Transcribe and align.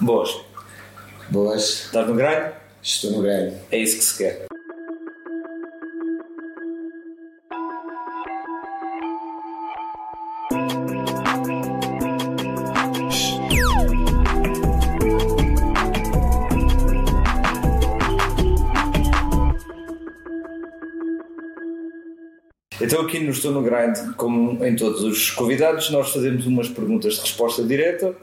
Boas. 0.00 0.30
Boas. 1.30 1.86
Estás 1.86 2.06
no 2.06 2.14
grind? 2.14 2.52
Estou 2.82 3.12
no 3.12 3.22
grind. 3.22 3.54
É 3.70 3.78
isso 3.78 3.96
que 3.96 4.04
se 4.04 4.18
quer. 4.18 4.46
Então 22.78 23.00
aqui 23.00 23.18
no 23.18 23.30
Estou 23.30 23.50
no 23.50 23.62
Grind, 23.62 24.14
como 24.16 24.64
em 24.64 24.76
todos 24.76 25.02
os 25.02 25.30
convidados, 25.30 25.90
nós 25.90 26.12
fazemos 26.12 26.46
umas 26.46 26.68
perguntas 26.68 27.14
de 27.14 27.20
resposta 27.22 27.64
direta 27.64 28.14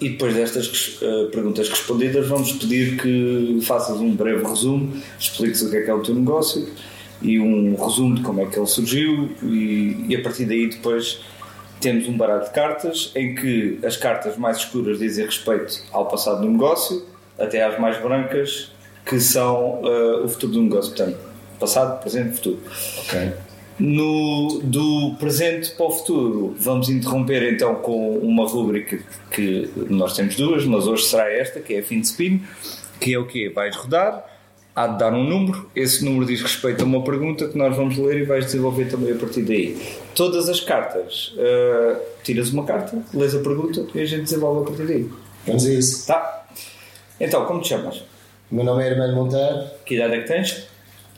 e 0.00 0.10
depois 0.10 0.34
destas 0.34 0.98
uh, 1.02 1.26
perguntas 1.30 1.68
respondidas 1.68 2.26
vamos 2.26 2.52
pedir 2.52 2.96
que 2.96 3.60
faças 3.62 3.98
um 3.98 4.14
breve 4.14 4.42
resumo, 4.44 4.92
expliques 5.18 5.62
o 5.62 5.70
que 5.70 5.76
é 5.76 5.82
que 5.82 5.90
é 5.90 5.94
o 5.94 6.00
teu 6.00 6.14
negócio 6.14 6.68
e 7.20 7.38
um 7.38 7.74
resumo 7.74 8.14
de 8.14 8.22
como 8.22 8.40
é 8.40 8.46
que 8.46 8.58
ele 8.58 8.66
surgiu 8.66 9.30
e, 9.42 10.06
e 10.08 10.16
a 10.16 10.22
partir 10.22 10.46
daí 10.46 10.68
depois 10.68 11.20
temos 11.80 12.08
um 12.08 12.16
baralho 12.16 12.44
de 12.44 12.50
cartas 12.50 13.12
em 13.14 13.34
que 13.34 13.78
as 13.84 13.96
cartas 13.96 14.36
mais 14.36 14.58
escuras 14.58 14.98
dizem 14.98 15.24
respeito 15.24 15.82
ao 15.92 16.06
passado 16.06 16.40
do 16.40 16.50
negócio 16.50 17.04
até 17.38 17.62
às 17.62 17.78
mais 17.78 18.00
brancas 18.00 18.72
que 19.04 19.20
são 19.20 19.82
uh, 19.82 20.24
o 20.24 20.28
futuro 20.28 20.52
do 20.52 20.62
negócio, 20.62 20.94
portanto 20.94 21.30
passado, 21.60 22.00
presente 22.00 22.36
futuro. 22.36 22.58
Ok. 23.00 23.49
No, 23.80 24.60
do 24.62 25.16
presente 25.18 25.70
para 25.70 25.86
o 25.86 25.90
futuro, 25.90 26.54
vamos 26.58 26.90
interromper 26.90 27.52
então 27.52 27.76
com 27.76 28.18
uma 28.18 28.46
rúbrica 28.46 28.98
que 29.30 29.70
nós 29.88 30.14
temos 30.14 30.36
duas, 30.36 30.66
mas 30.66 30.86
hoje 30.86 31.04
será 31.04 31.32
esta, 31.32 31.60
que 31.60 31.74
é 31.74 31.78
a 31.78 31.82
fim 31.82 32.00
de 32.00 32.06
spin, 32.06 32.42
que 33.00 33.14
é 33.14 33.18
o 33.18 33.26
quê? 33.26 33.48
Vais 33.48 33.74
rodar, 33.74 34.24
há 34.76 34.86
de 34.86 34.98
dar 34.98 35.14
um 35.14 35.24
número, 35.24 35.70
esse 35.74 36.04
número 36.04 36.26
diz 36.26 36.42
respeito 36.42 36.82
a 36.82 36.84
uma 36.84 37.02
pergunta 37.02 37.48
que 37.48 37.56
nós 37.56 37.74
vamos 37.74 37.96
ler 37.96 38.18
e 38.18 38.24
vais 38.24 38.44
desenvolver 38.44 38.84
também 38.90 39.12
a 39.12 39.16
partir 39.16 39.42
daí. 39.42 39.80
Todas 40.14 40.48
as 40.48 40.60
cartas, 40.60 41.34
uh, 41.36 41.98
tiras 42.22 42.50
uma 42.50 42.64
carta, 42.64 43.02
lês 43.14 43.34
a 43.34 43.40
pergunta 43.40 43.86
e 43.94 44.00
a 44.00 44.04
gente 44.04 44.24
desenvolve 44.24 44.60
a 44.60 44.64
partir 44.64 44.86
daí. 44.86 45.10
Vamos 45.46 45.66
a 45.66 45.70
isso. 45.70 46.06
Tá? 46.06 46.46
Então, 47.18 47.46
como 47.46 47.60
te 47.60 47.68
chamas? 47.68 48.02
O 48.50 48.54
meu 48.54 48.64
nome 48.64 48.82
é 48.82 48.88
Hermano 48.88 49.14
Monteiro. 49.14 49.64
Que 49.84 49.94
idade 49.94 50.14
é 50.14 50.20
que 50.20 50.28
tens? 50.28 50.66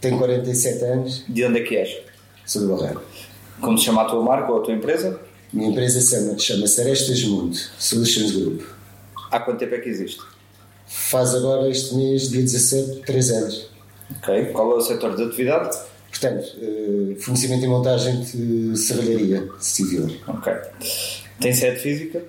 Tenho 0.01 0.19
47 0.19 0.85
anos. 0.85 1.25
De 1.29 1.45
onde 1.45 1.61
é 1.61 1.63
que 1.63 1.77
és? 1.77 2.12
Sou 2.45 2.63
do 2.63 2.77
Barreiro. 2.77 3.03
Como 3.61 3.79
se 3.79 3.85
chama 3.85 4.03
a 4.03 4.05
tua 4.07 4.23
marca 4.23 4.51
ou 4.51 4.61
a 4.61 4.65
tua 4.65 4.75
empresa? 4.75 5.21
Minha 5.53 5.69
empresa 5.71 6.01
chama-se 6.39 6.81
Arestas 6.81 7.23
Mundo 7.25 7.57
Solutions 7.79 8.33
Group. 8.33 8.63
Há 9.31 9.41
quanto 9.41 9.59
tempo 9.59 9.75
é 9.75 9.79
que 9.79 9.89
existe? 9.89 10.21
Faz 10.87 11.35
agora 11.35 11.69
este 11.69 11.95
mês, 11.95 12.29
dia 12.29 12.43
17, 12.43 13.03
3 13.07 13.31
anos. 13.31 13.71
Ok. 14.19 14.47
Qual 14.47 14.73
é 14.73 14.75
o 14.75 14.81
setor 14.81 15.17
de 15.17 15.23
atividade? 15.25 15.79
Portanto, 16.11 16.45
uh, 16.59 17.17
fornecimento 17.21 17.65
e 17.65 17.69
montagem 17.69 18.21
de 18.21 18.77
serralharia 18.77 19.49
civil. 19.59 20.19
Ok. 20.29 20.53
Tem 21.41 21.53
sede 21.53 21.81
física? 21.81 22.23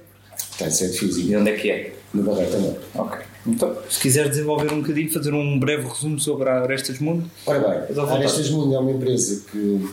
Tem 0.58 0.70
sede 0.70 0.98
física. 0.98 1.30
E 1.30 1.36
onde 1.36 1.52
é 1.52 1.56
que 1.56 1.72
é? 1.72 1.94
No 2.14 2.24
Barreiro 2.24 2.52
também. 2.52 2.78
Ok. 2.96 3.20
Então, 3.46 3.76
se 3.90 4.00
quiseres 4.00 4.32
desenvolver 4.32 4.72
um 4.72 4.82
bocadinho, 4.82 5.12
fazer 5.12 5.34
um 5.34 5.60
breve 5.60 5.88
resumo 5.88 6.20
sobre 6.20 6.50
a 6.50 6.62
Arestas 6.62 7.00
Mundo. 7.00 7.30
Ora 7.46 7.60
bem, 7.60 8.00
a 8.00 8.14
Arestas 8.14 8.50
Mundo 8.50 8.74
é 8.74 8.80
uma 8.80 8.92
empresa 8.92 9.44
que 9.52 9.90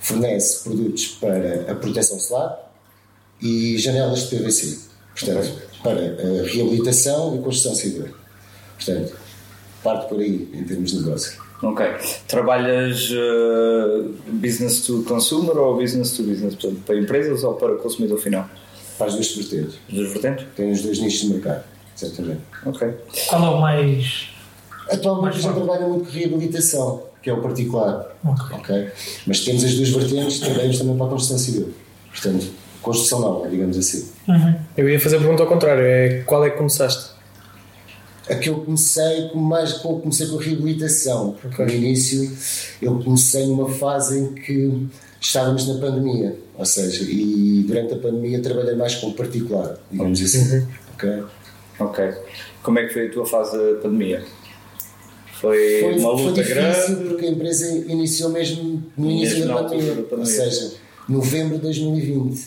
fornece 0.00 0.64
produtos 0.64 1.06
para 1.20 1.70
a 1.70 1.74
proteção 1.74 2.18
solar 2.18 2.72
e 3.42 3.76
janelas 3.78 4.28
de 4.28 4.36
PVC. 4.36 4.78
Portanto, 5.18 5.62
para 5.82 6.00
a 6.00 6.46
reabilitação 6.46 7.36
e 7.36 7.42
construção 7.42 7.74
civil. 7.74 8.08
Portanto, 8.76 9.14
parte 9.82 10.08
por 10.08 10.18
aí 10.18 10.48
em 10.52 10.64
termos 10.64 10.92
de 10.92 11.00
negócio. 11.00 11.44
Ok. 11.62 11.86
Trabalhas 12.26 13.10
uh, 13.10 14.14
business 14.32 14.82
to 14.82 15.02
consumer 15.04 15.56
ou 15.56 15.76
business 15.76 16.16
to 16.16 16.22
business? 16.22 16.54
Portanto, 16.54 16.82
para 16.84 16.98
empresas 16.98 17.44
ou 17.44 17.54
para 17.54 17.76
consumidor 17.76 18.18
final? 18.18 18.48
Para 18.98 19.06
as 19.06 19.14
duas 19.14 19.34
vertentes. 19.34 19.78
As 19.88 19.94
duas 19.94 20.12
vertentes? 20.12 20.46
Tem 20.56 20.70
os 20.70 20.82
dois 20.82 20.98
nichos 20.98 21.20
de 21.20 21.28
mercado, 21.28 21.64
exatamente. 21.96 22.40
Ok. 22.66 22.88
Qual 23.28 23.44
é 23.44 23.48
o 23.48 23.60
mais. 23.60 24.28
Atualmente 24.90 25.40
já 25.40 25.52
trabalha 25.52 25.86
muito 25.86 26.04
com 26.04 26.10
reabilitação, 26.10 27.02
que 27.22 27.30
é 27.30 27.32
o 27.32 27.40
particular. 27.40 28.14
Ok. 28.24 28.56
ok? 28.56 28.88
Mas 29.26 29.40
temos 29.40 29.64
as 29.64 29.74
duas 29.74 29.88
vertentes, 29.90 30.40
trabalhamos 30.40 30.78
também 30.78 30.96
para 30.96 31.06
a 31.06 31.08
construção 31.10 31.38
civil. 31.38 31.72
Portanto, 32.10 32.46
construção 32.82 33.20
nova, 33.20 33.48
digamos 33.48 33.76
assim. 33.78 34.08
Uhum. 34.28 34.54
Eu 34.76 34.88
ia 34.88 35.00
fazer 35.00 35.16
a 35.16 35.20
pergunta 35.20 35.42
ao 35.42 35.48
contrário: 35.48 35.82
é 35.82 36.22
qual 36.26 36.44
é 36.44 36.50
que 36.50 36.56
começaste? 36.56 37.14
A 38.28 38.34
que 38.36 38.48
eu 38.48 38.56
comecei 38.60 39.28
com 39.28 39.38
mais 39.38 39.74
com, 39.74 40.00
comecei 40.00 40.26
com 40.26 40.38
a 40.38 40.42
reabilitação, 40.42 41.36
porque 41.40 41.62
Ok. 41.62 41.66
no 41.66 41.84
início 41.84 42.32
eu 42.80 42.98
comecei 42.98 43.46
numa 43.46 43.68
fase 43.68 44.18
em 44.18 44.34
que 44.34 44.86
estávamos 45.20 45.66
na 45.68 45.74
pandemia, 45.74 46.38
ou 46.56 46.64
seja, 46.64 47.04
e 47.04 47.64
durante 47.66 47.94
a 47.94 47.98
pandemia 47.98 48.40
trabalhei 48.40 48.76
mais 48.76 48.94
com 48.94 49.12
particular, 49.12 49.76
digamos 49.90 50.22
assim. 50.22 50.56
Uhum. 50.56 50.66
ok? 50.94 51.24
Ok. 51.78 52.04
Como 52.62 52.78
é 52.78 52.86
que 52.86 52.92
foi 52.92 53.06
a 53.08 53.10
tua 53.10 53.26
fase 53.26 53.56
da 53.56 53.80
pandemia? 53.80 54.22
Foi, 55.40 55.80
Foi, 55.80 55.98
uma 55.98 56.16
foi 56.16 56.26
luta 56.26 56.42
difícil 56.42 56.54
grande? 56.96 57.08
porque 57.10 57.26
a 57.26 57.30
empresa 57.30 57.68
iniciou 57.88 58.30
mesmo 58.30 58.82
no 58.96 59.10
início 59.10 59.38
Mesmo 59.40 59.54
da 59.54 59.62
pandemia, 59.64 59.94
da 59.94 60.02
pandemia. 60.02 60.18
ou 60.18 60.26
seja, 60.26 60.72
novembro 61.08 61.56
de 61.56 61.62
2020. 61.62 62.44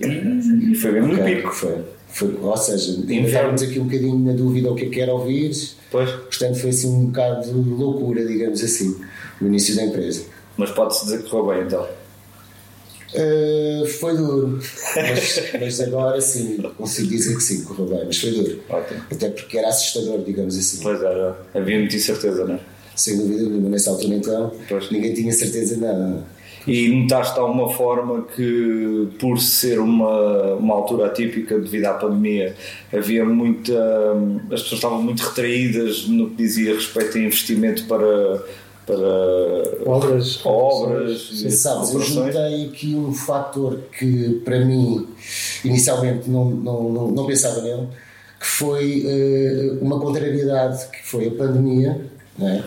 E 0.00 0.74
foi 0.74 0.90
mesmo 0.92 1.08
no 1.14 1.20
Ok, 1.22 1.36
pico. 1.36 1.52
Foi, 1.54 1.84
foi, 2.08 2.36
ou 2.42 2.56
seja, 2.56 3.00
estávamos 3.08 3.62
aqui 3.62 3.78
um 3.80 3.84
bocadinho 3.84 4.18
na 4.18 4.32
dúvida 4.32 4.70
o 4.70 4.74
que 4.74 4.84
é 4.86 4.88
que 4.90 5.00
era 5.00 5.12
ouvir, 5.14 5.52
Pois. 5.90 6.10
portanto 6.10 6.58
foi 6.58 6.70
assim 6.70 6.88
um 6.88 7.06
bocado 7.06 7.46
de 7.46 7.52
loucura, 7.70 8.24
digamos 8.26 8.62
assim, 8.62 9.00
no 9.40 9.46
início 9.48 9.74
da 9.76 9.84
empresa. 9.84 10.24
Mas 10.56 10.70
pode-se 10.72 11.04
dizer 11.04 11.22
que 11.22 11.30
correu 11.30 11.54
bem 11.54 11.66
então. 11.66 11.86
Uh, 13.14 13.86
foi 13.86 14.16
duro, 14.16 14.58
mas, 14.96 15.40
mas 15.60 15.80
agora 15.80 16.20
sim, 16.20 16.58
consigo 16.76 17.08
dizer 17.08 17.36
que 17.36 17.42
sim, 17.42 17.64
correu 17.64 17.86
bem, 17.86 18.02
mas 18.06 18.18
foi 18.18 18.30
duro. 18.32 18.60
Ótimo. 18.68 19.00
Até 19.10 19.30
porque 19.30 19.58
era 19.58 19.68
assustador, 19.68 20.22
digamos 20.24 20.58
assim. 20.58 20.82
Pois 20.82 21.00
era. 21.00 21.38
Havia 21.54 21.78
muita 21.78 21.96
incerteza, 21.96 22.44
não 22.44 22.54
é? 22.54 22.60
Sem 22.96 23.16
dúvida 23.16 23.42
nenhuma, 23.42 23.68
nessa 23.68 23.90
altura 23.90 24.14
então, 24.14 24.52
Pois. 24.68 24.90
ninguém 24.90 25.14
tinha 25.14 25.32
certeza 25.32 25.74
de 25.74 25.80
nada. 25.80 26.24
E 26.66 26.88
notaste 26.88 27.34
de 27.34 27.40
alguma 27.40 27.70
forma 27.70 28.26
que, 28.34 29.08
por 29.18 29.38
ser 29.38 29.78
uma, 29.78 30.54
uma 30.54 30.74
altura 30.74 31.06
atípica 31.06 31.58
devido 31.58 31.84
à 31.86 31.94
pandemia, 31.94 32.54
havia 32.92 33.24
muita. 33.24 33.74
as 34.50 34.62
pessoas 34.62 34.72
estavam 34.78 35.02
muito 35.02 35.20
retraídas 35.20 36.08
no 36.08 36.30
que 36.30 36.36
dizia 36.36 36.74
respeito 36.74 37.18
a 37.18 37.20
investimento 37.20 37.84
para. 37.84 38.42
Para 38.86 39.84
Obras. 39.86 40.40
obras 40.44 41.20
Sim. 41.30 41.46
e 41.46 41.50
Sabes, 41.50 41.92
eu 41.92 42.00
aqui 42.68 42.94
um 42.94 43.12
fator 43.12 43.80
que 43.98 44.40
para 44.44 44.64
mim 44.64 45.06
inicialmente 45.64 46.28
não, 46.28 46.50
não, 46.50 46.92
não, 46.92 47.10
não 47.10 47.26
pensava 47.26 47.60
nele, 47.62 47.88
que 48.40 48.46
foi 48.46 49.04
eh, 49.06 49.78
uma 49.80 49.98
contrariedade, 50.00 50.86
que 50.88 51.02
foi 51.06 51.28
a 51.28 51.30
pandemia, 51.30 52.00
não 52.38 52.48
é? 52.48 52.64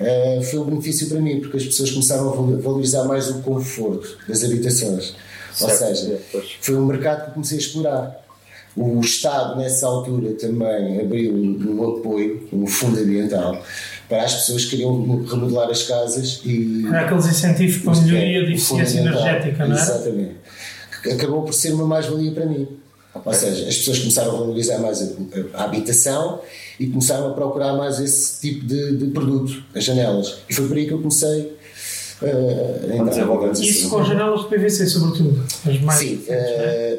Eh, 0.00 0.40
foi 0.50 0.58
um 0.60 0.64
benefício 0.64 1.08
para 1.08 1.20
mim, 1.20 1.40
porque 1.40 1.56
as 1.58 1.64
pessoas 1.64 1.90
começaram 1.90 2.28
a 2.28 2.34
val- 2.34 2.58
valorizar 2.58 3.04
mais 3.04 3.30
o 3.30 3.40
conforto 3.42 4.16
das 4.28 4.42
habitações. 4.42 5.14
Ou 5.60 5.68
Certo, 5.68 5.96
seja, 5.96 6.18
pois. 6.32 6.56
foi 6.60 6.76
um 6.76 6.86
mercado 6.86 7.26
que 7.26 7.32
comecei 7.34 7.58
a 7.58 7.60
explorar. 7.60 8.22
O 8.74 9.00
Estado, 9.00 9.58
nessa 9.58 9.86
altura, 9.86 10.32
também 10.32 10.98
abriu 10.98 11.34
um, 11.34 11.76
um 11.76 11.90
apoio, 11.98 12.48
um 12.50 12.66
fundo 12.66 12.98
ambiental, 12.98 13.62
para 14.12 14.24
as 14.24 14.34
pessoas 14.34 14.64
que 14.64 14.70
queriam 14.72 15.24
remodelar 15.24 15.70
as 15.70 15.84
casas 15.84 16.42
e 16.44 16.84
Era 16.86 17.00
aqueles 17.06 17.26
incentivos 17.26 17.78
para 17.82 17.92
a 17.92 18.00
melhoria 18.02 18.44
de 18.46 18.52
eficiência 18.52 18.98
energética, 18.98 19.66
não 19.66 19.74
é? 19.76 19.80
Exatamente. 19.80 20.32
Que 21.02 21.10
Acabou 21.12 21.42
por 21.42 21.54
ser 21.54 21.72
uma 21.72 21.86
mais-valia 21.86 22.30
para 22.32 22.44
mim. 22.44 22.68
Ou 23.24 23.32
seja, 23.32 23.68
as 23.68 23.76
pessoas 23.78 23.98
começaram 24.00 24.32
a 24.32 24.36
valorizar 24.38 24.78
mais 24.78 25.00
a, 25.00 25.04
a- 25.04 25.62
a 25.62 25.64
habitação 25.64 26.40
e 26.78 26.86
começaram 26.88 27.28
a 27.30 27.32
procurar 27.34 27.72
mais 27.74 27.98
esse 28.00 28.40
tipo 28.40 28.66
de, 28.66 28.96
de 28.96 29.06
produto, 29.06 29.62
as 29.74 29.82
janelas. 29.84 30.38
E 30.48 30.54
foi 30.54 30.68
por 30.68 30.76
aí 30.76 30.86
que 30.86 30.92
eu 30.92 30.98
comecei 30.98 31.56
uh, 32.22 32.90
a 32.92 32.96
entrar. 32.96 33.52
Isso 33.62 33.88
com 33.88 34.04
janelas 34.04 34.40
de 34.42 34.48
PVC, 34.48 34.86
sobretudo. 34.88 35.42
As 35.66 35.80
mais 35.80 35.98
Sim, 35.98 36.22
é? 36.28 36.98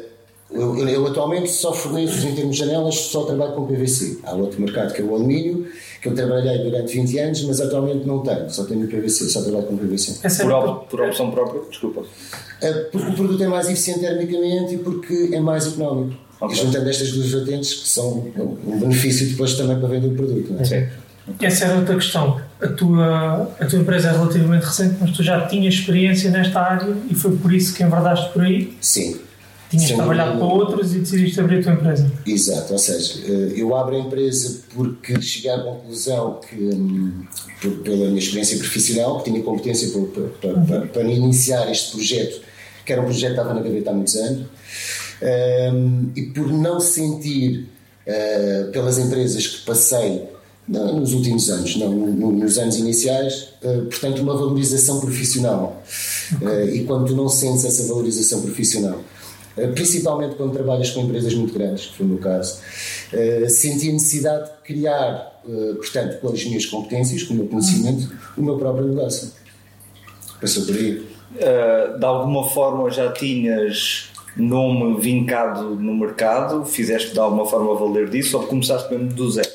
Eu, 0.50 0.78
eu- 0.78 0.88
eu 0.88 1.06
atualmente 1.06 1.50
só 1.50 1.72
forneço 1.72 2.26
em 2.26 2.34
termos 2.34 2.56
de 2.56 2.60
janelas, 2.64 2.94
só 2.94 3.24
trabalho 3.24 3.52
com 3.52 3.66
PVC. 3.66 4.18
Há 4.24 4.34
outro 4.34 4.60
mercado 4.60 4.92
que 4.94 5.02
é 5.02 5.04
o 5.04 5.14
alumínio, 5.14 5.66
que 6.00 6.08
eu 6.08 6.14
trabalhei 6.14 6.58
durante 6.58 6.94
20 6.94 7.18
anos, 7.18 7.42
mas 7.44 7.60
atualmente 7.60 8.06
não 8.06 8.20
tenho, 8.20 8.48
só 8.50 8.64
tenho 8.64 8.86
PVC, 8.86 9.28
só 9.28 9.42
trabalho 9.42 9.64
com 9.64 9.76
PVC. 9.76 10.18
Essa 10.22 10.44
Por, 10.44 10.52
op- 10.52 10.88
por 10.90 11.00
opção 11.00 11.30
própria, 11.30 11.62
desculpa. 11.68 12.02
Eh, 12.62 12.72
Porque 12.92 13.08
o 13.10 13.14
produto 13.14 13.42
é 13.42 13.48
mais 13.48 13.68
eficiente 13.68 14.00
termicamente 14.00 14.74
e 14.74 14.78
porque 14.78 15.30
é 15.32 15.40
mais 15.40 15.66
económico. 15.66 16.14
Ok. 16.40 16.56
E 16.56 16.60
juntando 16.60 16.88
estas 16.90 17.10
duas 17.12 17.30
vertentes, 17.30 17.72
que 17.74 17.88
são 17.88 18.30
um 18.66 18.78
benefício 18.78 19.26
depois 19.28 19.54
também 19.54 19.78
para 19.78 19.88
vender 19.88 20.08
o 20.08 20.14
produto. 20.14 20.52
Não 20.52 20.60
é? 20.60 20.64
Sim. 20.64 20.86
Essa 21.40 21.64
era 21.66 21.78
outra 21.78 21.94
questão. 21.94 22.38
A 22.60 22.68
tua, 22.68 23.50
a 23.58 23.64
tua 23.66 23.78
empresa 23.78 24.08
é 24.08 24.12
relativamente 24.12 24.64
recente, 24.64 24.96
mas 25.00 25.10
tu 25.12 25.22
já 25.22 25.46
tinhas 25.46 25.72
experiência 25.74 26.30
nesta 26.30 26.60
área 26.60 26.94
e 27.10 27.14
foi 27.14 27.34
por 27.36 27.50
isso 27.52 27.74
que 27.74 27.82
enverdaste 27.82 28.30
por 28.32 28.42
aí. 28.42 28.76
Sim. 28.80 29.16
Tinhas 29.76 29.92
trabalhado 29.92 30.32
dúvida 30.38 30.46
para 30.46 30.54
outros 30.54 30.94
e 30.94 30.98
decidiste 31.00 31.40
abrir 31.40 31.58
a 31.58 31.62
tua 31.62 31.72
empresa. 31.72 32.12
Exato, 32.26 32.72
ou 32.72 32.78
seja, 32.78 33.20
eh, 33.26 33.52
eu 33.56 33.74
abro 33.76 33.96
a 33.96 33.98
empresa 33.98 34.60
porque 34.74 35.20
cheguei 35.20 35.50
à 35.50 35.58
conclusão 35.62 36.40
que, 36.48 36.56
hum, 36.56 37.24
pela 37.82 38.06
minha 38.08 38.18
experiência 38.18 38.58
profissional, 38.58 39.18
que 39.22 39.30
tinha 39.30 39.42
competência 39.42 39.88
para, 39.90 40.22
para- 40.24 40.60
para- 40.66 40.86
para 40.86 41.02
iniciar 41.04 41.70
este 41.70 41.92
projeto, 41.92 42.40
que 42.84 42.92
era 42.92 43.00
um 43.02 43.06
projeto 43.06 43.34
que 43.34 43.40
estava 43.40 43.54
na 43.54 43.60
gaveta 43.62 43.90
há 43.90 43.94
muitos 43.94 44.16
anos, 44.16 44.46
hum, 45.72 46.10
e 46.16 46.22
por 46.22 46.52
não 46.52 46.80
sentir 46.80 47.68
eh, 48.06 48.68
pelas 48.70 48.98
empresas 48.98 49.46
que 49.46 49.64
passei 49.64 50.24
não, 50.68 51.00
nos 51.00 51.14
últimos 51.14 51.48
anos, 51.48 51.76
não 51.76 51.90
no- 51.90 52.32
nos 52.32 52.58
anos 52.58 52.76
iniciais, 52.76 53.48
eh, 53.62 53.78
portanto, 53.90 54.20
uma 54.20 54.34
valorização 54.36 55.00
profissional. 55.00 55.82
Eh, 56.42 56.70
e 56.76 56.84
quando 56.84 57.06
tu 57.06 57.14
não 57.16 57.28
sentes 57.30 57.64
essa 57.64 57.86
valorização 57.86 58.42
profissional, 58.42 59.00
principalmente 59.74 60.34
quando 60.34 60.52
trabalhas 60.52 60.90
com 60.90 61.00
empresas 61.02 61.34
muito 61.34 61.54
grandes, 61.54 61.86
que 61.86 61.96
foi 61.96 62.06
o 62.06 62.08
meu 62.08 62.18
caso, 62.18 62.60
eh, 63.12 63.48
senti 63.48 63.90
a 63.90 63.92
necessidade 63.92 64.50
de 64.50 64.56
criar, 64.64 65.40
eh, 65.48 65.74
portanto, 65.74 66.20
com 66.20 66.28
as 66.28 66.44
minhas 66.44 66.66
competências, 66.66 67.22
com 67.22 67.34
o 67.34 67.36
meu 67.36 67.46
conhecimento, 67.46 68.12
o 68.36 68.42
meu 68.42 68.58
próprio 68.58 68.88
negócio. 68.88 69.30
Passou 70.40 70.64
por 70.66 70.74
aí. 70.74 71.14
Uh, 71.34 71.98
de 71.98 72.04
alguma 72.04 72.48
forma 72.48 72.88
já 72.90 73.10
tinhas 73.12 74.10
nome 74.36 75.00
vincado 75.00 75.74
no 75.74 75.94
mercado? 75.94 76.64
Fizeste 76.64 77.12
de 77.12 77.18
alguma 77.18 77.44
forma 77.44 77.74
valer 77.74 78.08
disso 78.08 78.38
ou 78.38 78.46
começaste 78.46 78.92
mesmo 78.92 79.12
do 79.12 79.30
zero? 79.30 79.48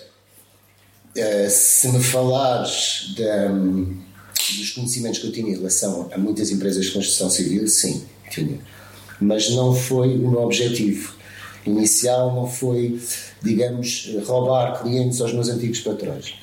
Uh, 1.15 1.49
se 1.49 1.87
me 1.89 2.03
falares 2.03 3.13
da, 3.17 3.47
dos 3.49 4.71
conhecimentos 4.71 5.19
que 5.19 5.27
eu 5.27 5.31
tinha 5.31 5.51
em 5.51 5.55
relação 5.55 6.09
a 6.11 6.17
muitas 6.17 6.51
empresas 6.51 6.85
de 6.85 6.91
construção 6.91 7.29
civil, 7.29 7.67
sim, 7.67 8.03
tinha. 8.29 8.59
Mas 9.19 9.49
não 9.51 9.73
foi 9.73 10.15
o 10.15 10.29
meu 10.29 10.43
objetivo 10.43 11.13
inicial, 11.65 12.33
não 12.33 12.47
foi, 12.47 12.99
digamos, 13.41 14.09
roubar 14.25 14.81
clientes 14.81 15.19
aos 15.21 15.33
meus 15.33 15.49
antigos 15.49 15.81
patrões. 15.81 16.35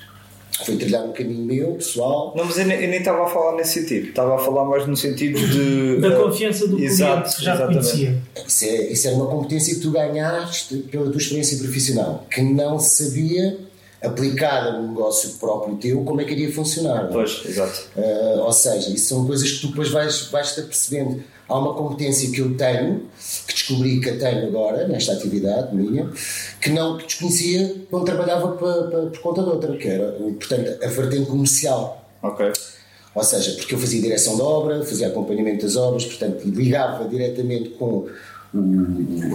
Foi 0.64 0.76
trilhar 0.76 1.04
um 1.04 1.12
caminho 1.12 1.44
meu, 1.44 1.72
pessoal. 1.74 2.32
Não, 2.34 2.44
mas 2.44 2.56
eu 2.56 2.64
nem, 2.64 2.80
eu 2.82 2.88
nem 2.88 2.98
estava 2.98 3.24
a 3.24 3.26
falar 3.28 3.56
nesse 3.56 3.80
sentido, 3.80 4.08
estava 4.08 4.36
a 4.36 4.38
falar 4.38 4.64
mais 4.64 4.86
no 4.86 4.96
sentido 4.96 5.38
de. 5.38 6.00
Da 6.00 6.16
confiança 6.16 6.66
do 6.66 6.78
exato, 6.78 7.20
cliente 7.22 7.36
que 7.36 7.44
já 7.44 7.52
te 7.52 7.62
exatamente. 7.62 7.90
conhecia. 7.90 8.22
Isso, 8.46 8.64
é, 8.64 8.92
isso 8.92 9.08
era 9.08 9.16
uma 9.16 9.26
competência 9.26 9.74
que 9.74 9.80
tu 9.80 9.90
ganhaste 9.90 10.76
pela 10.90 11.10
tua 11.10 11.18
experiência 11.18 11.58
profissional, 11.58 12.26
que 12.30 12.40
não 12.40 12.78
sabia 12.78 13.58
aplicada 14.02 14.72
no 14.78 14.88
negócio 14.88 15.30
próprio 15.38 15.76
teu 15.76 16.02
como 16.04 16.20
é 16.20 16.24
que 16.24 16.32
iria 16.32 16.52
funcionar. 16.52 17.04
é? 17.04 17.12
Pois, 17.12 17.42
exato. 17.44 17.88
Uh, 17.96 18.40
ou 18.40 18.52
seja, 18.52 18.90
isso 18.90 19.08
são 19.08 19.26
coisas 19.26 19.50
que 19.50 19.60
tu 19.60 19.68
depois 19.68 19.90
vais, 19.90 20.22
vais 20.30 20.54
te 20.54 20.60
apercebendo. 20.60 21.22
Há 21.48 21.58
uma 21.58 21.74
competência 21.74 22.30
que 22.30 22.40
eu 22.40 22.56
tenho, 22.56 23.02
que 23.46 23.54
descobri 23.54 24.00
que 24.00 24.10
a 24.10 24.18
tenho 24.18 24.48
agora, 24.48 24.88
nesta 24.88 25.12
atividade 25.12 25.74
minha, 25.76 26.10
que 26.60 26.70
não 26.70 26.96
que 26.98 27.06
desconhecia 27.06 27.82
quando 27.88 28.04
trabalhava 28.04 28.48
pa- 28.48 28.88
pa- 28.90 29.06
por 29.10 29.18
conta 29.20 29.42
de 29.42 29.48
outra, 29.50 29.76
que 29.76 29.86
era, 29.86 30.10
portanto, 30.12 30.84
a 30.84 30.88
vertente 30.88 31.26
comercial. 31.26 32.04
Ok. 32.22 32.52
Ou 33.14 33.22
seja, 33.24 33.52
porque 33.52 33.74
eu 33.74 33.78
fazia 33.78 34.02
direção 34.02 34.36
da 34.36 34.44
obra, 34.44 34.84
fazia 34.84 35.06
acompanhamento 35.06 35.64
das 35.64 35.76
obras, 35.76 36.04
portanto, 36.04 36.42
ligava 36.46 37.08
diretamente 37.08 37.70
com 37.70 38.08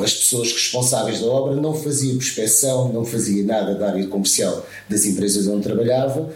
as 0.04 0.14
pessoas 0.14 0.52
responsáveis 0.52 1.20
da 1.22 1.28
obra, 1.28 1.56
não 1.56 1.74
fazia 1.74 2.14
prospeção, 2.16 2.92
não 2.92 3.06
fazia 3.06 3.44
nada 3.44 3.76
da 3.76 3.88
área 3.90 4.06
comercial 4.08 4.66
das 4.90 5.06
empresas 5.06 5.48
onde 5.48 5.64
trabalhava. 5.64 6.30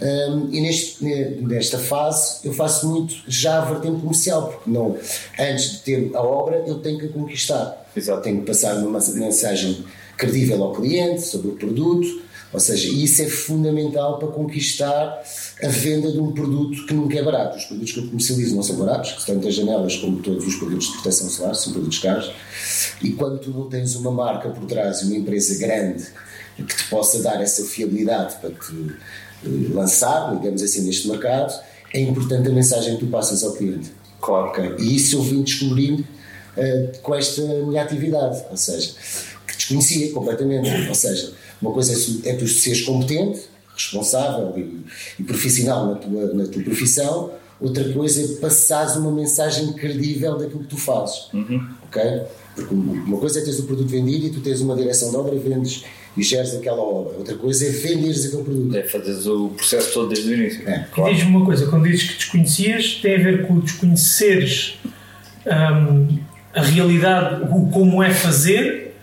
Hum, 0.00 0.48
e 0.52 0.60
neste, 0.60 1.02
ne- 1.02 1.36
nesta 1.40 1.78
fase 1.78 2.40
eu 2.44 2.52
faço 2.52 2.86
muito 2.86 3.14
já 3.26 3.62
a 3.62 3.64
vertente 3.64 3.98
comercial, 4.00 4.48
porque 4.48 4.68
não, 4.70 4.96
antes 5.38 5.70
de 5.72 5.78
ter 5.78 6.10
a 6.14 6.20
obra 6.20 6.62
eu 6.66 6.78
tenho 6.80 6.98
que 6.98 7.06
a 7.06 7.08
conquistar. 7.08 7.86
Exato. 7.96 8.22
Tenho 8.22 8.40
que 8.40 8.46
passar 8.46 8.76
uma 8.76 9.00
mensagem 9.14 9.84
credível 10.16 10.62
ao 10.62 10.72
cliente 10.74 11.22
sobre 11.22 11.48
o 11.48 11.52
produto, 11.52 12.26
ou 12.52 12.60
seja, 12.60 12.88
isso 12.88 13.22
é 13.22 13.26
fundamental 13.26 14.18
para 14.18 14.28
conquistar 14.28 15.22
a 15.62 15.68
venda 15.68 16.12
de 16.12 16.18
um 16.20 16.32
produto 16.32 16.86
que 16.86 16.94
nunca 16.94 17.18
é 17.18 17.22
barato. 17.22 17.56
Os 17.56 17.64
produtos 17.64 17.92
que 17.92 18.00
eu 18.00 18.06
comercializo 18.06 18.54
não 18.54 18.62
são 18.62 18.76
baratos, 18.76 19.24
tanto 19.24 19.48
as 19.48 19.54
janelas 19.54 19.96
como 19.96 20.18
todos 20.22 20.46
os 20.46 20.56
produtos 20.56 20.86
de 20.88 20.92
proteção 20.92 21.28
solar 21.28 21.54
são 21.54 21.72
produtos 21.72 21.98
caros. 21.98 22.30
E 23.02 23.10
quando 23.12 23.40
tu 23.40 23.50
não 23.50 23.68
tens 23.68 23.94
uma 23.94 24.10
marca 24.10 24.50
por 24.50 24.64
trás, 24.66 25.02
uma 25.02 25.16
empresa 25.16 25.58
grande 25.58 26.04
que 26.56 26.64
te 26.64 26.84
possa 26.88 27.22
dar 27.22 27.42
essa 27.42 27.64
fiabilidade 27.64 28.36
para 28.40 28.50
te 28.50 28.94
lançar, 29.72 30.36
digamos 30.36 30.62
assim, 30.62 30.82
neste 30.82 31.08
mercado, 31.08 31.52
é 31.92 32.00
importante 32.00 32.48
a 32.48 32.52
mensagem 32.52 32.94
que 32.94 33.04
tu 33.04 33.10
passas 33.10 33.42
ao 33.42 33.52
cliente. 33.52 33.92
Claro. 34.20 34.48
Ok? 34.48 34.76
E 34.78 34.96
isso 34.96 35.16
eu 35.16 35.22
vim 35.22 35.42
descobrindo 35.42 36.04
eh, 36.56 36.92
com 37.02 37.14
esta 37.14 37.42
minha 37.42 37.82
atividade, 37.82 38.42
ou 38.50 38.56
seja, 38.56 38.92
que 39.46 39.56
desconhecia 39.56 40.12
completamente. 40.12 40.88
Ou 40.88 40.94
seja, 40.94 41.32
uma 41.60 41.72
coisa 41.72 41.92
é, 41.92 42.30
é 42.30 42.34
tu 42.34 42.46
seres 42.48 42.82
competente, 42.82 43.42
responsável 43.74 44.52
e, 44.56 44.84
e 45.18 45.22
profissional 45.22 45.86
na 45.86 45.94
tua, 45.96 46.34
na 46.34 46.46
tua 46.46 46.62
profissão, 46.62 47.30
outra 47.60 47.92
coisa 47.92 48.22
é 48.22 48.40
passares 48.40 48.96
uma 48.96 49.12
mensagem 49.12 49.72
credível 49.74 50.38
daquilo 50.38 50.60
que 50.60 50.68
tu 50.68 50.76
fazes. 50.76 51.28
Ok? 51.84 52.02
Porque 52.54 52.74
uma 52.74 53.18
coisa 53.18 53.38
é 53.40 53.42
teres 53.42 53.58
o 53.58 53.64
produto 53.64 53.88
vendido 53.88 54.26
e 54.26 54.30
tu 54.30 54.40
tens 54.40 54.60
uma 54.60 54.74
direção 54.74 55.10
de 55.10 55.16
obra 55.16 55.34
e 55.34 55.38
vendes 55.38 55.84
e 56.16 56.22
geres 56.22 56.54
aquela 56.54 56.80
obra. 56.80 57.18
Outra 57.18 57.34
coisa 57.36 57.66
é 57.66 57.70
venderes 57.70 58.26
aquele 58.26 58.42
produto. 58.42 58.76
É 58.76 58.82
fazeres 58.82 59.26
o 59.26 59.48
processo 59.50 59.92
todo 59.92 60.08
desde 60.08 60.30
o 60.30 60.34
início. 60.34 60.68
É. 60.68 60.86
E 60.96 61.14
diz-me 61.14 61.30
uma 61.30 61.44
coisa, 61.44 61.66
quando 61.66 61.84
dizes 61.84 62.10
que 62.10 62.16
desconhecias, 62.16 62.94
tem 63.02 63.16
a 63.16 63.18
ver 63.18 63.46
com 63.46 63.60
desconheceres 63.60 64.78
hum, 65.46 66.18
a 66.54 66.62
realidade, 66.62 67.44
o 67.52 67.68
como 67.68 68.02
é 68.02 68.10
fazer, 68.10 68.94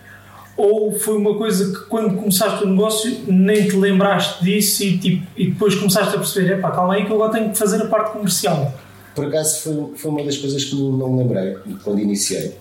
ou 0.58 0.98
foi 0.98 1.18
uma 1.18 1.36
coisa 1.36 1.72
que 1.72 1.86
quando 1.88 2.16
começaste 2.16 2.64
o 2.64 2.68
negócio 2.68 3.22
nem 3.28 3.68
te 3.68 3.76
lembraste 3.76 4.44
disso 4.44 4.84
e, 4.84 4.98
tipo, 4.98 5.28
e 5.36 5.48
depois 5.52 5.76
começaste 5.76 6.16
a 6.16 6.20
perceber, 6.20 6.54
epá, 6.54 6.72
calma 6.72 6.96
aí 6.96 7.06
que 7.06 7.12
eu 7.12 7.16
agora 7.16 7.34
tenho 7.40 7.52
que 7.52 7.58
fazer 7.58 7.82
a 7.82 7.88
parte 7.88 8.12
comercial. 8.12 8.74
Por 9.16 9.26
acaso 9.26 9.62
foi, 9.62 9.98
foi 9.98 10.12
uma 10.12 10.24
das 10.24 10.38
coisas 10.38 10.64
que 10.64 10.76
não, 10.76 10.92
não 10.92 11.12
me 11.12 11.24
lembrei 11.24 11.58
quando 11.84 12.00
iniciei. 12.00 12.56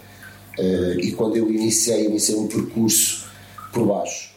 Eh, 0.59 0.97
e 1.01 1.13
quando 1.13 1.37
eu 1.37 1.51
iniciei, 1.51 2.07
iniciei 2.07 2.37
um 2.39 2.47
percurso 2.47 3.25
por 3.73 3.87
baixo. 3.87 4.32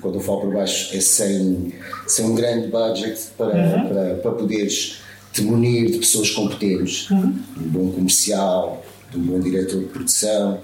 Quando 0.00 0.16
eu 0.16 0.20
falo 0.20 0.40
por 0.42 0.52
baixo, 0.54 0.94
é 0.96 1.00
sem, 1.00 1.72
sem 2.06 2.24
um 2.26 2.34
grande 2.34 2.68
budget 2.68 3.18
para, 3.38 3.50
para, 3.88 4.14
para 4.16 4.30
poderes 4.32 4.98
te 5.32 5.42
munir 5.42 5.90
de 5.90 5.98
pessoas 5.98 6.30
competentes, 6.30 7.06
de 7.08 7.14
um 7.14 7.32
bom 7.68 7.90
comercial, 7.92 8.84
de 9.10 9.18
um 9.18 9.22
bom 9.22 9.40
diretor 9.40 9.80
de 9.80 9.86
produção, 9.86 10.60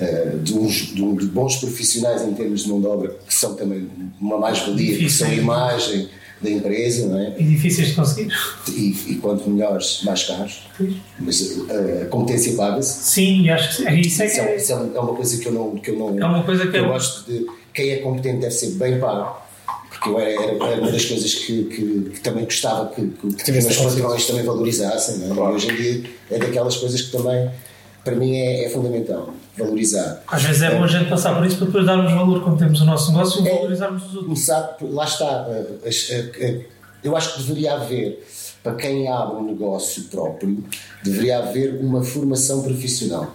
eh, 0.00 0.36
de, 0.42 0.54
uns, 0.54 0.72
de, 0.94 0.94
de 1.16 1.26
bons 1.26 1.56
profissionais 1.56 2.22
em 2.22 2.32
termos 2.34 2.62
de 2.64 2.68
mão 2.68 2.80
de 2.80 2.86
obra, 2.86 3.16
que 3.26 3.34
são 3.34 3.54
também 3.54 3.88
uma 4.20 4.38
mais-valia, 4.38 4.96
que 4.98 5.08
são 5.10 5.28
a 5.28 5.34
imagem 5.34 6.08
da 6.42 6.50
empresa, 6.50 7.06
não 7.06 7.18
é? 7.18 7.34
E 7.38 7.44
difíceis 7.44 7.88
de 7.88 7.94
conseguir. 7.94 8.32
e, 8.68 8.96
e 9.12 9.14
quanto 9.16 9.48
melhores, 9.48 10.02
mais 10.02 10.24
caros. 10.24 10.62
Mas 11.18 11.40
uh, 11.40 12.02
a 12.02 12.06
competência 12.06 12.54
paga-se. 12.54 13.04
Sim, 13.12 13.42
e 13.42 13.50
acho 13.50 13.68
que 13.68 13.74
sim. 13.88 14.00
isso 14.00 14.22
é, 14.22 14.26
que 14.28 14.40
é, 14.40 14.56
é, 14.56 14.70
é 14.70 14.76
um- 14.76 14.96
é 14.96 15.00
uma 15.00 15.14
coisa 15.14 15.38
que 15.38 15.46
eu 15.46 15.52
não. 15.52 15.76
Que 15.76 15.90
eu, 15.92 15.98
não 15.98 16.18
É 16.18 16.24
uma 16.26 16.42
coisa 16.42 16.66
que 16.66 16.76
eu 16.76 16.84
é- 16.84 16.88
gosto 16.88 17.30
de. 17.30 17.46
Quem 17.74 17.90
é 17.90 17.96
competente 17.98 18.38
deve 18.40 18.54
ser 18.54 18.70
bem 18.72 18.98
pago. 19.00 19.42
Porque 19.90 20.08
eu 20.08 20.18
era, 20.20 20.30
era, 20.30 20.80
uma 20.80 20.90
das 20.90 21.04
coisas 21.04 21.34
que, 21.34 21.64
que, 21.64 22.10
que 22.14 22.20
também 22.20 22.44
gostava 22.44 22.88
que, 22.94 23.06
que, 23.08 23.34
que 23.34 23.50
os 23.50 23.64
meus 23.64 23.76
patrões 23.76 24.26
também 24.26 24.44
valorizassem. 24.44 25.18
Não 25.18 25.46
é? 25.48 25.50
E 25.52 25.54
hoje 25.54 25.70
em 25.70 25.76
dia 25.76 26.10
é 26.30 26.38
daquelas 26.38 26.76
coisas 26.76 27.00
que 27.02 27.12
também, 27.16 27.50
para 28.04 28.14
mim, 28.14 28.36
é, 28.36 28.64
é 28.64 28.68
fundamental. 28.70 29.32
Valorizar. 29.56 30.20
às 30.26 30.42
vezes 30.42 30.62
é 30.62 30.74
bom 30.74 30.82
a 30.82 30.86
gente 30.88 31.08
passar 31.08 31.36
por 31.36 31.46
isso 31.46 31.56
para 31.58 31.66
depois 31.66 31.86
darmos 31.86 32.12
valor 32.12 32.42
quando 32.42 32.58
temos 32.58 32.80
o 32.80 32.84
nosso 32.84 33.12
negócio 33.12 33.44
e 33.44 33.48
É. 33.48 33.54
valorizarmos 33.54 34.02
os 34.02 34.08
outros. 34.08 34.24
começar, 34.24 34.76
lá 34.82 35.04
está, 35.04 35.46
as- 35.86 36.08
uh, 36.10 36.14
uh, 36.44 36.64
eu 37.04 37.16
acho 37.16 37.34
que 37.34 37.42
deveria 37.42 37.74
haver, 37.74 38.26
para 38.64 38.74
quem 38.74 39.06
abre 39.08 39.36
um 39.36 39.44
negócio 39.46 40.02
próprio, 40.04 40.58
deveria 41.04 41.38
haver 41.38 41.76
uma 41.80 42.02
formação 42.02 42.62
profissional. 42.64 43.32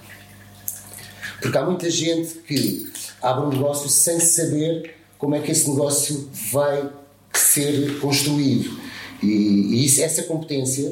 Porque 1.42 1.58
há 1.58 1.64
muita 1.64 1.90
gente 1.90 2.34
que 2.46 2.92
abre 3.22 3.46
um 3.46 3.50
negócio 3.50 3.90
sem 3.90 4.20
saber 4.20 4.92
como 5.18 5.36
é 5.36 5.40
que 5.40 5.52
esse 5.52 5.70
negócio 5.70 6.30
vai 6.52 6.90
ser 7.34 8.00
construído. 8.00 8.80
E, 9.22 9.28
e 9.28 9.86
isso, 9.86 10.02
essa 10.02 10.24
competência, 10.24 10.90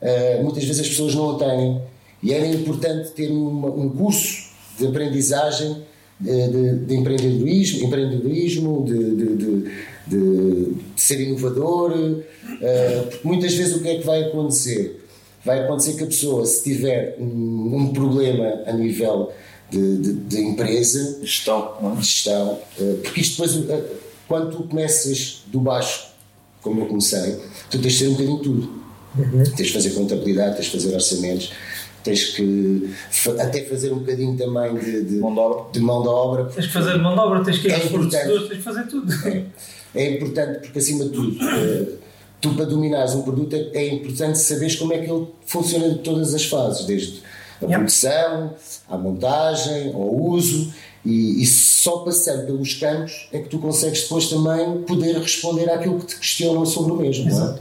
uh, 0.00 0.42
muitas 0.42 0.64
vezes 0.64 0.80
as 0.80 0.88
pessoas 0.88 1.14
não 1.14 1.36
a 1.36 1.38
têm. 1.38 1.80
E 2.22 2.32
era 2.32 2.46
importante 2.46 3.10
ter 3.10 3.30
uma- 3.30 3.68
um 3.70 3.88
curso 3.90 4.50
de 4.78 4.86
aprendizagem 4.86 5.82
de, 6.20 6.48
de- 6.48 6.78
de 6.86 6.94
empreendedorismo, 6.94 7.84
empreendedorismo 7.86 8.84
de, 8.86 9.16
de- 10.06 10.74
ser 10.96 11.20
inovador, 11.20 11.92
uh, 11.92 13.06
porque 13.10 13.26
muitas 13.28 13.54
vezes 13.54 13.74
o 13.76 13.80
que 13.82 13.88
é 13.88 13.96
que 13.98 14.06
vai 14.06 14.22
acontecer? 14.24 15.00
Vai 15.44 15.64
acontecer 15.64 15.94
que 15.94 16.04
a 16.04 16.06
pessoa, 16.06 16.46
se 16.46 16.62
tiver 16.62 17.16
um, 17.18 17.76
um 17.76 17.92
problema 17.92 18.62
a 18.66 18.72
nível 18.72 19.30
de, 19.74 19.96
de- 19.98 20.12
de 20.12 20.38
empresa, 20.40 21.18
Gestão, 21.22 21.74
não 21.82 21.92
é? 21.92 21.96
de 21.96 22.06
gestão, 22.06 22.58
eh, 22.80 22.94
porque 23.02 23.20
isto 23.20 23.42
depois, 23.42 23.68
eh, 23.70 23.84
quando 24.28 24.56
tu 24.56 24.62
começas 24.64 25.42
do 25.46 25.60
baixo, 25.60 26.06
como 26.62 26.80
eu 26.82 26.86
comecei, 26.86 27.38
tu 27.70 27.78
tens 27.80 27.92
de 27.94 27.98
ter 27.98 28.08
um 28.08 28.12
bocadinho 28.12 28.36
de 28.38 28.42
tudo. 28.42 28.84
Tens 29.56 29.68
de 29.68 29.72
fazer 29.72 29.90
contabilidade, 29.90 30.56
tens 30.56 30.64
de 30.66 30.72
fazer 30.72 30.92
orçamentos, 30.94 31.52
tens 32.02 32.24
que 32.30 32.90
fa- 33.12 33.40
até 33.42 33.62
fazer 33.64 33.92
um 33.92 33.98
bocadinho 34.00 34.36
também 34.36 34.74
de, 34.76 35.04
de, 35.04 35.14
Mão 35.16 35.32
de 35.32 35.38
obra. 35.40 35.72
de 35.72 35.80
mão 35.80 36.02
de 36.02 36.08
obra. 36.08 36.44
Tens 36.46 36.66
que 36.66 36.72
fazer 36.72 36.96
mão 36.98 37.14
de 37.14 37.20
obra, 37.20 37.44
tens 37.44 37.58
que 37.58 37.68
ir 37.68 37.70
É 37.70 37.74
aos 37.76 38.08
tens 38.48 38.48
que 38.48 38.62
fazer 38.62 38.86
tudo. 38.88 39.12
É 39.94 40.10
importante 40.16 40.58
porque, 40.62 40.78
acima 40.80 41.04
de 41.04 41.10
tudo, 41.10 41.36
eh, 41.48 41.86
tu 42.40 42.54
para 42.54 42.64
dominares 42.64 43.14
um 43.14 43.22
produto 43.22 43.54
é, 43.54 43.70
é 43.74 43.94
importante 43.94 44.38
saberes 44.38 44.74
como 44.76 44.92
é 44.92 44.98
que 44.98 45.08
ele 45.10 45.26
funciona 45.46 45.86
em 45.86 45.98
todas 45.98 46.34
as 46.34 46.44
fases, 46.44 46.84
desde 46.86 47.22
a 47.62 47.64
Yeah. 47.64 47.78
produção, 47.78 48.54
à 48.88 48.96
montagem, 48.96 49.92
ao 49.92 50.14
uso, 50.14 50.72
e, 51.04 51.42
e 51.42 51.46
só 51.46 51.98
passando 51.98 52.46
pelos 52.46 52.74
campos 52.74 53.28
é 53.32 53.38
que 53.38 53.48
tu 53.48 53.58
consegues 53.58 54.02
depois 54.02 54.28
também 54.28 54.82
poder 54.82 55.16
responder 55.18 55.70
àquilo 55.70 56.00
que 56.00 56.06
te 56.06 56.16
questionam 56.18 56.64
sobre 56.64 56.92
o 56.92 56.96
mesmo. 56.96 57.30
Não 57.30 57.54
é? 57.54 57.58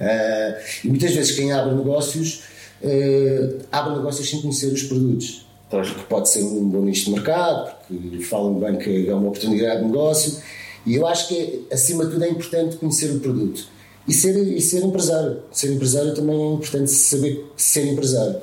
Ah, 0.00 0.58
e 0.84 0.88
muitas 0.88 1.12
vezes 1.12 1.32
quem 1.32 1.52
abre 1.52 1.74
negócios 1.74 2.42
eh, 2.82 3.58
abre 3.70 3.94
negócios 3.96 4.28
sem 4.28 4.40
conhecer 4.40 4.72
os 4.72 4.84
produtos. 4.84 5.46
Porque 5.68 6.02
pode 6.08 6.28
ser 6.28 6.42
um 6.42 6.68
bom 6.68 6.80
nicho 6.80 7.06
de 7.06 7.12
mercado, 7.12 7.72
porque 7.86 8.24
falam 8.24 8.54
bem 8.54 8.76
que 8.76 9.08
é 9.08 9.14
uma 9.14 9.28
oportunidade 9.28 9.80
de 9.80 9.86
negócio. 9.86 10.38
E 10.84 10.94
eu 10.96 11.06
acho 11.06 11.28
que, 11.28 11.66
acima 11.70 12.04
de 12.06 12.12
tudo, 12.12 12.24
é 12.24 12.28
importante 12.28 12.76
conhecer 12.76 13.10
o 13.14 13.20
produto. 13.20 13.68
E 14.08 14.12
ser, 14.12 14.36
e 14.36 14.60
ser 14.60 14.82
empresário. 14.82 15.42
Ser 15.52 15.72
empresário 15.72 16.14
também 16.14 16.40
é 16.40 16.54
importante 16.54 16.90
saber 16.90 17.46
ser 17.56 17.86
empresário. 17.86 18.40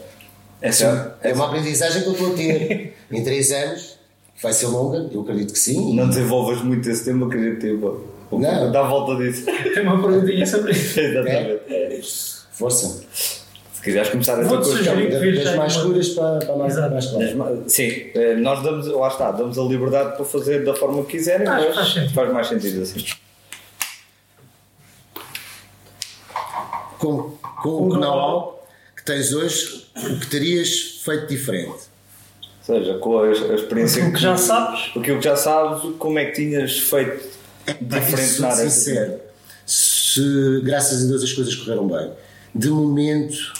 Essa, 0.62 1.18
É 1.22 1.34
uma 1.34 1.46
aprendizagem 1.48 2.02
que 2.02 2.08
eu 2.10 2.14
estou 2.14 2.34
a 2.34 2.36
ter 2.36 2.98
em 3.12 3.24
três 3.24 3.52
anos. 3.52 3.98
Vai 4.42 4.54
ser 4.54 4.68
longa, 4.68 5.10
eu 5.12 5.22
acredito 5.22 5.54
que 5.54 5.60
sim. 5.60 5.96
Não 5.96 6.08
desenvolvas 6.10 6.62
muito 6.62 6.88
esse 6.90 7.04
tema, 7.06 7.26
acredito 7.26 7.60
que 7.60 7.74
vou 7.74 8.06
Não. 8.32 8.72
dar 8.72 8.82
a 8.82 8.88
volta 8.88 9.16
disso. 9.16 9.46
Tem 9.74 9.82
uma 9.84 10.00
perguntinha 10.02 10.46
sobre 10.46 10.72
isso. 10.74 11.00
Exatamente. 11.00 12.08
Força. 12.52 13.04
Se 13.74 13.82
quiseres 13.84 14.10
começar 14.10 14.34
essa 14.40 14.44
Vou-te 14.50 14.64
coisa. 14.66 14.78
sugerir 14.78 15.08
que 15.38 15.44
Das 15.44 15.56
mais 15.56 15.76
uma- 15.76 15.82
escuras 15.84 16.10
para, 16.10 16.40
para 16.40 16.56
mais, 16.56 16.74
Exato. 16.74 16.92
mais 16.94 17.06
claras. 17.36 17.60
Sim, 17.72 17.90
eh, 18.16 18.36
nós 18.36 18.62
damos, 18.64 18.88
lá 18.88 19.08
está, 19.08 19.32
damos 19.32 19.58
a 19.58 19.62
liberdade 19.64 20.16
para 20.18 20.26
fazer 20.26 20.64
da 20.66 20.74
forma 20.76 21.04
que 21.06 21.12
quiserem, 21.18 21.46
faz 21.48 21.94
sentido. 21.94 22.14
faz 22.14 22.34
mais 22.34 22.48
sentido 22.48 22.82
assim. 22.82 23.06
Com, 27.00 27.32
com 27.62 27.88
o 27.88 27.92
que 27.92 28.00
tens 29.08 29.34
hoje, 29.34 29.86
o 29.96 30.20
que 30.20 30.28
terias 30.28 31.02
feito 31.04 31.28
diferente? 31.28 31.70
Ou 31.70 32.76
seja, 32.76 32.94
com 33.00 33.20
a, 33.20 33.32
experiência 33.32 34.02
Aquilo 34.04 34.14
que 34.16 34.22
já 34.22 34.38
sabes. 34.38 34.92
aquilo 34.96 35.18
que 35.20 35.24
já 35.24 35.36
sabes, 35.36 35.96
como 35.98 36.20
é 36.20 36.26
que 36.26 36.34
tinhas 36.34 36.78
feito 36.80 37.26
diferente 37.82 38.42
na 38.42 38.48
área? 38.50 38.70
sincero. 38.70 39.14
Se, 39.66 40.62
graças 40.64 41.06
a 41.06 41.08
Deus, 41.08 41.24
as 41.24 41.34
coisas 41.34 41.56
correram 41.56 41.88
bem. 41.88 42.12
De 42.54 42.70
momento, 42.70 43.54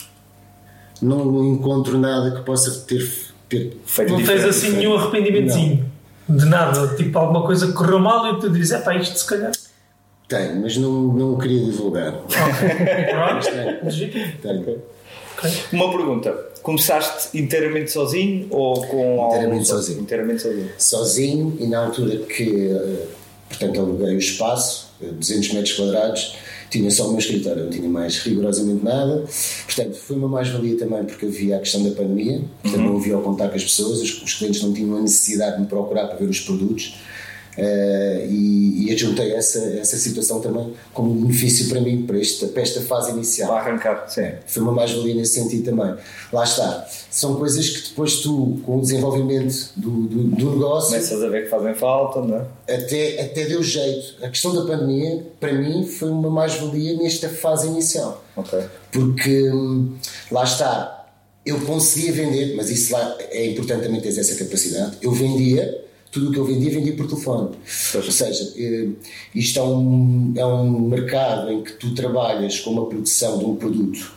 não 1.00 1.44
encontro 1.44 1.98
nada 1.98 2.32
que 2.32 2.42
possa 2.42 2.70
ter, 2.86 3.08
ter 3.48 3.76
Feito 3.86 4.12
Não 4.12 4.18
tens 4.24 4.44
assim 4.44 4.66
diferente. 4.66 4.76
nenhum 4.76 4.96
arrependimentozinho. 4.96 5.90
De 6.28 6.44
nada. 6.44 6.94
Tipo, 6.96 7.18
alguma 7.18 7.46
coisa 7.46 7.66
que 7.68 7.72
correu 7.72 7.98
mal 7.98 8.34
e 8.36 8.40
tu 8.40 8.50
dizes, 8.50 8.72
é 8.72 8.80
pá, 8.80 8.94
isto 8.96 9.18
se 9.18 9.26
calhar. 9.26 9.52
tenho, 10.28 10.60
mas 10.60 10.76
não, 10.76 10.90
não 10.92 11.32
o 11.34 11.38
queria 11.38 11.64
divulgar. 11.64 12.12
Pronto. 12.28 13.48
Legítimo. 13.84 14.32
Tenho. 14.42 14.82
Ok. 15.36 15.50
Uma 15.72 15.90
pergunta: 15.90 16.30
começaste 16.62 17.38
inteiramente 17.38 17.90
sozinho 17.90 18.46
ou 18.50 18.86
com 18.86 19.20
algum- 19.22 19.34
Inteiramente 19.36 19.68
sozinho. 19.68 20.00
Inteiramente 20.00 20.42
sozinho. 20.42 20.68
Sozinho 20.78 21.56
e 21.60 21.66
na 21.66 21.84
altura 21.86 22.16
que, 22.18 22.70
eh, 22.72 23.06
portanto, 23.48 23.80
aluguei 23.80 24.14
o 24.14 24.18
espaço, 24.18 24.88
eh, 25.02 25.06
200 25.12 25.52
metros 25.52 25.72
quadrados, 25.74 26.34
tinha 26.70 26.90
só 26.90 27.06
o 27.06 27.10
meu 27.10 27.18
escritório, 27.18 27.64
não 27.64 27.70
tinha 27.70 27.88
mais 27.88 28.18
rigorosamente 28.18 28.84
nada. 28.84 29.24
Portanto, 29.64 29.96
foi 29.96 30.16
uma 30.16 30.28
mais-valia 30.28 30.76
também 30.76 31.04
porque 31.04 31.26
havia 31.26 31.56
a 31.56 31.60
questão 31.60 31.82
da 31.82 31.90
pandemia, 31.92 32.42
portanto, 32.62 32.82
não 32.82 32.96
havia 32.98 33.16
o 33.16 33.22
contato 33.22 33.50
com 33.50 33.56
as 33.56 33.64
pessoas, 33.64 34.00
os, 34.02 34.22
os 34.22 34.34
clientes 34.34 34.60
não 34.62 34.72
tinham 34.74 34.96
a 34.96 35.00
necessidade 35.00 35.56
de 35.56 35.62
me 35.62 35.66
procurar 35.68 36.08
para 36.08 36.16
ver 36.16 36.28
os 36.28 36.40
produtos. 36.40 36.96
Eh, 37.60 38.26
e, 38.30 38.86
e 38.86 38.94
ajuntei 38.94 39.32
essa, 39.32 39.58
essa 39.58 39.96
situação 39.96 40.40
também 40.40 40.72
como 40.94 41.12
benefício 41.12 41.68
para 41.68 41.80
mim, 41.80 42.06
para 42.06 42.20
esta, 42.20 42.46
para 42.46 42.62
esta 42.62 42.80
fase 42.82 43.10
inicial. 43.10 43.50
Para 43.50 43.60
arrancar, 43.60 44.08
sim. 44.08 44.30
Foi 44.46 44.62
uma 44.62 44.70
mais-valia 44.70 45.16
nesse 45.16 45.34
sentido 45.34 45.64
também. 45.64 45.96
Lá 46.32 46.44
está. 46.44 46.86
São 47.10 47.34
coisas 47.34 47.68
que 47.68 47.88
depois 47.88 48.20
tu, 48.20 48.60
com 48.64 48.78
o 48.78 48.80
desenvolvimento 48.80 49.72
do, 49.76 49.90
do, 50.06 50.22
do 50.24 50.50
negócio, 50.52 50.90
Começas 50.90 51.20
a 51.20 51.28
ver 51.28 51.44
que 51.44 51.50
fazem 51.50 51.74
falta, 51.74 52.20
não 52.20 52.36
é? 52.36 52.74
até, 52.74 53.22
até 53.22 53.46
deu 53.46 53.62
jeito. 53.62 54.22
A 54.24 54.28
questão 54.28 54.54
da 54.54 54.62
pandemia, 54.62 55.26
para 55.40 55.52
mim, 55.52 55.84
foi 55.84 56.10
uma 56.10 56.30
mais-valia 56.30 56.96
nesta 56.96 57.28
fase 57.28 57.66
inicial. 57.66 58.24
Ok. 58.36 58.58
Porque 58.92 59.50
hum, 59.50 59.96
lá 60.30 60.44
está, 60.44 61.06
eu 61.44 61.60
conseguia 61.62 62.12
vender, 62.12 62.54
mas 62.54 62.70
isso 62.70 62.92
lá 62.92 63.16
é 63.30 63.46
importante 63.46 63.82
também 63.82 64.00
ter 64.00 64.08
essa 64.08 64.34
capacidade. 64.36 64.98
Eu 65.02 65.10
vendia, 65.10 65.87
tudo 66.10 66.28
o 66.28 66.32
que 66.32 66.38
eu 66.38 66.44
vendia, 66.44 66.70
vendia 66.70 66.96
por 66.96 67.06
telefone. 67.06 67.50
Ou 67.94 68.02
seja, 68.02 68.54
eh, 68.56 68.88
isto 69.34 69.58
é 69.58 69.62
um, 69.62 70.32
é 70.36 70.46
um 70.46 70.80
mercado 70.80 71.50
em 71.50 71.62
que 71.62 71.72
tu 71.72 71.94
trabalhas 71.94 72.60
com 72.60 72.70
uma 72.70 72.86
produção 72.86 73.38
de 73.38 73.44
um 73.44 73.56
produto 73.56 74.12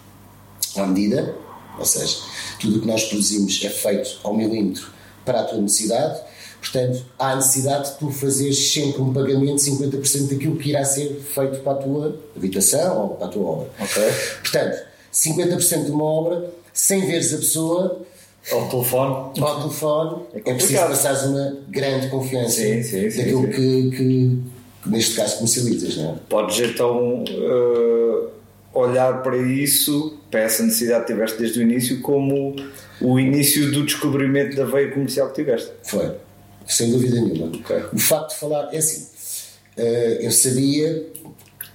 à 0.75 0.85
medida, 0.85 1.35
ou 1.77 1.85
seja, 1.85 2.17
tudo 2.59 2.77
o 2.77 2.81
que 2.81 2.87
nós 2.87 3.03
produzimos 3.05 3.63
é 3.63 3.69
feito 3.69 4.19
ao 4.23 4.35
milímetro 4.35 4.89
para 5.25 5.41
a 5.41 5.43
tua 5.43 5.59
necessidade. 5.59 6.21
Portanto, 6.59 7.03
há 7.17 7.31
a 7.31 7.35
necessidade 7.37 7.91
de 7.91 7.97
tu 7.97 8.11
fazeres 8.11 8.71
sempre 8.71 9.01
um 9.01 9.11
pagamento 9.11 9.55
de 9.55 9.71
50% 9.71 10.29
daquilo 10.29 10.57
que 10.57 10.69
irá 10.69 10.85
ser 10.85 11.19
feito 11.19 11.59
para 11.61 11.71
a 11.71 11.75
tua 11.75 12.19
habitação 12.35 13.01
ou 13.01 13.09
para 13.15 13.25
a 13.25 13.29
tua 13.29 13.43
obra. 13.43 13.69
Ok. 13.79 14.03
Portanto, 14.41 14.77
50% 15.11 15.85
de 15.85 15.91
uma 15.91 16.03
obra, 16.03 16.53
sem 16.71 17.05
veres 17.05 17.33
a 17.33 17.37
pessoa, 17.37 18.01
Ao 18.49 18.67
telefone. 18.69 19.39
ao 19.39 19.61
telefone, 19.61 20.23
É 20.33 20.39
é, 20.39 20.53
preciso 20.55 20.79
passares 20.79 21.23
uma 21.23 21.57
grande 21.69 22.07
confiança 22.07 22.49
Sim, 22.49 22.81
sim, 22.81 23.09
sim, 23.09 23.17
daquilo. 23.17 23.47
Que, 23.47 23.89
que, 23.91 23.91
que, 23.91 24.89
neste 24.89 25.15
caso, 25.15 25.35
comercializas. 25.35 25.97
Não 25.97 26.13
é? 26.13 26.15
Podes 26.27 26.59
então 26.59 27.23
eh, 27.27 28.27
olhar 28.73 29.21
para 29.21 29.37
isso, 29.37 30.17
para 30.31 30.41
essa 30.41 30.63
necessidade 30.63 31.05
que 31.05 31.13
tiveste 31.13 31.37
desde 31.37 31.59
o 31.59 31.61
início, 31.61 32.01
como 32.01 32.55
o 32.99 33.19
início 33.19 33.71
do 33.71 33.85
descobrimento 33.85 34.55
da 34.55 34.65
veia 34.65 34.91
comercial 34.91 35.29
que 35.29 35.35
tiveste. 35.35 35.71
Foi, 35.83 36.11
sem 36.65 36.89
dúvida 36.91 37.21
nenhuma. 37.21 37.47
Ok. 37.55 37.75
O 37.93 37.99
facto 37.99 38.29
de 38.31 38.37
falar, 38.37 38.73
é 38.73 38.77
assim, 38.77 39.07
eh, 39.77 40.19
eu 40.21 40.31
sabia 40.31 41.05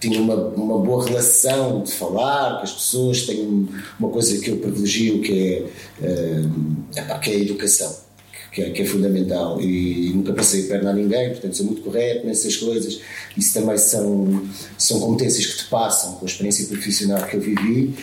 tinha 0.00 0.20
uma, 0.20 0.34
uma 0.34 0.78
boa 0.78 1.04
relação 1.04 1.82
de 1.82 1.92
falar 1.92 2.58
com 2.58 2.62
as 2.62 2.72
pessoas, 2.72 3.22
tenho 3.22 3.68
uma 3.98 4.08
coisa 4.10 4.38
que 4.38 4.50
eu 4.50 4.58
privilegio 4.58 5.20
que 5.20 5.66
é, 6.02 7.00
epá, 7.00 7.18
que 7.18 7.30
é 7.30 7.34
a 7.34 7.40
educação. 7.40 8.06
Que 8.52 8.62
é, 8.62 8.70
que 8.70 8.80
é 8.80 8.86
fundamental 8.86 9.60
e 9.60 10.14
nunca 10.14 10.32
passei 10.32 10.64
a 10.64 10.68
perna 10.68 10.88
a 10.88 10.92
ninguém, 10.94 11.28
portanto 11.28 11.54
sou 11.54 11.66
muito 11.66 11.82
correto 11.82 12.26
nessas 12.26 12.56
coisas. 12.56 13.02
Isso 13.36 13.52
também 13.52 13.76
são, 13.76 14.48
são 14.78 14.98
competências 14.98 15.44
que 15.44 15.58
te 15.58 15.68
passam 15.68 16.14
com 16.14 16.24
a 16.24 16.26
experiência 16.26 16.66
profissional 16.66 17.22
que 17.26 17.36
eu 17.36 17.40
vivi 17.42 17.94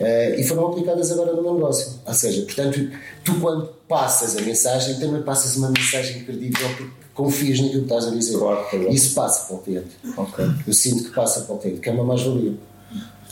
eh, 0.00 0.34
e 0.36 0.42
foram 0.42 0.66
aplicadas 0.66 1.12
agora 1.12 1.32
no 1.32 1.54
negócio. 1.54 2.00
Ou 2.04 2.12
seja, 2.12 2.42
portanto, 2.42 2.90
tu 3.22 3.38
quando 3.38 3.68
passas 3.86 4.36
a 4.36 4.40
mensagem, 4.40 4.98
também 4.98 5.22
passas 5.22 5.56
uma 5.56 5.70
mensagem 5.70 6.24
credível 6.24 6.68
porque 6.76 6.99
confias 7.14 7.60
naquilo 7.60 7.84
que 7.84 7.92
estás 7.92 8.06
a 8.06 8.10
dizer. 8.14 8.38
Claro, 8.38 8.64
claro. 8.70 8.88
Isso 8.90 9.14
passa 9.14 9.46
para 9.46 9.56
o 9.56 9.58
cliente. 9.60 9.90
Ok. 10.16 10.44
Eu 10.66 10.72
sinto 10.72 11.04
que 11.04 11.10
passa 11.10 11.40
para 11.42 11.54
o 11.54 11.58
cliente, 11.58 11.80
que 11.80 11.88
é 11.88 11.92
uma 11.92 12.04
mais-valia. 12.04 12.54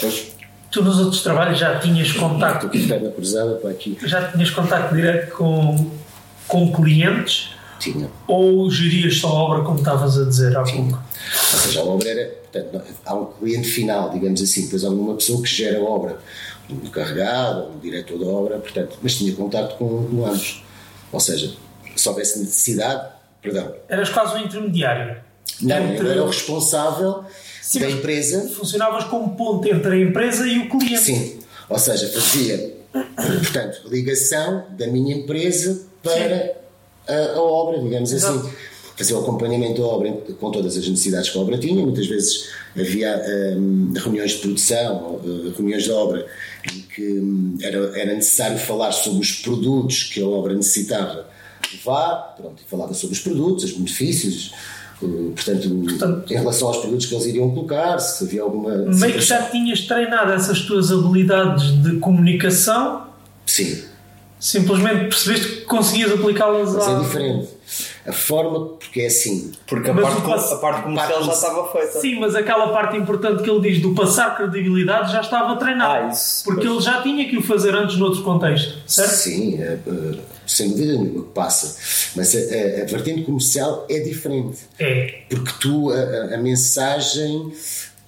Pois, 0.01 0.27
Tu 0.71 0.85
nos 0.85 0.99
outros 0.99 1.23
trabalhos 1.23 1.59
já 1.59 1.79
tinhas 1.79 2.09
Estou 2.09 2.29
contacto, 2.29 2.67
aqui 2.67 2.87
perna 2.87 3.11
cruzada 3.11 3.55
para 3.55 3.71
aqui. 3.71 3.97
já 4.03 4.31
tinhas 4.31 4.51
contacto 4.51 4.95
direto 4.95 5.35
com, 5.35 5.91
com 6.47 6.71
clientes 6.75 7.53
Tinha. 7.81 8.11
ou 8.27 8.71
gerias 8.71 9.17
só 9.17 9.29
a 9.29 9.33
obra 9.33 9.65
como 9.65 9.79
estavas 9.79 10.19
a 10.19 10.25
dizer 10.27 10.55
há 10.55 10.63
pouco? 10.63 10.93
Ou 11.55 11.59
seja, 11.61 11.81
a 11.81 11.85
obra 11.85 12.09
era. 12.11 12.39
Portanto, 12.53 12.83
há 13.07 13.15
um 13.15 13.27
cliente 13.27 13.67
final, 13.69 14.11
digamos 14.11 14.43
assim, 14.43 14.65
depois 14.65 14.85
há 14.85 14.91
uma 14.91 15.15
pessoa 15.15 15.43
que 15.43 15.49
gera 15.49 15.79
a 15.79 15.83
obra, 15.83 16.19
um 16.71 16.75
encarregado, 16.87 17.71
um 17.75 17.79
diretor 17.79 18.19
da 18.19 18.27
obra, 18.27 18.59
portanto, 18.59 18.99
mas 19.03 19.15
tinha 19.17 19.33
contato 19.35 19.77
com, 19.79 20.07
com 20.07 20.27
ambos. 20.27 20.63
Ou 21.11 21.21
seja, 21.21 21.55
se 21.97 22.09
houvesse 22.09 22.39
necessidade, 22.41 23.09
perdão, 23.43 23.75
Eras 23.89 24.09
quase 24.11 24.35
um 24.37 24.45
intermediário. 24.45 25.17
não, 25.63 25.93
Entre- 25.93 26.07
eu 26.07 26.11
era 26.11 26.23
o 26.23 26.27
responsável 26.27 27.25
Sim, 27.63 27.81
da 27.81 27.91
empresa 27.91 28.49
Funcionavas 28.49 29.05
como 29.05 29.37
ponte 29.37 29.71
entre 29.71 29.93
a 29.93 30.01
empresa 30.01 30.47
e 30.47 30.59
o 30.59 30.69
cliente. 30.69 30.99
Sim, 31.01 31.39
ou 31.69 31.79
seja, 31.79 32.09
fazia, 32.09 32.75
portanto, 33.17 33.83
ligação 33.89 34.65
da 34.71 34.87
minha 34.87 35.15
empresa 35.17 35.83
para 36.03 36.57
a, 37.07 37.37
a 37.37 37.43
obra, 37.43 37.81
digamos 37.81 38.13
Exato. 38.13 38.39
assim. 38.39 38.53
Fazer 38.97 39.15
o 39.15 39.21
acompanhamento 39.21 39.81
da 39.81 39.87
obra 39.87 40.11
com 40.41 40.51
todas 40.51 40.77
as 40.77 40.89
necessidades 40.89 41.31
que 41.31 41.39
a 41.39 41.41
obra 41.41 41.57
tinha. 41.57 41.81
Muitas 41.81 42.09
vezes 42.09 42.49
havia 42.77 43.55
hum, 43.57 43.93
reuniões 43.95 44.33
de 44.33 44.39
produção, 44.39 45.21
uh, 45.23 45.53
reuniões 45.57 45.85
de 45.85 45.93
obra, 45.93 46.27
em 46.67 46.81
que 46.81 47.03
hum, 47.21 47.57
era, 47.63 47.79
era 47.97 48.13
necessário 48.15 48.59
falar 48.59 48.91
sobre 48.91 49.21
os 49.21 49.31
produtos 49.31 50.03
que 50.03 50.21
a 50.21 50.27
obra 50.27 50.53
necessitava 50.53 51.29
levar, 51.77 52.35
pronto, 52.37 52.63
e 52.65 52.71
falava 52.71 52.95
sobre 52.95 53.15
os 53.17 53.21
produtos, 53.21 53.65
os 53.65 53.73
benefícios. 53.73 54.53
uh, 55.03 55.33
Portanto, 55.35 55.69
Portanto- 55.89 56.33
em 56.33 56.37
relação 56.37 56.69
aos 56.69 56.79
produtos 56.79 57.07
que 57.07 57.15
eles 57.15 57.27
iriam 57.27 57.51
colocar, 57.51 57.99
se 57.99 58.25
havia 58.25 58.43
alguma. 58.43 58.71
Meio 58.77 59.15
que 59.15 59.21
já 59.21 59.43
tinhas 59.43 59.83
treinado 59.83 60.33
essas 60.33 60.61
tuas 60.63 60.91
habilidades 60.93 61.71
de 61.83 61.99
comunicação 61.99 63.07
Sim, 63.47 63.83
Simplesmente 64.41 65.07
percebeste 65.09 65.47
que 65.49 65.61
conseguias 65.63 66.13
aplicá-las 66.13 66.73
Mas 66.73 66.87
à... 66.87 66.93
é 66.93 66.99
diferente. 67.01 67.49
A 68.07 68.13
forma, 68.13 68.67
porque 68.77 69.01
é 69.01 69.07
assim. 69.09 69.51
Porque 69.67 69.91
a 69.91 69.93
Mas 69.95 70.05
parte, 70.05 70.19
o 70.21 70.23
passo- 70.25 70.55
a 70.55 70.59
parte 70.59 70.83
comercial 70.85 71.11
parte 71.13 71.27
já 71.27 71.33
estava 71.33 71.73
feita. 71.73 72.01
Sim, 72.01 72.21
mas 72.21 72.35
aquela 72.37 72.69
parte 72.69 72.97
importante 72.97 73.43
que 73.43 73.51
ele 73.51 73.61
diz 73.69 73.83
do 73.83 73.95
passar 73.95 74.37
credibilidade 74.37 75.13
já 75.13 75.21
estava 75.23 75.57
treinado. 75.57 76.07
Ah, 76.07 76.09
isso. 76.13 76.45
Porque 76.45 76.61
Pois. 76.63 76.73
ele 76.73 76.81
já 76.85 77.03
tinha 77.03 77.29
que 77.29 77.37
o 77.37 77.43
fazer 77.43 77.75
antes 77.75 77.97
noutro 77.97 78.23
contexto, 78.23 78.75
certo? 78.87 79.11
Sim, 79.11 79.61
é, 79.61 79.79
é, 79.87 80.15
sem 80.49 80.71
dúvida 80.71 80.95
nenhuma 80.95 81.25
que 81.25 81.31
passa. 81.33 81.77
Mas 82.17 82.35
a, 82.35 82.39
a, 82.39 82.83
a 82.83 82.85
vertente 82.87 83.23
comercial 83.23 83.87
é 83.89 84.01
diferente. 84.01 84.59
É. 84.79 85.23
Porque 85.29 85.53
tu, 85.61 85.91
a, 85.91 86.35
a- 86.35 86.39
mensagem, 86.39 87.53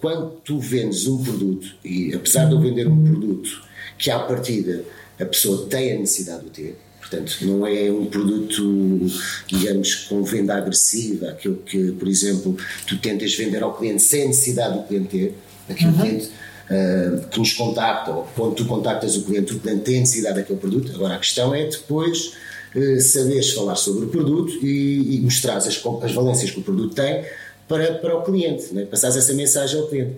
quando 0.01 0.31
tu 0.45 0.59
vendes 0.59 1.07
um 1.07 1.23
produto, 1.23 1.67
e 1.85 2.15
apesar 2.15 2.47
de 2.47 2.53
eu 2.55 2.61
vender 2.61 2.89
um 2.89 3.05
produto 3.05 3.63
que 3.99 4.11
à 4.11 4.19
partida 4.19 4.85
a 5.21 5.25
pessoa 5.27 5.67
tem 5.67 5.93
a 5.93 5.99
necessidade 5.99 6.45
de 6.45 6.51
ter, 6.51 6.77
portanto, 6.99 7.37
não 7.43 7.67
é 7.67 7.91
um 7.91 8.07
produto, 8.07 9.07
digamos, 9.47 9.95
com 9.95 10.23
venda 10.25 10.55
agressiva, 10.57 11.29
aquilo 11.31 11.57
que, 11.57 11.93
por 11.93 12.09
exemplo, 12.09 12.57
tu 12.87 12.97
tentas 12.99 13.35
vender 13.35 13.63
ao 13.63 13.77
cliente 13.77 14.03
sem 14.03 14.23
a 14.25 14.27
necessidade 14.29 14.79
do 14.79 14.85
cliente 14.85 15.09
ter, 15.09 15.35
aquele 15.69 15.93
cliente. 15.93 16.31
Ah, 16.71 17.27
que 17.31 17.39
nos 17.39 17.53
contacta, 17.53 18.11
ou 18.13 18.29
quando 18.37 18.55
tu 18.55 18.65
contactas 18.65 19.17
o 19.17 19.25
cliente, 19.25 19.55
o 19.55 19.59
cliente 19.61 19.83
tem 19.83 20.01
necessidade 20.01 20.37
daquele 20.37 20.59
produto. 20.59 20.93
Agora, 20.95 21.15
a 21.15 21.19
questão 21.19 21.55
é 21.55 21.67
depois 21.67 22.33
eh, 22.75 23.01
saberes 23.01 23.53
falar 23.53 23.75
sobre 23.75 24.05
o 24.05 24.09
produto 24.09 24.53
e, 24.65 25.17
e 25.17 25.21
mostrar 25.21 25.57
as, 25.57 25.67
as 25.67 26.13
valências 26.13 26.51
que 26.53 26.61
o 26.61 26.63
produto 26.63 26.95
tem 26.95 27.25
para, 27.67 27.95
para 27.95 28.17
o 28.17 28.23
cliente, 28.23 28.73
né? 28.73 28.85
passares 28.85 29.17
essa 29.17 29.33
mensagem 29.33 29.81
ao 29.81 29.89
cliente. 29.89 30.17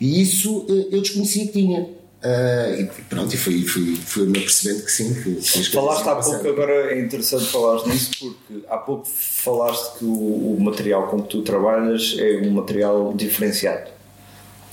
E 0.00 0.22
isso 0.22 0.64
eh, 0.68 0.94
eu 0.94 1.00
desconhecia 1.00 1.46
que 1.46 1.52
tinha. 1.52 1.88
Ah, 2.22 2.76
e 2.78 2.84
pronto, 3.08 3.34
e 3.34 3.36
fui, 3.36 3.62
fui, 3.62 3.96
fui-me 3.96 4.38
apercebendo 4.38 4.84
que 4.84 4.92
sim. 4.92 5.14
Que, 5.14 5.34
que 5.34 5.70
Falaste 5.70 6.08
há 6.08 6.16
pouco, 6.16 6.48
agora 6.48 6.92
é 6.92 7.00
interessante 7.00 7.46
falares 7.46 7.86
nisso 7.86 8.10
porque 8.18 8.66
há 8.68 8.76
pouco 8.76 9.06
falaste 9.06 9.98
que 9.98 10.04
o, 10.04 10.56
o 10.56 10.60
material 10.60 11.08
com 11.08 11.22
que 11.22 11.28
tu 11.28 11.42
trabalhas 11.42 12.16
é 12.18 12.40
um 12.44 12.50
material 12.50 13.12
diferenciado, 13.14 13.90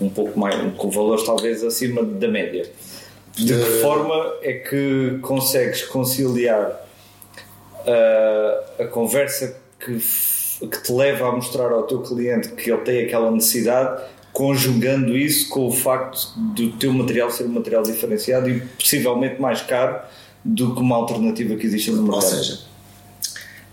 um 0.02 0.10
pouco 0.10 0.38
mais, 0.40 0.56
com 0.78 0.90
valores 0.90 1.24
talvez 1.26 1.64
acima 1.64 2.04
da 2.04 2.28
média. 2.28 2.70
De 3.36 3.46
que 3.54 3.54
De- 3.54 3.82
forma 3.82 4.34
é 4.42 4.54
que 4.54 5.18
consegues 5.22 5.84
conciliar 5.84 6.86
ah, 7.88 8.64
a 8.80 8.86
conversa 8.86 9.58
que, 9.80 9.98
que 10.68 10.84
te 10.84 10.92
leva 10.92 11.28
a 11.30 11.32
mostrar 11.32 11.72
ao 11.72 11.84
teu 11.84 12.02
cliente 12.02 12.50
que 12.50 12.72
ele 12.72 12.82
tem 12.82 13.04
aquela 13.06 13.30
necessidade, 13.32 14.02
conjugando 14.32 15.18
isso 15.18 15.50
com 15.50 15.68
o 15.68 15.72
facto 15.72 16.34
do 16.56 16.72
teu 16.74 16.92
material 16.94 17.32
ser 17.32 17.44
um 17.46 17.50
material 17.50 17.84
diferenciado 17.84 18.50
e 18.50 18.60
possivelmente 18.62 19.40
mais 19.42 19.62
caro 19.62 20.00
do 20.44 20.74
que 20.76 20.82
uma 20.82 20.96
alternativa 20.98 21.56
que 21.56 21.66
existe 21.66 21.92
no 21.92 22.02
Ou 22.02 22.12
mercado. 22.12 22.30
seja, 22.36 22.60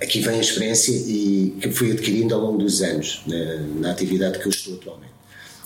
aqui 0.01 0.21
vem 0.21 0.37
a 0.37 0.41
experiência 0.41 0.93
e 0.93 1.57
que 1.61 1.71
fui 1.71 1.93
adquirindo 1.93 2.35
ao 2.35 2.41
longo 2.41 2.59
dos 2.59 2.81
anos 2.83 3.23
na, 3.27 3.57
na 3.81 3.91
atividade 3.91 4.39
que 4.39 4.47
eu 4.47 4.51
estou 4.51 4.75
atualmente. 4.75 5.12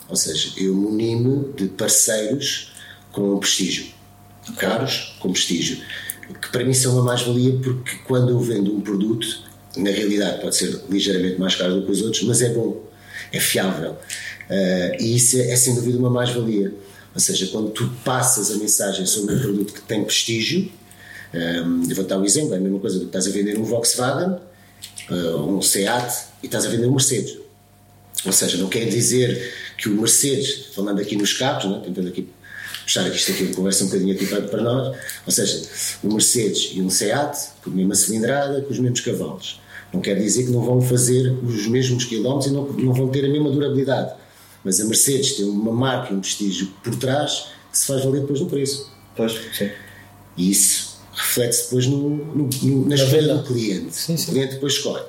Ou 0.09 0.17
seja, 0.17 0.53
eu 0.57 0.75
munime 0.75 1.53
de 1.57 1.67
parceiros 1.67 2.73
com 3.13 3.39
prestígio, 3.39 3.87
caros 4.57 5.17
com 5.21 5.33
prestígio, 5.33 5.79
que 6.41 6.51
para 6.51 6.65
mim 6.65 6.75
são 6.75 6.95
uma 6.95 7.03
mais-valia 7.03 7.59
porque 7.63 7.97
quando 8.05 8.31
eu 8.31 8.41
vendo 8.41 8.75
um 8.75 8.81
produto, 8.81 9.27
na 9.77 9.91
realidade 9.91 10.41
pode 10.41 10.57
ser 10.57 10.81
ligeiramente 10.89 11.39
mais 11.39 11.55
caro 11.55 11.81
do 11.81 11.87
que 11.87 11.93
os 11.93 12.03
outros, 12.03 12.23
mas 12.23 12.41
é 12.43 12.51
bom, 12.51 12.83
é 13.33 13.41
fiável. 13.41 13.97
Ah, 14.49 14.97
e 14.99 15.17
isso 15.17 15.37
é, 15.37 15.51
é 15.51 15.57
sem 15.57 15.75
dúvida 15.75 15.99
uma 15.99 16.11
mais-valia. 16.11 16.73
Ou 17.15 17.21
seja, 17.21 17.47
quando 17.47 17.71
tu 17.71 17.89
passas 18.05 18.51
a 18.51 18.57
mensagem 18.57 19.07
sobre 19.07 19.35
um 19.35 19.41
produto 19.41 19.73
que 19.73 19.81
tem 19.83 20.05
prestígio, 20.05 20.71
um, 21.35 21.89
eu 21.89 21.97
vou 21.97 22.05
dar 22.05 22.19
um 22.19 22.25
exemplo, 22.25 22.55
é 22.55 22.59
a 22.59 22.61
mesma 22.61 22.79
coisa 22.79 22.99
do 22.99 23.03
que 23.03 23.07
estás 23.07 23.27
a 23.27 23.31
vender 23.31 23.59
um 23.59 23.65
Volkswagen, 23.65 24.39
uh, 25.11 25.37
um 25.37 25.63
Seat 25.63 26.25
e 26.43 26.47
estás 26.47 26.67
a 26.67 26.69
vender 26.69 26.87
um 26.87 26.93
Mercedes. 26.93 27.39
Ou 28.27 28.33
seja, 28.33 28.57
não 28.57 28.69
quer 28.69 28.87
dizer 28.87 29.55
que 29.79 29.89
o 29.89 29.93
Mercedes, 29.93 30.67
falando 30.75 31.01
aqui 31.01 31.17
nos 31.17 31.33
carros, 31.33 31.71
né, 31.71 31.81
tentando 31.85 32.09
aqui 32.09 32.29
puxar 32.85 33.07
aqui 33.07 33.17
isto 33.17 33.33
aqui, 33.33 33.49
conversa 33.49 33.85
um 33.85 33.87
bocadinho 33.89 34.15
aqui 34.15 34.27
para, 34.27 34.43
para 34.43 34.63
nós, 34.63 34.97
ou 35.27 35.33
seja, 35.33 35.63
um 36.05 36.13
Mercedes 36.13 36.71
e 36.75 36.81
um 36.81 36.89
Seat, 36.89 37.37
com 37.63 37.71
a 37.71 37.73
mesma 37.73 37.95
cilindrada, 37.95 38.61
com 38.63 38.71
os 38.71 38.79
mesmos 38.79 39.01
cavalos. 39.01 39.61
Não 39.93 40.01
quer 40.01 40.15
dizer 40.17 40.45
que 40.45 40.51
não 40.51 40.63
vão 40.63 40.81
fazer 40.81 41.33
os 41.43 41.67
mesmos 41.67 42.05
quilómetros 42.05 42.51
e 42.51 42.55
não, 42.55 42.65
não 42.65 42.93
vão 42.93 43.09
ter 43.09 43.25
a 43.25 43.29
mesma 43.29 43.51
durabilidade. 43.51 44.15
Mas 44.65 44.81
a 44.81 44.85
Mercedes 44.85 45.33
tem 45.33 45.45
uma 45.45 45.73
marca 45.73 46.13
e 46.13 46.17
um 46.17 46.21
prestígio 46.21 46.73
por 46.83 46.95
trás 46.97 47.47
que 47.71 47.79
se 47.79 47.87
faz 47.87 48.05
valer 48.05 48.21
depois 48.21 48.41
no 48.41 48.47
preço. 48.47 48.91
Pois, 49.17 49.33
sim. 49.57 49.71
E 50.37 50.51
isso 50.51 50.99
reflete-se 51.13 51.65
depois 51.65 51.87
no, 51.87 52.11
no, 52.11 52.51
no, 52.63 52.89
na 52.89 52.95
escolha 52.95 53.35
do 53.37 53.43
cliente. 53.45 54.13
O 54.13 54.27
cliente 54.27 54.55
depois 54.55 54.75
escolhe. 54.75 55.05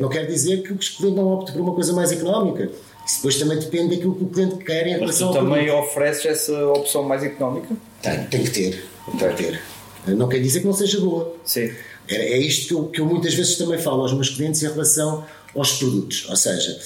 Não 0.00 0.08
quer 0.08 0.26
dizer 0.26 0.62
que 0.62 0.72
o 0.72 0.76
cliente 0.78 1.16
não 1.16 1.26
opte 1.32 1.52
por 1.52 1.60
uma 1.60 1.74
coisa 1.74 1.92
mais 1.92 2.12
económica. 2.12 2.70
Isso 3.06 3.16
depois 3.16 3.36
também 3.38 3.58
depende 3.58 3.96
daquilo 3.96 4.14
que 4.14 4.24
o 4.24 4.28
cliente 4.28 4.56
quer 4.64 4.86
em 4.86 4.92
Mas 4.92 5.00
relação 5.00 5.32
tu 5.32 5.38
ao 5.38 5.44
também 5.44 5.66
produto. 5.66 5.84
ofereces 5.86 6.24
essa 6.26 6.66
opção 6.68 7.02
mais 7.02 7.22
económica? 7.22 7.74
Tem, 8.02 8.24
tem 8.26 8.44
que 8.44 8.50
ter. 8.50 8.84
Tem 9.18 9.28
que 9.34 9.42
ter. 9.42 9.60
Não 10.08 10.28
quer 10.28 10.38
dizer 10.40 10.60
que 10.60 10.66
não 10.66 10.72
seja 10.74 11.00
boa. 11.00 11.34
Sim. 11.44 11.70
É, 12.08 12.32
é 12.34 12.38
isto 12.38 12.68
que 12.68 12.74
eu, 12.74 12.84
que 12.88 13.00
eu 13.00 13.06
muitas 13.06 13.34
vezes 13.34 13.56
também 13.56 13.78
falo 13.78 14.02
aos 14.02 14.12
meus 14.12 14.30
clientes 14.30 14.62
em 14.62 14.68
relação 14.68 15.24
aos 15.56 15.72
produtos. 15.78 16.26
Ou 16.28 16.36
seja, 16.36 16.78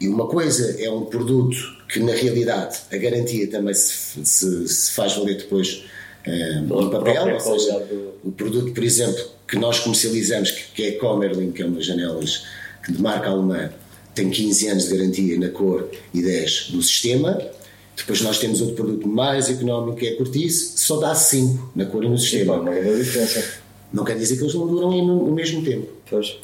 e 0.00 0.08
uma 0.08 0.26
coisa 0.28 0.80
é 0.82 0.88
um 0.90 1.04
produto 1.04 1.56
que 1.88 1.98
na 2.00 2.12
realidade 2.12 2.78
a 2.92 2.96
garantia 2.96 3.48
também 3.50 3.74
se, 3.74 4.24
se, 4.24 4.68
se 4.68 4.90
faz 4.92 5.14
valer 5.14 5.36
depois 5.38 5.84
eh, 6.24 6.60
no 6.60 6.88
papel. 6.90 7.34
Ou 7.34 7.40
seja, 7.58 7.78
do- 7.80 8.14
o 8.24 8.32
produto, 8.32 8.72
por 8.72 8.82
exemplo, 8.84 9.22
que 9.46 9.56
nós 9.58 9.80
comercializamos, 9.80 10.50
que, 10.50 10.82
é 10.82 10.88
a 10.90 10.98
Comerlin, 10.98 11.52
que 11.52 11.62
é 11.62 11.66
umas 11.66 11.84
janelas 11.84 12.46
que 12.84 12.92
de 12.92 13.00
marca 13.00 13.30
alemã, 13.30 13.70
tem 14.14 14.30
15 14.30 14.68
anos 14.68 14.88
de 14.88 14.96
garantia 14.96 15.38
na 15.38 15.48
cor 15.48 15.88
e 16.12 16.22
10 16.22 16.70
no 16.70 16.82
sistema. 16.82 17.40
Depois 17.96 18.20
nós 18.22 18.38
temos 18.38 18.60
outro 18.60 18.76
produto 18.76 19.06
mais 19.06 19.48
económico 19.48 19.96
que 19.98 20.06
é 20.06 20.12
a 20.12 20.16
Cortice, 20.16 20.78
só 20.78 20.98
dá 20.98 21.14
5 21.14 21.72
na 21.76 21.84
cor 21.86 22.04
e 22.04 22.08
no 22.08 22.18
Sim, 22.18 22.24
sistema. 22.24 22.54
uma 22.60 22.72
grande 22.72 23.04
diferença. 23.04 23.62
Não 23.92 24.04
quer 24.04 24.16
dizer 24.16 24.36
que 24.36 24.42
eles 24.42 24.54
não 24.54 24.66
duram 24.66 24.90
no 24.90 25.32
mesmo 25.32 25.62
tempo. 25.62 25.88
Pois. 26.08 26.36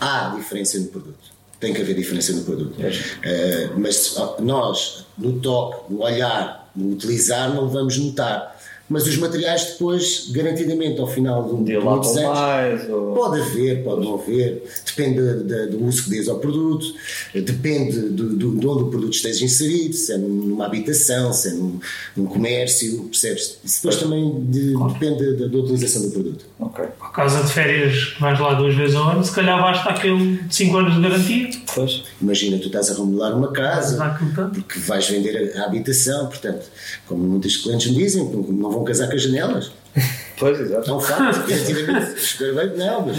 Há 0.00 0.34
diferença 0.36 0.78
no 0.78 0.86
produto. 0.86 1.32
Tem 1.58 1.72
que 1.72 1.80
haver 1.80 1.94
diferença 1.94 2.32
no 2.32 2.44
produto. 2.44 2.74
Eh, 2.80 3.70
mas 3.76 4.16
nós, 4.40 5.06
no 5.16 5.40
toque, 5.40 5.92
no 5.92 6.02
olhar, 6.02 6.70
no 6.74 6.92
utilizar, 6.92 7.54
não 7.54 7.68
vamos 7.68 7.98
notar. 7.98 8.51
Mas 8.92 9.06
os 9.06 9.16
materiais 9.16 9.64
depois, 9.72 10.28
garantidamente, 10.30 11.00
ao 11.00 11.06
final 11.06 11.44
de, 11.44 11.54
um- 11.54 11.64
de 11.64 11.76
muitos 11.78 12.12
Dilatam 12.12 12.32
anos, 12.32 12.38
mais. 12.80 12.90
Ou... 12.90 13.14
Pode 13.14 13.40
haver, 13.40 13.82
pode 13.82 14.04
não 14.04 14.14
haver, 14.14 14.62
depende 14.84 15.20
da- 15.20 15.32
da- 15.56 15.66
do 15.66 15.84
uso 15.84 16.04
que 16.04 16.10
dês 16.10 16.28
ao 16.28 16.38
produto, 16.38 16.86
depende 17.34 18.00
do, 18.10 18.36
do- 18.36 18.56
de 18.56 18.66
onde 18.66 18.82
o 18.84 18.86
produto 18.88 19.14
esteja 19.14 19.44
inserido, 19.44 19.94
se 19.94 20.12
é 20.12 20.18
numa 20.18 20.66
habitação, 20.66 21.32
se 21.32 21.48
é 21.48 21.52
num, 21.52 21.80
num 22.16 22.26
comércio, 22.26 23.04
percebes? 23.04 23.58
Isso 23.64 23.82
depois 23.82 23.96
também 23.96 24.44
de- 24.48 24.74
depende 24.92 25.36
da, 25.36 25.46
da 25.46 25.58
utilização 25.58 26.02
do 26.02 26.10
produto. 26.10 26.44
Ok. 26.60 26.84
Por 26.98 27.12
causa 27.12 27.42
de 27.42 27.52
férias 27.52 28.04
que 28.14 28.20
vais 28.20 28.38
lá 28.38 28.54
duas 28.54 28.74
vezes 28.74 28.94
ao 28.94 29.10
ano, 29.10 29.24
se 29.24 29.32
calhar 29.32 29.60
basta 29.60 29.88
aquele 29.90 30.36
de 30.38 30.54
5 30.54 30.76
anos 30.76 30.94
de 30.94 31.00
garantia. 31.00 31.50
Pois. 31.74 32.02
Imagina, 32.20 32.58
tu 32.58 32.66
estás 32.66 32.90
a 32.90 32.94
remodelar 32.94 33.36
uma 33.36 33.50
casa, 33.52 33.96
porque 34.54 34.78
vais 34.80 35.08
vender 35.08 35.54
a, 35.56 35.62
a 35.62 35.66
habitação, 35.66 36.26
portanto, 36.26 36.66
como 37.06 37.22
muitos 37.24 37.56
clientes 37.56 37.90
me 37.90 37.96
dizem, 37.98 38.24
não 38.24 38.70
vão 38.70 38.81
casar 38.84 39.08
com 39.08 39.14
as 39.14 39.22
janelas. 39.22 39.72
Pois, 40.38 40.58
exato. 40.58 40.90
É 40.90 40.94
um 40.94 41.00
facto. 41.00 41.50
Espero 42.16 42.54
bem 42.56 42.76
não, 42.76 43.06
mas, 43.06 43.16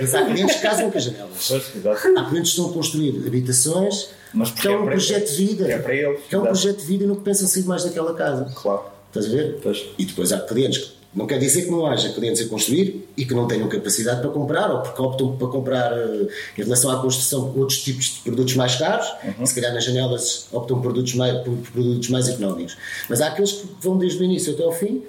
mas 0.00 0.14
há 0.14 0.24
clientes 0.24 0.56
que 0.56 0.62
casam 0.62 0.90
com 0.90 0.98
as 0.98 1.04
janelas. 1.04 1.30
Pois, 1.48 1.62
exato. 1.76 1.98
Há 2.18 2.24
clientes 2.28 2.52
que 2.52 2.58
estão 2.60 2.70
a 2.70 2.72
construir 2.74 3.22
habitações 3.26 4.08
Mas 4.32 4.50
que 4.52 4.68
é 4.68 4.70
um 4.70 4.74
é 4.74 4.78
para- 4.78 4.90
projeto 4.90 5.30
de 5.30 5.44
vida. 5.46 5.68
é 5.72 5.78
para 5.78 5.94
eles, 5.94 6.20
Que 6.28 6.34
é 6.34 6.38
um 6.38 6.42
projeto 6.42 6.78
de 6.78 6.84
vida 6.86 7.04
e 7.04 7.06
não 7.06 7.16
pensam 7.16 7.48
sair 7.48 7.64
mais 7.64 7.84
daquela 7.84 8.14
casa. 8.14 8.52
Claro. 8.54 8.82
Estás 9.08 9.26
a 9.26 9.28
ver? 9.30 9.58
Pois. 9.62 9.84
E 9.98 10.04
depois 10.04 10.30
há 10.32 10.38
clientes 10.40 10.78
que 10.78 10.92
não 11.12 11.26
quer 11.26 11.38
dizer 11.38 11.64
que 11.64 11.70
não 11.70 11.86
haja 11.86 12.12
clientes 12.12 12.40
a 12.40 12.48
construir 12.48 13.08
e 13.16 13.24
que 13.24 13.34
não 13.34 13.48
tenham 13.48 13.68
capacidade 13.68 14.20
para 14.20 14.30
comprar 14.30 14.70
ou 14.70 14.80
porque 14.80 15.02
optam 15.02 15.36
para 15.36 15.48
comprar 15.48 15.92
eh, 15.92 16.28
em 16.56 16.62
relação 16.62 16.88
à 16.90 17.00
construção 17.00 17.52
outros 17.56 17.82
tipos 17.82 18.14
de 18.14 18.20
produtos 18.20 18.54
mais 18.54 18.76
caros. 18.76 19.12
Uhum. 19.24 19.44
Se 19.44 19.54
calhar 19.54 19.74
nas 19.74 19.84
janelas 19.84 20.46
optam 20.52 20.76
por 20.76 20.84
produtos 20.84 21.14
mais, 21.14 21.42
por 21.42 21.56
produtos 21.72 22.08
mais 22.10 22.28
económicos. 22.28 22.76
Mas 23.08 23.20
há 23.20 23.26
aqueles 23.26 23.52
que 23.52 23.68
vão 23.80 23.98
desde 23.98 24.20
o 24.20 24.24
início 24.24 24.52
até 24.52 24.62
ao 24.62 24.72
fim. 24.72 25.02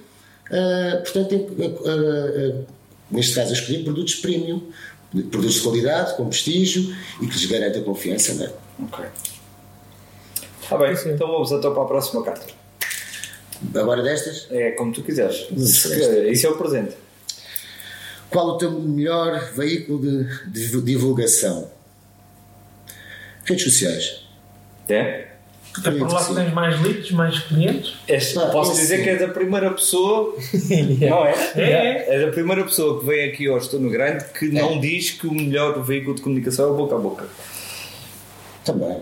eh, 0.50 0.96
portanto, 1.04 1.36
eh, 1.36 1.76
eh, 1.86 2.56
neste 3.12 3.36
caso, 3.36 3.52
a 3.52 3.54
escolher 3.54 3.84
produtos 3.84 4.16
premium, 4.16 4.62
produtos 5.30 5.56
de 5.56 5.62
qualidade, 5.62 6.16
com 6.16 6.28
prestígio 6.28 6.96
e 7.22 7.28
que 7.28 7.34
lhes 7.34 7.46
garanta 7.46 7.80
confiança. 7.82 8.34
Não 8.34 8.46
é? 8.46 8.52
Ok. 8.86 9.06
Está 10.64 10.78
bem, 10.78 10.94
então 11.14 11.28
vamos 11.28 11.52
então 11.52 11.74
para 11.74 11.84
a 11.84 11.86
próxima 11.86 12.24
carta. 12.24 12.61
Agora 13.76 14.02
destas, 14.02 14.48
É 14.52 14.72
como 14.72 14.92
tu 14.92 15.04
quiseres. 15.04 15.48
Desta. 15.52 15.96
Isso 16.30 16.48
é 16.48 16.50
o 16.50 16.58
presente. 16.58 16.96
Qual 18.30 18.48
o 18.48 18.58
teu 18.58 18.72
melhor 18.72 19.52
veículo 19.54 20.00
de, 20.02 20.50
de 20.52 20.82
divulgação? 20.82 21.70
Redes 23.44 23.64
sociais. 23.66 24.24
É? 24.90 25.28
É 25.86 25.92
por 25.92 26.12
lá 26.12 26.26
que 26.26 26.36
tens 26.36 26.54
mais 26.54 26.82
leads, 26.82 27.12
mais 27.12 27.40
clientes. 27.40 27.94
Este- 28.08 28.38
Ah, 28.40 28.48
posso 28.48 28.72
esse 28.74 28.82
dizer 28.82 28.98
sim. 28.98 29.04
que 29.04 29.10
é 29.10 29.16
da 29.16 29.28
primeira 29.30 29.72
pessoa, 29.72 30.36
Yeah. 30.70 31.10
não 31.16 31.26
é? 31.26 31.34
É, 31.56 32.16
É 32.16 32.26
da 32.26 32.32
primeira 32.32 32.64
pessoa 32.66 33.00
que 33.00 33.06
vem 33.06 33.30
aqui 33.30 33.48
ao 33.48 33.58
Estou 33.58 33.80
no 33.80 33.90
Grande 33.90 34.26
que 34.38 34.50
não 34.50 34.80
diz 34.82 35.12
que 35.12 35.28
o 35.28 35.34
melhor 35.34 35.82
veículo 35.82 36.16
de 36.16 36.22
comunicação 36.22 36.68
é 36.68 36.72
o 36.72 36.76
boca 36.76 36.96
a 36.96 37.00
boca. 37.00 37.26
Também. 38.66 38.98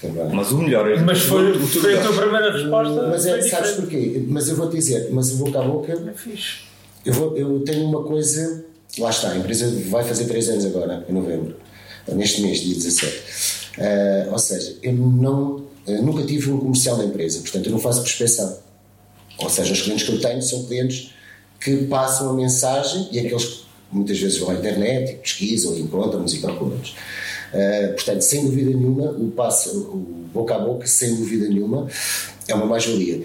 Também. 0.00 0.28
Mas 0.32 0.50
o 0.50 0.58
melhor 0.58 0.90
é 0.90 0.98
Mas 1.02 1.20
foi, 1.20 1.52
o, 1.52 1.66
foi 1.66 1.98
a 1.98 2.02
tua 2.02 2.12
primeira 2.16 2.52
resposta. 2.52 3.08
Mas 3.08 3.26
é, 3.26 3.42
sabes 3.42 3.72
porquê? 3.72 4.24
Mas 4.28 4.48
eu 4.48 4.56
vou 4.56 4.68
te 4.70 4.76
dizer, 4.76 5.08
mas 5.12 5.30
o 5.32 5.36
boca 5.36 5.60
a 5.60 5.62
boca, 5.62 5.92
É 5.92 6.12
fixe. 6.16 6.60
eu, 7.04 7.12
vou, 7.12 7.36
eu 7.36 7.60
tenho 7.60 7.84
uma 7.84 8.02
coisa. 8.02 8.64
Lá 8.98 9.10
está, 9.10 9.30
a 9.30 9.36
empresa 9.36 9.70
vai 9.88 10.02
fazer 10.02 10.24
3 10.24 10.48
anos 10.48 10.66
agora, 10.66 11.04
em 11.08 11.12
novembro, 11.12 11.54
neste 12.08 12.40
mês, 12.40 12.60
dia 12.60 12.74
17. 12.74 13.22
Ah, 13.78 14.28
ou 14.32 14.38
seja, 14.38 14.76
eu 14.82 14.92
não, 14.92 15.64
eu 15.86 16.02
nunca 16.02 16.24
tive 16.24 16.50
um 16.50 16.58
comercial 16.58 16.96
da 16.96 17.04
empresa, 17.04 17.40
portanto 17.40 17.66
eu 17.66 17.72
não 17.72 17.78
faço 17.78 18.00
prospeção. 18.02 18.58
Ou 19.38 19.48
seja, 19.48 19.72
os 19.72 19.82
clientes 19.82 20.04
que 20.06 20.12
eu 20.12 20.20
tenho 20.20 20.42
são 20.42 20.64
clientes 20.64 21.12
que 21.60 21.84
passam 21.84 22.30
a 22.30 22.32
mensagem 22.32 23.08
e 23.12 23.20
aqueles 23.20 23.44
que 23.44 23.64
muitas 23.92 24.18
vezes 24.18 24.38
vão 24.38 24.50
à 24.50 24.54
internet 24.54 25.12
e 25.12 25.16
pesquisam 25.16 25.76
e 25.76 25.80
encontram-nos 25.82 26.34
e 26.34 26.38
procuram-nos. 26.38 26.94
Uh, 27.52 27.94
portanto, 27.94 28.20
sem 28.22 28.44
dúvida 28.44 28.70
nenhuma, 28.70 29.10
o, 29.10 29.30
passo, 29.32 29.76
o 29.76 30.28
boca 30.32 30.54
a 30.54 30.58
boca, 30.58 30.86
sem 30.86 31.16
dúvida 31.16 31.48
nenhuma, 31.48 31.88
é 32.46 32.54
uma 32.54 32.66
mais-valia. 32.66 33.22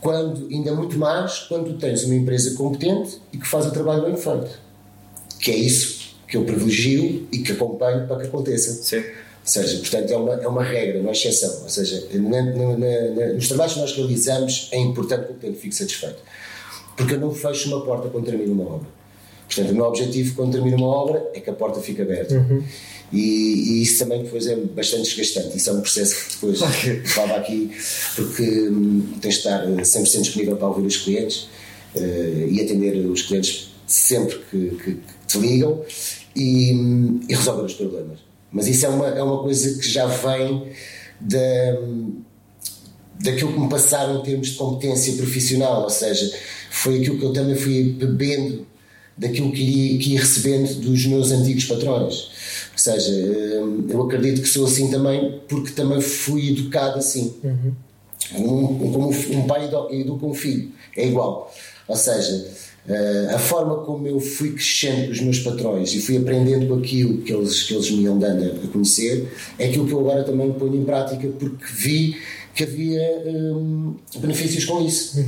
Quando, 0.00 0.48
ainda 0.50 0.74
muito 0.74 0.98
mais, 0.98 1.38
quando 1.40 1.78
tens 1.78 2.04
uma 2.04 2.14
empresa 2.14 2.54
competente 2.56 3.18
e 3.32 3.38
que 3.38 3.46
faz 3.46 3.66
o 3.66 3.70
trabalho 3.70 4.04
bem 4.04 4.16
feito. 4.16 4.58
Que 5.40 5.50
é 5.52 5.56
isso 5.56 6.16
que 6.28 6.36
eu 6.36 6.44
privilegio 6.44 7.26
e 7.32 7.38
que 7.38 7.52
acompanho 7.52 8.06
para 8.06 8.18
que 8.20 8.26
aconteça. 8.26 8.72
Sim. 8.82 8.98
Ou 8.98 9.04
seja, 9.44 9.78
portanto, 9.78 10.10
é 10.12 10.16
uma, 10.16 10.34
é 10.34 10.48
uma 10.48 10.62
regra, 10.62 11.00
não 11.02 11.08
é 11.08 11.12
exceção. 11.12 11.62
Ou 11.62 11.68
seja, 11.68 12.06
na- 12.14 12.42
na- 12.42 12.76
na- 12.78 13.32
nos 13.34 13.48
trabalhos 13.48 13.74
que 13.74 13.80
nós 13.80 13.92
realizamos, 13.96 14.68
é 14.72 14.78
importante 14.78 15.26
que 15.26 15.32
o 15.32 15.36
cliente 15.36 15.58
fique 15.58 15.74
satisfeito. 15.74 16.18
Porque 16.96 17.14
eu 17.14 17.20
não 17.20 17.32
fecho 17.34 17.68
uma 17.68 17.84
porta 17.84 18.08
quando 18.08 18.26
termino 18.26 18.52
uma 18.52 18.74
obra. 18.74 18.88
Portanto, 19.54 19.70
o 19.72 19.74
meu 19.74 19.84
objetivo 19.86 20.34
quando 20.34 20.52
termino 20.52 20.76
uma 20.78 20.86
obra 20.88 21.30
é 21.34 21.40
que 21.40 21.50
a 21.50 21.52
porta 21.52 21.80
fique 21.80 22.00
aberta. 22.02 22.34
E, 23.12 23.18
e 23.18 23.82
isso 23.82 23.98
também 23.98 24.22
depois 24.22 24.46
é 24.46 24.56
bastante 24.56 25.02
desgastante. 25.02 25.56
Isso 25.56 25.68
é 25.68 25.72
um 25.74 25.80
processo 25.82 26.14
que 26.14 26.34
depois 26.34 26.60
leva 27.18 27.36
aqui, 27.36 27.70
porque 28.16 28.42
hum, 28.70 29.06
tens 29.20 29.34
de 29.34 29.38
estar 29.40 29.64
eh, 29.64 29.82
100% 29.82 30.20
disponível 30.22 30.56
para 30.56 30.68
ouvir 30.68 30.86
os 30.86 30.96
clientes 30.96 31.48
eh, 31.94 32.48
e 32.50 32.60
atender 32.62 32.96
os 33.06 33.22
clientes 33.22 33.68
sempre 33.86 34.38
que, 34.50 34.70
que- 34.76 34.94
que 34.94 35.26
te 35.26 35.38
ligam 35.38 35.82
e, 36.34 36.72
hum, 36.72 37.20
e 37.28 37.34
resolver 37.34 37.64
os 37.66 37.74
problemas. 37.74 38.18
Mas 38.50 38.66
isso 38.66 38.86
é 38.86 38.88
uma, 38.88 39.08
é 39.08 39.22
uma 39.22 39.42
coisa 39.42 39.78
que 39.78 39.86
já 39.88 40.06
vem 40.06 40.68
da, 41.20 41.78
daquilo 43.20 43.52
que 43.52 43.60
me 43.60 43.68
passaram 43.68 44.20
em 44.20 44.22
termos 44.22 44.48
de 44.48 44.56
competência 44.56 45.14
profissional, 45.14 45.82
ou 45.82 45.90
seja, 45.90 46.32
foi 46.70 46.98
aquilo 47.00 47.18
que 47.18 47.24
eu 47.24 47.32
também 47.32 47.54
fui 47.56 47.92
bebendo 47.92 48.66
daquilo 49.16 49.52
que 49.52 49.62
ia, 49.62 49.98
que 49.98 50.12
ia 50.14 50.20
recebendo 50.20 50.74
dos 50.80 51.06
meus 51.06 51.30
antigos 51.30 51.64
patrões. 51.64 52.14
Ou 52.72 52.78
seja, 52.78 53.10
hum, 53.12 53.86
eu 53.88 54.02
acredito 54.02 54.40
que 54.42 54.48
sou 54.48 54.66
assim 54.66 54.90
também 54.90 55.40
porque 55.48 55.72
também 55.72 56.00
fui 56.00 56.50
educado 56.50 56.98
assim. 56.98 57.34
Um- 58.34 58.78
como 58.92 59.10
um 59.10 59.46
pai 59.46 59.66
edu- 59.66 59.88
educa 59.92 60.26
um 60.26 60.34
filho, 60.34 60.70
é 60.96 61.06
igual. 61.06 61.52
Ou 61.88 61.96
seja, 61.96 62.46
eh, 62.88 63.30
a 63.34 63.38
forma 63.38 63.76
como 63.84 64.06
eu 64.06 64.18
fui 64.20 64.52
crescendo 64.52 65.06
com 65.06 65.12
os 65.12 65.20
meus 65.20 65.38
patrões 65.40 65.92
e 65.92 66.00
fui 66.00 66.16
aprendendo 66.16 66.66
com 66.68 66.74
aquilo 66.74 67.18
que 67.18 67.32
eles, 67.32 67.62
que 67.64 67.74
eles 67.74 67.90
me 67.90 68.04
iam 68.04 68.18
dando 68.18 68.44
a 68.64 68.68
conhecer, 68.68 69.28
é 69.58 69.66
aquilo 69.66 69.86
que 69.86 69.92
eu 69.92 70.00
agora 70.00 70.22
também 70.24 70.50
ponho 70.52 70.76
em 70.76 70.84
prática 70.84 71.28
porque 71.38 71.64
vi 71.74 72.16
que 72.54 72.62
havia 72.64 73.22
hum, 73.26 73.94
benefícios 74.18 74.64
com 74.64 74.84
isso. 74.86 75.24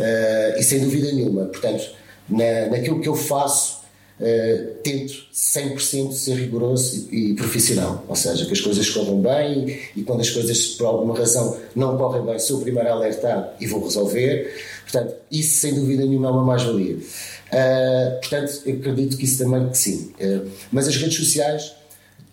Eh, 0.00 0.56
e 0.58 0.62
sem 0.62 0.80
dúvida 0.80 1.12
nenhuma. 1.12 1.44
Portanto, 1.46 1.84
na, 2.28 2.66
naquilo 2.70 3.00
que 3.00 3.08
eu 3.08 3.14
faço, 3.16 3.78
Uh, 4.20 4.74
tento 4.82 5.14
100% 5.32 6.10
ser 6.10 6.34
rigoroso 6.34 7.06
e, 7.12 7.30
e 7.30 7.34
profissional, 7.34 8.04
ou 8.08 8.16
seja, 8.16 8.46
que 8.46 8.52
as 8.52 8.60
coisas 8.60 8.90
corram 8.90 9.20
bem 9.20 9.78
e 9.94 10.02
quando 10.02 10.22
as 10.22 10.28
coisas 10.30 10.66
por 10.70 10.86
alguma 10.86 11.16
razão 11.16 11.56
não 11.76 11.96
correm 11.96 12.24
bem, 12.26 12.36
sou 12.40 12.58
o 12.58 12.60
primeiro 12.60 12.88
a 12.88 12.92
alertar 12.94 13.54
e 13.60 13.66
vou 13.68 13.80
resolver. 13.84 14.52
Portanto, 14.82 15.14
isso 15.30 15.60
sem 15.60 15.72
dúvida 15.72 16.04
nenhuma 16.04 16.26
é 16.26 16.30
uma 16.32 16.42
mais-valia. 16.44 16.96
Uh, 16.96 18.20
portanto, 18.20 18.60
eu 18.66 18.74
acredito 18.78 19.16
que 19.16 19.24
isso 19.24 19.38
também 19.38 19.68
que 19.68 19.78
sim. 19.78 20.12
Uh, 20.20 20.50
mas 20.72 20.88
as 20.88 20.96
redes 20.96 21.16
sociais, 21.16 21.72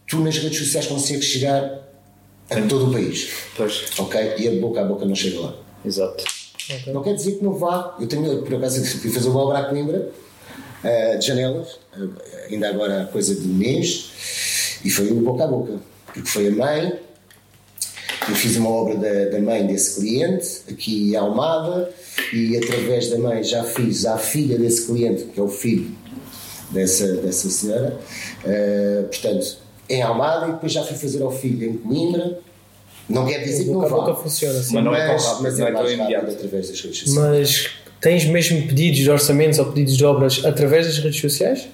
tu 0.08 0.22
nas 0.22 0.36
redes 0.40 0.58
sociais 0.58 0.88
consegues 0.88 1.26
chegar 1.26 1.88
a 2.50 2.62
todo 2.68 2.90
o 2.90 2.94
país, 2.94 3.30
Pois, 3.56 3.86
ok? 4.00 4.34
E 4.40 4.48
a 4.48 4.60
boca 4.60 4.82
a 4.82 4.86
boca 4.86 5.06
não 5.06 5.14
chega 5.14 5.40
lá. 5.40 5.56
exato. 5.86 6.24
Não 6.88 7.02
quer 7.04 7.14
dizer 7.14 7.34
que 7.34 7.44
não 7.44 7.54
vá. 7.54 7.96
Eu 8.00 8.08
tenho, 8.08 8.42
por 8.42 8.56
acaso, 8.56 8.84
fui 9.00 9.12
fazer 9.12 9.30
uma 9.30 9.42
obra 9.42 9.60
a 9.60 9.64
Coimbra 9.66 10.12
eh, 10.84 11.18
de 11.18 11.28
janelas, 11.28 11.80
eh, 11.98 12.48
ainda 12.52 12.70
agora 12.70 13.04
há 13.04 13.06
coisa 13.06 13.34
de 13.36 13.48
um 13.48 13.54
mês, 13.54 14.80
e 14.84 14.90
foi 14.90 15.12
o 15.12 15.16
boca 15.16 15.44
a 15.44 15.48
boca. 15.48 15.80
Porque 16.06 16.30
foi 16.30 16.48
a 16.48 16.52
mãe, 16.52 17.00
eu 18.30 18.36
fiz 18.36 18.56
uma 18.56 18.70
obra 18.70 18.96
da, 18.96 19.32
da 19.32 19.40
mãe 19.40 19.66
desse 19.66 20.00
cliente, 20.00 20.62
aqui 20.70 21.12
em 21.12 21.16
Almada, 21.16 21.92
e 22.32 22.58
através 22.58 23.10
da 23.10 23.18
mãe 23.18 23.44
já 23.44 23.64
fiz 23.64 24.06
à 24.06 24.18
filha 24.18 24.58
desse 24.58 24.86
cliente, 24.86 25.26
que 25.26 25.40
é 25.40 25.44
o 25.44 25.48
filho 25.50 25.90
dessa, 26.72 27.16
dessa 27.18 27.50
senhora, 27.50 28.00
eh, 28.44 29.06
portanto, 29.10 29.58
em 29.90 30.02
Almada, 30.02 30.48
e 30.48 30.52
depois 30.54 30.72
já 30.72 30.84
fui 30.84 30.98
fazer 30.98 31.22
ao 31.22 31.32
filho 31.32 31.68
em 31.68 31.78
Coimbra. 31.78 32.40
Não 33.08 33.24
quer 33.26 33.44
dizer 33.44 33.66
que 33.66 33.70
não 33.72 33.82
vá. 33.82 33.90
boca 33.90 34.16
funciona 34.16 34.58
assim. 34.60 34.74
Mas 34.74 34.84
não 34.84 34.96
é 34.96 35.06
tão 35.06 35.14
Mas- 35.14 35.26
rápido, 35.26 35.44
mas 35.44 35.60
não 35.60 35.68
é 35.68 35.72
tão 35.72 35.92
imediato. 35.92 36.32
através 36.32 36.70
das 36.70 36.82
redes 36.82 37.00
sociais. 37.00 37.40
Mas 37.40 37.70
tens 38.02 38.26
mesmo 38.26 38.68
pedidos 38.68 39.00
de 39.00 39.10
orçamentos 39.12 39.60
ou 39.60 39.66
pedidos 39.68 39.96
de 39.98 40.04
obras 40.06 40.44
através 40.44 40.88
das 40.88 40.98
redes 40.98 41.20
sociais? 41.22 41.68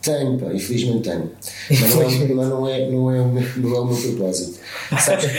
Tenho, 0.00 0.36
pá, 0.38 0.46
infelizmente 0.52 1.08
tenho. 1.10 1.30
Mas 1.70 1.94
não 1.94 2.02
é, 2.02 2.06
mas 2.34 2.48
não 2.48 2.68
é, 2.68 2.90
não 2.90 3.10
é, 3.14 3.20
o 3.20 3.28
meu- 3.28 3.48
não 3.58 3.76
é 3.76 3.80
o 3.80 3.84
meu 3.86 3.96
propósito. 3.96 4.58
Sabes, 4.98 5.26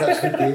sabes 0.00 0.18
porquê? 0.20 0.54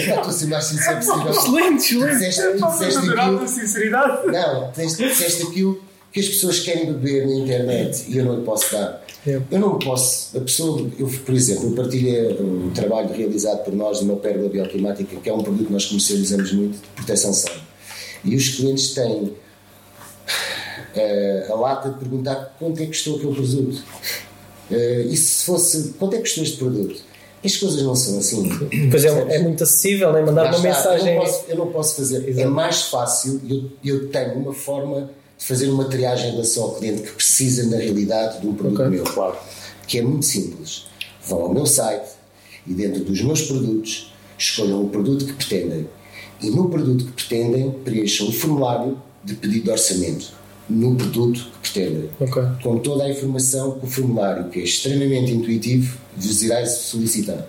Epá, 0.00 0.20
Tu 0.22 0.32
se 0.32 0.46
mais 0.46 0.64
sincero 0.64 0.96
possível. 0.96 1.30
Excelente, 1.30 1.84
excelente. 1.84 2.18
Disseste, 2.18 2.52
disseste 2.52 2.98
aquilo, 3.10 3.48
sinceridade. 3.48 4.26
não, 4.26 4.70
disseste, 4.70 5.08
disseste 5.08 5.42
aquilo 5.44 5.82
que 6.12 6.20
as 6.20 6.28
pessoas 6.28 6.60
querem 6.60 6.92
beber 6.92 7.26
na 7.26 7.34
internet 7.34 8.04
e 8.08 8.18
eu 8.18 8.24
não 8.24 8.36
lhe 8.38 8.44
posso 8.44 8.72
dar. 8.72 9.04
Yeah. 9.26 9.46
Eu 9.50 9.60
não 9.60 9.78
posso. 9.78 10.36
A 10.36 10.40
pessoa, 10.40 10.90
eu, 10.98 11.06
por 11.06 11.34
exemplo, 11.34 11.68
eu 11.68 11.72
partilhei 11.72 12.32
um 12.40 12.70
trabalho 12.70 13.12
realizado 13.12 13.64
por 13.64 13.74
nós 13.74 13.98
de 13.98 14.04
uma 14.04 14.16
pérola 14.16 14.48
bioclimática, 14.48 15.16
que 15.16 15.28
é 15.28 15.32
um 15.32 15.42
produto 15.42 15.66
que 15.66 15.72
nós 15.72 15.86
comercializamos 15.86 16.52
muito, 16.52 16.78
de 16.78 16.88
proteção 16.96 17.32
solar. 17.32 17.60
E 18.24 18.34
os 18.34 18.48
clientes 18.48 18.94
têm 18.94 19.32
eh, 20.94 21.46
a 21.50 21.54
lata 21.54 21.90
de 21.90 21.98
perguntar 21.98 22.56
quanto 22.58 22.78
é 22.78 22.82
que 22.82 22.88
custou 22.88 23.16
aquele 23.16 23.34
produto. 23.34 23.82
Eh, 24.70 25.06
e 25.10 25.16
se 25.16 25.44
fosse, 25.44 25.94
quanto 25.98 26.14
é 26.14 26.16
que 26.16 26.22
custou 26.22 26.42
este 26.42 26.56
produto? 26.56 27.02
As 27.44 27.56
coisas 27.56 27.82
não 27.82 27.94
são 27.94 28.18
assim. 28.18 28.50
Pois 28.90 29.04
é, 29.04 29.36
é 29.36 29.38
muito 29.38 29.62
acessível, 29.62 30.12
né? 30.12 30.20
mandar 30.20 30.42
Lá 30.42 30.48
uma 30.48 30.56
está, 30.56 30.68
mensagem. 30.68 31.14
Eu 31.14 31.14
não 31.14 31.24
posso, 31.24 31.44
eu 31.48 31.56
não 31.56 31.66
posso 31.68 31.96
fazer. 31.96 32.24
É 32.26 32.30
Exato. 32.30 32.50
mais 32.50 32.82
fácil. 32.82 33.40
Eu, 33.48 33.70
eu 33.84 34.08
tenho 34.10 34.34
uma 34.34 34.52
forma 34.52 35.10
de 35.40 35.46
fazer 35.46 35.68
uma 35.70 35.86
triagem 35.86 36.28
em 36.28 36.32
relação 36.32 36.64
ao 36.64 36.74
cliente 36.74 37.00
que 37.02 37.12
precisa, 37.12 37.66
na 37.66 37.78
realidade, 37.78 38.40
de 38.42 38.46
um 38.46 38.54
produto 38.54 38.80
Ok. 38.82 38.90
meu. 38.90 39.04
Claro. 39.04 39.36
Que 39.88 39.98
é 39.98 40.02
muito 40.02 40.26
simples. 40.26 40.84
Vão 41.26 41.40
ao 41.40 41.54
meu 41.54 41.64
site 41.64 42.10
e, 42.66 42.74
dentro 42.74 43.02
dos 43.02 43.22
meus 43.22 43.42
produtos, 43.42 44.12
escolham 44.38 44.84
o 44.84 44.88
produto 44.90 45.24
que 45.24 45.32
pretendem. 45.32 45.88
E 46.42 46.50
no 46.50 46.68
produto 46.68 47.06
que 47.06 47.12
pretendem, 47.12 47.70
preencham 47.70 48.28
o 48.28 48.32
formulário 48.32 48.98
de 49.24 49.34
pedido 49.34 49.64
de 49.64 49.70
orçamento. 49.70 50.32
No 50.68 50.94
produto 50.94 51.48
que 51.62 51.72
pretendem 51.72 52.10
Ok. 52.20 52.42
com 52.62 52.78
toda 52.78 53.04
a 53.04 53.10
informação 53.10 53.78
que 53.78 53.86
o 53.86 53.88
formulário, 53.88 54.50
que 54.50 54.60
é 54.60 54.62
extremamente 54.62 55.32
intuitivo, 55.32 55.98
vos 56.16 56.42
irá 56.42 56.64
solicitar. 56.66 57.46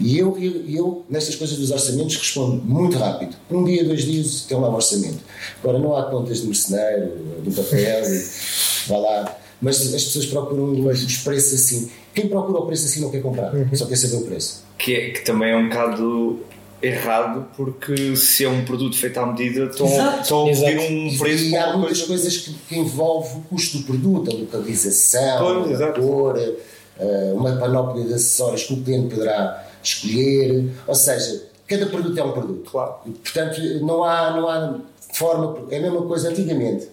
E 0.00 0.18
eu, 0.18 0.36
eu, 0.40 0.68
eu, 0.68 1.04
nestas 1.08 1.36
coisas 1.36 1.56
dos 1.56 1.70
orçamentos, 1.70 2.16
respondo 2.16 2.62
muito 2.64 2.98
rápido. 2.98 3.36
Um 3.50 3.64
dia, 3.64 3.84
dois 3.84 4.04
dias, 4.04 4.42
tem 4.42 4.58
lá 4.58 4.68
o 4.68 4.74
orçamento. 4.74 5.18
Agora, 5.62 5.78
não 5.78 5.96
há 5.96 6.04
contas 6.10 6.40
de 6.40 6.46
mercenário, 6.46 7.12
do 7.42 7.52
papel, 7.52 8.04
e 8.04 8.24
vá 8.88 8.98
lá. 8.98 9.36
Mas 9.62 9.94
as 9.94 10.04
pessoas 10.04 10.26
procuram 10.26 10.72
os 10.72 11.16
preços 11.18 11.54
assim. 11.54 11.90
Quem 12.12 12.28
procura 12.28 12.58
o 12.58 12.66
preço 12.66 12.86
assim 12.86 13.00
não 13.00 13.10
quer 13.10 13.22
comprar, 13.22 13.52
só 13.72 13.86
quer 13.86 13.96
saber 13.96 14.16
o 14.16 14.22
preço. 14.22 14.64
Que, 14.76 14.94
é, 14.94 15.10
que 15.10 15.24
também 15.24 15.52
é 15.52 15.56
um 15.56 15.68
bocado 15.68 16.40
errado, 16.82 17.46
porque 17.56 18.14
se 18.14 18.44
é 18.44 18.48
um 18.48 18.64
produto 18.64 18.96
feito 18.96 19.18
à 19.18 19.26
medida, 19.26 19.64
estão, 19.64 19.86
estão 20.20 20.42
a 20.42 20.46
pedir 20.46 20.78
um 20.78 21.16
preço 21.16 21.44
e 21.44 21.56
há 21.56 21.76
muitas 21.76 22.02
coisa. 22.02 22.22
coisas 22.22 22.36
que, 22.36 22.52
que 22.68 22.78
envolvem 22.78 23.38
o 23.38 23.40
custo 23.42 23.78
do 23.78 23.84
produto, 23.84 24.30
a 24.30 24.34
localização, 24.34 25.64
Pois, 25.64 25.80
a 25.80 25.92
cor, 25.92 26.38
eh, 26.38 27.32
uma 27.34 27.56
panóplia 27.56 28.04
de 28.04 28.14
acessórios 28.14 28.64
que 28.64 28.74
o 28.74 28.82
cliente 28.82 29.14
poderá 29.14 29.66
escolher. 29.84 30.70
Ou 30.86 30.94
seja, 30.94 31.42
cada 31.66 31.86
produto 31.86 32.18
é 32.18 32.24
um 32.24 32.32
produto. 32.32 32.70
Claro. 32.70 32.94
E, 33.06 33.10
portanto, 33.10 33.60
não 33.82 34.02
há, 34.04 34.30
não 34.36 34.48
há 34.48 34.80
forma. 35.12 35.66
É 35.70 35.78
a 35.78 35.80
mesma 35.80 36.02
coisa 36.02 36.28
antigamente. 36.30 36.88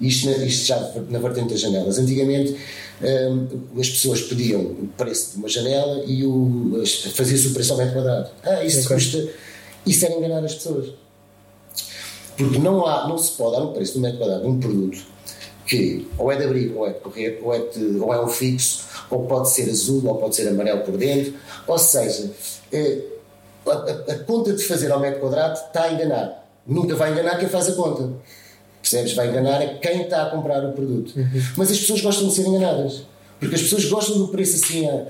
isto, 0.00 0.28
isto 0.30 0.66
já 0.66 0.78
na 1.10 1.18
vertente 1.18 1.50
das 1.50 1.60
janelas. 1.60 1.98
Antigamente 1.98 2.56
hum, 3.02 3.46
as 3.78 3.88
pessoas 3.90 4.22
pediam 4.22 4.60
o 4.62 4.88
preço 4.96 5.32
de 5.32 5.36
uma 5.38 5.48
janela 5.48 6.02
e 6.06 6.22
fazia-se 7.14 7.48
o 7.48 7.52
preço 7.52 7.72
ao 7.72 7.78
metro 7.78 7.94
quadrado. 7.94 8.30
Ah, 8.42 8.64
isso 8.64 8.80
Ok. 8.84 8.96
custa. 8.96 9.28
Isso 9.86 10.04
era 10.06 10.14
enganar 10.14 10.44
as 10.44 10.54
pessoas. 10.54 10.88
Porque 12.36 12.58
não, 12.58 12.86
há, 12.86 13.06
não 13.08 13.18
se 13.18 13.32
pode 13.32 13.56
dar 13.56 13.62
um 13.64 13.72
preço 13.72 13.94
do 13.94 14.00
metro 14.00 14.18
quadrado 14.18 14.42
de 14.42 14.48
um 14.48 14.58
produto 14.58 14.98
que 15.66 16.08
ou 16.18 16.32
é 16.32 16.36
de 16.36 16.44
abrir, 16.44 16.72
ou 16.74 16.86
é 16.86 16.92
de 16.92 16.98
correr, 17.00 17.38
ou 17.42 17.54
é, 17.54 17.58
de- 17.60 17.98
ou 18.00 18.12
é 18.12 18.24
um 18.24 18.26
fixo, 18.28 18.86
ou 19.10 19.26
pode 19.26 19.50
ser 19.50 19.68
azul, 19.68 20.02
ou 20.06 20.16
pode 20.16 20.36
ser 20.36 20.48
amarelo 20.48 20.80
por 20.82 20.96
dentro. 20.96 21.34
Ou 21.66 21.78
seja, 21.78 22.30
eh, 22.72 22.98
a, 23.66 23.70
a- 23.72 24.12
a 24.12 24.18
conta 24.20 24.52
de 24.52 24.62
fazer 24.64 24.90
ao 24.92 25.00
metro 25.00 25.20
quadrado 25.20 25.54
está 25.54 25.84
a 25.84 25.92
enganar. 25.92 26.46
Nunca 26.66 26.94
vai 26.94 27.12
enganar 27.12 27.36
quem 27.38 27.48
faz 27.48 27.68
a 27.68 27.72
conta. 27.72 28.08
Percebes? 28.80 29.12
Vai 29.14 29.28
enganar 29.28 29.78
quem 29.80 30.02
está 30.02 30.22
a 30.26 30.30
comprar 30.30 30.64
o 30.64 30.72
produto. 30.72 31.12
Mas 31.56 31.70
as 31.70 31.78
pessoas 31.78 32.00
gostam 32.00 32.28
de 32.28 32.34
ser 32.34 32.46
enganadas. 32.46 33.02
Porque 33.38 33.54
as 33.54 33.62
pessoas 33.62 33.84
gostam 33.86 34.18
do 34.18 34.28
preço 34.28 34.62
assim. 34.62 34.86
a- 34.88 35.06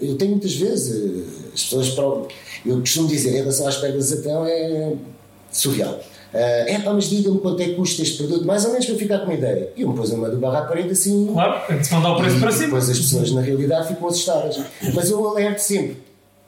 Eu 0.00 0.16
tenho 0.16 0.32
muitas 0.32 0.54
vezes. 0.54 0.94
eh, 1.20 1.48
As 1.54 1.62
pessoas. 1.62 1.88
Eu 2.66 2.80
costumo 2.80 3.06
dizer, 3.08 3.30
em 3.30 3.36
relação 3.40 3.66
às 3.68 3.76
pedras 3.76 4.08
de 4.08 4.16
Satão, 4.16 4.44
é 4.46 4.94
surreal. 5.52 6.00
É 6.36 6.78
pá, 6.80 6.92
mas 6.92 7.04
diga-me 7.04 7.38
quanto 7.38 7.60
é 7.62 7.66
que 7.66 7.74
custa 7.74 8.02
este 8.02 8.16
produto, 8.18 8.44
mais 8.44 8.64
ou 8.64 8.72
menos 8.72 8.86
para 8.86 8.96
ficar 8.96 9.18
com 9.20 9.24
uma 9.26 9.34
ideia. 9.34 9.70
E 9.76 9.82
eu 9.82 9.88
me 9.90 9.96
pus 9.96 10.12
a 10.12 10.16
mão 10.16 10.28
do 10.30 10.36
barra 10.38 10.60
à 10.60 10.62
parede 10.62 10.90
assim. 10.90 11.28
Claro, 11.32 11.66
tem 11.68 11.78
de 11.78 11.86
se 11.86 11.94
mandar 11.94 12.12
o 12.12 12.16
preço 12.16 12.36
E 12.36 12.40
para 12.40 12.50
cima. 12.50 12.64
depois 12.64 12.90
as 12.90 12.98
pessoas, 12.98 13.30
na 13.32 13.40
realidade, 13.40 13.88
ficam 13.88 14.08
assustadas. 14.08 14.60
Mas 14.94 15.10
eu 15.10 15.28
alerto 15.28 15.60
sempre: 15.60 15.96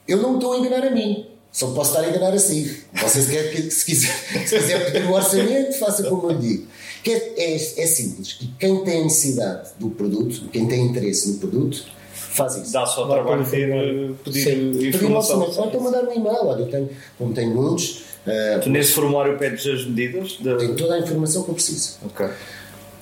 eu 0.09 0.19
não 0.19 0.31
me 0.31 0.37
estou 0.37 0.53
a 0.55 0.59
enganar 0.59 0.87
a 0.87 0.91
mim, 0.91 1.27
só 1.53 1.69
posso 1.69 1.91
estar 1.91 2.05
a 2.05 2.09
enganar 2.11 2.33
a 2.35 2.39
si. 2.39 2.83
Você, 3.01 3.23
se, 3.23 3.31
quer, 3.31 3.51
que- 3.53 3.71
se, 3.71 3.85
quiser, 3.85 4.13
se 4.47 4.59
quiser 4.59 4.93
pedir 4.93 5.07
o 5.07 5.13
orçamento, 5.13 5.73
faça 5.79 6.03
como 6.05 6.31
eu 6.31 6.37
lhe 6.37 6.49
digo. 6.49 6.67
Que 7.05 7.13
é, 7.13 7.35
é, 7.37 7.55
é 7.55 7.87
simples: 7.87 8.39
e 8.43 8.47
quem 8.59 8.83
tem 8.85 9.05
necessidade 9.05 9.69
do 9.79 9.91
produto, 9.91 10.49
quem 10.53 10.67
tem 10.67 10.85
interesse 10.87 11.31
no 11.31 11.39
produto, 11.39 11.85
faz 12.13 12.57
isso. 12.57 12.73
Dá 12.73 12.85
só 12.85 13.05
Lá 13.05 13.15
trabalho 13.23 13.45
de 13.45 13.63
eh, 13.63 14.11
pedir. 14.25 14.45
Pedir 14.45 14.85
o 14.85 14.87
informação. 14.89 15.39
orçamento, 15.41 15.61
ou 15.61 15.67
então 15.69 15.81
mandar 15.81 16.03
um 16.05 16.13
e-mail. 16.13 16.45
Olha, 16.45 16.63
eu 16.63 16.69
tenho, 16.69 16.89
como 17.17 17.33
tenho 17.33 17.55
muitos, 17.55 18.03
ah, 18.27 18.59
Tu 18.63 18.69
nesse 18.71 18.93
formulário 18.93 19.39
pedes 19.39 19.67
as 19.67 19.85
medidas? 19.87 20.37
Da... 20.41 20.57
tenho 20.57 20.75
toda 20.75 20.95
a 20.95 20.99
informação 20.99 21.43
que 21.43 21.49
eu 21.51 21.55
preciso. 21.55 21.97
Ok. 22.05 22.27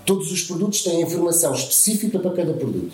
Todos 0.07 0.31
os 0.31 0.43
produtos 0.43 0.83
têm 0.83 1.01
informação 1.01 1.55
específica 1.55 2.19
para 2.19 2.31
cada 2.33 2.53
produto, 2.53 2.93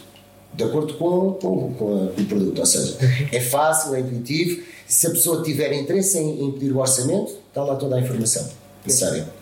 de 0.54 0.62
acordo 0.64 0.94
com, 0.94 1.32
com, 1.32 1.74
com 1.74 1.88
a- 1.96 2.20
o 2.20 2.24
produto. 2.26 2.58
Ou 2.60 2.66
seja, 2.66 2.96
é 3.32 3.40
fácil, 3.40 3.94
é 3.94 4.00
intuitivo. 4.00 4.62
Se 4.86 5.06
a 5.06 5.10
pessoa 5.10 5.42
tiver 5.42 5.72
interesse 5.72 6.18
em, 6.18 6.44
em 6.44 6.52
pedir 6.52 6.72
o 6.72 6.78
orçamento, 6.78 7.32
está 7.48 7.62
lá 7.64 7.74
toda 7.76 7.96
a 7.96 8.00
informação. 8.00 8.48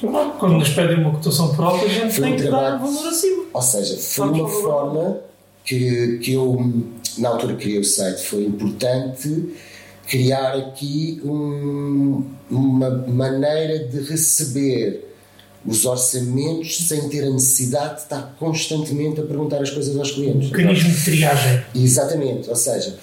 Claro, 0.00 0.32
Quando 0.38 0.54
nos 0.58 0.68
pedem 0.70 0.98
uma 0.98 1.12
cotação 1.12 1.54
por 1.54 1.64
alta, 1.64 1.84
a 1.84 1.88
gente 1.88 2.12
Foi 2.14 2.24
um 2.24 2.26
tem 2.28 2.36
que 2.36 2.42
dar 2.44 2.48
trabalho. 2.50 2.76
um 2.84 2.94
valor 2.94 3.08
acima. 3.08 3.44
Ou 3.52 3.62
seja, 3.62 3.96
foi 3.96 4.26
Vamos 4.26 4.40
uma 4.40 4.48
forma 4.62 5.20
que, 5.64 6.18
que 6.18 6.32
eu, 6.32 6.72
na 7.18 7.28
altura 7.28 7.54
que 7.54 7.62
criei 7.62 7.78
o 7.78 7.84
site, 7.84 8.24
foi 8.24 8.44
importante 8.44 9.54
criar 10.08 10.54
aqui 10.54 11.20
um- 11.24 12.24
uma 12.50 12.90
maneira 12.90 13.80
de 13.86 14.00
receber 14.00 15.04
os 15.66 15.84
orçamentos 15.84 16.86
sem 16.88 17.08
ter 17.08 17.24
a 17.24 17.30
necessidade 17.30 17.96
de 17.96 18.00
estar 18.02 18.34
constantemente 18.38 19.20
a 19.20 19.24
perguntar 19.24 19.60
as 19.60 19.70
coisas 19.70 19.96
aos 19.96 20.10
clientes. 20.12 20.50
Mecanismo 20.50 20.90
de 20.90 21.04
triagem. 21.04 21.62
Exatamente, 21.74 22.48
ou 22.48 22.56
seja, 22.56 22.96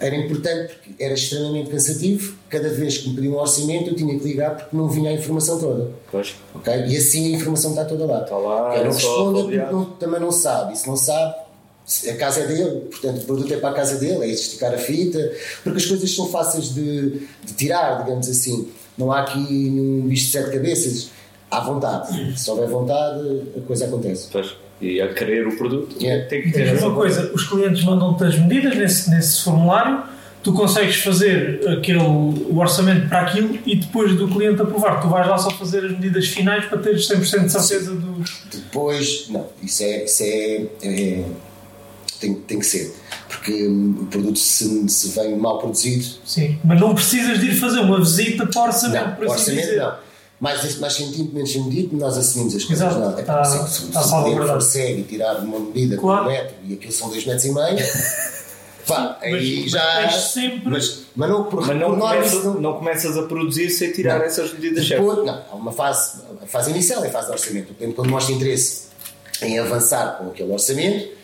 era 0.00 0.14
importante 0.16 0.72
porque 0.74 1.02
era 1.04 1.12
extremamente 1.14 1.68
cansativo. 1.70 2.36
Cada 2.48 2.68
vez 2.70 2.98
que 2.98 3.08
me 3.10 3.16
pediam 3.16 3.34
um 3.34 3.38
orçamento, 3.38 3.90
eu 3.90 3.94
tinha 3.96 4.18
que 4.18 4.24
ligar 4.24 4.56
porque 4.56 4.74
não 4.76 4.88
vinha 4.88 5.10
a 5.10 5.12
informação 5.12 5.58
toda. 5.58 5.90
Pois. 6.10 6.34
Ok? 6.54 6.72
E 6.88 6.96
assim 6.96 7.34
a 7.34 7.36
informação 7.36 7.70
está 7.70 7.84
toda 7.84 8.06
lá. 8.06 8.22
Está 8.22 8.36
lá, 8.36 8.70
Quem 8.72 8.84
não 8.84 8.90
é 8.90 8.94
responde 8.94 9.42
porque 9.42 9.56
não- 9.58 9.84
também 9.84 10.20
não 10.20 10.32
sabe. 10.32 10.72
E 10.72 10.76
se 10.76 10.86
não 10.86 10.96
sabe, 10.96 11.34
a 12.08 12.14
casa 12.16 12.40
é 12.40 12.46
dele. 12.46 12.80
Portanto, 12.90 13.18
o 13.22 13.24
produto 13.24 13.52
é 13.54 13.56
para 13.58 13.70
a 13.70 13.74
casa 13.74 13.96
dele, 13.96 14.24
é 14.24 14.28
esticar 14.28 14.72
a 14.74 14.78
fita. 14.78 15.32
Porque 15.62 15.78
as 15.78 15.86
coisas 15.86 16.14
são 16.14 16.28
fáceis 16.28 16.74
de, 16.74 17.20
de 17.44 17.52
tirar, 17.56 18.02
digamos 18.04 18.28
assim. 18.28 18.68
Não 18.98 19.12
há 19.12 19.20
aqui 19.20 19.38
nenhum 19.38 20.02
bicho 20.08 20.26
de 20.26 20.32
sete 20.32 20.50
cabeças. 20.52 21.10
Há 21.50 21.60
vontade. 21.60 22.38
Se 22.38 22.50
houver 22.50 22.68
vontade, 22.68 23.42
a 23.56 23.60
coisa 23.60 23.84
acontece. 23.86 24.28
Pois. 24.32 24.54
E 24.80 25.00
a 25.00 25.12
querer 25.14 25.46
o 25.46 25.56
produto 25.56 25.96
É. 26.04 26.20
tem 26.26 26.42
que 26.42 26.50
ter 26.52 26.76
uma 26.78 26.94
coisa, 26.94 27.30
os 27.32 27.48
clientes 27.48 27.82
mandam-te 27.82 28.24
as 28.24 28.38
medidas 28.38 28.76
nesse, 28.76 29.08
nesse 29.08 29.42
formulário, 29.42 30.02
tu 30.42 30.52
consegues 30.52 30.96
fazer 30.96 31.66
aquele, 31.66 31.98
o 32.00 32.58
orçamento 32.58 33.08
para 33.08 33.22
aquilo 33.22 33.58
e 33.64 33.74
depois 33.76 34.14
do 34.14 34.28
cliente 34.28 34.60
aprovar, 34.60 35.00
tu 35.00 35.08
vais 35.08 35.26
lá 35.26 35.38
só 35.38 35.50
fazer 35.50 35.82
as 35.84 35.92
medidas 35.92 36.26
finais 36.26 36.66
para 36.66 36.76
teres 36.78 37.08
100% 37.08 37.44
de 37.46 37.52
certeza 37.52 37.94
do. 37.94 38.22
Depois, 38.52 39.26
não, 39.30 39.46
isso 39.62 39.82
é. 39.82 40.04
Isso 40.04 40.22
é, 40.24 40.66
é- 40.82 41.24
tem, 42.18 42.34
tem 42.34 42.58
que 42.58 42.66
ser. 42.66 42.94
Porque 43.28 43.66
hum, 43.66 43.98
o 44.02 44.06
produto, 44.06 44.38
se, 44.38 44.88
se 44.88 45.08
vem 45.08 45.36
mal 45.36 45.58
produzido, 45.58 46.04
Sim, 46.24 46.58
mas 46.64 46.80
não 46.80 46.94
precisas 46.94 47.38
de 47.40 47.46
ir 47.46 47.54
fazer 47.56 47.80
uma 47.80 47.98
visita 47.98 48.46
para 48.46 48.60
o 48.60 48.64
orçamento, 48.66 49.04
não, 49.06 49.14
para 49.16 49.28
o 49.28 49.32
assim 49.32 49.40
orçamento 49.52 49.66
dizer. 49.68 49.80
não. 49.80 50.06
Mais, 50.38 50.78
mais 50.78 50.92
centímetro, 50.92 51.34
menos 51.34 51.50
centímetro, 51.50 51.96
nós 51.96 52.18
assumimos 52.18 52.54
as 52.54 52.64
coisas. 52.64 52.86
Exato, 52.86 53.00
Não, 53.00 53.18
é 53.18 53.22
porque 53.22 53.44
se, 53.46 53.52
se, 53.52 53.56
se 53.56 53.82
o 53.84 53.88
cliente 53.88 54.08
salvaguardado. 54.08 54.60
for 54.60 54.66
cego 54.70 55.00
e 55.00 55.02
tirar 55.04 55.36
uma 55.38 55.58
medida 55.60 55.96
Claro. 55.96 56.24
com 56.24 56.28
um 56.28 56.32
metro 56.32 56.54
e 56.68 56.74
aquilo 56.74 56.92
são 56.92 57.08
dois 57.08 57.24
metros 57.24 57.44
e 57.46 57.52
meio, 57.54 57.78
pá, 58.86 59.16
Mas- 59.18 59.32
aí 59.32 59.60
mas 59.62 59.70
já. 59.70 59.96
tens 60.02 60.14
sempre- 60.24 60.70
Mas, 60.70 60.98
mas 61.16 61.30
não, 61.30 61.44
por, 61.44 61.66
Mas 61.66 61.80
não, 61.80 61.88
por 61.88 61.96
norma, 61.96 62.14
começa- 62.16 62.36
isso 62.36 62.44
não, 62.44 62.60
não 62.60 62.72
começas 62.74 63.16
a 63.16 63.22
produzir 63.22 63.70
sem 63.70 63.92
tirar 63.92 64.18
Não. 64.18 64.26
essas 64.26 64.52
medidas. 64.52 64.86
Depois, 64.86 65.24
não, 65.24 65.42
há 65.50 65.54
uma 65.54 65.72
fase, 65.72 66.18
a 66.42 66.46
fase 66.46 66.70
inicial 66.70 67.02
é 67.02 67.08
a 67.08 67.10
fase 67.10 67.28
de 67.28 67.32
orçamento. 67.32 67.70
O 67.72 67.74
cliente, 67.74 67.94
quando 67.94 68.10
mostra 68.10 68.34
interesse 68.34 68.82
em 69.40 69.58
avançar 69.58 70.18
com 70.18 70.28
aquele 70.28 70.52
orçamento, 70.52 71.15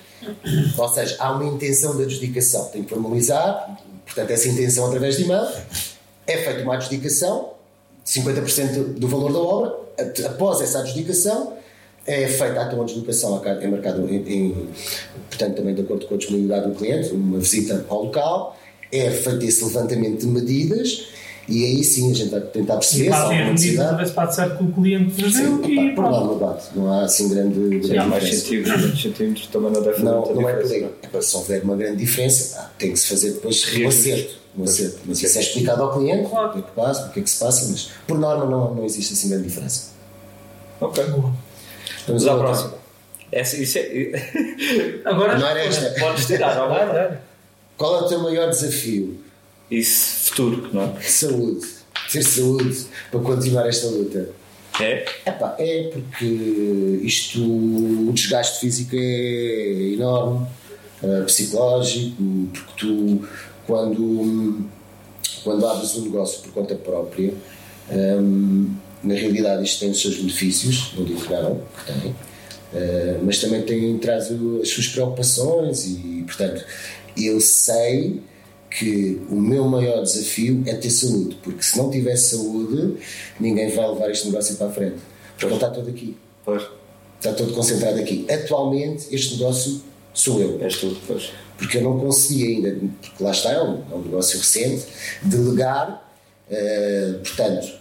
ou 0.79 0.89
seja, 0.89 1.17
há 1.19 1.33
uma 1.33 1.45
intenção 1.45 1.97
de 1.97 2.05
adjudicação, 2.05 2.67
tem 2.67 2.83
que 2.83 2.91
formalizar, 2.91 3.77
portanto, 4.05 4.31
essa 4.31 4.49
intenção 4.49 4.87
através 4.87 5.17
de 5.17 5.25
e-mail, 5.25 5.47
é 6.27 6.37
feita 6.39 6.63
uma 6.63 6.75
adjudicação, 6.75 7.51
50% 8.07 8.95
do 8.99 9.09
valor 9.09 9.33
da 9.33 9.39
obra, 9.39 9.77
após 10.27 10.61
essa 10.61 10.81
adjudicação, 10.81 11.55
é 12.07 12.27
feita 12.27 12.61
a 12.61 12.67
tua 12.67 12.83
adjudicação, 12.83 13.41
é 13.45 13.67
marcado 13.69 14.09
em, 14.09 14.17
em- 14.29 14.69
portanto, 15.29 15.57
também 15.57 15.75
de 15.75 15.83
acordo 15.83 16.07
com 16.07 16.15
a 16.15 16.19
disponibilidade 16.19 16.69
do 16.69 16.75
cliente, 16.75 17.11
uma 17.13 17.39
visita 17.39 17.85
ao 17.89 18.05
local, 18.05 18.57
é 18.91 19.11
feito 19.11 19.45
esse 19.45 19.65
levantamento 19.65 20.21
de 20.21 20.27
medidas 20.27 21.07
e 21.49 21.65
aí 21.65 21.83
sim 21.85 22.11
a 22.11 22.15
gente 22.15 22.31
vai 22.31 22.41
tentar 22.41 22.77
perceber 22.77 23.05
se 23.05 23.11
há 23.13 23.21
alguma 23.23 23.45
necessidade. 23.53 23.97
ver 23.97 24.07
se 24.07 24.13
bate 24.13 24.35
certo 24.35 24.59
com 24.59 24.65
o 24.65 24.73
cliente 24.73 25.33
Sim, 25.33 25.61
e 25.65 25.89
por 25.91 25.95
pronto. 26.05 26.11
norma 26.27 26.35
bate, 26.47 26.67
não 26.75 26.93
há 26.93 27.03
assim 27.05 27.29
grande, 27.29 27.59
grande 27.59 27.87
Se 27.89 27.99
há 27.99 28.05
mais 28.07 28.25
diferença. 28.25 28.97
centímetros, 28.97 29.47
também 29.49 29.71
não 29.73 29.83
deve 29.83 29.97
fazer 29.97 30.05
Não, 30.05 30.35
não 30.35 30.49
é 30.49 30.53
por 30.55 30.71
aí. 30.73 30.85
Epá, 31.03 31.21
Se 31.23 31.37
houver 31.37 31.63
uma 31.65 31.77
grande 31.77 31.97
diferença, 31.97 32.59
ah, 32.61 32.71
tem 32.79 32.93
que 32.93 32.99
se 32.99 33.09
fazer 33.09 33.33
depois 33.33 33.65
um 33.77 33.89
acerto. 33.89 34.35
Um 34.57 34.65
acerto. 34.65 34.99
Mas 35.07 35.23
isso 35.23 35.39
é 35.39 35.41
explicado 35.41 35.83
ao 35.83 35.93
cliente, 35.99 36.29
Claro. 36.29 36.49
o 36.49 36.53
que 36.53 36.59
é 36.59 36.63
que 36.63 36.71
passa, 36.73 37.07
o 37.07 37.11
que 37.11 37.21
é 37.21 37.23
que 37.23 37.31
se 37.31 37.39
passa, 37.39 37.69
mas 37.71 37.91
por 38.07 38.19
norma 38.19 38.45
não, 38.45 38.75
não 38.75 38.85
existe 38.85 39.13
assim 39.15 39.29
grande 39.29 39.45
diferença. 39.49 39.91
Ok. 40.81 41.03
Boa. 41.07 41.33
Vamos 42.07 42.27
à 42.27 42.37
próxima. 42.37 42.75
Essa, 43.31 43.57
isso 43.57 43.79
é... 43.79 45.01
Agora, 45.07 45.39
Não 45.39 45.47
era 45.47 45.65
esta. 45.65 45.91
Podes 45.99 46.27
tirar, 46.27 46.55
não 46.57 46.77
é? 46.77 46.87
dá. 46.87 47.17
Qual 47.79 47.97
é 47.97 48.03
o 48.03 48.09
teu 48.09 48.21
maior 48.21 48.51
desafio? 48.51 49.19
Isso, 49.73 50.29
futuro, 50.29 50.69
não 50.71 50.83
é? 50.83 51.01
Saúde. 51.01 51.67
Ter 52.13 52.23
saúde 52.23 52.85
para 53.11 53.21
continuar 53.21 53.67
esta 53.67 53.87
luta. 53.87 54.29
É? 54.79 55.05
Epá, 55.27 55.57
é 55.59 55.91
porque 55.91 56.27
isto, 57.03 57.43
o 57.43 58.13
desgaste 58.13 58.61
físico 58.61 58.95
é 58.95 59.93
enorme, 59.95 60.47
eh, 61.03 61.23
psicológico, 61.23 62.23
porque 62.53 62.73
tu, 62.77 63.27
quando, 63.67 64.67
quando 65.43 65.67
abres 65.67 65.95
um 65.97 66.03
negócio 66.03 66.43
por 66.43 66.53
conta 66.53 66.75
própria, 66.75 67.33
hum, 67.91 68.75
na 69.03 69.15
realidade 69.15 69.65
isto 69.65 69.81
tem 69.81 69.91
os 69.91 70.01
seus 70.01 70.17
benefícios, 70.17 70.93
não 70.97 71.05
digo 71.05 71.21
que 71.21 71.33
não, 71.33 71.61
que 71.77 71.93
tem, 71.93 72.17
eh, 72.75 73.19
mas 73.23 73.41
também 73.41 73.63
tem, 73.63 73.97
traz 73.99 74.31
as 74.31 74.69
suas 74.69 74.89
preocupações 74.89 75.87
e, 75.87 76.25
portanto, 76.27 76.63
eu 77.17 77.41
sei 77.41 78.23
que 78.79 79.21
o 79.29 79.35
meu 79.37 79.65
maior 79.67 80.03
desafio 80.03 80.63
é 80.67 80.75
ter 80.75 80.91
saúde, 80.91 81.37
porque 81.43 81.63
se 81.63 81.77
não 81.77 81.91
tiver 81.91 82.17
saúde, 82.17 82.97
ninguém 83.39 83.69
vai 83.75 83.89
levar 83.89 84.11
este 84.11 84.27
negócio 84.29 84.57
para 84.57 84.69
a 84.69 84.71
frente. 84.71 84.97
Porque 85.33 85.47
ele 85.47 85.55
está 85.55 85.71
todo 85.71 85.89
aqui, 85.91 86.17
Pois. 86.45 86.63
está 87.19 87.33
todo 87.35 87.53
concentrado 87.53 87.99
aqui. 87.99 88.25
Atualmente, 88.31 89.07
este 89.15 89.35
negócio 89.37 89.83
sou 90.15 90.41
eu, 90.41 90.59
És 90.63 90.77
tu, 90.77 90.97
pois. 91.07 91.31
porque 91.59 91.79
eu 91.79 91.83
não 91.83 91.99
consegui 91.99 92.55
ainda, 92.57 92.77
porque 93.01 93.23
lá 93.23 93.31
está, 93.31 93.51
é 93.53 93.63
um, 93.63 93.83
é 93.91 93.95
um 93.95 94.03
negócio 94.03 94.39
recente, 94.39 94.85
delegar, 95.23 96.11
eh, 96.51 97.15
portanto, 97.23 97.73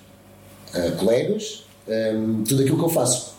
a 0.73 0.91
colegas, 0.91 1.63
eh, 1.87 2.13
tudo 2.47 2.61
aquilo 2.63 2.77
que 2.77 2.83
eu 2.85 2.89
faço. 2.89 3.35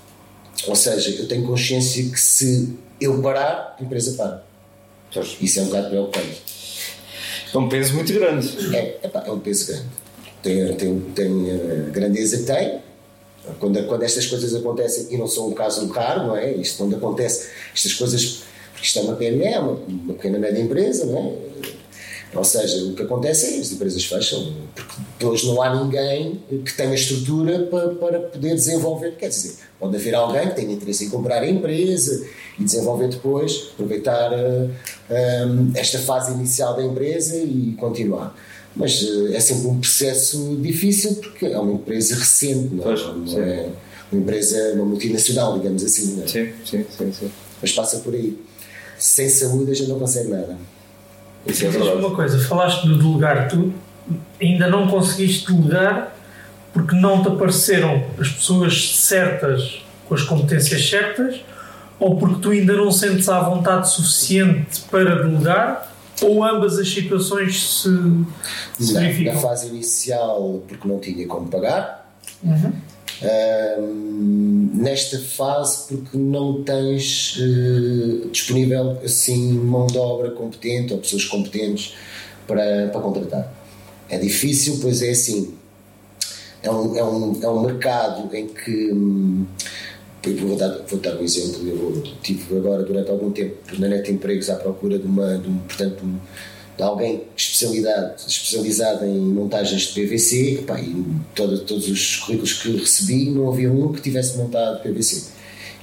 Ou 0.68 0.76
seja, 0.76 1.10
eu 1.20 1.26
tenho 1.28 1.46
consciência 1.46 2.04
que 2.04 2.20
se 2.20 2.76
eu 3.00 3.20
parar, 3.20 3.76
a 3.78 3.82
empresa 3.82 4.12
para. 4.16 4.44
Pois. 5.12 5.36
Isso 5.40 5.58
é 5.58 5.62
um 5.62 5.66
bocado 5.66 5.88
preocupante. 5.90 6.42
É 7.52 7.58
um 7.58 7.68
peso 7.68 7.94
muito 7.94 8.12
grande. 8.12 8.76
É, 8.76 8.98
é 9.26 9.30
um 9.30 9.38
peso 9.38 9.66
grande. 9.66 9.86
Tem, 10.42 10.74
tem, 10.74 11.00
tem 11.14 11.50
a 11.50 11.90
grandeza 11.90 12.38
que 12.38 12.44
tem, 12.44 12.80
Quando, 13.60 13.86
quando 13.86 14.02
estas 14.02 14.26
coisas 14.26 14.54
acontecem, 14.54 15.06
e 15.10 15.16
não 15.16 15.26
são 15.28 15.48
um 15.48 15.52
caso 15.52 15.86
raro, 15.88 16.26
não 16.28 16.36
é? 16.36 16.52
Isto 16.52 16.78
quando 16.78 16.96
acontece, 16.96 17.48
estas 17.74 17.94
coisas, 17.94 18.42
porque 18.72 18.86
isto 18.86 18.98
é 18.98 19.02
uma 19.02 19.14
PME, 19.14 19.58
uma, 19.58 19.72
uma 19.72 20.14
pequena 20.14 20.38
média 20.38 20.60
empresa, 20.60 21.06
não 21.06 21.18
é? 21.18 21.71
Ou 22.34 22.44
seja, 22.44 22.82
o 22.84 22.94
que 22.94 23.02
acontece 23.02 23.54
é 23.54 23.58
as 23.60 23.72
empresas 23.72 24.04
fecham, 24.04 24.54
porque 24.74 24.92
depois 25.18 25.44
não 25.44 25.60
há 25.60 25.82
ninguém 25.82 26.40
que 26.64 26.74
tenha 26.74 26.94
estrutura 26.94 27.66
para, 27.70 27.88
para 27.90 28.20
poder 28.20 28.54
desenvolver. 28.54 29.16
Quer 29.16 29.28
dizer, 29.28 29.56
pode 29.78 29.96
haver 29.96 30.14
alguém 30.14 30.48
que 30.48 30.56
tenha 30.56 30.72
interesse 30.72 31.04
em 31.04 31.10
comprar 31.10 31.42
a 31.42 31.48
empresa 31.48 32.26
e 32.58 32.64
desenvolver 32.64 33.08
depois, 33.08 33.70
aproveitar 33.74 34.32
uh, 34.32 34.70
um, 35.46 35.72
esta 35.74 35.98
fase 35.98 36.32
inicial 36.32 36.74
da 36.74 36.82
empresa 36.82 37.36
e 37.36 37.74
continuar. 37.78 38.34
Mas 38.74 39.02
uh, 39.02 39.34
é 39.34 39.40
sempre 39.40 39.66
um 39.66 39.78
processo 39.78 40.56
difícil 40.60 41.16
porque 41.16 41.46
é 41.46 41.58
uma 41.58 41.72
empresa 41.72 42.14
recente, 42.14 42.74
não, 42.74 42.80
é? 42.80 42.84
Pois, 42.84 43.02
não 43.02 43.42
é 43.42 43.68
uma 44.10 44.22
empresa, 44.22 44.72
uma 44.74 44.86
multinacional, 44.86 45.58
digamos 45.58 45.84
assim. 45.84 46.14
Não 46.16 46.24
é? 46.24 46.26
Sim, 46.26 46.52
sim, 46.64 46.86
sim, 46.96 47.12
sim. 47.12 47.30
Mas 47.60 47.72
passa 47.72 47.98
por 47.98 48.14
aí. 48.14 48.38
Sem 48.98 49.28
saúde 49.28 49.70
a 49.70 49.74
gente 49.74 49.88
não 49.88 49.98
consegue 49.98 50.28
nada. 50.30 50.56
Isso 51.46 51.66
é 51.66 51.68
verdade. 51.68 51.96
uma 51.98 52.14
coisa, 52.14 52.38
falaste 52.46 52.86
do 52.86 52.96
delegar, 52.96 53.48
tu 53.48 53.72
ainda 54.40 54.68
não 54.68 54.86
conseguiste 54.88 55.52
delegar 55.52 56.14
porque 56.72 56.94
não 56.96 57.22
te 57.22 57.28
apareceram 57.28 58.04
as 58.18 58.28
pessoas 58.28 58.96
certas 58.96 59.82
com 60.08 60.14
as 60.14 60.22
competências 60.22 60.88
certas 60.88 61.40
ou 61.98 62.16
porque 62.16 62.40
tu 62.40 62.50
ainda 62.50 62.72
não 62.74 62.90
sentes 62.90 63.28
à 63.28 63.40
vontade 63.40 63.90
suficiente 63.90 64.80
para 64.90 65.22
delegar 65.22 65.92
ou 66.20 66.44
ambas 66.44 66.78
as 66.78 66.88
situações 66.88 67.80
se, 67.82 67.88
se 68.78 68.92
Na, 68.94 69.00
na 69.00 69.06
verificam? 69.06 69.40
fase 69.40 69.68
inicial, 69.68 70.62
porque 70.68 70.86
não 70.86 70.98
tinha 71.00 71.26
como 71.26 71.48
pagar. 71.48 72.12
Uhum. 72.42 72.72
Nesta 74.74 75.18
fase, 75.18 75.84
porque 75.88 76.16
não 76.16 76.62
tens 76.62 77.38
eh, 77.40 78.28
disponível 78.32 78.98
assim 79.04 79.52
mão 79.52 79.86
de 79.86 79.98
obra 79.98 80.30
competente 80.30 80.92
ou 80.92 80.98
pessoas 80.98 81.24
competentes 81.24 81.94
para, 82.46 82.88
para 82.88 83.00
contratar. 83.00 83.52
É 84.08 84.18
difícil, 84.18 84.78
pois 84.82 85.02
é 85.02 85.10
assim. 85.10 85.54
É 86.62 86.70
um, 86.70 86.96
é 86.96 87.04
um, 87.04 87.40
é 87.42 87.48
um 87.48 87.62
mercado 87.62 88.34
em 88.34 88.48
que. 88.48 88.92
hum, 88.92 89.46
vou 90.40 90.56
dar, 90.56 90.78
vou 90.88 90.98
dar 91.00 91.16
um 91.16 91.22
exemplo. 91.22 91.66
Eu 91.66 92.02
tive 92.22 92.56
agora 92.56 92.82
durante 92.82 93.10
algum 93.10 93.30
tempo 93.30 93.56
na 93.78 93.88
Net 93.88 94.10
Empregos 94.10 94.50
à 94.50 94.56
procura 94.56 94.98
de, 94.98 95.06
uma, 95.06 95.38
de 95.38 95.48
um, 95.48 95.58
portanto, 95.58 96.04
um- 96.04 96.18
de 96.76 96.82
alguém 96.82 97.22
especialidade, 97.36 98.22
especializado 98.26 99.04
em 99.04 99.18
montagens 99.18 99.82
de 99.82 99.92
PVC. 100.00 100.54
Epá, 100.60 100.80
e 100.80 101.04
todo- 101.34 101.60
todos 101.60 101.88
os 101.88 102.16
currículos 102.16 102.52
que 102.54 102.76
recebi, 102.76 103.30
não 103.30 103.48
havia 103.50 103.70
um 103.70 103.92
que 103.92 104.00
tivesse 104.00 104.36
montado 104.38 104.82
PVC. 104.82 105.24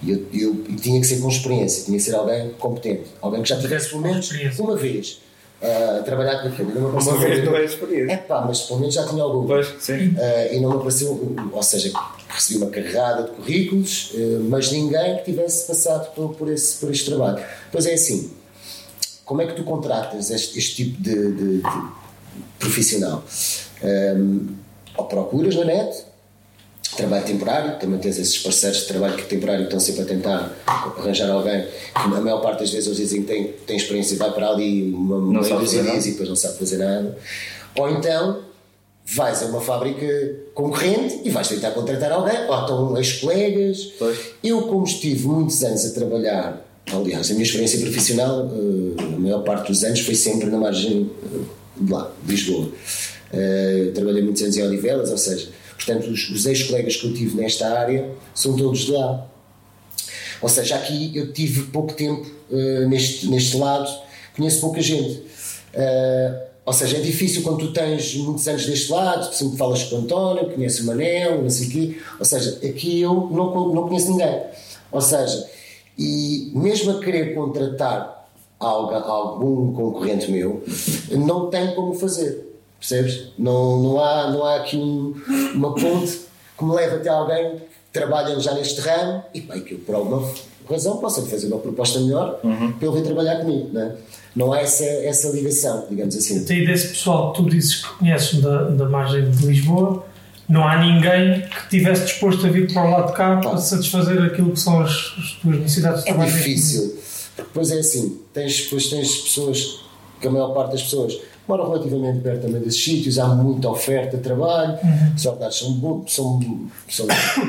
E 0.02 0.12
eu, 0.12 0.26
eu- 0.34 0.66
e 0.70 0.76
tinha 0.76 1.00
que 1.00 1.06
ser 1.08 1.20
com 1.20 1.28
experiência, 1.28 1.84
tinha 1.86 1.98
que 1.98 2.04
ser 2.04 2.16
alguém 2.16 2.50
competente, 2.58 3.04
alguém 3.22 3.42
que 3.44 3.50
já 3.50 3.60
tivesse 3.60 3.90
pelo 3.90 4.02
menos 4.02 4.30
uma 4.60 4.76
vez 4.76 5.20
ah, 5.62 6.02
trabalhado 6.06 6.44
com 6.44 6.48
aquilo. 6.48 6.74
Não 6.74 6.94
me 6.94 7.02
Uma 7.02 7.18
vez 7.18 7.44
não 7.44 7.56
é 7.58 7.66
experiência. 7.66 8.14
É 8.14 8.18
pá, 8.18 8.46
mas 8.48 8.62
pelo 8.62 8.80
menos 8.80 8.96
já 8.96 9.06
tinha 9.06 9.22
algum. 9.22 9.46
Pois, 9.46 9.68
sim. 9.82 10.08
Uh, 10.12 10.54
e 10.56 10.60
não 10.62 10.70
me 10.70 10.76
apareceu, 10.78 11.36
ou 11.52 11.62
seja, 11.64 11.92
recebi 12.30 12.60
uma 12.64 12.70
carregada 12.72 13.24
de 13.24 13.32
currículos, 13.32 14.12
uh, 14.14 14.40
mas 14.50 14.72
ninguém 14.72 15.18
que 15.18 15.26
tivesse 15.26 15.68
passado 15.68 16.14
por, 16.16 16.30
por, 16.36 16.50
esse, 16.50 16.78
por 16.78 16.90
este 16.90 17.10
trabalho. 17.10 17.44
Pois 17.74 17.86
é 17.86 17.94
assim, 17.94 18.32
como 19.30 19.44
é 19.44 19.46
que 19.46 19.54
tu 19.54 19.64
contratas 19.64 20.32
este, 20.32 20.58
este 20.58 20.76
tipo 20.86 21.02
de, 21.04 21.32
de- 21.34 21.58
de 21.62 21.64
profissional? 22.58 23.24
Um, 23.84 24.48
ou 24.98 25.06
procuras 25.06 25.56
na 25.56 25.66
net, 25.66 26.04
trabalho 26.98 27.24
temporário, 27.26 27.80
também 27.80 28.00
tens 28.00 28.18
esses 28.18 28.40
parceiros 28.40 28.80
de 28.80 28.86
trabalho 28.88 29.16
que 29.16 29.26
temporário 29.26 29.66
estão 29.66 29.80
sempre 29.80 30.02
a 30.02 30.06
tentar 30.06 30.52
arranjar 30.66 31.30
alguém 31.30 31.62
que 31.62 32.00
a 32.02 32.08
maior 32.08 32.42
parte 32.42 32.62
das 32.62 32.72
vezes 32.72 32.88
eles 32.88 32.98
dizem 32.98 33.22
que 33.22 33.28
tem, 33.28 33.54
tem 33.68 33.78
experiência 33.78 34.16
e 34.16 34.18
vai 34.18 34.32
para 34.32 34.50
ali 34.50 34.92
uma 34.92 35.20
meia 35.42 35.56
dúzia 35.60 35.84
dias 35.84 36.06
e 36.08 36.12
depois 36.12 36.28
não 36.28 36.36
sabe 36.36 36.58
fazer 36.58 36.78
nada. 36.80 37.16
Ou 37.78 37.88
então 37.92 38.40
vais 39.06 39.44
a 39.44 39.46
uma 39.46 39.62
fábrica 39.62 40.08
concorrente 40.56 41.22
e 41.24 41.30
vais 41.30 41.48
tentar 41.48 41.70
contratar 41.72 42.12
alguém, 42.12 42.48
ou 42.48 42.60
estão 42.60 42.98
ex-colegas. 42.98 43.78
Eu, 44.44 44.64
como 44.64 44.84
estive 44.86 45.28
muitos 45.28 45.64
anos 45.64 45.86
a 45.86 45.92
trabalhar, 45.94 46.66
aliás, 46.92 47.30
a 47.30 47.34
minha 47.34 47.44
experiência 47.44 47.80
profissional, 47.80 48.50
eh, 48.52 49.04
a 49.16 49.20
maior 49.20 49.44
parte 49.44 49.68
dos 49.72 49.84
anos 49.84 50.00
foi 50.02 50.16
sempre 50.16 50.50
na 50.50 50.58
margem 50.58 51.10
eh, 51.24 51.38
de 51.80 51.92
lá, 51.92 52.12
de 52.24 52.32
Lisboa. 52.32 52.72
Eh, 53.32 53.92
trabalhei 53.94 54.24
muitos 54.24 54.42
anos 54.42 54.58
em 54.58 54.64
Odivelas, 54.64 55.12
ou 55.12 55.18
seja, 55.18 55.50
portanto, 55.76 56.10
os, 56.10 56.30
os 56.30 56.46
ex-colegas 56.46 56.96
que 56.96 57.08
eu 57.08 57.14
tive 57.14 57.38
nesta 57.38 57.68
área 57.68 58.10
são 58.34 58.56
todos 58.56 58.80
de 58.82 58.92
lá. 58.92 59.28
Ou 60.42 60.50
seja, 60.50 60.76
aqui 60.76 61.12
eu 61.16 61.34
tive 61.34 61.64
pouco 61.64 61.94
tempo 61.94 62.26
eh, 62.52 62.86
neste, 62.88 63.28
neste 63.28 63.58
lado, 63.58 63.90
conheço 64.36 64.62
pouca 64.62 64.82
gente. 64.82 65.24
Eh, 65.74 66.46
ou 66.66 66.74
seja, 66.74 66.98
é 66.98 67.02
difícil 67.02 67.42
quando 67.42 67.60
tu 67.60 67.74
tens 67.74 68.16
muitos 68.16 68.48
anos 68.48 68.66
deste 68.66 68.92
lado, 68.92 69.34
sempre 69.34 69.58
falas 69.58 69.84
com 69.84 69.96
o 69.96 70.00
António, 70.00 70.50
conheces 70.52 70.82
o 70.82 70.86
Manel, 70.86 71.42
não 71.42 71.50
sei 71.50 71.68
o 71.68 71.70
quê. 71.72 71.98
Ou 72.20 72.26
seja, 72.26 72.60
aqui 72.64 73.02
eu 73.02 73.14
não, 73.32 73.74
não 73.74 73.88
conheço 73.88 74.12
ninguém. 74.12 74.42
Ou 74.92 75.02
seja, 75.02 75.48
e 76.00 76.52
mesmo 76.56 76.92
a 76.92 77.00
querer 77.00 77.36
contratar 77.36 78.28
algo, 78.60 78.94
algum 78.94 79.74
concorrente 79.74 80.32
meu, 80.32 80.64
não 81.12 81.50
tem 81.50 81.76
como 81.76 81.94
fazer. 81.94 82.48
Percebes? 82.80 83.34
Não, 83.38 83.82
não, 83.84 84.00
há, 84.02 84.32
não 84.32 84.46
há 84.46 84.56
aqui 84.56 84.78
um- 84.78 85.14
uma 85.54 85.76
ponte 85.76 86.22
que 86.58 86.64
me 86.64 86.74
leve 86.74 86.96
até 86.96 87.10
alguém 87.10 87.58
que 87.58 87.62
trabalha 87.92 88.40
já 88.40 88.54
neste 88.54 88.80
ramo 88.80 89.22
e 89.34 89.42
bem, 89.42 89.60
que 89.62 89.74
eu, 89.74 89.80
por 89.80 89.96
alguma 89.96 90.26
razão 90.70 90.98
possa 90.98 91.22
fazer 91.24 91.48
uma 91.48 91.58
proposta 91.58 92.00
melhor 92.00 92.40
para 92.40 92.88
ele 92.88 92.96
vir 92.98 93.04
trabalhar 93.04 93.40
comigo. 93.42 93.70
Não, 93.74 93.82
é? 93.82 93.96
não 94.36 94.54
há 94.54 94.62
essa, 94.62 94.86
essa 94.86 95.30
ligação, 95.30 95.88
digamos 95.90 96.16
assim. 96.16 96.46
Aí 96.50 96.66
desse 96.66 96.90
pessoal 96.90 97.34
que 97.34 97.44
tu 97.44 97.50
dizes 97.50 97.84
que 97.84 97.94
conheces 97.98 98.40
da, 98.42 98.70
da 98.70 98.88
margem 98.88 99.30
de 99.30 99.46
Lisboa, 99.46 100.06
não 100.50 100.68
há 100.68 100.84
ninguém 100.84 101.42
que 101.48 101.58
estivesse 101.64 102.06
disposto 102.06 102.46
a 102.46 102.50
vir 102.50 102.74
para 102.74 102.84
o 102.86 102.90
lado 102.90 103.08
de 103.12 103.14
cá 103.14 103.38
para 103.38 103.58
satisfazer 103.58 104.22
aquilo 104.24 104.52
que 104.52 104.60
são 104.60 104.82
as, 104.82 104.90
as 104.92 105.32
tuas 105.42 105.60
necessidades 105.60 106.04
de 106.04 106.10
É 106.10 106.14
trabalho. 106.14 106.32
neste 106.34 106.50
difícil. 106.50 106.82
Porque 107.36 107.50
depois 107.50 107.72
é 107.72 107.80
assim, 107.80 108.20
tens, 108.34 108.64
depois 108.64 108.88
tens 108.90 109.16
pessoas, 109.18 109.80
que 110.20 110.28
a 110.28 110.32
maior 110.32 110.54
parte 110.54 110.72
das 110.72 110.82
pessoas 110.84 111.18
moram 111.48 111.70
relativamente 111.72 112.20
perto 112.22 112.42
também 112.42 112.62
desses 112.62 112.84
sítios, 112.84 113.18
há 113.20 113.28
muita 113.28 113.70
oferta 113.70 114.18
de 114.18 114.24
trabalho, 114.24 114.78
os 115.16 115.26
ordenados 115.26 115.58
são, 115.60 115.72
bons, 115.74 116.14
são, 116.14 116.40
são 116.90 117.08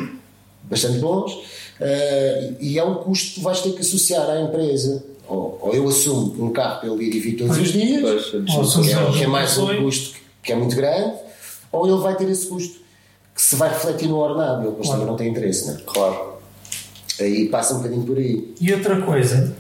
bastante 0.65 0.99
bons, 0.99 1.39
eh, 1.81 2.53
e 2.61 2.79
é 2.79 2.85
um 2.85 2.95
custo 2.97 3.35
que 3.35 3.41
vais 3.41 3.61
ter 3.61 3.73
que 3.73 3.81
associar 3.81 4.29
à 4.29 4.41
empresa. 4.41 5.05
Ou, 5.29 5.59
ou 5.63 5.73
eu 5.75 5.89
assumo 5.89 6.45
um 6.45 6.51
carro 6.53 6.81
para 6.81 6.89
ele 6.91 7.05
ir 7.05 7.15
e 7.15 7.21
vir 7.21 7.33
todos 7.37 7.57
os 7.57 7.73
dias, 7.73 8.01
Pois, 8.03 8.73
seja, 8.73 8.83
que 8.83 8.93
é, 8.93 9.19
que 9.19 9.25
é 9.25 9.27
mais 9.29 9.57
um 9.59 9.83
custo 9.83 10.15
que- 10.15 10.21
que 10.43 10.53
é 10.53 10.57
muito 10.57 10.75
grande, 10.75 11.15
ou 11.71 11.87
ele 11.87 11.99
vai 12.03 12.17
ter 12.17 12.29
esse 12.29 12.47
custo 12.47 12.81
se 13.41 13.57
vai 13.57 13.69
refletir 13.71 14.09
no 14.09 14.17
ordenado, 14.19 14.61
ele 14.63 14.71
depois 14.71 14.89
também 14.89 15.07
não 15.07 15.17
tem 15.17 15.29
interesse, 15.29 15.67
né? 15.69 15.79
Claro. 15.87 16.35
aí 17.21 17.49
passa 17.49 17.75
um 17.75 17.79
bocadinho 17.79 18.03
por 18.05 18.17
aí. 18.19 18.55
E 18.61 18.73
outra 18.73 19.01
coisa, 19.01 19.57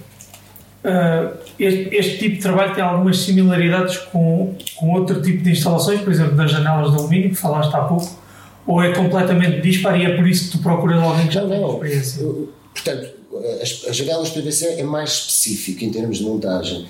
ah, 0.84 1.32
este, 1.58 1.94
este 1.94 2.18
tipo 2.18 2.36
de 2.36 2.42
trabalho 2.42 2.74
tem 2.74 2.82
algumas 2.84 3.18
similaridades 3.18 3.96
com, 3.98 4.54
com 4.76 4.92
outro 4.92 5.20
tipo 5.22 5.42
de 5.42 5.50
instalações, 5.52 6.00
por 6.00 6.12
exemplo, 6.12 6.36
das 6.36 6.50
janelas 6.50 6.90
de 6.92 6.98
alumínio, 6.98 7.30
que 7.30 7.36
falaste 7.36 7.74
há 7.74 7.80
pouco, 7.82 8.18
ou 8.66 8.82
é 8.82 8.92
completamente 8.92 9.60
disparo 9.62 9.96
e 9.96 10.04
é 10.04 10.16
por 10.16 10.26
isso 10.28 10.50
que 10.50 10.58
tu 10.58 10.62
procuras 10.62 11.02
alguém 11.02 11.26
que 11.26 11.34
já 11.34 11.42
Não, 11.42 11.48
tenha 11.48 11.60
não. 11.60 11.72
experiência? 11.74 12.20
Eu- 12.22 12.52
Portanto, 12.72 13.08
as, 13.62 13.84
as 13.88 13.96
janelas 13.96 14.30
PVC 14.30 14.74
é 14.78 14.82
mais 14.84 15.10
específico 15.10 15.84
em 15.84 15.90
termos 15.90 16.18
de 16.18 16.24
montagem. 16.24 16.86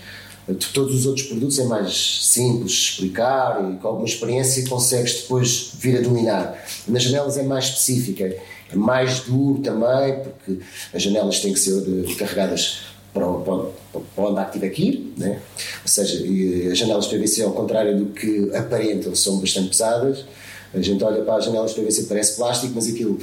De 0.49 0.67
Todos 0.69 0.95
os 0.95 1.07
outros 1.07 1.27
produtos 1.27 1.59
é 1.59 1.65
mais 1.65 2.27
simples 2.27 2.73
explicar 2.73 3.73
e 3.73 3.77
com 3.77 3.89
alguma 3.89 4.07
experiência 4.07 4.69
consegues 4.69 5.23
depois 5.23 5.73
vir 5.79 5.99
a 5.99 6.01
dominar. 6.01 6.65
Nas 6.89 7.03
janelas 7.03 7.37
é 7.37 7.43
mais 7.43 7.67
específica, 7.67 8.25
é 8.25 8.77
mais 8.77 9.21
duro 9.21 9.61
também, 9.61 10.21
porque 10.23 10.59
as 10.93 11.03
janelas 11.03 11.41
têm 11.41 11.53
que 11.53 11.59
ser 11.59 11.79
eh, 11.79 12.15
carregadas 12.15 12.91
para, 13.13 13.27
para, 13.27 14.01
para 14.15 14.25
onde 14.25 14.41
há 14.41 14.45
que 14.45 14.83
ir, 14.83 15.15
né? 15.17 15.41
ou 15.83 15.89
seja, 15.89 16.25
e 16.25 16.69
as 16.71 16.79
janelas 16.79 17.07
PVC, 17.07 17.43
ao 17.43 17.53
contrário 17.53 17.99
do 17.99 18.07
que 18.07 18.55
aparentam, 18.55 19.15
são 19.15 19.39
bastante 19.39 19.69
pesadas. 19.69 20.25
A 20.73 20.81
gente 20.81 21.03
olha 21.03 21.23
para 21.23 21.37
as 21.37 21.45
janelas 21.45 21.73
PVC, 21.73 22.05
parece 22.05 22.37
plástico, 22.37 22.73
mas 22.77 22.89
aquilo, 22.89 23.19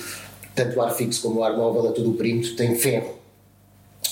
tanto 0.53 0.77
o 0.77 0.81
ar 0.81 0.93
fixo 0.93 1.21
como 1.21 1.39
o 1.39 1.43
ar 1.43 1.55
móvel, 1.55 1.87
a 1.87 1.91
todo 1.91 2.11
o 2.11 2.13
perímetro, 2.13 2.55
tem 2.55 2.75
ferro. 2.75 3.16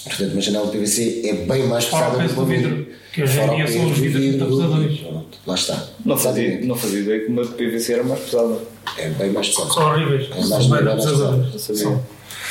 Portanto, 0.05 0.31
uma 0.33 0.41
janela 0.41 0.67
de 0.67 0.77
PVC 0.77 1.21
é 1.25 1.33
bem 1.33 1.67
mais 1.67 1.85
o 1.85 1.89
pesada 1.89 2.17
peso 2.17 2.33
que 2.33 2.39
uma 2.39 2.45
do 2.45 2.51
vidro, 2.51 2.87
que 3.13 3.23
hoje 3.23 3.39
em 3.39 3.49
o 3.49 3.55
dia 3.55 3.67
são 3.67 3.85
os 3.85 3.97
do 3.97 4.03
vidros 4.03 4.99
pronto, 4.99 5.37
Lá 5.47 5.55
está. 5.55 5.89
Não 6.05 6.17
fazia, 6.17 6.61
não 6.61 6.75
fazia 6.75 6.99
ideia 6.99 7.19
que 7.21 7.27
uma 7.27 7.45
PVC 7.45 7.93
era 7.93 8.03
mais 8.03 8.19
pesada. 8.21 8.59
É 8.97 9.09
bem 9.09 9.31
mais 9.31 9.49
pesado. 9.49 9.73
São 9.73 9.83
horríveis, 9.91 10.25
É 10.25 10.35
mais- 10.35 10.47
são 10.47 10.69
bem 10.69 10.79
é 10.79 10.83
mais. 10.83 11.05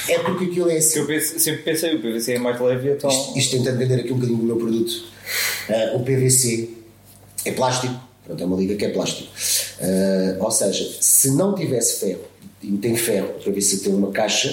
É 0.08 0.18
porque 0.18 0.44
aquilo 0.46 0.70
é 0.70 0.76
assim. 0.76 0.98
Eu 0.98 1.06
pense- 1.06 1.38
sempre 1.38 1.62
pensei, 1.62 1.94
o 1.94 2.00
PVC 2.00 2.32
é 2.34 2.38
mais 2.38 2.60
leve, 2.60 2.90
então. 2.92 3.08
Isto, 3.08 3.38
isto 3.38 3.56
tentando 3.56 3.78
vender 3.78 4.00
aqui 4.00 4.12
um 4.12 4.16
bocadinho 4.16 4.38
do 4.38 4.44
meu 4.44 4.56
produto. 4.56 4.92
Ah, 5.70 5.92
o 5.96 6.00
PVC 6.00 6.70
é 7.44 7.52
plástico, 7.52 7.94
pronto, 8.26 8.42
é 8.42 8.46
uma 8.46 8.56
liga 8.56 8.74
que 8.74 8.84
é 8.84 8.88
plástico. 8.90 9.28
Uh, 9.80 10.42
ou 10.42 10.50
seja, 10.50 10.88
se 11.00 11.30
não 11.36 11.54
tivesse 11.54 12.00
ferro, 12.00 12.20
e 12.62 12.72
tem 12.72 12.96
ferro, 12.96 13.28
para 13.42 13.52
ver 13.52 13.60
se 13.60 13.82
tem 13.82 13.94
uma 13.94 14.10
caixa, 14.10 14.48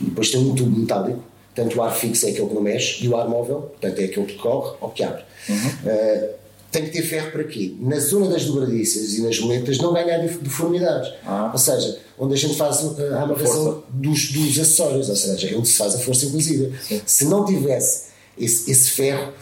e 0.00 0.04
depois 0.04 0.30
tem 0.30 0.40
um 0.40 0.54
tubo 0.54 0.78
metálico, 0.80 1.22
tanto 1.54 1.78
o 1.78 1.82
ar 1.82 1.94
fixo 1.94 2.26
é 2.26 2.30
aquele 2.30 2.48
que 2.48 2.54
não 2.54 2.62
mexe, 2.62 3.04
e 3.04 3.08
o 3.08 3.16
ar 3.16 3.28
móvel, 3.28 3.62
portanto, 3.62 3.98
é 3.98 4.04
aquele 4.04 4.26
que 4.26 4.38
corre 4.38 4.76
ou 4.80 4.88
que 4.90 5.02
abre. 5.02 5.22
Uhum. 5.48 5.56
Uh, 5.56 6.42
tem 6.72 6.84
que 6.84 6.90
ter 6.90 7.02
ferro 7.02 7.30
para 7.30 7.44
quê? 7.44 7.74
Na 7.78 7.98
zona 7.98 8.28
das 8.28 8.46
dobradiças 8.46 9.18
e 9.18 9.22
nas 9.22 9.38
moletas 9.38 9.76
não 9.76 9.92
ganhar 9.92 10.18
deformidades. 10.18 11.12
Ah. 11.26 11.50
Ou 11.52 11.58
seja, 11.58 11.98
onde 12.18 12.32
a 12.32 12.36
gente 12.36 12.56
faz 12.56 12.78
a 12.98 13.22
amarração 13.22 13.84
dos, 13.90 14.32
dos 14.32 14.58
acessórios, 14.58 15.10
ou 15.10 15.16
seja, 15.16 15.50
é 15.50 15.54
onde 15.54 15.68
se 15.68 15.76
faz 15.76 15.94
a 15.94 15.98
força 15.98 16.24
inclusiva. 16.24 16.74
Sim. 16.80 17.02
Se 17.04 17.26
não 17.26 17.44
tivesse 17.44 18.11
esse, 18.36 18.70
esse, 18.70 18.90
ferro, 18.90 19.32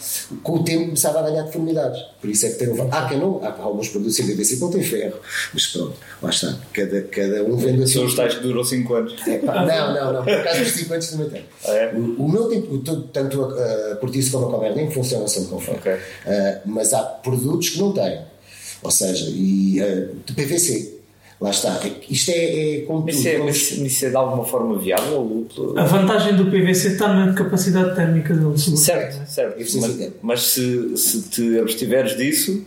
com 0.42 0.56
o 0.56 0.64
tempo 0.64 0.86
começava 0.86 1.20
a 1.20 1.22
ganhar 1.22 1.42
deformidades. 1.42 2.02
Por 2.20 2.28
isso 2.28 2.46
é 2.46 2.50
que 2.50 2.56
tem 2.56 2.68
um. 2.68 2.92
Há 2.92 3.08
quem 3.08 3.18
não, 3.18 3.40
há 3.42 3.62
alguns 3.62 3.88
produtos 3.88 4.18
em 4.18 4.26
PVC 4.26 4.56
que 4.56 4.60
não 4.60 4.70
têm 4.70 4.82
ferro, 4.82 5.18
mas 5.54 5.66
pronto, 5.68 5.94
lá 6.20 6.30
está. 6.30 6.58
Cada, 6.72 7.02
cada 7.02 7.44
um 7.44 7.56
vende 7.56 7.84
assim. 7.84 7.94
São 7.94 8.04
os 8.04 8.14
tais 8.14 8.34
que 8.34 8.42
duram 8.42 8.64
5 8.64 8.94
anos. 8.94 9.14
É, 9.26 9.38
pá, 9.38 9.64
não, 9.64 9.94
não, 9.94 10.12
não. 10.14 10.24
Por 10.24 10.32
acaso, 10.32 10.62
os 10.62 10.70
5 10.72 10.92
anos 10.92 11.08
também 11.08 11.30
tem. 11.30 11.44
Ah, 11.66 11.72
é? 11.72 11.94
o, 11.94 12.22
o, 12.22 12.28
meu 12.28 12.48
tipo, 12.48 12.78
tanto 13.12 13.44
a, 13.44 13.92
a 13.92 13.96
cortiça 13.96 14.32
como 14.32 14.46
a 14.46 14.50
comer 14.50 14.74
nem 14.74 14.90
funcionam 14.90 15.28
sempre 15.28 15.50
com 15.50 15.60
ferro. 15.60 15.78
Okay. 15.78 15.94
Uh, 15.94 16.60
mas 16.66 16.92
há 16.92 17.02
produtos 17.02 17.70
que 17.70 17.78
não 17.78 17.92
têm. 17.92 18.20
Ou 18.82 18.90
seja, 18.90 19.26
e, 19.28 19.80
uh, 19.80 20.16
de 20.26 20.32
PVC 20.32 20.99
Lá 21.40 21.50
está. 21.50 21.80
Isto 22.08 22.30
é, 22.32 22.34
é 22.34 22.80
como 22.82 23.08
isso, 23.08 23.26
é, 23.26 23.38
como... 23.38 23.48
isso 23.48 24.04
é 24.04 24.10
de 24.10 24.16
alguma 24.16 24.44
forma 24.44 24.78
viável? 24.78 25.46
A 25.74 25.84
vantagem 25.84 26.36
do 26.36 26.46
PVC 26.46 26.88
está 26.88 27.14
na 27.14 27.32
capacidade 27.32 27.96
térmica 27.96 28.34
dele. 28.34 28.58
Certo, 28.58 29.26
certo. 29.26 29.56
Mas, 29.58 30.12
mas 30.20 30.42
se, 30.42 30.96
se 30.98 31.22
te 31.30 31.58
abstiveres 31.58 32.14
disso, 32.18 32.62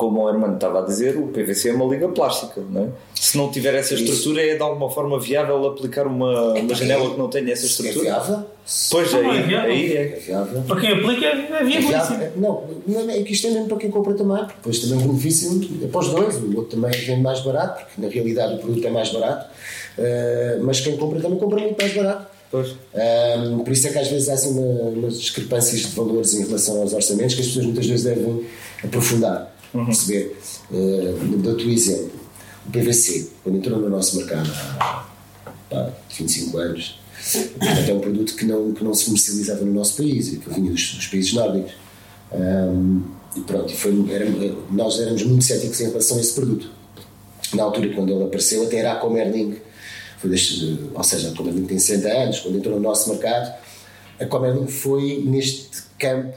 como 0.00 0.22
o 0.22 0.30
Hermano 0.30 0.54
estava 0.54 0.78
a 0.78 0.82
dizer, 0.82 1.18
o 1.18 1.26
PVC 1.26 1.68
é 1.68 1.72
uma 1.74 1.84
liga 1.84 2.08
plástica, 2.08 2.62
não 2.70 2.84
é? 2.84 2.88
Se 3.14 3.36
não 3.36 3.50
tiver 3.50 3.74
essa 3.74 3.92
estrutura, 3.92 4.42
Isso. 4.42 4.54
é 4.54 4.56
de 4.56 4.62
alguma 4.62 4.88
forma 4.88 5.20
viável 5.20 5.62
aplicar 5.66 6.06
uma, 6.06 6.54
uma 6.54 6.74
janela 6.74 7.10
que 7.10 7.18
não 7.18 7.28
tenha 7.28 7.52
essa 7.52 7.66
estrutura? 7.66 8.08
É 8.08 8.10
viável? 8.12 8.46
Pois 8.90 9.12
não, 9.12 9.30
aí, 9.30 9.38
é 9.38 9.42
viável. 9.42 9.70
aí 9.70 9.92
é. 9.92 10.02
é 10.02 10.18
viável. 10.18 10.62
Para 10.62 10.80
quem 10.80 10.92
aplica, 10.92 11.26
é 11.26 11.64
viável. 11.64 12.16
É 12.16 12.32
não, 12.34 12.64
não, 12.86 13.10
é 13.10 13.22
que 13.22 13.32
isto 13.34 13.46
é 13.48 13.50
mesmo 13.50 13.68
para 13.68 13.76
quem 13.76 13.90
compra 13.90 14.14
também, 14.14 14.38
porque 14.38 14.54
depois 14.56 14.78
também 14.78 15.04
o 15.04 15.08
benefício 15.08 15.60
é 15.82 15.86
para 15.86 16.00
os 16.00 16.08
dois. 16.08 16.36
O 16.36 16.56
outro 16.56 16.80
também 16.80 16.98
vende 16.98 17.20
mais 17.20 17.40
barato, 17.40 17.84
porque 17.84 18.00
na 18.00 18.08
realidade 18.08 18.54
o 18.54 18.58
produto 18.58 18.86
é 18.86 18.90
mais 18.90 19.10
barato, 19.10 19.50
uh, 19.98 20.64
mas 20.64 20.80
quem 20.80 20.96
compra 20.96 21.20
também 21.20 21.38
compra 21.38 21.60
muito 21.60 21.78
mais 21.78 21.92
barato. 21.92 22.26
Pois. 22.50 22.70
Um, 22.70 23.58
por 23.58 23.72
isso 23.72 23.86
é 23.86 23.92
que 23.92 23.98
às 23.98 24.08
vezes 24.08 24.30
há 24.30 24.32
assim 24.32 24.58
uma, 24.58 24.88
umas 24.88 25.20
discrepâncias 25.20 25.82
de 25.82 25.88
valores 25.88 26.32
em 26.32 26.46
relação 26.46 26.80
aos 26.80 26.94
orçamentos 26.94 27.34
que 27.34 27.42
as 27.42 27.48
pessoas 27.48 27.66
muitas 27.66 27.86
vezes 27.86 28.04
devem 28.04 28.46
aprofundar 28.82 29.59
uhum. 29.74 29.86
perceber? 29.86 30.38
Uh, 30.70 31.36
Dou-te 31.38 31.66
um 31.66 31.70
exemplo. 31.70 32.20
O 32.66 32.70
PVC, 32.70 33.30
quando 33.42 33.58
entrou 33.58 33.78
no 33.78 33.88
nosso 33.88 34.16
mercado 34.16 34.50
há 34.78 35.06
pá, 35.68 35.92
25 36.16 36.58
anos, 36.58 37.00
é 37.88 37.92
um 37.92 38.00
produto 38.00 38.34
que 38.34 38.44
não, 38.44 38.72
que 38.72 38.82
não 38.82 38.94
se 38.94 39.04
comercializava 39.06 39.64
no 39.64 39.72
nosso 39.72 39.96
país, 39.96 40.30
que 40.30 40.50
vinha 40.50 40.70
dos, 40.70 40.94
dos 40.94 41.06
países 41.06 41.32
nórdicos. 41.32 41.72
Um, 42.32 43.02
e 43.36 43.40
pronto, 43.40 43.72
foi, 43.74 43.92
era, 44.10 44.26
nós 44.70 44.98
éramos 44.98 45.22
muito 45.22 45.44
céticos 45.44 45.80
em 45.80 45.88
relação 45.88 46.16
a 46.16 46.20
esse 46.20 46.34
produto. 46.34 46.70
Na 47.54 47.64
altura, 47.64 47.92
quando 47.94 48.12
ele 48.12 48.24
apareceu, 48.24 48.64
até 48.64 48.78
era 48.78 48.92
a 48.92 48.96
Comerling, 48.96 49.56
foi 50.18 50.30
deste, 50.30 50.78
ou 50.94 51.02
seja, 51.02 51.30
a 51.30 51.34
Comerling 51.34 51.66
tem 51.66 51.78
60 51.78 52.08
anos, 52.08 52.40
quando 52.40 52.58
entrou 52.58 52.76
no 52.76 52.80
nosso 52.80 53.10
mercado, 53.10 53.52
a 54.18 54.26
Comerling 54.26 54.66
foi 54.66 55.22
neste 55.24 55.68
campo 55.98 56.34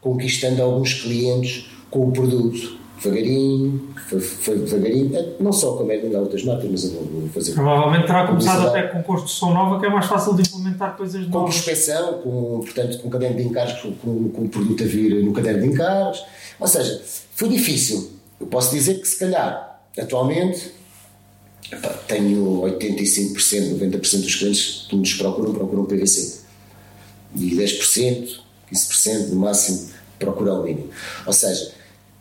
conquistando 0.00 0.62
alguns 0.62 0.94
clientes 0.94 1.70
com 1.90 2.08
o 2.08 2.12
produto 2.12 2.80
devagarinho, 3.02 3.94
foi, 4.08 4.20
foi 4.20 4.58
devagarinho, 4.58 5.16
é, 5.16 5.34
não 5.40 5.52
só 5.52 5.74
com 5.74 5.84
a 5.84 5.86
média, 5.86 6.16
há 6.16 6.20
outras 6.20 6.44
marcas, 6.44 6.70
mas 6.70 6.84
eu 6.84 6.90
vou, 6.90 7.28
fazer. 7.30 7.52
Provavelmente 7.52 8.06
terá 8.06 8.26
começado 8.26 8.68
até 8.68 8.82
com 8.82 9.02
construção 9.02 9.54
nova, 9.54 9.80
que 9.80 9.86
é 9.86 9.88
mais 9.88 10.06
fácil 10.06 10.34
de 10.34 10.42
implementar 10.42 10.96
coisas 10.96 11.24
com 11.24 11.30
novas. 11.30 11.54
Com 11.54 11.62
prospeção, 11.62 12.14
com, 12.18 12.60
portanto, 12.60 12.98
com 12.98 13.10
caderno 13.10 13.36
de 13.36 13.42
encargos, 13.44 13.80
com, 13.80 14.28
com, 14.28 14.42
o 14.42 14.48
produto 14.48 14.82
a 14.82 14.86
vir 14.86 15.24
no 15.24 15.32
caderno 15.32 15.62
de 15.62 15.68
encargos. 15.68 16.22
Ou 16.58 16.68
seja, 16.68 17.02
foi 17.34 17.48
difícil. 17.48 18.10
Eu 18.38 18.46
posso 18.46 18.70
dizer 18.70 19.00
que, 19.00 19.08
se 19.08 19.18
calhar, 19.18 19.80
atualmente, 19.98 20.72
epá, 21.72 21.88
tenho 22.06 22.62
85%, 22.62 23.78
90% 23.78 24.20
dos 24.20 24.34
clientes 24.34 24.86
que 24.88 24.96
nos 24.96 25.14
procuram, 25.14 25.54
procuram 25.54 25.84
PVC. 25.86 26.40
E 27.34 27.54
10%, 27.54 28.40
15% 28.72 29.28
no 29.28 29.36
máximo 29.36 29.88
procuram 30.18 30.56
alumínio. 30.56 30.90
Ou 31.26 31.32
seja, 31.32 31.79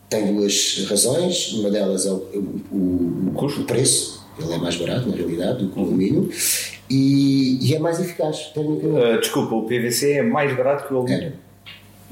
tem 0.09 0.33
duas 0.33 0.85
razões, 0.89 1.53
uma 1.53 1.69
delas 1.69 2.05
é 2.05 2.11
o, 2.11 2.15
o, 2.71 3.33
o, 3.35 3.63
preço, 3.65 4.25
ele 4.39 4.53
é 4.53 4.57
mais 4.57 4.75
barato 4.75 5.07
na 5.07 5.15
realidade 5.15 5.63
do 5.63 5.71
que 5.71 5.79
o 5.79 5.83
alumínio 5.83 6.29
e, 6.89 7.59
e 7.61 7.75
é 7.75 7.79
mais 7.79 7.99
eficaz 7.99 8.51
Uh, 8.55 9.19
desculpa, 9.19 9.53
o 9.53 9.65
PVC 9.65 10.13
é 10.13 10.23
mais 10.23 10.55
barato 10.55 10.87
que 10.87 10.93
o 10.93 10.97
alumínio? 10.97 11.33
É. 11.45 11.49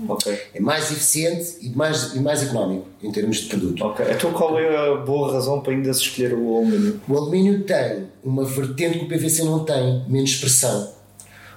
Okay. 0.07 0.37
é 0.53 0.59
mais 0.59 0.91
eficiente 0.91 1.57
e 1.59 1.69
mais, 1.69 2.13
e 2.13 2.19
mais 2.19 2.43
económico 2.43 2.85
em 3.01 3.11
termos 3.11 3.37
de 3.37 3.45
produto. 3.47 3.83
Ok, 3.83 4.05
então 4.11 4.31
qual 4.31 4.59
é 4.59 4.91
a 4.91 4.95
boa 4.97 5.33
razão 5.33 5.59
para 5.61 5.73
ainda 5.73 5.91
se 5.91 6.01
escolher 6.01 6.35
o 6.35 6.57
alumínio? 6.57 7.01
O 7.07 7.17
alumínio 7.17 7.63
tem 7.63 8.03
uma 8.23 8.45
vertente 8.45 8.99
que 8.99 9.05
o 9.05 9.07
PVC 9.07 9.43
não 9.43 9.65
tem, 9.65 10.03
menos 10.07 10.35
pressão. 10.35 10.93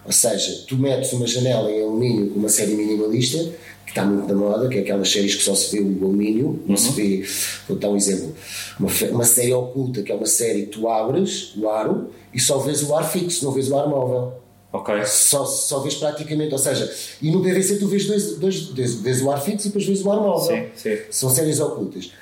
Ou 0.06 0.12
seja, 0.12 0.64
tu 0.66 0.78
metes 0.78 1.12
uma 1.12 1.26
janela 1.26 1.70
em 1.70 1.82
alumínio 1.82 2.30
com 2.30 2.38
uma 2.38 2.48
série 2.48 2.74
minimalista 2.74 3.52
que 3.90 3.98
está 3.98 4.04
muito 4.04 4.28
na 4.28 4.34
moda, 4.34 4.68
que 4.68 4.78
é 4.78 4.80
aquelas 4.82 5.10
séries 5.10 5.34
que 5.34 5.42
só 5.42 5.52
se 5.52 5.76
vê 5.76 5.82
o 5.82 6.04
alumínio, 6.04 6.60
não 6.64 6.70
uhum. 6.70 6.76
se 6.76 6.92
vê, 6.92 7.26
vou 7.68 7.76
dar 7.76 7.90
um 7.90 7.96
exemplo, 7.96 8.32
uma, 8.78 8.88
uma 9.10 9.24
série 9.24 9.52
oculta, 9.52 10.02
que 10.02 10.12
é 10.12 10.14
uma 10.14 10.26
série 10.26 10.62
que 10.62 10.78
tu 10.78 10.88
abres 10.88 11.52
o 11.56 11.68
aro 11.68 12.10
e 12.32 12.38
só 12.38 12.58
vês 12.58 12.84
o 12.84 12.94
ar 12.94 13.10
fixo, 13.10 13.44
não 13.44 13.50
vês 13.50 13.68
o 13.68 13.76
ar 13.76 13.88
móvel. 13.88 14.34
Ok. 14.72 14.94
Só, 15.04 15.44
só 15.44 15.80
vês 15.80 15.96
praticamente, 15.96 16.52
ou 16.52 16.58
seja, 16.58 16.88
e 17.20 17.32
no 17.32 17.42
PVC 17.42 17.78
tu 17.78 17.88
vês 17.88 18.06
dois, 18.06 18.36
dois, 18.36 18.66
dois 18.66 18.94
vês 18.94 19.20
o 19.20 19.28
ar 19.28 19.42
fixo 19.42 19.66
e 19.66 19.70
depois 19.70 19.84
vês 19.84 20.04
o 20.04 20.12
ar 20.12 20.20
móvel. 20.20 20.56
Sim, 20.56 20.68
sim. 20.76 20.98
São 21.10 21.28
séries 21.28 21.58
ocultas. 21.58 22.12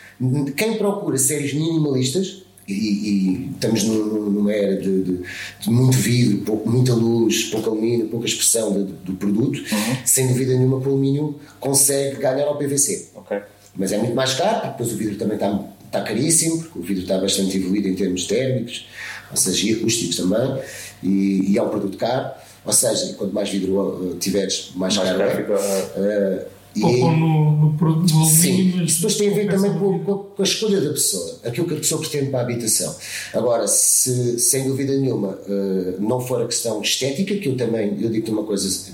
Quem 0.57 0.79
procura 0.79 1.19
séries 1.19 1.53
minimalistas, 1.53 2.45
e, 2.69 2.73
e, 2.75 3.51
estamos 3.53 3.85
numa 3.85 4.53
era 4.53 4.77
de, 4.77 5.03
de, 5.03 5.21
de, 5.61 5.71
muito 5.71 5.97
vidro, 5.97 6.39
pouco, 6.45 6.69
muita 6.69 6.93
luz, 6.93 7.45
pouco 7.45 7.71
alumínio, 7.71 8.09
pouca 8.09 8.27
expressão 8.27 8.73
de, 8.73 8.93
do 8.93 9.15
produto, 9.15 9.59
uhum. 9.59 9.97
sem 10.05 10.29
dúvida 10.29 10.55
nenhuma 10.55 10.81
que 10.81 10.87
o 10.87 10.91
alumínio 10.91 11.41
consegue 11.59 12.17
ganhar 12.17 12.47
ao 12.47 12.59
PVC. 12.59 13.09
Okay. 13.15 13.41
Mas 13.75 13.93
é 13.93 13.99
muito 13.99 14.15
mais 14.15 14.35
caro, 14.35 14.61
porque 14.61 14.69
depois 14.69 14.93
o 14.93 14.97
vidro 14.97 15.17
também 15.17 15.37
está, 15.37 15.65
está 15.87 16.03
caríssimo, 16.03 16.59
porque 16.59 16.79
o 16.79 16.83
vidro 16.83 17.03
está 17.05 17.19
bastante 17.19 17.57
evoluído 17.57 17.89
em 17.89 17.95
termos 17.95 18.27
térmicos, 18.27 18.87
ou 19.31 19.37
seja, 19.37 19.67
e 19.67 19.73
acústicos 19.75 20.17
também, 20.17 20.61
e, 21.03 21.53
e 21.53 21.59
é 21.59 21.63
um 21.63 21.69
produto 21.71 21.97
caro. 21.97 22.31
Ou 22.65 22.73
seja, 22.73 23.15
quanto 23.15 23.33
mais 23.33 23.49
vidro 23.49 23.81
uh, 23.81 24.17
tiveres, 24.17 24.73
mais, 24.75 24.95
mais 24.97 25.09
caro 25.09 25.23
é. 25.23 26.45
Uh, 26.45 26.58
e, 26.79 27.03
ou 27.03 27.13
no, 27.13 27.73
no, 27.73 27.97
no 27.97 28.25
Sim, 28.27 28.85
isso 28.85 28.97
depois 28.97 29.17
tem 29.17 29.31
a 29.31 29.35
ver 29.35 29.51
também 29.51 29.73
com, 29.79 29.99
com, 30.01 30.33
a 30.39 30.43
escolha 30.43 30.81
da 30.81 30.91
pessoa, 30.91 31.41
aquilo 31.45 31.67
que 31.67 31.75
a 31.75 31.77
pessoa 31.79 32.01
pretende 32.01 32.31
para 32.31 32.41
a 32.41 32.43
habitação. 32.43 32.95
Agora, 33.33 33.67
se 33.67 34.39
sem 34.39 34.69
dúvida 34.69 34.97
nenhuma 34.97 35.29
uh, 35.29 36.01
não 36.01 36.21
for 36.21 36.43
a 36.43 36.47
questão 36.47 36.81
estética, 36.81 37.37
que 37.37 37.49
eu 37.49 37.57
também, 37.57 37.97
eu 38.01 38.11
digo-te 38.11 38.31
uma 38.31 38.45
coisa, 38.45 38.93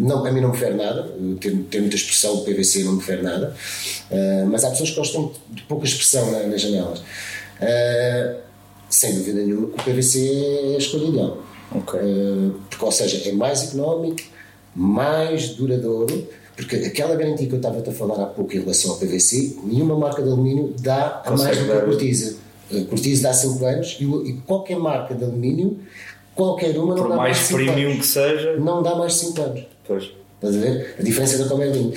não, 0.00 0.24
a 0.24 0.32
mim 0.32 0.40
não 0.40 0.50
me 0.50 0.56
fere 0.56 0.74
nada, 0.74 1.14
ter, 1.40 1.56
ter 1.70 1.80
muita 1.80 1.96
expressão, 1.96 2.34
o 2.34 2.44
PVC 2.44 2.84
não 2.84 2.92
me 2.92 3.02
fere 3.02 3.22
nada, 3.22 3.54
uh, 4.10 4.46
mas 4.46 4.64
há 4.64 4.70
pessoas 4.70 4.90
que 4.90 4.96
gostam 4.96 5.32
de 5.50 5.62
pouca 5.62 5.84
expressão 5.84 6.30
na, 6.30 6.44
nas 6.44 6.60
janelas. 6.60 7.00
Uh, 7.00 8.46
sem 8.88 9.14
dúvida 9.14 9.42
nenhuma 9.42 9.68
que 9.68 9.90
o 9.90 9.94
PVC 9.94 10.72
é 10.72 10.74
a 10.76 10.78
escolha 10.78 11.06
ideal. 11.06 11.42
Okay. 11.68 12.00
porque, 12.70 12.84
ou 12.84 12.92
seja, 12.92 13.28
é 13.28 13.32
mais 13.32 13.64
económico, 13.64 14.22
mais 14.74 15.48
duradouro 15.50 16.28
porque 16.56 16.76
aquela 16.76 17.14
garantia 17.14 17.46
que 17.46 17.52
eu 17.52 17.58
estava 17.58 17.78
a 17.78 17.92
falar 17.92 18.22
há 18.22 18.26
pouco 18.26 18.54
em 18.54 18.60
relação 18.60 18.92
ao 18.92 18.96
PVC, 18.96 19.56
nenhuma 19.62 19.96
marca 19.96 20.22
de 20.22 20.28
alumínio 20.28 20.74
dá 20.80 21.22
a 21.24 21.30
mais 21.36 21.58
do 21.58 21.66
que 21.66 21.72
a 21.72 21.80
Cortisa. 21.82 22.36
A 22.72 22.84
Cortisa 22.86 23.22
dá 23.24 23.34
5 23.34 23.64
anos 23.64 23.96
e, 24.00 24.32
qualquer 24.46 24.78
marca 24.78 25.14
de 25.14 25.22
alumínio, 25.22 25.78
qualquer 26.34 26.76
uma, 26.78 26.94
não 26.94 27.02
Por 27.02 27.10
dá 27.10 27.16
mais, 27.16 27.36
mais 27.36 27.52
premium 27.52 27.90
anos. 27.90 28.00
que 28.00 28.06
seja, 28.06 28.56
não 28.56 28.82
dá 28.82 28.94
mais 28.94 29.14
5 29.14 29.42
anos. 29.42 29.66
Pois. 29.86 30.10
Estás 30.36 30.56
a 30.56 30.58
ver? 30.58 30.96
A 30.98 31.02
diferença 31.02 31.38
da 31.38 31.48
Comerlin. 31.48 31.92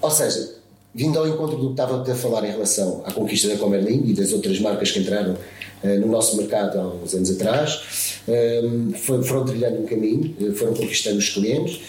Ou 0.00 0.10
seja, 0.10 0.56
vindo 0.94 1.18
ao 1.18 1.26
encontro 1.26 1.56
do 1.56 1.66
que 1.66 1.72
estava 1.72 2.10
a 2.10 2.14
falar 2.14 2.44
em 2.44 2.50
relação 2.50 3.02
à 3.04 3.12
conquista 3.12 3.48
da 3.48 3.56
Comerlin 3.56 4.02
e 4.06 4.12
das 4.12 4.32
outras 4.32 4.60
marcas 4.60 4.90
que 4.90 5.00
entraram 5.00 5.32
uh, 5.32 6.00
no 6.00 6.08
nosso 6.08 6.36
mercado 6.36 6.78
há 6.78 6.86
uns 6.86 7.14
anos 7.14 7.30
atrás, 7.30 8.20
uh, 8.28 9.22
foram 9.22 9.44
trilhando 9.44 9.82
um 9.82 9.86
caminho, 9.86 10.34
uh, 10.40 10.54
foram 10.54 10.74
conquistando 10.74 11.18
os 11.18 11.30
clientes, 11.30 11.80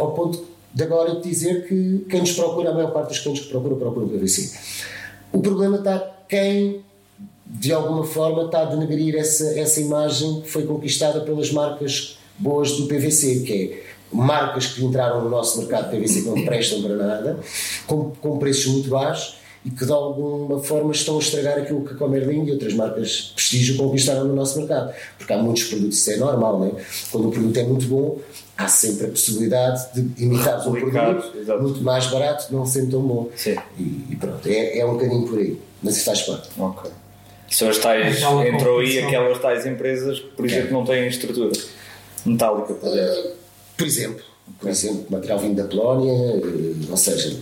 ao 0.00 0.12
ponto 0.12 0.55
de 0.76 0.82
agora 0.82 1.18
dizer 1.22 1.66
que 1.66 2.04
quem 2.06 2.20
nos 2.20 2.32
procura, 2.32 2.68
a 2.68 2.74
maior 2.74 2.92
parte 2.92 3.08
dos 3.08 3.20
clientes 3.20 3.44
que 3.44 3.48
procuram, 3.48 3.78
procuram 3.78 4.08
PVC. 4.08 4.52
O 5.32 5.40
problema 5.40 5.78
está 5.78 5.98
quem, 6.28 6.82
de 7.46 7.72
alguma 7.72 8.04
forma, 8.04 8.44
está 8.44 8.60
a 8.60 8.64
denegrir 8.66 9.16
essa, 9.16 9.58
essa 9.58 9.80
imagem 9.80 10.42
que 10.42 10.50
foi 10.50 10.66
conquistada 10.66 11.20
pelas 11.22 11.50
marcas 11.50 12.18
boas 12.38 12.72
do 12.72 12.86
PVC, 12.88 13.40
que 13.40 13.52
é 13.54 14.14
marcas 14.14 14.66
que 14.66 14.84
entraram 14.84 15.24
no 15.24 15.30
nosso 15.30 15.56
mercado 15.60 15.90
de 15.90 15.96
PVC 15.96 16.20
que 16.20 16.28
não 16.28 16.44
prestam 16.44 16.82
para 16.82 16.94
nada, 16.94 17.40
com, 17.86 18.10
com 18.10 18.38
preços 18.38 18.66
muito 18.66 18.90
baixos 18.90 19.36
e 19.66 19.70
que 19.70 19.84
de 19.84 19.90
alguma 19.92 20.62
forma 20.62 20.92
estão 20.92 21.16
a 21.16 21.18
estragar 21.18 21.58
aquilo 21.58 21.84
que 21.84 21.92
a 21.92 21.96
Comerling 21.96 22.44
e 22.44 22.52
outras 22.52 22.72
marcas 22.72 23.08
de 23.08 23.32
prestígio 23.34 23.76
conquistaram 23.76 24.24
no 24.24 24.32
nosso 24.32 24.56
mercado. 24.58 24.94
Porque 25.18 25.32
há 25.32 25.38
muitos 25.38 25.64
produtos, 25.64 25.98
isso 25.98 26.12
é 26.12 26.16
normal, 26.18 26.60
não 26.60 26.66
é? 26.68 26.70
Quando 27.10 27.28
o 27.28 27.32
produto 27.32 27.56
é 27.56 27.64
muito 27.64 27.84
bom, 27.86 28.20
há 28.56 28.68
sempre 28.68 29.08
a 29.08 29.10
possibilidade 29.10 29.92
de 29.92 30.22
imitar 30.22 30.60
um 30.68 30.70
produto 30.72 31.36
exato. 31.36 31.62
muito 31.62 31.82
mais 31.82 32.06
barato, 32.06 32.54
não 32.54 32.64
sendo 32.64 32.92
tão 32.92 33.02
bom. 33.02 33.28
Sim. 33.34 33.56
E, 33.76 33.82
e 34.10 34.16
pronto, 34.16 34.46
é, 34.46 34.78
é 34.78 34.86
um 34.86 34.92
bocadinho 34.92 35.26
por 35.26 35.36
aí. 35.36 35.60
Mas 35.82 35.96
isso 35.96 36.04
faz 36.04 36.22
parte. 36.22 36.48
Ok. 36.56 36.90
São 37.50 37.68
as 37.68 37.78
tais, 37.78 38.22
entrou 38.22 38.78
aí 38.78 39.00
aquelas 39.00 39.40
tais 39.40 39.66
empresas, 39.66 40.20
por 40.20 40.46
exemplo, 40.46 40.68
que 40.68 40.72
não 40.74 40.84
têm 40.84 41.08
estrutura 41.08 41.50
metálica 42.24 42.72
por 42.72 42.90
dentro. 42.92 43.30
Por 43.76 43.86
exemplo, 43.86 44.24
por 44.60 44.70
exemplo, 44.70 45.06
material 45.10 45.40
vindo 45.40 45.56
da 45.56 45.64
Polónia, 45.64 46.12
eh, 46.12 46.86
ou 46.88 46.96
seja, 46.96 47.36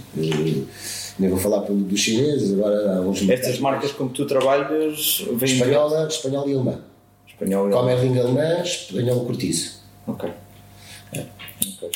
nem 1.19 1.31
vou 1.31 1.39
falar 1.39 1.61
dos 1.61 2.01
chineses, 2.01 2.53
agora 2.53 2.97
há 2.97 3.01
uns 3.01 3.29
Estas 3.29 3.59
marcas 3.59 3.93
com 3.93 4.09
que 4.09 4.15
tu 4.15 4.27
trabalhas 4.27 5.25
vêm 5.33 5.37
de- 5.37 5.45
espanhola, 5.55 6.07
espanhola 6.09 6.51
e 6.51 6.55
alemã. 6.55 6.81
Espanhol 7.29 7.69
e 7.69 7.73
Comerling 7.73 8.19
alemã, 8.19 8.61
espanhol 8.63 9.25
cortiço. 9.25 9.83
Ok. 10.07 10.31
Ok. 11.13 11.91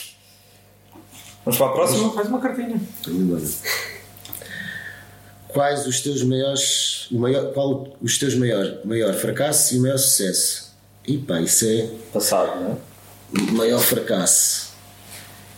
Vamos 1.45 1.59
para 1.59 1.67
a 1.67 1.73
próxima? 1.73 2.11
Faz 2.13 2.29
uma 2.29 2.41
cartinha. 2.41 2.81
Quais 5.49 5.87
os 5.87 6.01
teus 6.01 6.23
maiores, 6.23 7.11
o 7.11 7.19
maior, 7.19 7.53
qual 7.53 7.89
os 8.03 8.19
teus 8.19 8.35
maior, 8.35 8.81
maior 8.85 9.15
fracasso 9.15 9.75
e 9.75 9.79
o 9.79 9.83
maior 9.83 9.99
sucesso? 9.99 10.73
E 11.07 11.17
pá, 11.19 11.41
isso 11.41 11.65
é 11.65 11.89
Passado, 12.13 12.61
não 12.61 12.73
é? 12.73 12.77
o 13.51 13.53
maior 13.55 13.81
fracasso 13.81 14.73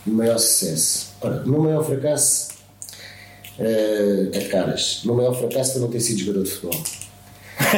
e 0.06 0.10
o 0.10 0.14
maior 0.14 0.38
sucesso. 0.38 1.08
Ora, 1.20 1.42
o 1.44 1.48
meu 1.48 1.60
maior 1.62 1.84
fracasso 1.84 2.49
eh, 3.60 4.28
é 4.32 4.40
caras. 4.48 5.02
O 5.04 5.08
meu 5.08 5.16
maior 5.16 5.34
fracasso 5.38 5.72
foi 5.72 5.80
não 5.82 5.88
ter 5.90 6.00
sido 6.00 6.18
jogador 6.20 6.44
de 6.44 6.50
futebol. 6.50 6.82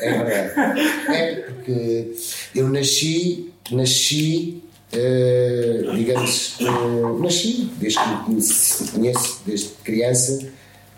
é 0.00 0.24
verdade. 0.24 0.80
É 1.14 1.34
porque 1.42 2.12
eu 2.54 2.68
nasci, 2.68 3.50
nasci, 3.70 4.62
eh, 4.92 5.82
digamos, 5.94 6.56
eh, 6.60 7.22
nasci, 7.22 7.70
desde 7.78 7.98
que 8.00 8.08
me 8.08 8.16
conheço- 8.24 8.92
conheço, 8.92 9.40
desde 9.46 9.68
criança, 9.84 10.46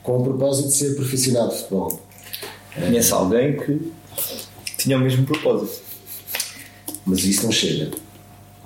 com 0.03 0.19
o 0.19 0.25
propósito 0.25 0.69
de 0.69 0.75
ser 0.77 0.95
profissional 0.97 1.49
de 1.49 1.57
futebol. 1.57 2.03
Conheço 2.75 3.15
alguém 3.15 3.57
que 3.57 3.93
tinha 4.79 4.97
o 4.97 5.01
mesmo 5.01 5.25
propósito. 5.27 5.81
Mas 7.05 7.25
isso 7.25 7.45
não 7.45 7.53
chega. 7.53 7.91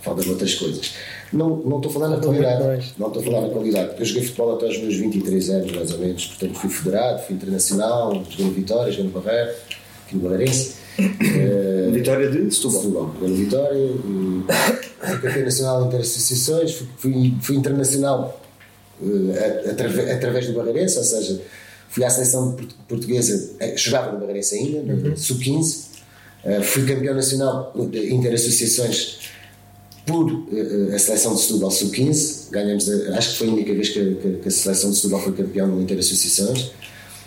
Faltam 0.03 0.28
outras 0.30 0.55
coisas. 0.55 0.93
Não, 1.33 1.57
não 1.59 1.76
estou 1.76 1.91
a 1.91 1.95
falar 1.95 2.09
na 2.09 2.16
qualidade. 2.18 2.62
Não 2.99 3.07
estou 3.09 3.22
a 3.22 3.24
falar 3.24 3.41
na 3.43 3.49
qualidade. 3.51 3.87
Porque 3.89 4.03
eu 4.03 4.07
joguei 4.07 4.22
futebol 4.24 4.55
até 4.57 4.66
aos 4.66 4.78
meus 4.78 4.97
23 4.97 5.51
anos, 5.51 5.72
mais 5.72 5.91
ou 5.93 5.99
menos. 5.99 6.26
Portanto, 6.26 6.55
fui 6.59 6.70
federado, 6.70 7.22
fui 7.22 7.37
internacional, 7.37 8.14
joguei 8.28 8.47
no 8.47 8.53
Vitória, 8.53 8.93
joguei 8.93 9.11
no 9.12 9.20
Barreiro, 9.20 9.51
aqui 10.07 10.16
no 10.16 10.28
Barreirense. 10.28 10.81
Eh, 11.01 11.89
Vitória 11.93 12.28
de 12.31 12.53
Setúbal. 12.55 12.81
Setúbal, 12.83 13.12
joguei 13.14 13.28
no 13.28 13.37
Vitória. 13.37 13.89
Fui 15.01 15.18
campeão 15.20 15.45
nacional 15.45 15.87
interassociações. 15.87 16.72
Fui, 16.74 16.87
fui, 16.99 17.35
fui 17.41 17.57
internacional 17.57 18.39
eh, 19.03 19.64
a- 19.66 19.70
atrave- 19.70 20.11
através 20.11 20.47
do 20.49 20.53
Barreirense, 20.53 20.99
ou 20.99 21.05
seja, 21.05 21.41
fui 21.89 22.05
à 22.05 22.11
seleção 22.11 22.53
port- 22.53 22.74
portuguesa, 22.89 23.53
eh, 23.61 23.76
jogava 23.78 24.12
no 24.12 24.18
Barreirense 24.18 24.57
ainda, 24.57 24.93
no 24.93 25.16
sub-15. 25.16 25.87
Eh, 26.45 26.61
fui 26.61 26.85
campeão 26.85 27.14
nacional 27.14 27.72
de 27.74 28.12
interassociações 28.12 29.20
por 30.11 30.47
eh, 30.53 30.95
a 30.95 30.99
seleção 30.99 31.35
de 31.35 31.41
Setúbal 31.43 31.71
sub-15. 31.71 32.51
Ganhamos, 32.51 32.89
a- 32.91 33.17
acho 33.19 33.31
que 33.33 33.39
foi 33.39 33.49
a 33.49 33.53
única 33.53 33.73
vez 33.75 33.89
que, 33.91 34.15
que- 34.17 34.39
que 34.43 34.49
a 34.49 34.51
seleção 34.51 34.91
de 34.91 34.97
Setúbal 34.97 35.21
foi 35.23 35.33
campeão 35.33 35.67
no 35.69 35.81
interassociações. 35.81 36.71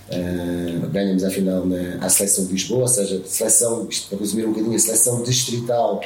Uh, 0.09 0.87
ganhamos 0.91 1.23
a 1.23 1.29
final 1.29 1.65
na, 1.65 2.05
à 2.05 2.09
seleção 2.09 2.45
de 2.45 2.51
Lisboa, 2.53 2.81
ou 2.81 2.87
seja, 2.87 3.21
seleção, 3.25 3.87
isto 3.89 4.09
para 4.09 4.19
resumir 4.19 4.45
um 4.45 4.49
bocadinho, 4.49 4.75
a 4.75 4.79
seleção 4.79 5.23
distrital, 5.23 6.01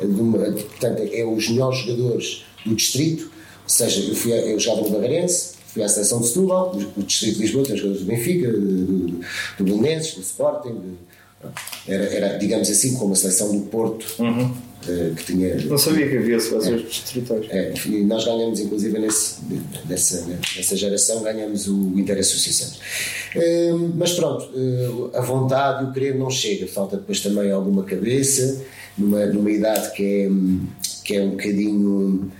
eh, 0.00 0.04
de 0.06 0.20
uma- 0.20 0.38
portanto, 0.38 1.02
é 1.10 1.24
os 1.24 1.48
melhores 1.48 1.78
jogadores 1.78 2.44
do 2.66 2.74
distrito, 2.74 3.24
ou 3.62 3.68
seja, 3.68 4.00
eu, 4.00 4.14
fui, 4.14 4.32
a- 4.34 4.40
eu 4.44 4.58
jogava 4.58 4.88
no 4.88 4.90
Barreirense, 4.98 5.52
fui 5.68 5.82
à 5.82 5.88
seleção 5.88 6.20
de 6.20 6.26
Setúbal, 6.26 6.76
o, 6.96 7.02
distrito 7.02 7.36
de 7.36 7.42
Lisboa 7.42 7.64
tem 7.64 7.76
jogadores 7.76 8.02
do 8.04 8.06
Benfica, 8.08 8.50
do, 8.52 8.58
do, 9.58 9.64
Belenenses, 9.64 10.14
do 10.14 10.20
Sporting, 10.20 10.72
de- 10.74 11.92
era, 11.92 12.04
era, 12.06 12.38
digamos 12.38 12.68
assim, 12.68 12.94
como 12.96 13.12
a 13.12 13.16
seleção 13.16 13.52
do 13.56 13.60
Porto, 13.66 14.04
eh, 14.18 14.50
que 15.16 15.24
tinha 15.24 15.56
Não 15.66 15.76
sabia 15.76 16.08
que 16.08 16.16
havia 16.16 16.40
seleções 16.40 16.82
distritais. 16.82 17.46
é, 17.50 17.74
e 17.86 18.04
nós 18.04 18.24
ganhamos, 18.24 18.60
inclusive, 18.60 18.98
nesse, 18.98 19.36
nessa, 19.88 20.26
nessa 20.56 20.76
geração, 20.76 21.22
ganhamos 21.22 21.68
o 21.68 21.92
Interassociações. 21.98 22.78
Hum, 23.36 23.92
mas 23.96 24.12
pronto, 24.12 24.48
eh, 24.54 25.18
a 25.18 25.20
vontade 25.20 25.84
e 25.84 25.88
o 25.88 25.92
querer 25.92 26.14
não 26.14 26.30
chega, 26.30 26.66
falta 26.66 26.96
depois 26.96 27.20
também 27.20 27.50
alguma 27.50 27.84
cabeça, 27.84 28.62
numa, 28.96 29.26
numa 29.26 29.50
idade 29.50 29.92
que 29.92 30.02
é, 30.02 30.30
que 31.04 31.16
é 31.16 31.22
um 31.22 31.30
bocadinho 31.30 32.30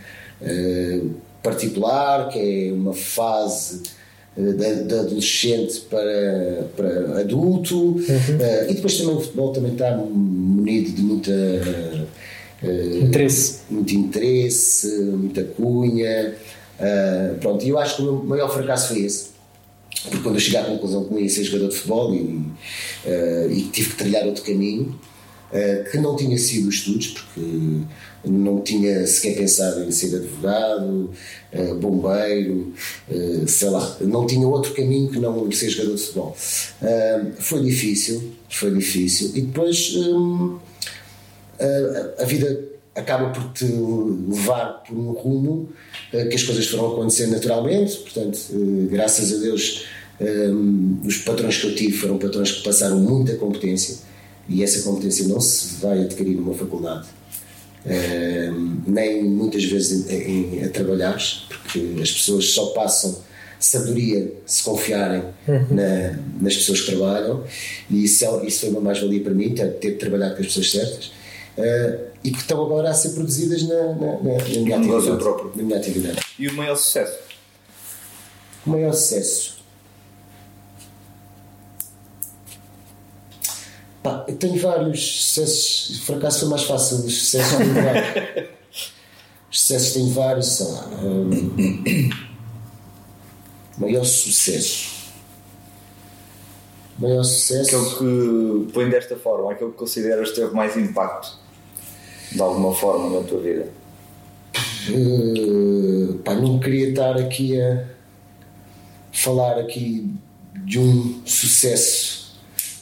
eh, 0.40 1.00
particular, 1.42 2.28
que 2.28 2.38
é 2.38 2.72
uma 2.72 2.92
fase 2.94 3.82
eh, 4.36 4.52
de, 4.52 4.84
de 4.84 4.94
adolescente 4.94 5.80
para, 5.90 6.68
para 6.76 7.20
adulto, 7.20 7.96
eh, 8.40 8.66
e 8.70 8.74
depois 8.74 8.96
também 8.96 9.16
o 9.16 9.20
futebol 9.20 9.52
também 9.52 9.72
está 9.72 9.96
munido 9.96 10.92
de 10.92 11.02
muita. 11.02 11.32
Eh, 12.62 13.00
Interesse. 13.02 13.60
muito 13.70 13.94
interesse, 13.94 14.88
muita 15.02 15.44
cunha. 15.44 16.34
ah, 16.80 17.34
pronto, 17.40 17.64
e 17.64 17.68
eu 17.68 17.78
acho 17.78 17.96
que 17.96 18.02
o 18.02 18.04
meu 18.04 18.24
maior 18.24 18.48
fracasso 18.52 18.88
foi 18.88 19.02
esse. 19.02 19.28
Porque 20.02 20.18
quando 20.18 20.36
eu 20.36 20.40
cheguei 20.40 20.60
à 20.60 20.64
conclusão 20.64 21.04
que 21.04 21.12
não 21.12 21.20
ia 21.20 21.28
ser 21.28 21.42
jogador 21.44 21.68
de 21.68 21.76
futebol 21.76 22.14
e, 22.14 22.40
ah, 23.06 23.46
e 23.50 23.62
tive 23.62 23.90
que 23.90 23.96
trilhar 23.96 24.26
outro 24.26 24.42
caminho, 24.44 24.98
que 25.90 25.96
não 25.96 26.14
tinha 26.14 26.36
sido 26.36 26.68
os 26.68 26.74
estudos, 26.74 27.06
porque 27.06 27.40
não 28.22 28.60
tinha 28.60 29.06
sequer 29.06 29.34
pensado 29.34 29.82
em 29.82 29.90
ser 29.90 30.14
advogado, 30.14 31.10
bombeiro, 31.80 32.74
sei 33.46 33.70
lá, 33.70 33.96
não 34.02 34.26
tinha 34.26 34.46
outro 34.46 34.74
caminho 34.74 35.10
que 35.10 35.18
não 35.18 35.50
ser 35.50 35.70
jogador 35.70 35.94
de 35.94 36.02
futebol. 36.02 36.36
Foi 37.38 37.62
difícil, 37.64 38.30
foi 38.50 38.74
difícil. 38.74 39.30
E 39.34 39.40
depois. 39.40 39.94
A, 41.60 42.22
a 42.22 42.24
vida 42.24 42.64
acaba 42.94 43.30
por 43.30 43.52
te 43.52 43.64
levar 43.64 44.82
por 44.86 44.96
um 44.96 45.12
rumo 45.12 45.68
eh, 46.12 46.24
que 46.26 46.34
as 46.34 46.42
coisas 46.42 46.66
foram 46.66 46.92
acontecer 46.92 47.26
naturalmente, 47.28 47.96
portanto, 47.98 48.38
eh, 48.52 48.86
graças 48.90 49.32
a 49.32 49.36
Deus, 49.40 49.84
eh, 50.20 50.48
os 51.04 51.18
patrões 51.18 51.56
que 51.58 51.66
eu 51.68 51.74
tive 51.76 51.92
foram 51.96 52.18
patrões 52.18 52.50
que 52.52 52.62
passaram 52.64 52.98
muita 52.98 53.34
competência 53.36 53.96
e 54.48 54.62
essa 54.64 54.82
competência 54.82 55.28
não 55.28 55.40
se 55.40 55.76
vai 55.80 56.02
adquirir 56.02 56.34
numa 56.34 56.54
faculdade. 56.54 57.06
Eh, 57.86 58.50
nem 58.86 59.22
muitas 59.24 59.64
vezes 59.64 60.10
em, 60.10 60.58
em- 60.58 60.64
a 60.64 60.68
trabalhar, 60.68 61.16
porque 61.48 62.00
as 62.02 62.10
pessoas 62.10 62.46
só 62.50 62.66
passam 62.70 63.26
sabedoria 63.60 64.32
se 64.46 64.62
confiarem 64.62 65.22
na- 65.70 66.16
nas 66.40 66.56
pessoas 66.56 66.80
que 66.80 66.86
trabalham, 66.92 67.44
e 67.90 68.04
isso, 68.04 68.24
é- 68.24 68.46
isso 68.46 68.60
foi 68.60 68.70
uma 68.70 68.80
mais-valia 68.80 69.20
para 69.20 69.34
mim, 69.34 69.50
ter, 69.54 69.68
ter 69.74 69.92
trabalhado 69.92 70.34
com 70.36 70.40
as 70.42 70.46
pessoas 70.48 70.70
certas, 70.70 71.12
eh, 71.58 72.04
e 72.24 72.30
que 72.30 72.38
estão 72.38 72.64
agora 72.64 72.90
a 72.90 72.94
ser 72.94 73.10
produzidas 73.10 73.62
na, 73.62 73.74
na, 73.74 73.92
na- 73.94 74.16
na 74.16 74.18
minha 74.48 74.76
atividade. 74.76 75.16
próprio. 75.18 75.52
Na 75.54 75.62
minha 75.62 75.78
atividade. 75.78 76.20
E 76.38 76.48
o 76.48 76.54
maior 76.54 76.76
sucesso? 76.76 77.18
O 78.66 78.70
maior 78.70 78.92
sucesso. 78.92 79.58
Pá, 84.02 84.24
eu 84.28 84.36
tenho 84.36 84.60
vários 84.60 85.00
sucessos. 85.22 86.00
Fracasso 86.04 86.40
foi 86.40 86.48
mais 86.48 86.62
fácil. 86.64 86.98
Os 86.98 87.18
sucessos 87.18 87.56
tenho 87.58 87.74
vários. 87.74 88.48
Os 89.50 89.60
sucessos 89.60 89.92
tenho 89.94 90.10
vários, 90.10 90.46
sei 90.46 90.66
lá. 90.66 90.86
hum, 91.02 92.10
maior 93.78 94.04
sucesso. 94.04 94.90
Maior 96.98 97.24
sucesso. 97.24 97.76
Aquele 97.76 97.96
que 98.66 98.72
põe 98.72 98.90
desta 98.90 99.16
forma, 99.16 99.52
aquele 99.52 99.70
que 99.70 99.76
consideras 99.78 100.32
teve 100.32 100.52
mais 100.54 100.76
impacto 100.76 101.38
de 102.32 102.40
alguma 102.40 102.74
forma 102.74 103.20
na 103.20 103.26
tua 103.26 103.40
vida. 103.40 103.66
Uh, 104.90 106.14
pá, 106.24 106.34
não 106.34 106.58
queria 106.58 106.90
estar 106.90 107.16
aqui 107.16 107.60
a 107.60 107.84
falar 109.12 109.58
aqui 109.58 110.10
de 110.64 110.78
um 110.78 111.20
sucesso 111.26 112.28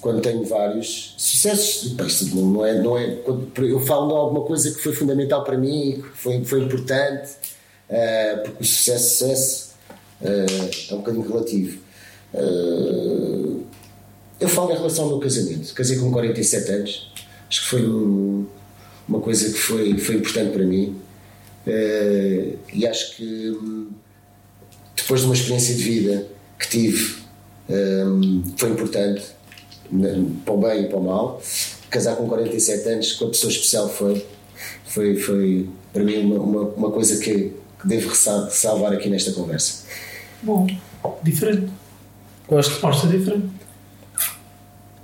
quando 0.01 0.21
tenho 0.21 0.45
vários 0.45 1.15
sucessos. 1.17 1.97
Não 2.33 2.65
é, 2.65 2.81
não 2.81 2.97
é, 2.97 3.19
eu 3.59 3.81
falo 3.81 4.09
de 4.09 4.15
alguma 4.15 4.45
coisa 4.45 4.71
que 4.73 4.81
foi 4.81 4.93
fundamental 4.93 5.43
para 5.43 5.59
mim, 5.59 6.01
que 6.01 6.17
foi, 6.17 6.45
foi 6.45 6.63
importante, 6.63 7.33
uh, 7.91 8.43
porque 8.45 8.63
o 8.63 8.67
sucesso, 8.67 9.19
sucesso 9.19 9.75
uh, 10.23 10.91
é 10.91 10.95
um 10.95 10.99
bocadinho 10.99 11.29
relativo. 11.29 11.87
Eu 14.39 14.49
falo 14.49 14.71
em 14.71 14.77
relação 14.77 15.05
ao 15.05 15.11
meu 15.11 15.19
casamento. 15.19 15.73
Casei 15.73 15.99
com 15.99 16.13
47 16.13 16.71
anos. 16.71 17.11
Acho 17.49 17.63
que 17.63 17.69
foi 17.69 17.89
um- 17.89 18.47
uma 19.09 19.21
coisa 19.21 19.53
que 19.53 19.59
foi, 19.59 19.97
foi 19.99 20.17
importante 20.17 20.53
para 20.53 20.65
mim. 20.65 20.97
Eh, 21.67 22.55
e 22.73 22.87
acho 22.87 23.17
que 23.17 23.51
hum, 23.51 23.89
depois 24.97 25.21
de 25.21 25.27
uma 25.27 25.35
experiência 25.35 25.75
de 25.75 25.83
vida 25.83 26.27
que 26.59 26.69
tive, 26.69 27.17
hum, 27.69 28.43
foi 28.57 28.71
importante, 28.71 29.23
para 30.45 30.55
o 30.55 30.59
bem 30.59 30.85
e 30.85 30.89
para 30.89 30.97
o 30.99 31.05
mal. 31.05 31.41
Casar 31.91 32.17
com 32.17 32.29
47 32.29 32.89
anos 32.89 33.13
com 33.13 33.27
a 33.27 33.29
pessoa 33.31 33.51
especial 33.51 33.89
foi, 33.89 34.25
foi, 34.87 35.17
foi 35.17 35.69
para 35.93 36.03
mim 36.03 36.19
uma, 36.19 36.39
uma, 36.41 36.61
uma 36.71 36.91
coisa 36.91 37.19
que, 37.23 37.53
que 37.81 37.87
devo 37.87 38.09
ressa- 38.09 38.51
salvar 38.51 38.93
aqui 38.93 39.09
nesta 39.09 39.33
conversa. 39.33 39.85
Bom, 40.43 40.67
diferente. 41.23 41.69
Gosto. 42.49 42.71
Resposta 42.73 43.07
diferente. 43.07 43.47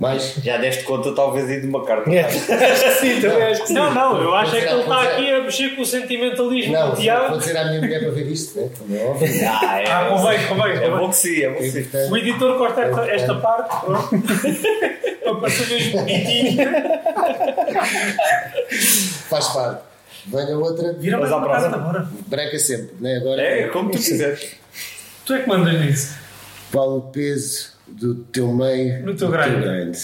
Mais? 0.03 0.35
Já 0.43 0.57
deste 0.57 0.83
conta, 0.83 1.13
talvez, 1.15 1.49
aí 1.49 1.61
de 1.61 1.67
uma 1.67 1.83
carta. 1.85 2.09
É. 2.13 2.29
Sim, 2.29 3.21
também 3.21 3.43
acho 3.43 3.61
que 3.61 3.67
sim. 3.67 3.73
Não, 3.73 3.93
não, 3.93 4.21
eu 4.21 4.35
acho 4.35 4.55
é 4.55 4.61
que 4.61 4.67
ele 4.67 4.81
está 4.81 5.01
aqui 5.01 5.31
a 5.31 5.41
mexer 5.41 5.75
com 5.75 5.81
o 5.81 5.85
sentimentalismo 5.85 6.73
Não, 6.73 6.91
do 6.91 6.95
Tiago. 6.97 7.29
vou 7.29 7.37
dizer 7.39 7.57
à 7.57 7.65
minha 7.65 7.79
mulher 7.81 7.99
para 8.01 8.11
ver 8.11 8.27
isto, 8.27 8.59
né? 8.59 8.69
como 8.77 8.95
é 8.95 9.03
óbvio. 9.03 9.27
Ah, 9.47 9.81
é, 9.81 9.91
Ah, 9.91 10.05
convém, 10.09 10.47
convém. 10.47 10.83
é 10.83 10.89
bom 10.89 11.09
que 11.09 11.15
sim, 11.15 11.41
é 11.41 11.49
bom 11.49 11.57
que 11.57 11.71
sim. 11.71 11.87
O 12.11 12.17
editor 12.17 12.57
corta 12.57 12.81
esta, 12.81 13.05
esta 13.09 13.35
parte 13.35 13.85
pronto. 13.85 14.09
para 15.23 15.35
parecer 15.35 15.67
mesmo 15.73 15.99
bonitinho. 15.99 16.69
Faz 19.29 19.47
parte. 19.49 19.81
Venha 20.27 20.57
outra, 20.57 20.93
Vira 20.93 21.17
mais 21.17 21.31
Mas 21.31 21.41
à 21.41 21.45
próxima. 21.45 21.75
agora. 21.77 22.07
branca 22.27 22.59
sempre, 22.59 22.95
né? 23.01 23.17
Agora, 23.17 23.41
É, 23.41 23.67
como 23.67 23.89
tu 23.91 23.97
quiseres. 23.97 24.55
Tu 25.25 25.33
é 25.33 25.39
que 25.41 25.49
mandas 25.49 25.79
nisso. 25.81 26.15
Qual 26.73 26.97
o 26.97 27.01
peso 27.03 27.69
do 27.87 28.15
teu 28.15 28.51
meio 28.51 29.05
No 29.05 29.15
teu 29.15 29.27
do 29.27 29.31
grande. 29.31 29.61
grande? 29.61 29.99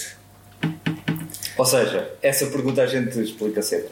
Ou 1.58 1.64
seja, 1.66 2.08
essa 2.22 2.46
pergunta 2.46 2.80
a 2.82 2.86
gente 2.86 3.18
explica 3.20 3.60
sempre. 3.60 3.88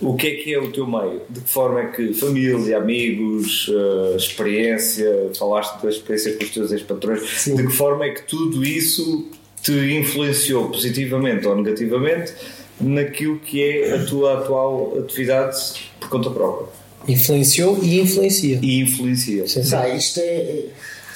O 0.00 0.16
que 0.16 0.26
é 0.26 0.34
que 0.34 0.52
é 0.52 0.58
o 0.58 0.72
teu 0.72 0.84
meio? 0.84 1.22
De 1.30 1.40
que 1.40 1.48
forma 1.48 1.80
é 1.80 1.86
que 1.86 2.12
família, 2.12 2.76
amigos, 2.76 3.70
eh, 3.72 4.16
experiência, 4.16 5.30
falaste 5.38 5.80
da 5.80 5.88
experiência 5.88 6.36
com 6.36 6.42
os 6.42 6.50
teus 6.50 6.72
ex-patrões, 6.72 7.22
Sim. 7.40 7.54
de 7.54 7.66
que 7.68 7.72
forma 7.72 8.04
é 8.04 8.10
que 8.10 8.22
tudo 8.22 8.64
isso 8.64 9.30
te 9.62 9.72
influenciou 9.94 10.70
positivamente 10.70 11.46
ou 11.46 11.54
negativamente 11.54 12.34
naquilo 12.80 13.38
que 13.38 13.62
é 13.62 13.94
a 13.94 14.04
tua 14.04 14.40
atual 14.40 14.98
atividade 14.98 15.56
por 16.00 16.08
conta 16.08 16.30
própria? 16.30 16.66
Influenciou 17.06 17.78
e 17.80 18.00
influencia. 18.00 18.58
E 18.60 18.80
influencia. 18.80 19.46
Sim. 19.46 19.70
Pá, 19.70 19.88
isto 19.88 20.18
é. 20.18 20.64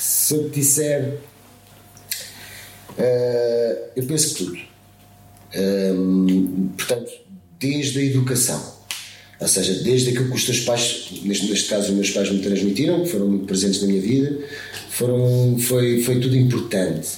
Se 0.07 0.35
eu 0.35 0.49
te 0.51 0.61
disser. 0.61 1.19
eh, 2.97 3.89
eu 3.97 4.07
penso 4.07 4.35
que 4.35 4.45
tudo. 4.45 4.59
Hum, 5.57 6.69
portanto, 6.77 7.11
desde 7.59 7.99
a 7.99 8.03
educação. 8.05 8.77
Ou 9.41 9.49
seja, 9.49 9.83
desde 9.83 10.11
aquilo 10.11 10.29
que 10.31 10.37
os 10.37 10.45
teus 10.45 10.61
pais, 10.61 11.09
neste, 11.25 11.51
neste 11.51 11.69
caso 11.69 11.89
os 11.89 11.95
meus 11.95 12.11
pais 12.11 12.31
me 12.31 12.39
transmitiram, 12.39 13.03
que 13.03 13.09
foram 13.11 13.27
muito 13.27 13.47
presentes 13.47 13.83
na 13.83 13.89
minha 13.89 14.01
vida, 14.01 14.39
foram, 14.91 15.59
foi, 15.59 16.01
foi 16.01 16.21
tudo 16.21 16.37
importante. 16.37 17.09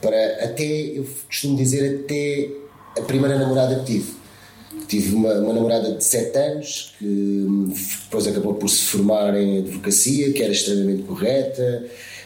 Para 0.00 0.44
até, 0.44 0.64
eu 0.64 1.04
costumo 1.26 1.56
dizer, 1.56 2.04
até 2.04 2.48
a 2.98 3.02
primeira 3.02 3.36
namorada 3.36 3.80
que 3.80 3.84
tive. 3.94 4.12
Tive 4.86 5.14
uma, 5.16 5.34
uma 5.40 5.52
namorada 5.54 5.92
de 5.92 6.04
7 6.04 6.38
anos 6.38 6.94
que 7.00 7.04
hum, 7.04 7.72
depois 8.04 8.28
acabou 8.28 8.54
por 8.54 8.68
se 8.68 8.82
formar 8.82 9.34
em 9.36 9.58
advocacia, 9.58 10.32
que 10.32 10.40
era 10.40 10.52
extremamente 10.52 11.02
correta. 11.02 11.84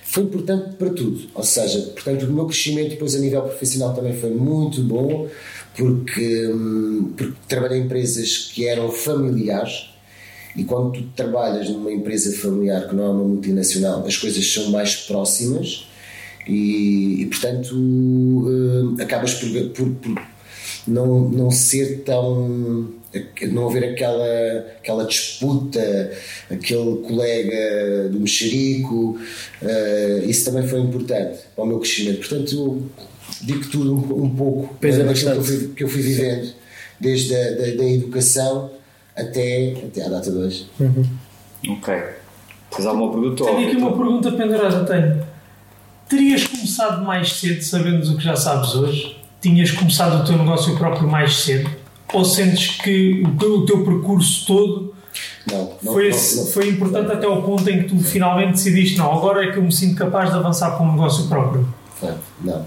Foi 0.08 0.22
importante 0.22 0.76
para 0.76 0.90
tudo. 0.90 1.28
Ou 1.34 1.42
seja, 1.42 1.80
portanto, 1.94 2.22
o 2.24 2.32
meu 2.32 2.46
crescimento 2.46 2.90
depois 2.90 3.14
a 3.14 3.18
nível 3.18 3.42
profissional 3.42 3.94
também 3.94 4.14
foi 4.14 4.30
muito 4.30 4.82
bom, 4.82 5.28
porque, 5.76 6.46
hum, 6.48 7.12
porque 7.16 7.34
trabalhei 7.48 7.80
em 7.80 7.84
empresas 7.84 8.50
que 8.52 8.66
eram 8.66 8.90
familiares. 8.90 9.90
E 10.56 10.64
quando 10.64 10.92
tu 10.92 11.02
trabalhas 11.14 11.68
numa 11.68 11.92
empresa 11.92 12.34
familiar 12.38 12.88
que 12.88 12.94
não 12.94 13.04
é 13.04 13.08
uma 13.10 13.24
multinacional, 13.24 14.06
as 14.06 14.16
coisas 14.16 14.46
são 14.50 14.70
mais 14.70 14.96
próximas 14.96 15.86
e, 16.48 17.20
e, 17.22 17.26
portanto 17.26 17.74
hum, 17.74 18.96
acabas 18.98 19.34
por, 19.34 19.50
por- 19.70 19.90
por 19.96 20.22
não, 20.86 21.28
não 21.28 21.50
ser 21.50 22.02
tão. 22.04 22.90
não 23.50 23.68
haver 23.68 23.84
aquela, 23.84 24.58
aquela 24.78 25.04
disputa, 25.04 26.12
aquele 26.50 26.96
colega 27.06 28.08
do 28.10 28.20
mexerico, 28.20 29.18
eh, 29.62 30.24
isso 30.26 30.44
também 30.44 30.66
foi 30.66 30.80
importante 30.80 31.38
para 31.54 31.64
o 31.64 31.66
meu 31.66 31.78
crescimento. 31.78 32.18
Portanto, 32.18 32.54
eu 32.54 32.82
digo 33.42 33.68
tudo 33.68 33.94
um, 33.94 34.24
um 34.24 34.30
pouco 34.30 34.74
Pesa 34.74 35.04
daquilo 35.04 35.32
que 35.32 35.38
eu, 35.38 35.44
fui, 35.44 35.68
que 35.76 35.84
eu 35.84 35.88
fui 35.88 36.02
vivendo, 36.02 36.52
desde 37.00 37.34
a 37.34 37.50
da, 37.50 37.76
da 37.76 37.84
educação 37.84 38.70
até, 39.16 39.74
até 39.84 40.04
à 40.04 40.08
data 40.08 40.30
de 40.30 40.36
hoje. 40.36 40.70
Ok. 41.68 41.94
Tens 42.70 42.86
alguma 42.86 43.10
pergunta? 43.10 43.44
Tenho 43.44 43.68
aqui 43.68 43.76
uma 43.76 43.96
pergunta 43.96 44.32
pendurada. 44.32 44.84
Tenho. 44.84 45.26
Terias 46.08 46.46
começado 46.46 47.04
mais 47.04 47.32
cedo, 47.32 47.62
sabendo 47.62 48.12
o 48.12 48.16
que 48.16 48.22
já 48.22 48.36
sabes 48.36 48.74
hoje? 48.74 49.16
Tinhas 49.40 49.70
começado 49.70 50.22
o 50.22 50.24
teu 50.26 50.36
negócio 50.36 50.76
próprio 50.76 51.08
mais 51.08 51.36
cedo? 51.36 51.70
Ou 52.12 52.24
sentes 52.24 52.80
que 52.80 53.22
o 53.22 53.36
teu, 53.36 53.58
o 53.58 53.66
teu 53.66 53.84
percurso 53.84 54.46
todo 54.46 54.94
Não, 55.50 55.72
não, 55.82 55.92
foi, 55.92 56.10
não, 56.10 56.46
foi 56.46 56.68
importante 56.68 57.12
até 57.12 57.26
ao 57.26 57.42
ponto 57.42 57.68
em 57.68 57.82
que 57.82 57.88
tu 57.88 57.98
finalmente 57.98 58.52
decidiste: 58.52 58.96
não, 58.98 59.12
agora 59.12 59.44
é 59.44 59.52
que 59.52 59.58
eu 59.58 59.62
me 59.62 59.72
sinto 59.72 59.96
capaz 59.96 60.30
de 60.30 60.36
avançar 60.36 60.70
para 60.76 60.86
um 60.86 60.92
negócio 60.92 61.26
próprio? 61.28 61.66
Não, 62.02 62.18
não. 62.40 62.66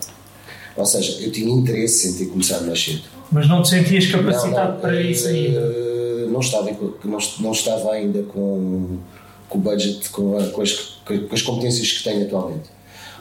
Ou 0.75 0.85
seja, 0.85 1.21
eu 1.21 1.31
tinha 1.31 1.49
interesse 1.51 2.09
em 2.09 2.13
ter 2.13 2.25
começado 2.31 2.65
mais 2.65 2.81
cedo. 2.83 3.01
Mas 3.31 3.47
não 3.47 3.61
te 3.61 3.69
sentias 3.69 4.07
capacitado 4.07 4.79
para 4.79 5.01
isso 5.01 5.27
ainda? 5.27 5.59
eh, 5.59 6.27
Não 6.29 6.39
estava, 6.39 6.71
não, 7.03 7.17
não 7.39 7.51
estava 7.51 7.91
ainda 7.91 8.23
com, 8.23 8.97
com 9.49 9.57
o 9.57 9.61
budget, 9.61 10.09
com, 10.09 10.31
com, 10.51 10.61
as, 10.61 10.71
com 11.05 11.33
as 11.33 11.41
competências 11.41 11.91
que 11.91 12.03
tenho 12.03 12.23
atualmente. 12.25 12.69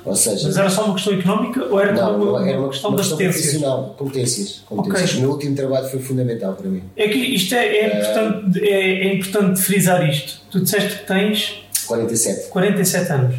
Ou 0.05 0.15
seja, 0.15 0.47
Mas 0.47 0.57
era 0.57 0.71
só 0.71 0.85
uma 0.85 0.95
questão 0.95 1.13
económica 1.15 1.65
ou 1.65 1.81
era 1.81 1.93
não, 1.93 2.31
uma, 2.31 2.49
era 2.49 2.59
uma, 2.59 2.69
questão 2.69 2.91
uma 2.91 2.97
de 2.97 3.03
questão 3.03 3.19
profissional, 3.19 3.95
competências. 3.99 4.63
competências. 4.67 5.11
Ok. 5.11 5.19
O 5.19 5.21
meu 5.21 5.31
último 5.31 5.57
trabalho 5.57 5.89
foi 5.89 6.01
fundamental 6.01 6.55
para 6.55 6.69
mim. 6.69 6.83
É 6.97 7.09
que 7.09 7.19
isto 7.19 7.55
é, 7.55 7.67
é, 7.67 7.87
importante, 7.87 8.65
é, 8.65 9.07
é 9.07 9.15
importante 9.15 9.61
frisar 9.61 10.09
isto. 10.09 10.41
Tu 10.51 10.61
disseste 10.61 11.01
que 11.01 11.07
tens 11.07 11.63
47. 11.87 12.49
47 12.49 13.13
anos. 13.13 13.37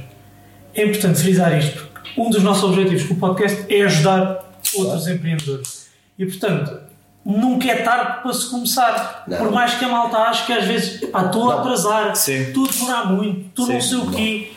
É 0.74 0.84
importante 0.86 1.20
frisar 1.20 1.58
isto 1.58 1.88
porque 1.88 2.22
um 2.22 2.30
dos 2.30 2.44
nossos 2.44 2.64
objetivos 2.64 3.04
com 3.04 3.14
o 3.14 3.18
podcast 3.18 3.66
é 3.74 3.82
ajudar 3.84 4.60
outros 4.76 5.08
empreendedores. 5.08 5.88
E 6.18 6.26
portanto, 6.26 6.80
nunca 7.26 7.68
é 7.70 7.76
tarde 7.78 8.22
para 8.24 8.34
se 8.34 8.50
começar. 8.50 9.24
Não. 9.28 9.38
Por 9.38 9.52
mais 9.52 9.74
que 9.76 9.86
a 9.86 9.88
malta 9.88 10.18
ache 10.18 10.46
que 10.46 10.54
às 10.54 10.66
vezes 10.66 11.02
estou 11.02 11.52
a 11.52 11.60
atrasar, 11.62 12.14
estou 12.14 12.66
a 12.66 12.72
demorar 12.72 13.06
muito, 13.12 13.48
estou 13.48 13.68
não 13.68 13.82
sei 13.82 13.98
o 13.98 14.12
quê. 14.12 14.52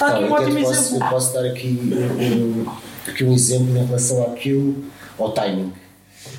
Está 0.00 0.06
aqui 0.16 0.20
Não, 0.20 0.22
um 0.22 0.26
eu 0.28 0.32
ótimo 0.32 0.60
posso, 0.62 0.72
exemplo. 0.80 1.04
eu 1.06 1.10
posso 1.10 1.34
dar 1.34 1.44
aqui 1.44 1.68
um, 1.68 2.66
aqui 3.06 3.24
um 3.24 3.32
exemplo 3.34 3.76
em 3.76 3.84
relação 3.84 4.22
àquilo, 4.22 4.84
ao 5.18 5.32
timing. 5.32 5.72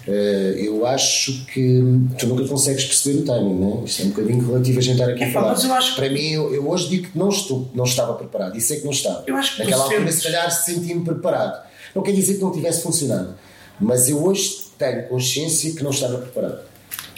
Eh, 0.07 0.55
eu 0.57 0.83
acho 0.85 1.45
que 1.45 1.79
tu 2.17 2.25
nunca 2.27 2.47
consegues 2.47 2.85
perceber 2.85 3.19
o 3.19 3.23
timing, 3.25 3.53
né? 3.53 3.83
Isto 3.85 4.01
é 4.01 4.05
um 4.05 4.09
bocadinho 4.09 4.47
relativo 4.47 4.79
a 4.79 4.81
gente 4.81 4.99
estar 4.99 5.11
aqui 5.11 5.23
a 5.23 5.27
Epá, 5.27 5.39
falar. 5.41 5.51
mas 5.53 5.63
eu 5.63 5.73
acho 5.73 5.89
que- 5.95 6.01
Para 6.01 6.09
mim, 6.09 6.27
eu, 6.31 6.53
eu 6.55 6.67
hoje 6.67 6.89
digo 6.89 7.11
que 7.11 7.17
não, 7.17 7.29
estou, 7.29 7.69
não 7.75 7.83
estava 7.83 8.15
preparado. 8.15 8.57
Isso 8.57 8.73
é 8.73 8.77
que 8.77 8.83
não 8.83 8.91
estava. 8.91 9.23
Eu 9.27 9.35
acho 9.35 9.55
que 9.55 9.63
Naquela 9.63 9.83
altura, 9.83 9.99
sentes- 10.01 10.15
se 10.15 10.23
calhar, 10.23 10.51
senti-me 10.51 11.05
preparado. 11.05 11.63
Não 11.93 12.01
quer 12.01 12.13
dizer 12.13 12.35
que 12.35 12.41
não 12.41 12.51
tivesse 12.51 12.81
funcionado, 12.81 13.35
mas 13.79 14.09
eu 14.09 14.23
hoje 14.23 14.57
tenho 14.77 15.07
consciência 15.07 15.71
que 15.75 15.83
não 15.83 15.91
estava 15.91 16.17
preparado. 16.17 16.70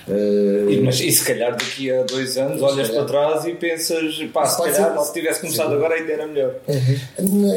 E, 0.08 0.82
mas, 0.84 1.00
e 1.00 1.12
se 1.12 1.24
calhar 1.24 1.52
daqui 1.52 1.90
a 1.90 2.04
dois 2.04 2.38
anos 2.38 2.62
olhas 2.62 2.88
calhar. 2.90 3.06
para 3.06 3.30
trás 3.32 3.46
e 3.46 3.54
pensas, 3.54 4.16
pá, 4.34 4.46
se 4.46 4.58
Pode 4.58 4.74
calhar 4.74 4.98
ser. 4.98 5.06
se 5.06 5.14
tivesse 5.14 5.40
começado 5.42 5.74
agora 5.74 5.96
ainda 5.96 6.12
era 6.12 6.28
melhor. 6.28 6.56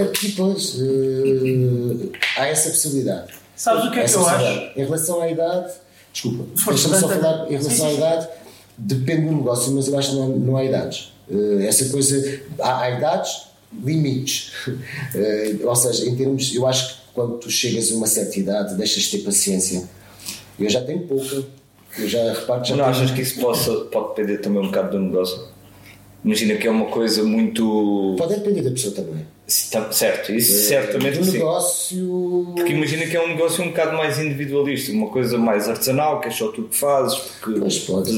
Aqui, 0.09 0.33
pois, 0.33 0.77
eh, 0.81 2.19
há 2.37 2.47
essa 2.47 2.71
possibilidade. 2.71 3.33
Sabes 3.57 3.85
o 3.87 3.91
que 3.91 3.99
é 3.99 4.01
que 4.01 4.05
Essa 4.07 4.19
eu 4.19 4.27
acho? 4.29 4.79
Em 4.79 4.85
relação 4.85 5.21
à 5.23 5.29
idade, 5.31 5.73
desculpa, 6.13 6.45
deixa-me 6.71 6.97
só 6.99 7.09
falar 7.09 7.47
em 7.47 7.57
relação 7.57 7.71
Sim, 7.71 7.87
à 7.87 7.91
sim. 7.91 7.97
idade, 7.97 8.29
depende 8.79 9.27
do 9.29 9.33
negócio, 9.37 9.73
mas 9.73 9.89
eu 9.89 9.99
acho 9.99 10.11
que 10.11 10.17
não, 10.17 10.25
há- 10.25 10.37
não 10.37 10.57
há 10.57 10.65
idades. 10.65 11.13
Eh, 11.31 11.67
essa 11.67 11.87
coisa, 11.89 12.41
há, 12.61 12.83
há 12.83 12.91
idades, 12.91 13.47
limites. 13.83 14.53
Ou 15.65 15.75
seja, 15.77 16.07
em 16.09 16.15
termos, 16.17 16.55
eu 16.55 16.67
acho 16.67 16.89
que 16.95 17.01
quando 17.15 17.39
tu 17.39 17.51
chegas 17.51 17.91
a 17.91 17.95
uma 17.97 18.07
certa 18.07 18.39
idade, 18.39 18.75
deixas 18.75 19.05
de 19.05 19.19
ter 19.19 19.25
paciência. 19.25 19.83
Eu 20.61 20.69
já 20.71 20.83
tenho 20.83 21.01
pouca, 21.01 21.45
eu 21.99 22.09
já 22.09 22.33
reparo 22.33 22.65
já 22.65 22.77
Não 22.77 22.85
tenho. 22.85 22.97
achas 22.97 23.11
que 23.11 23.23
isso 23.23 23.41
possa, 23.41 23.73
pode 23.87 24.09
depender 24.09 24.39
também 24.39 24.63
um 24.63 24.67
bocado 24.67 24.91
do 24.99 25.05
negócio? 25.05 25.41
Imagina 26.25 26.57
que 26.57 26.67
é 26.67 26.71
uma 26.71 26.87
coisa 26.87 27.23
muito. 27.23 28.15
Pode 28.19 28.35
depender 28.35 28.63
da 28.63 28.71
pessoa 28.71 28.95
também. 28.95 29.27
Sim, 29.47 29.71
tá- 29.71 29.93
Certo, 29.93 30.33
isso 30.33 30.67
certamente 30.69 31.19
do 31.21 31.31
negócio. 31.33 32.53
Porque 32.57 32.73
imagina 32.73 33.07
que 33.07 33.17
é 33.17 33.23
um 33.23 33.29
negócio 33.29 33.63
um 33.63 33.69
bocado 33.69 33.97
mais 33.97 34.19
individualista, 34.19 34.91
uma 34.91 35.09
coisa 35.09 35.39
mais 35.39 35.69
artesanal, 35.69 36.21
que 36.21 36.27
é 36.27 36.31
só 36.33 36.49
tu 36.49 36.65
que 36.65 36.77
fazes, 36.77 37.17
porque 37.41 37.61
Mas 37.61 37.79
pode. 37.79 38.11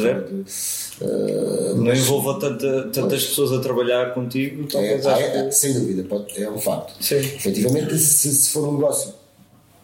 Eh, 1.01 1.75
não 1.77 1.93
envolva 1.93 2.41
tanta, 2.41 2.89
tantas 2.93 3.25
pessoas 3.27 3.53
a 3.53 3.61
trabalhar 3.61 4.15
contigo, 4.15 4.67
É, 4.75 4.95
acho 4.95 5.09
é- 5.09 5.43
que- 5.45 5.53
sem 5.53 5.73
dúvida, 5.75 6.03
pode- 6.05 6.43
é 6.43 6.51
um 6.51 6.59
facto. 6.59 6.95
Sim. 7.01 7.17
Efetivamente, 7.17 7.97
se, 7.99 8.35
se 8.35 8.51
for 8.51 8.67
um 8.69 8.73
negócio 8.75 9.13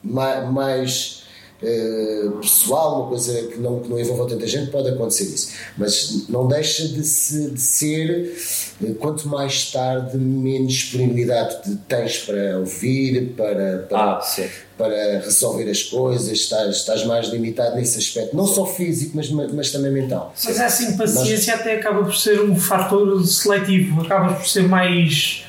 ma- 0.03 0.41
mais, 0.51 1.24
eh, 1.63 2.29
pessoal, 2.41 3.01
uma 3.01 3.09
coisa 3.09 3.33
que 3.49 3.59
não, 3.59 3.81
que 3.81 3.89
não 3.89 3.99
envolva 3.99 4.27
tanta 4.29 4.47
gente, 4.47 4.71
pode 4.71 4.89
acontecer 4.89 5.25
isso. 5.25 5.51
Mas 5.79 6.29
não 6.29 6.47
deixa 6.47 6.87
de, 6.89 7.03
se, 7.05 7.51
de 7.51 7.61
ser, 7.61 8.37
eh, 8.85 8.93
quanto 8.99 9.29
mais 9.29 9.71
tarde, 9.71 10.17
menos 10.19 10.73
disponibilidade 10.73 11.57
de- 11.71 11.77
tens 11.89 12.19
para 12.19 12.59
ouvir, 12.59 13.33
para, 13.37 13.87
para, 13.89 13.99
Ah, 14.19 14.23
para 14.77 15.21
resolver 15.21 15.71
as 15.71 15.83
coisas, 15.85 16.29
estás, 16.33 16.77
estás 16.77 17.05
mais 17.07 17.29
limitado 17.29 17.77
nesse 17.77 17.97
aspecto, 17.99 18.37
não 18.37 18.47
só 18.47 18.67
físico, 18.67 19.13
mas, 19.15 19.31
mas 19.31 19.71
também 19.71 19.93
mental. 19.93 20.35
Mas 20.45 20.59
essa 20.59 20.83
impaciência 20.83 21.55
até 21.55 21.77
acaba 21.77 22.03
por 22.03 22.15
ser 22.17 22.41
um 22.41 22.57
fator 22.57 23.25
seletivo, 23.27 24.01
acaba 24.03 24.35
por 24.35 24.47
ser 24.47 24.65
mais. 24.69 25.45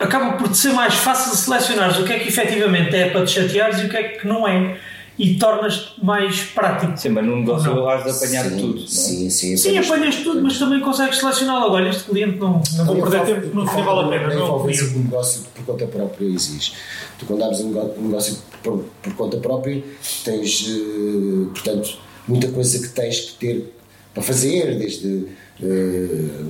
Acaba 0.00 0.32
por 0.32 0.48
te 0.48 0.56
ser 0.56 0.72
mais 0.72 0.94
fácil 0.94 1.36
selecionar 1.36 2.00
o 2.00 2.04
que 2.04 2.12
é 2.12 2.18
que 2.18 2.28
efetivamente 2.28 2.96
é 2.96 3.10
para 3.10 3.24
te 3.24 3.32
chateares 3.32 3.80
e 3.80 3.84
o 3.84 3.88
que 3.88 3.96
é 3.96 4.02
que 4.04 4.26
não 4.26 4.48
é. 4.48 4.76
E 5.18 5.34
tornas-te 5.34 6.02
mais 6.02 6.40
prático. 6.44 6.96
Sim, 6.96 7.10
mas 7.10 7.26
num 7.26 7.40
negócio 7.40 7.74
Não. 7.74 7.86
has 7.86 8.02
de 8.04 8.10
apanhar 8.10 8.44
sim, 8.44 8.56
tudo. 8.56 8.76
não 8.76 8.84
é? 8.84 8.86
Sim, 8.86 9.28
sim. 9.28 9.54
Sim, 9.54 9.76
apanhas 9.76 10.16
tudo, 10.16 10.40
mas 10.40 10.58
também 10.58 10.80
consegues 10.80 11.18
selecionar 11.18 11.60
logo. 11.60 11.74
Olha, 11.74 11.90
este 11.90 12.04
cliente 12.04 12.38
não, 12.38 12.62
não 12.74 12.84
vou 12.86 13.02
perder 13.02 13.26
tempo, 13.26 13.54
não 13.54 13.66
não 13.66 13.84
vale 13.84 14.00
a 14.00 14.08
pena. 14.08 14.28
Não 14.28 14.32
é 14.32 14.36
o 14.36 14.44
envolvência 14.46 14.88
do 14.88 14.98
negócio 14.98 15.42
por 15.54 15.64
conta 15.66 15.86
própria 15.86 16.24
exige. 16.24 16.72
Tu, 17.18 17.26
quando 17.26 17.44
abres 17.44 17.60
um 17.60 17.68
um 17.68 18.08
negócio 18.08 18.38
por, 18.62 18.82
por 19.02 19.12
conta 19.14 19.36
própria, 19.36 19.82
tens, 20.24 20.66
eh, 20.70 21.50
portanto, 21.52 21.98
muita 22.26 22.48
coisa 22.48 22.78
que 22.80 22.88
tens 22.88 23.20
que 23.20 23.32
ter 23.34 23.74
para 24.14 24.22
fazer, 24.22 24.78
desde 24.78 25.26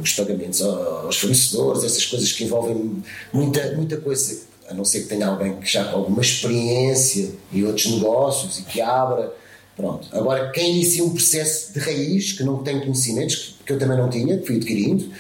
os 0.03 0.13
pagamentos 0.13 0.63
aos 0.63 1.19
fornecedores, 1.19 1.85
essas 1.85 2.05
coisas 2.07 2.33
que 2.33 2.45
envolvem 2.45 3.03
muita, 3.33 3.75
muita 3.75 3.97
coisa, 3.97 4.41
a 4.69 4.75
não 4.75 4.85
ser 4.85 5.03
que 5.03 5.09
tenha 5.09 5.27
alguém 5.27 5.57
que 5.57 5.71
já 5.71 5.85
com 5.85 5.99
alguma 5.99 6.21
experiência 6.21 7.31
e 7.53 7.65
outros 7.65 7.87
negócios 7.87 8.59
e 8.61 8.63
que 8.63 8.81
abra. 8.81 9.33
Pronto. 9.77 10.09
Agora, 10.13 10.51
quem 10.51 10.77
inicia 10.77 11.03
um 11.03 11.11
processo 11.11 11.73
de 11.73 11.81
raiz, 11.81 12.33
que 12.33 12.45
não 12.45 12.63
tem 12.63 12.81
conhecimentos, 12.81 13.37
que, 13.37 13.65
que 13.65 13.73
eu 13.73 13.79
também 13.79 13.97
não 13.97 14.11
tinha, 14.11 14.39
que 14.39 14.47
fui 14.47 14.57
adquirindo, 14.57 15.11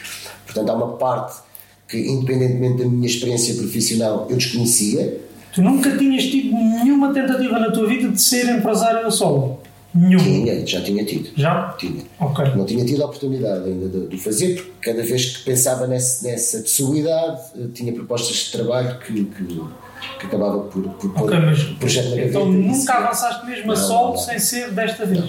portanto, 0.44 0.68
há 0.68 0.74
uma 0.74 0.96
parte 0.96 1.40
que, 1.88 1.98
independentemente 1.98 2.82
da 2.82 2.88
minha 2.88 3.06
experiência 3.06 3.54
profissional, 3.54 4.26
eu 4.30 4.36
desconhecia. 4.36 5.20
Tu 5.52 5.62
nunca 5.62 5.96
tinhas 5.96 6.24
tido 6.24 6.52
nenhuma 6.52 7.12
tentativa 7.12 7.58
na 7.58 7.70
tua 7.70 7.88
vida 7.88 8.08
de 8.08 8.20
ser 8.20 8.48
empresário 8.48 9.06
a 9.06 9.10
solo? 9.10 9.60
Nenhuma. 9.92 10.24
Tinha, 10.24 10.66
já 10.66 10.80
tinha 10.82 11.04
tido. 11.04 11.30
Já? 11.36 11.74
Tinha. 11.78 12.04
Ok. 12.20 12.44
Não 12.54 12.64
tinha 12.64 12.84
tido 12.84 13.02
a 13.02 13.06
oportunidade 13.06 13.64
ainda 13.68 13.88
de, 13.88 14.06
de 14.06 14.16
o 14.16 14.18
fazer, 14.18 14.54
porque 14.54 14.90
cada 14.92 15.02
vez 15.02 15.36
que 15.36 15.44
pensava 15.44 15.86
nesse, 15.86 16.24
nessa 16.24 16.60
possibilidade, 16.60 17.40
eh, 17.56 17.66
tinha 17.74 17.92
propostas 17.92 18.36
de 18.36 18.52
trabalho 18.52 18.98
que, 19.00 19.24
que, 19.24 19.44
que 19.44 20.26
acabava 20.26 20.60
por, 20.60 20.82
por 20.82 21.12
pôr 21.12 21.24
Ok, 21.24 21.38
mas 21.40 21.62
projeto 21.78 22.10
na 22.10 22.22
então 22.22 22.46
nunca 22.46 22.72
disse, 22.72 22.90
avançaste 22.90 23.46
mesmo 23.46 23.72
a 23.72 23.74
Não, 23.74 23.88
solo 23.88 24.10
não. 24.10 24.16
sem 24.16 24.38
ser 24.38 24.70
desta 24.70 25.04
vez? 25.04 25.24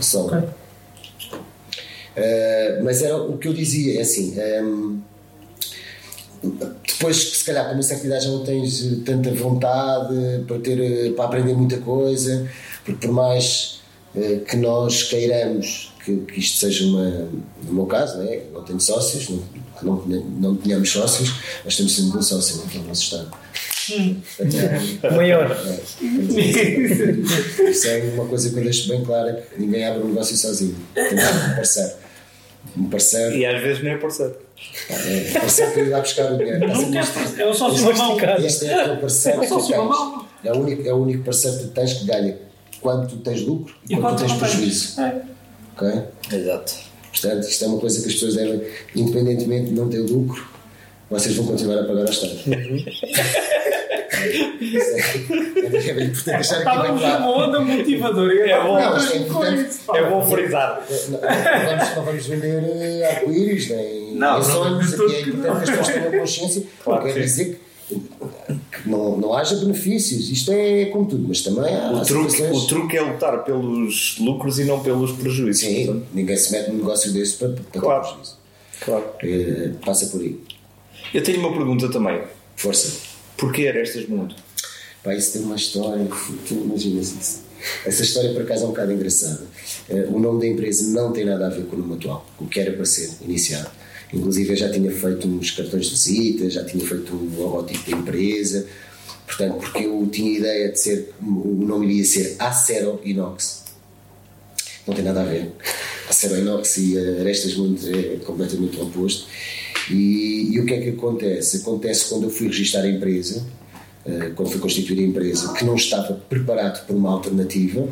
Só. 0.00 0.26
Ok. 0.26 0.38
Uh, 2.16 2.84
mas 2.84 3.02
era 3.02 3.16
o 3.16 3.38
que 3.38 3.48
eu 3.48 3.52
dizia, 3.52 3.98
é 3.98 4.02
assim. 4.02 4.34
um, 4.62 5.00
depois 6.86 7.24
que 7.24 7.36
se 7.38 7.44
calhar 7.44 7.66
com 7.66 7.74
uma 7.74 7.82
certa 7.82 8.06
idade 8.06 8.24
já 8.24 8.30
não 8.30 8.44
tens 8.44 8.84
eh, 8.84 8.96
tanta 9.04 9.30
vontade 9.32 10.44
para, 10.46 10.58
ter, 10.58 11.12
para 11.14 11.24
aprender 11.24 11.54
muita 11.54 11.78
coisa, 11.78 12.48
porque 12.84 13.06
por 13.06 13.14
mais 13.14 13.80
que 14.48 14.56
nós 14.56 15.02
queiramos 15.04 15.92
que, 16.04 16.16
que 16.18 16.38
isto 16.40 16.58
seja 16.58 16.84
uma, 16.86 17.28
no 17.64 17.72
meu 17.72 17.86
caso, 17.86 18.18
né? 18.18 18.40
não 18.52 18.62
tenho 18.62 18.80
sócios, 18.80 19.28
não, 19.82 19.96
não, 19.96 20.24
não 20.40 20.56
tínhamos 20.56 20.90
sócios, 20.90 21.32
nós 21.64 21.76
temos 21.76 21.94
sempre 21.96 22.18
um 22.18 22.22
sócio 22.22 22.62
que 22.68 22.78
é 22.78 22.80
o 22.80 22.84
nosso 22.84 23.02
Estado. 23.02 23.30
É- 25.02 25.08
O 25.08 25.16
maior. 25.16 25.50
Isso 27.68 27.88
é 27.88 27.98
uma 28.14 28.26
coisa 28.26 28.50
que 28.50 28.56
eu 28.58 28.64
deixo 28.64 28.88
bem 28.88 29.04
clara: 29.04 29.46
que 29.54 29.60
ninguém 29.60 29.84
abre 29.86 30.02
um 30.02 30.08
negócio 30.08 30.36
sozinho. 30.36 30.76
Tem 30.94 31.04
um 31.14 31.54
parceiro. 31.56 31.92
Um 32.76 32.88
parceiro, 32.88 33.36
E 33.36 33.44
às 33.46 33.60
vezes 33.62 33.82
nem 33.82 33.92
é 33.92 33.96
parceiro. 33.98 34.34
é, 34.88 35.30
um 35.36 35.40
parceiro 35.40 35.72
que 35.72 35.80
ir 35.80 35.88
lá 35.90 36.00
buscar 36.00 36.32
o 36.32 36.38
dinheiro. 36.38 36.66
Não 36.66 36.90
queres, 36.90 37.38
é 37.38 37.46
o 37.46 37.52
sócio 37.54 37.84
da 37.86 37.92
mão. 37.94 38.16
Este 38.44 38.66
é 38.66 38.80
aquele 38.80 38.96
parceiro 38.96 39.42
É 39.42 39.46
que. 39.46 39.74
É 40.48 40.52
o, 40.52 40.58
único, 40.58 40.88
é 40.88 40.92
o 40.92 40.96
único 40.96 41.24
parceiro 41.24 41.58
que 41.58 41.66
tens 41.68 41.92
que 41.94 42.06
ganha 42.06 42.38
quando 42.84 43.08
tu 43.08 43.16
tens 43.16 43.40
lucro 43.40 43.74
e, 43.88 43.94
E 43.94 43.96
quando 43.96 44.18
tu 44.18 44.24
quanto 44.24 44.28
tens 44.28 44.38
prejuízo. 44.38 45.00
É. 45.00 45.22
Ok? 45.74 46.02
Exato. 46.30 46.74
Portanto, 47.10 47.48
isto 47.48 47.64
é 47.64 47.68
uma 47.68 47.78
coisa 47.78 48.02
que 48.02 48.08
as 48.08 48.12
pessoas 48.12 48.34
devem, 48.34 48.60
independentemente 48.94 49.70
de 49.70 49.74
não 49.74 49.88
ter 49.88 50.00
lucro, 50.00 50.46
vocês 51.08 51.34
vão 51.34 51.46
continuar 51.46 51.80
a 51.80 51.84
pagar 51.84 52.02
ao 52.02 52.10
Estado. 52.10 52.34
Isso 54.60 54.90
é, 54.90 55.88
é 55.88 55.94
bem 55.94 56.06
importante 56.06 56.36
deixar 56.36 56.56
aqui 56.58 56.82
bem 56.82 56.98
claro. 56.98 57.20
numa 57.20 57.46
onda 57.46 57.60
motivadora. 57.60 58.50
É 58.50 58.62
bom. 58.62 58.78
Não, 58.78 58.96
é 58.96 59.16
importante. 59.16 59.76
É 59.94 60.10
bom 60.10 60.30
frisar. 60.30 60.86
Não, 61.08 61.20
não 61.20 61.20
vamos, 61.20 61.96
não 61.96 62.04
vamos 62.04 62.26
vender 62.26 62.64
eh, 62.64 63.10
arco-íris 63.10 63.70
nem, 63.70 64.14
Não, 64.14 64.34
nem 64.34 64.42
sonhos. 64.42 64.94
Aqui 64.94 65.14
é 65.14 65.20
importante 65.20 65.64
que 65.64 65.70
as 65.70 65.70
pessoas 65.70 65.88
tenham 65.88 66.20
consciência. 66.20 66.62
Claro 66.84 67.02
quer 67.02 67.20
dizer 67.20 67.44
que, 67.44 67.60
que 68.46 68.88
não, 68.88 69.16
não 69.16 69.34
haja 69.34 69.56
benefícios. 69.56 70.28
Isto 70.30 70.52
é 70.52 70.86
como 70.86 71.06
tudo, 71.06 71.26
mas 71.28 71.40
também 71.42 71.74
há 71.74 71.90
O 71.92 72.02
truque, 72.04 72.42
o 72.42 72.66
truque 72.66 72.96
é 72.96 73.00
lutar 73.00 73.44
pelos 73.44 74.16
lucros 74.18 74.58
e 74.58 74.64
não 74.64 74.80
pelos 74.82 75.12
prejuízos. 75.12 75.62
Sim, 75.62 76.02
ninguém 76.12 76.36
se 76.36 76.52
mete 76.52 76.70
num 76.70 76.78
negócio 76.78 77.12
desse 77.12 77.34
para, 77.36 77.48
para 77.50 77.80
Claro. 77.80 78.02
prejuízo. 78.04 78.36
Claro. 78.80 79.04
Eh, 79.22 79.70
Passa 79.84 80.06
por 80.06 80.20
aí. 80.20 80.38
Eu 81.12 81.22
tenho 81.22 81.40
uma 81.40 81.52
pergunta 81.52 81.88
também. 81.90 82.20
Força. 82.56 82.92
Porquê 83.36 83.68
Arestas 83.68 84.06
Mundo? 84.08 84.34
Pá, 85.02 85.14
isso 85.14 85.32
tem 85.32 85.42
uma 85.42 85.56
história. 85.56 86.06
Tu 86.46 86.54
imaginas 86.54 87.12
isso. 87.12 87.44
Essa 87.86 88.02
história, 88.02 88.32
por 88.32 88.42
acaso, 88.42 88.64
é 88.64 88.66
um 88.66 88.70
bocado 88.70 88.92
engraçada. 88.92 89.42
Eh, 89.88 90.06
o 90.10 90.18
nome 90.18 90.40
da 90.40 90.46
empresa 90.46 90.92
não 90.92 91.12
tem 91.12 91.24
nada 91.24 91.46
a 91.46 91.50
ver 91.50 91.64
com 91.66 91.76
o 91.76 91.78
nome 91.78 91.94
atual, 91.94 92.26
o 92.38 92.46
que 92.46 92.60
era 92.60 92.72
para 92.72 92.84
ser 92.84 93.10
iniciado. 93.22 93.70
Inclusive, 94.12 94.50
eu 94.50 94.56
já 94.56 94.70
tinha 94.70 94.90
feito 94.90 95.26
uns 95.26 95.50
cartões 95.50 95.86
de 95.86 95.92
visita, 95.92 96.50
já 96.50 96.64
tinha 96.64 96.86
feito 96.86 97.14
um 97.14 97.42
logotipo 97.42 97.90
da 97.90 97.96
empresa. 97.96 98.66
Portanto, 99.26 99.56
porque 99.56 99.84
eu 99.84 100.08
tinha 100.12 100.30
a 100.30 100.38
ideia 100.38 100.68
de 100.70 100.78
ser. 100.78 101.14
O 101.20 101.64
nome 101.66 101.86
iria 101.86 102.04
ser 102.04 102.36
Acero 102.38 103.00
Inox. 103.04 103.64
Não 104.86 104.94
tem 104.94 105.04
nada 105.04 105.22
a 105.22 105.24
ver. 105.24 105.50
Acero 106.08 106.38
Inox 106.38 106.76
e 106.76 106.98
Arestas 106.98 107.54
Mundo 107.54 107.80
é 107.88 108.16
completamente 108.24 108.78
oposto. 108.80 109.26
E, 109.90 110.50
e 110.52 110.60
o 110.60 110.66
que 110.66 110.74
é 110.74 110.80
que 110.80 110.90
acontece? 110.90 111.58
Acontece 111.58 112.08
quando 112.08 112.24
eu 112.24 112.30
fui 112.30 112.46
registrar 112.46 112.82
a 112.82 112.88
empresa, 112.88 113.44
eh, 114.06 114.30
quando 114.34 114.50
foi 114.50 114.60
constituída 114.60 115.02
a 115.02 115.04
empresa, 115.04 115.52
que 115.52 115.64
não 115.64 115.74
estava 115.74 116.14
preparado 116.14 116.86
para 116.86 116.94
uma 116.96 117.10
alternativa, 117.10 117.86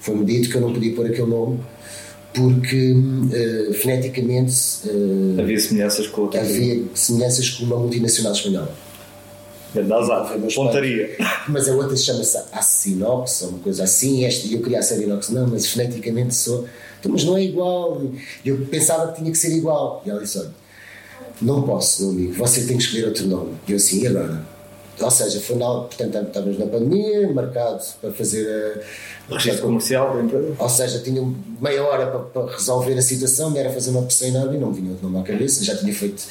foi-me 0.00 0.24
dito 0.24 0.50
que 0.50 0.56
eu 0.56 0.60
não 0.60 0.72
podia 0.72 0.94
pôr 0.94 1.06
aquele 1.06 1.26
nome 1.28 1.60
porque 2.38 2.94
eh, 3.32 3.72
foneticamente 3.74 4.54
eh, 4.86 5.40
Havia 5.42 5.58
semelhanças 5.58 6.06
com 6.06 6.22
outra 6.22 6.40
havia 6.40 6.84
semelhanças 6.94 7.50
com 7.50 7.64
uma 7.64 7.76
multinacional 7.76 8.32
espanhola. 8.32 8.72
Grande 9.74 9.92
azar. 9.92 10.38
Pontaria. 10.54 11.16
Mas 11.48 11.68
a 11.68 11.74
outra 11.74 11.96
chama-se 11.96 12.38
Assinox, 12.52 13.42
ou 13.42 13.48
uma 13.50 13.58
coisa 13.58 13.84
assim, 13.84 14.24
esta, 14.24 14.46
e 14.46 14.54
eu 14.54 14.62
queria 14.62 14.78
a 14.78 14.82
ser 14.82 15.02
inox, 15.02 15.28
não, 15.30 15.46
mas 15.48 15.70
foneticamente 15.70 16.34
sou. 16.34 16.66
Então, 16.98 17.12
mas 17.12 17.24
não 17.24 17.36
é 17.36 17.42
igual. 17.42 18.00
Eu 18.44 18.66
pensava 18.70 19.12
que 19.12 19.18
tinha 19.18 19.30
que 19.30 19.36
ser 19.36 19.54
igual. 19.56 20.02
E 20.06 20.10
ela 20.10 20.20
disse: 20.20 20.38
olha, 20.38 20.50
não 21.42 21.62
posso, 21.62 22.02
meu 22.02 22.10
amigo, 22.12 22.32
você 22.34 22.64
tem 22.64 22.76
que 22.76 22.84
escolher 22.84 23.06
outro 23.06 23.26
nome. 23.26 23.54
E 23.66 23.72
eu 23.72 23.76
assim, 23.76 24.02
e 24.02 24.06
agora? 24.06 24.57
Ou 25.00 25.10
seja, 25.10 25.40
foi 25.40 25.56
na, 25.56 25.66
portanto, 25.66 26.26
estávamos 26.26 26.58
na 26.58 26.66
pandemia, 26.66 27.32
marcado 27.32 27.82
para 28.00 28.12
fazer 28.12 28.46
a. 28.48 29.08
Registro 29.34 29.66
comercial 29.66 30.14
da 30.14 30.22
empresa. 30.22 30.54
Ou 30.58 30.68
seja, 30.70 31.00
tinha 31.00 31.22
meia 31.60 31.84
hora 31.84 32.06
para, 32.06 32.20
para 32.20 32.52
resolver 32.52 32.94
a 32.94 33.02
situação, 33.02 33.54
era 33.54 33.70
fazer 33.70 33.90
uma 33.90 34.02
pressão 34.02 34.28
enorme 34.28 34.56
e 34.56 34.58
não 34.58 34.72
vinha 34.72 34.90
outro 34.90 35.06
nome 35.06 35.20
à 35.20 35.22
cabeça. 35.22 35.62
Já 35.62 35.76
tinha 35.76 35.92
feito 35.92 36.24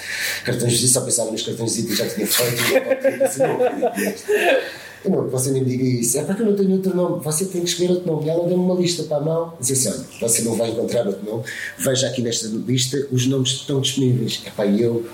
cartões 0.43 0.71
de 0.71 0.79
visita, 0.79 0.99
só 0.99 1.05
pensava 1.05 1.31
nos 1.31 1.43
cartões 1.43 1.75
de 1.75 1.83
visita 1.83 1.93
e 1.93 2.07
já 2.07 2.15
tinha 2.15 2.27
feito. 2.27 3.35
E 3.35 3.39
não. 3.43 4.67
Eu 5.05 5.11
não, 5.11 5.29
você 5.29 5.51
nem 5.51 5.63
me 5.63 5.69
diga 5.69 5.83
isso. 5.83 6.17
É 6.17 6.23
porque 6.23 6.41
eu 6.41 6.47
não 6.47 6.55
tenho 6.55 6.71
outro 6.71 6.95
nome. 6.95 7.23
Você 7.23 7.45
tem 7.45 7.61
que 7.61 7.69
escolher 7.69 7.91
outro 7.91 8.07
nome. 8.07 8.25
E 8.25 8.29
ela 8.29 8.47
deu-me 8.47 8.63
uma 8.63 8.75
lista 8.75 9.03
para 9.03 9.17
a 9.17 9.21
mão. 9.21 9.53
Disse 9.59 9.73
assim: 9.73 9.89
olha, 9.89 10.07
você 10.21 10.41
não 10.41 10.55
vai 10.55 10.69
encontrar 10.69 11.07
outro 11.07 11.25
nome. 11.25 11.43
Veja 11.77 12.07
aqui 12.07 12.21
nesta 12.21 12.47
lista 12.47 13.07
os 13.11 13.27
nomes 13.27 13.53
que 13.53 13.59
estão 13.61 13.79
disponíveis. 13.79 14.41
Epá, 14.45 14.65
e 14.65 14.81
eu 14.81 15.05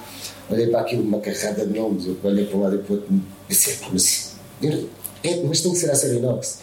olhei 0.49 0.67
para 0.67 0.81
aquilo, 0.81 1.03
uma 1.03 1.19
carrada 1.19 1.65
de 1.65 1.77
nomes. 1.77 2.07
Eu 2.07 2.17
olhei 2.23 2.45
para 2.45 2.57
um 2.57 2.61
lado 2.61 2.75
e 2.75 2.79
para 2.79 2.93
o 2.93 2.95
outro. 2.95 3.13
Disse: 3.49 3.71
"Epá, 3.71 3.87
mas, 3.91 4.35
é, 5.23 5.43
mas 5.43 5.61
tem 5.61 5.71
que 5.71 5.77
ser 5.77 5.91
a 5.91 5.95
série 5.95 6.17
inox. 6.17 6.59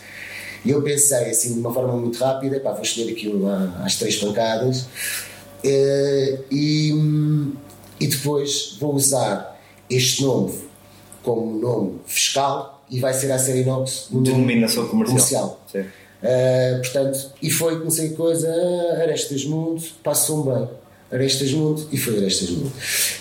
E 0.64 0.70
eu 0.70 0.82
pensei 0.82 1.30
assim, 1.30 1.54
de 1.54 1.60
uma 1.60 1.72
forma 1.72 1.96
muito 1.96 2.18
rápida: 2.18 2.56
epá, 2.56 2.72
vou 2.72 2.82
escolher 2.82 3.12
aquilo 3.12 3.46
à- 3.48 3.82
às 3.84 3.96
três 3.96 4.16
pancadas. 4.16 4.86
Eh, 5.62 6.38
e, 6.50 6.90
e 8.00 8.06
depois 8.06 8.76
vou 8.80 8.94
usar 8.94 9.60
este 9.90 10.22
nome 10.22 10.54
como 11.22 11.58
nome 11.60 12.00
fiscal 12.06 12.82
e 12.90 12.98
vai 12.98 13.12
ser 13.12 13.30
a 13.30 13.38
série 13.38 13.60
inox 13.60 14.08
o 14.10 14.14
nome 14.14 14.26
Denominação 14.30 14.88
comercial. 14.88 15.16
comercial. 15.16 15.60
Sim. 15.70 15.80
Uh, 16.22 16.80
portanto, 16.82 17.30
e 17.40 17.50
foi, 17.50 17.78
comecei 17.78 18.08
a 18.08 18.12
coisa, 18.16 18.48
Arestas 19.02 19.44
Mundo, 19.46 19.82
passou 20.02 20.44
bem. 20.44 20.68
Arestas 21.12 21.52
Mundo 21.52 21.88
e 21.90 21.96
foi 21.96 22.16
Arestas 22.18 22.50
Mundo. 22.50 22.72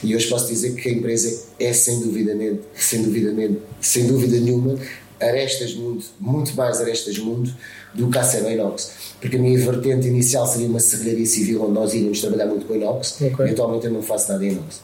E 0.03 0.15
hoje 0.15 0.27
posso 0.27 0.47
dizer 0.47 0.75
que 0.75 0.89
a 0.89 0.91
empresa 0.91 1.45
é 1.59 1.73
sem 1.73 1.99
duvidamente, 2.01 2.61
sem 2.75 3.01
duvidamente, 3.03 3.59
sem 3.81 4.05
dúvida 4.07 4.37
nenhuma, 4.39 4.77
arestas 5.19 5.73
mundo, 5.73 6.03
muito 6.19 6.53
mais 6.55 6.79
arestas 6.79 7.17
mundo 7.17 7.51
do 7.93 8.09
que 8.09 8.17
a 8.17 8.21
Acero 8.21 8.49
Inox. 8.49 8.91
Porque 9.19 9.35
a 9.35 9.39
minha 9.39 9.57
vertente 9.59 10.07
inicial 10.07 10.47
seria 10.47 10.67
uma 10.67 10.79
serralharia 10.79 11.25
civil 11.25 11.63
onde 11.63 11.73
nós 11.73 11.93
íamos 11.93 12.21
trabalhar 12.21 12.45
muito 12.45 12.65
com 12.65 12.75
inox 12.75 13.17
Ok. 13.21 13.45
e 13.47 13.49
atualmente 13.49 13.85
eu 13.87 13.91
não 13.91 14.01
faço 14.01 14.31
nada 14.31 14.45
em 14.45 14.51
inox. 14.51 14.81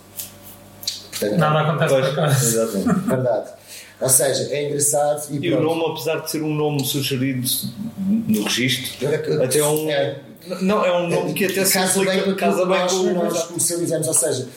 Portanto, 1.12 1.38
Nada 1.40 1.60
acontece 1.62 1.94
por 1.94 2.04
acaso. 2.04 2.46
exatamente. 2.46 3.00
Verdade. 3.08 3.50
Ou 4.02 4.10
seja, 4.10 4.50
é 4.52 4.68
engraçado 4.68 5.34
e, 5.34 5.46
E 5.48 5.54
o 5.54 5.62
nome, 5.62 5.84
apesar 5.92 6.18
de 6.20 6.30
ser 6.32 6.42
um 6.44 6.54
nome 6.54 6.84
sugerido 6.86 7.48
no 8.28 8.44
registro, 8.44 9.08
É- 9.08 9.44
até 9.46 9.60
é 9.60 9.66
um. 9.66 9.90
é. 9.90 10.20
Não, 10.62 10.86
é 10.86 10.98
um 10.98 11.08
nome 11.10 11.34
que 11.34 11.46
até 11.46 11.66
se 11.66 11.74
casa 11.74 12.00
bem 12.04 12.24
com 12.24 12.32
aquilo 12.32 12.36
que 12.36 12.66
bem 12.66 12.68
nós, 12.80 12.92
com 12.94 13.14
nós 13.14 13.44
comercializamos, 13.44 14.08
ou 14.08 14.14
seja, 14.14 14.48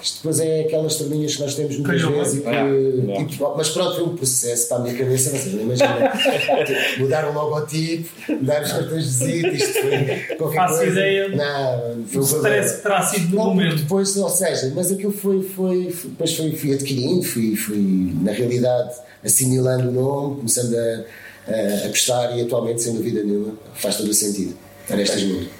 isto 0.00 0.16
depois 0.18 0.38
é 0.38 0.60
aquelas 0.60 0.94
terminhas 0.96 1.34
que 1.34 1.42
nós 1.42 1.54
temos 1.56 1.76
muitas 1.76 2.02
Calhou 2.02 2.18
vezes 2.22 2.38
e 2.38 2.40
que. 2.42 2.48
É, 2.48 2.52
é. 2.52 3.22
e- 3.22 3.38
mas 3.56 3.68
pronto, 3.70 3.94
foi 3.96 4.04
um 4.04 4.16
processo 4.16 4.68
para 4.68 4.76
a 4.76 4.80
minha 4.80 4.94
cabeça, 4.96 5.30
vocês 5.30 5.54
não 5.54 5.62
imaginam. 5.62 5.90
mudar 6.98 7.24
o 7.28 7.32
logotipo, 7.34 8.08
mudar 8.28 8.62
os 8.62 8.72
cartões 8.72 9.04
de 9.04 9.24
visita, 9.26 9.48
isto 9.48 9.72
foi 9.80 10.36
qualquer 10.36 10.56
Faço 10.56 10.76
coisa. 10.76 10.92
ideia 10.92 11.28
Não, 11.30 12.04
foi 12.06 12.20
um 12.20 12.24
stress 12.24 12.76
que 12.76 12.82
terá 12.82 13.02
sido 13.02 13.36
no 13.36 13.44
momento. 13.44 13.76
depois, 13.76 14.16
ou 14.16 14.28
seja, 14.28 14.72
mas 14.74 14.92
aquilo 14.92 15.12
foi, 15.12 15.42
foi, 15.42 15.90
foi 15.90 16.10
depois 16.10 16.36
foi, 16.36 16.52
fui 16.52 16.72
adquirindo, 16.74 17.22
fui, 17.24 17.56
fui 17.56 18.12
na 18.22 18.30
realidade 18.32 18.94
assimilando 19.24 19.88
o 19.88 19.92
nome, 19.92 20.36
começando 20.36 20.74
a, 20.76 21.04
a, 21.52 21.84
a 21.86 21.88
gostar 21.88 22.36
e 22.38 22.42
atualmente, 22.42 22.82
sem 22.82 22.94
dúvida 22.94 23.22
nenhuma, 23.24 23.52
faz 23.74 23.96
todo 23.96 24.08
o 24.10 24.14
sentido. 24.14 24.56
Arestas 24.90 25.22
muito. 25.22 25.50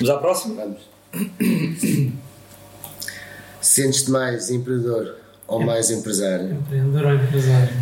Vamos 0.00 0.10
à 0.10 0.18
próxima? 0.18 0.54
Vamos. 0.54 0.80
Sentes-te 3.60 4.10
mais 4.10 4.50
empreendedor 4.50 5.16
ou 5.46 5.60
mais 5.62 5.90
empresário? 5.90 6.52
Empreendedor 6.54 7.04
ou 7.06 7.14
empresário? 7.14 7.74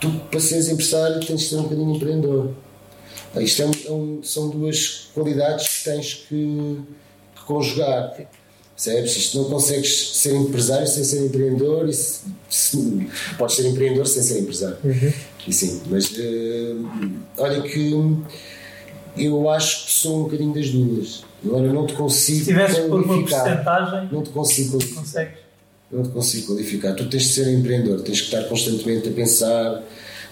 Tu, 0.00 0.10
para 0.30 0.40
seres 0.40 0.68
empresário, 0.68 1.20
tens 1.24 1.40
de 1.42 1.48
ser 1.48 1.56
um 1.56 1.62
bocadinho 1.62 1.94
empreendedor. 1.96 2.50
Isto 3.36 3.62
é 3.62 3.66
um- 3.66 3.70
é 3.86 3.90
um- 3.92 4.22
são 4.22 4.48
duas 4.50 5.08
qualidades 5.14 5.68
que 5.78 5.84
tens 5.84 6.14
que, 6.14 6.78
que 7.34 7.44
conjugar. 7.46 8.16
Percebes? 8.74 9.16
Isto 9.16 9.38
não 9.38 9.44
consegues 9.50 10.16
ser 10.18 10.34
empresário 10.34 10.86
sem 10.86 11.02
ser 11.04 11.24
empreendedor 11.26 11.88
e 11.88 11.92
se- 11.94 12.20
se- 12.50 13.08
podes 13.38 13.56
ser 13.56 13.66
empreendedor 13.68 14.06
sem 14.06 14.22
ser 14.22 14.40
empresário. 14.40 14.76
E 15.46 15.52
sim, 15.52 15.80
mas 15.88 16.12
eh, 16.18 16.74
olha 17.38 17.62
que 17.62 17.94
eu 19.16 19.48
acho 19.50 19.86
que 19.86 19.92
sou 19.92 20.20
um 20.20 20.22
bocadinho 20.24 20.54
das 20.54 20.68
duas. 20.70 21.24
Agora 21.44 21.72
não 21.72 21.86
te 21.86 21.94
consigo 21.94 22.38
Se 22.40 22.44
tivesses 22.46 22.78
que 22.78 22.88
pôr 22.88 23.02
uma 23.02 23.20
porcentagem, 23.20 24.08
Não 24.12 24.22
te 24.22 24.30
consigo 24.30 24.70
qualificar. 24.72 25.00
consegues? 25.00 25.38
Não 25.92 26.02
te 26.02 26.08
consigo 26.08 26.46
qualificar. 26.48 26.94
Tu 26.94 27.08
tens 27.08 27.22
de 27.24 27.28
ser 27.28 27.52
empreendedor, 27.52 28.00
tens 28.02 28.20
que 28.20 28.26
estar 28.34 28.48
constantemente 28.48 29.08
a 29.08 29.12
pensar 29.12 29.82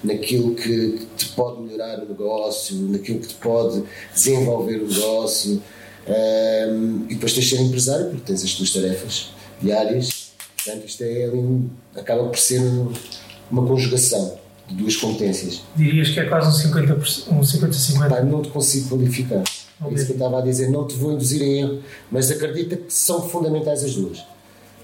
naquilo 0.03 0.55
que 0.55 1.07
te 1.16 1.26
pode 1.30 1.62
melhorar 1.62 2.01
o 2.03 2.09
negócio, 2.09 2.76
naquilo 2.76 3.20
que 3.20 3.28
te 3.28 3.35
pode 3.35 3.82
desenvolver 4.12 4.82
o 4.82 4.89
negócio. 4.89 5.62
Ahm, 6.07 7.05
e 7.09 7.14
depois 7.14 7.32
tens 7.32 7.47
de 7.47 7.57
ser 7.57 7.62
empresário 7.62 8.07
porque 8.11 8.22
tens 8.26 8.43
as 8.45 8.53
tuas 8.55 8.70
tarefas 8.70 9.30
diárias. 9.62 10.32
Portanto, 10.57 10.87
isto 10.87 11.03
é 11.03 11.30
um- 11.32 11.68
acaba 11.95 12.24
por 12.28 12.39
ser 12.39 12.61
um- 12.61 12.93
uma 13.51 13.66
conjugação 13.66 14.39
de 14.69 14.75
duas 14.75 14.97
competências. 14.97 15.62
Dirias 15.77 16.11
que 16.11 16.21
é 16.21 16.25
quase 16.25 16.67
um 16.67 16.73
50%, 16.73 17.29
um 17.29 17.41
50-50. 17.41 18.09
Pá, 18.09 18.21
não 18.23 18.43
te 18.43 18.49
consigo 18.49 18.89
qualificar. 18.89 19.43
É 19.85 19.93
isso 19.93 20.07
que 20.07 20.12
eu 20.12 20.17
estava 20.17 20.39
a 20.39 20.43
dizer. 20.43 20.71
Não 20.71 20.87
te 20.87 20.95
vou 20.95 21.12
induzir 21.12 21.43
em 21.43 21.61
erro, 21.61 21.83
mas 22.11 22.31
acredita 22.31 22.77
que 22.77 22.93
são 22.93 23.29
fundamentais 23.29 23.85
as 23.85 23.95
duas. 23.95 24.19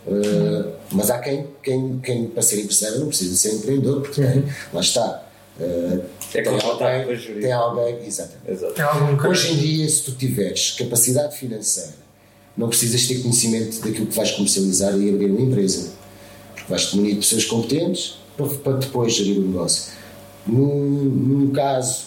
Uh, 0.07 0.72
mas 0.93 1.11
há 1.11 1.18
quem, 1.18 1.47
quem, 1.62 1.99
quem, 1.99 2.26
para 2.26 2.43
ser 2.43 2.61
empresário, 2.61 3.01
não 3.01 3.09
precisa 3.09 3.37
ser 3.37 3.57
empreendedor, 3.57 4.01
porque 4.01 4.20
tem, 4.22 4.45
lá 4.72 4.81
está. 4.81 5.26
Uh, 5.59 6.03
É 6.33 6.43
tem, 6.43 6.53
alguém, 6.53 7.41
tem 7.41 7.53
alguém, 7.53 8.07
exatamente. 8.07 8.51
Exato. 8.51 8.72
Tem 8.72 8.85
algum 8.85 9.28
Hoje 9.28 9.53
em 9.53 9.57
dia, 9.57 9.89
se 9.89 10.03
tu 10.05 10.12
tiveres 10.12 10.70
capacidade 10.72 11.37
financeira, 11.37 11.95
não 12.57 12.68
precisas 12.68 13.07
ter 13.07 13.20
conhecimento 13.20 13.81
daquilo 13.81 14.07
que 14.07 14.16
vais 14.16 14.31
comercializar 14.33 14.97
e 14.99 15.11
abrir 15.11 15.31
uma 15.31 15.41
empresa. 15.41 15.91
Porque 16.55 16.70
vais-te 16.70 16.97
munir 16.97 17.14
de 17.14 17.20
pessoas 17.20 17.45
competentes 17.45 18.20
para, 18.49 18.59
para 18.59 18.72
depois 18.78 19.12
gerir 19.14 19.38
o 19.38 19.43
negócio. 19.43 19.93
Num, 20.47 21.05
num 21.05 21.51
caso 21.53 22.07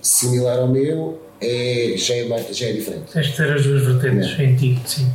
similar 0.00 0.58
ao 0.60 0.68
meu, 0.68 1.20
é, 1.40 1.94
já, 1.96 2.14
é, 2.14 2.24
mais- 2.28 2.56
já 2.56 2.66
é 2.66 2.72
diferente. 2.72 3.12
Tens 3.12 3.28
que 3.28 3.36
ter 3.36 3.52
as 3.52 3.62
duas 3.64 3.82
vertentes 3.84 4.38
em 4.38 4.56
ti, 4.56 4.80
sim. 4.86 5.06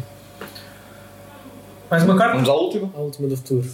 Mais 1.89 2.03
uma 2.03 2.17
carta? 2.17 2.33
Vamos 2.35 2.49
à 2.49 2.53
última? 2.53 2.91
A 2.95 2.99
última 2.99 3.27
do 3.29 3.37
futuro. 3.37 3.65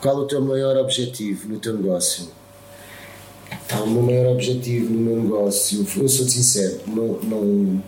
Qual 0.00 0.16
o 0.16 0.26
teu 0.26 0.40
maior 0.40 0.76
objetivo 0.76 1.48
no 1.48 1.58
teu 1.58 1.74
negócio? 1.76 2.28
Pá, 3.68 3.78
o 3.80 3.90
meu 3.90 4.02
maior 4.02 4.32
objetivo 4.32 4.92
no 4.92 5.00
meu 5.00 5.16
negócio, 5.24 5.84
eu 5.98 6.08
sou 6.08 6.26
sincero, 6.28 6.80
não, 6.86 7.18
não, 7.22 7.82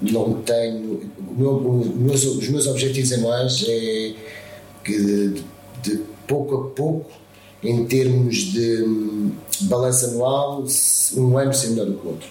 não 0.00 0.34
tenho. 0.42 1.00
o 1.28 1.34
meu- 1.36 1.56
o 1.56 1.84
meus- 1.98 2.24
os 2.24 2.48
meus 2.48 2.66
objetivos 2.66 3.12
anuais 3.12 3.64
é 3.68 4.14
que 4.84 4.98
de, 5.02 5.42
de 5.82 6.02
pouco 6.30 6.54
a 6.54 6.70
pouco, 6.70 7.10
em 7.62 7.84
termos 7.86 8.36
de 8.36 8.84
hum, 8.84 9.32
balanço 9.62 10.06
anual, 10.06 10.64
um 11.16 11.36
ano 11.36 11.52
ser 11.52 11.70
melhor 11.70 11.86
do 11.86 11.94
que 11.94 12.06
o 12.06 12.10
outro. 12.10 12.28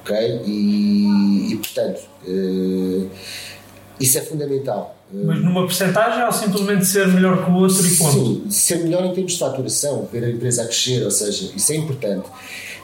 Ok? 0.00 0.42
E, 0.46 1.52
e, 1.52 1.56
portanto, 1.56 2.00
eh, 2.24 3.06
isso 3.98 4.18
é 4.18 4.20
fundamental. 4.20 4.96
Mas 5.12 5.42
numa 5.42 5.62
porcentagem 5.62 6.24
ou 6.24 6.32
simplesmente 6.32 6.84
ser 6.84 7.08
melhor 7.08 7.44
que 7.44 7.50
o 7.50 7.54
outro 7.54 7.84
e 7.84 7.96
ponto? 7.96 8.12
Sim, 8.12 8.44
ser 8.50 8.78
melhor 8.78 9.04
em 9.04 9.12
termos 9.12 9.32
de 9.32 9.38
faturação, 9.38 10.08
ver 10.12 10.24
a 10.24 10.30
empresa 10.30 10.62
a 10.62 10.66
crescer, 10.66 11.04
ou 11.04 11.10
seja, 11.10 11.50
isso 11.54 11.72
é 11.72 11.76
importante. 11.76 12.28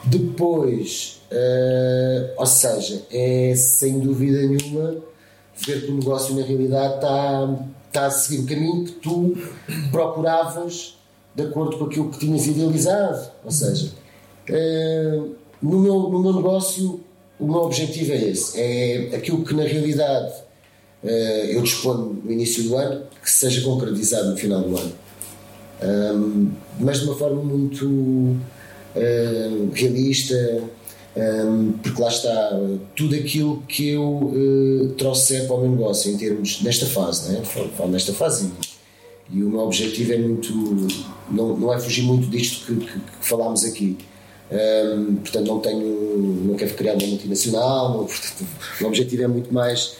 Depois, 0.03 1.21
eh, 1.31 2.33
ou 2.37 2.45
seja, 2.45 3.01
é 3.11 3.53
sem 3.55 3.99
dúvida 3.99 4.41
nenhuma 4.41 4.97
ver 5.65 5.85
que 5.85 5.91
o 5.91 5.95
negócio 5.95 6.35
na 6.35 6.43
realidade 6.43 6.95
está, 6.95 7.49
está 7.93 8.07
a 8.07 8.11
seguir 8.11 8.41
o 8.41 8.47
caminho 8.47 8.85
que 8.85 8.91
tu 8.93 9.37
procuravas 9.91 10.97
de 11.35 11.43
acordo 11.43 11.77
com 11.77 11.85
aquilo 11.85 12.09
que 12.09 12.19
tinhas 12.19 12.47
idealizado. 12.47 13.31
Ou 13.45 13.51
seja, 13.51 13.91
eh, 14.47 15.21
no, 15.61 15.79
meu, 15.79 16.09
no 16.09 16.19
meu 16.19 16.33
negócio, 16.33 17.01
o 17.39 17.45
meu 17.45 17.61
objetivo 17.61 18.11
é 18.11 18.29
esse: 18.29 18.59
é 18.59 19.15
aquilo 19.15 19.43
que 19.43 19.53
na 19.53 19.63
realidade 19.63 20.33
eh, 21.03 21.55
eu 21.55 21.61
disponho 21.61 22.19
no 22.23 22.31
início 22.31 22.63
do 22.63 22.75
ano 22.75 23.05
que 23.21 23.29
seja 23.29 23.61
concretizado 23.61 24.31
no 24.31 24.37
final 24.37 24.61
do 24.61 24.75
ano. 24.77 24.93
Mas 26.79 26.99
de 26.99 27.05
uma 27.05 27.15
forma 27.15 27.43
muito 27.43 27.85
um, 27.85 28.39
realista, 29.73 30.63
um, 31.15 31.73
porque 31.73 32.01
lá 32.01 32.09
está 32.09 32.59
tudo 32.95 33.15
aquilo 33.15 33.61
que 33.67 33.89
eu 33.89 34.03
uh, 34.03 34.95
para 34.97 35.55
o 35.55 35.61
meu 35.61 35.71
negócio 35.71 36.11
em 36.11 36.17
termos 36.17 36.61
nesta 36.63 36.85
fase, 36.85 37.31
né? 37.31 37.43
falo, 37.43 37.69
falo 37.69 37.91
nesta 37.91 38.13
fase 38.13 38.51
e, 39.31 39.37
e 39.37 39.43
o 39.43 39.49
meu 39.49 39.59
objetivo 39.59 40.13
é 40.13 40.17
muito 40.17 40.53
não, 41.29 41.55
não 41.55 41.73
é 41.73 41.79
fugir 41.79 42.03
muito 42.03 42.27
disto 42.27 42.65
que, 42.65 42.85
que, 42.85 42.99
que 42.99 43.11
falámos 43.21 43.63
aqui. 43.63 43.97
Um, 44.51 45.15
portanto, 45.15 45.47
não 45.47 45.59
tenho, 45.59 46.43
não 46.45 46.55
quero 46.55 46.73
criar 46.75 46.93
uma 46.93 47.07
multinacional, 47.07 47.97
não, 47.97 48.05
portanto, 48.05 48.45
o 48.81 48.85
objetivo 48.85 49.23
é 49.23 49.27
muito 49.27 49.53
mais 49.53 49.95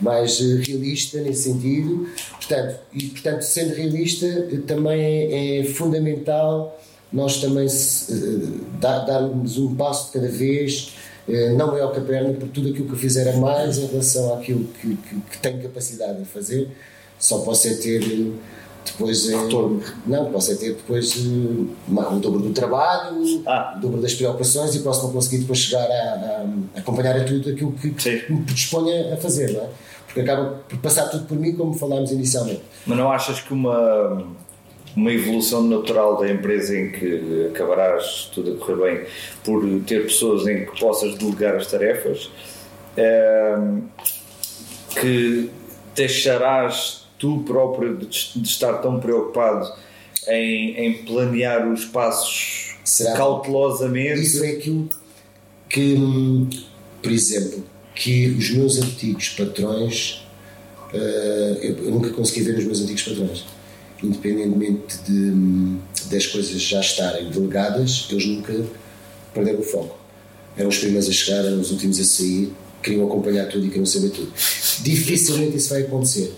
mais 0.00 0.40
eh, 0.40 0.62
realista 0.66 1.20
nesse 1.20 1.44
sentido. 1.44 2.08
Portanto, 2.32 2.80
e, 2.92 3.06
portanto 3.06 3.42
sendo 3.42 3.74
realista, 3.74 4.26
eh, 4.26 4.58
também 4.66 5.00
é, 5.00 5.60
é 5.60 5.64
fundamental 5.64 6.78
nós 7.12 7.38
também 7.40 7.66
eh, 7.66 8.46
dar, 8.80 9.00
darmos 9.00 9.58
um 9.58 9.74
passo 9.74 10.06
de 10.06 10.12
cada 10.12 10.28
vez, 10.28 10.92
eh, 11.28 11.50
não 11.54 11.76
é 11.76 11.80
ao 11.82 11.90
a 11.96 12.00
perna, 12.00 12.30
porque 12.30 12.46
tudo 12.54 12.68
aquilo 12.70 12.86
que 12.86 12.92
eu 12.94 12.98
fizer 12.98 13.28
a 13.32 13.36
mais 13.36 13.78
em 13.78 13.86
relação 13.86 14.34
àquilo 14.34 14.64
que, 14.80 14.96
que, 14.96 15.14
que 15.30 15.38
tenho 15.38 15.60
capacidade 15.62 16.18
de 16.20 16.24
fazer, 16.24 16.68
só 17.18 17.38
posso 17.38 17.68
é 17.68 17.74
ter 17.74 18.02
eh, 18.02 18.30
depois 18.84 19.28
eh, 19.28 19.36
não, 20.06 20.32
posso 20.32 20.50
é 20.52 20.54
ter 20.56 20.74
depois 20.74 21.14
o 21.16 21.68
dobro 22.20 22.40
do 22.40 22.50
trabalho, 22.52 23.42
Ah. 23.46 23.74
o 23.76 23.80
dobro 23.80 24.00
das 24.00 24.14
preocupações 24.14 24.74
e 24.74 24.80
posso 24.80 25.04
não 25.04 25.12
conseguir 25.12 25.38
depois 25.38 25.58
chegar 25.60 25.84
a, 25.88 25.92
a- 26.74 26.78
acompanhar 26.80 27.16
a 27.16 27.24
tudo 27.24 27.50
aquilo 27.50 27.72
que, 27.72 27.88
Sim. 28.02 28.18
que 28.18 28.32
me 28.32 28.42
predisponha 28.42 29.14
a 29.14 29.16
fazer, 29.18 29.52
não 29.52 29.60
é? 29.60 29.68
Porque 30.06 30.20
acaba 30.20 30.60
por 30.68 30.78
passar 30.80 31.06
tudo 31.08 31.24
por 31.26 31.38
mim, 31.38 31.52
como 31.54 31.72
falámos 31.72 32.10
inicialmente. 32.10 32.60
Mas 32.86 32.98
não 32.98 33.10
achas 33.10 33.40
que 33.40 33.52
uma, 33.54 34.26
uma 34.96 35.12
evolução 35.12 35.62
natural 35.62 36.18
da 36.18 36.30
empresa 36.30 36.78
em 36.78 36.92
que 36.92 37.48
acabarás 37.50 38.30
tudo 38.34 38.52
a 38.52 38.56
correr 38.56 38.76
bem 38.76 39.06
por 39.44 39.62
ter 39.86 40.04
pessoas 40.04 40.46
em 40.46 40.66
que 40.66 40.78
possas 40.78 41.16
delegar 41.16 41.56
as 41.56 41.66
tarefas, 41.66 42.30
ehm, 42.96 43.80
que 45.00 45.50
deixarás 45.94 47.06
tu 47.18 47.42
próprio 47.46 47.96
de, 47.96 48.08
estar 48.42 48.74
tão 48.78 48.98
preocupado 48.98 49.72
em, 50.28 50.76
em 50.76 50.92
planear 51.04 51.68
os 51.68 51.84
passos 51.84 52.76
Será? 52.84 53.16
cautelosamente? 53.16 54.22
Isso 54.22 54.44
é 54.44 54.50
aquilo 54.50 54.88
que, 55.68 55.96
por 57.00 57.10
exemplo, 57.10 57.64
que 57.94 58.26
os 58.30 58.50
meus 58.50 58.78
antigos 58.78 59.30
patrões, 59.30 60.26
eh, 60.92 61.58
eu 61.62 61.90
nunca 61.90 62.10
consegui 62.10 62.42
ver 62.42 62.58
os 62.58 62.64
meus 62.64 62.82
antigos 62.82 63.02
patrões. 63.02 63.44
Independentemente 64.02 64.98
de, 65.06 65.76
das 66.10 66.26
coisas 66.26 66.60
já 66.60 66.80
estarem 66.80 67.30
delegadas, 67.30 68.06
eles 68.10 68.26
nunca 68.26 68.64
perderam 69.34 69.60
o 69.60 69.62
foco. 69.62 69.98
Eram 70.56 70.68
os 70.68 70.78
primeiros 70.78 71.08
a 71.08 71.12
chegar, 71.12 71.44
eram 71.44 71.60
os 71.60 71.70
últimos 71.70 71.98
a 72.00 72.04
sair, 72.04 72.52
queriam 72.82 73.06
acompanhar 73.06 73.46
tudo 73.48 73.64
e 73.64 73.68
queriam 73.68 73.86
saber 73.86 74.10
tudo. 74.10 74.30
Dificilmente 74.80 75.56
isso 75.56 75.70
vai 75.70 75.82
acontecer. 75.82 76.34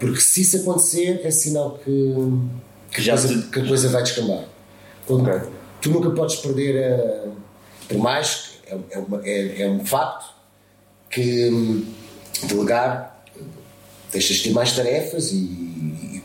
Porque 0.00 0.20
se 0.20 0.40
isso 0.40 0.56
acontecer, 0.58 1.20
é 1.22 1.30
sinal 1.30 1.78
que, 1.84 2.14
que, 2.92 3.02
Já 3.02 3.14
a, 3.14 3.18
coisa, 3.18 3.42
que 3.42 3.60
a 3.60 3.66
coisa 3.66 3.88
vai 3.88 4.02
descambar. 4.02 4.44
Quando- 5.06 5.28
Ok. 5.28 5.48
Tu 5.80 5.90
nunca 5.90 6.10
podes 6.10 6.36
perder, 6.36 6.82
a, 6.92 7.28
por 7.88 7.98
mais 7.98 8.50
que 8.64 8.72
é, 8.72 8.78
é, 8.92 8.98
uma- 8.98 9.20
é- 9.24 9.62
é 9.62 9.68
um 9.70 9.84
facto 9.84 10.32
que 11.10 11.48
hum, 11.50 11.84
delegar 12.44 13.24
deixas 14.12 14.36
de 14.36 14.44
ter 14.44 14.50
mais 14.52 14.72
tarefas 14.72 15.30
e 15.32 15.36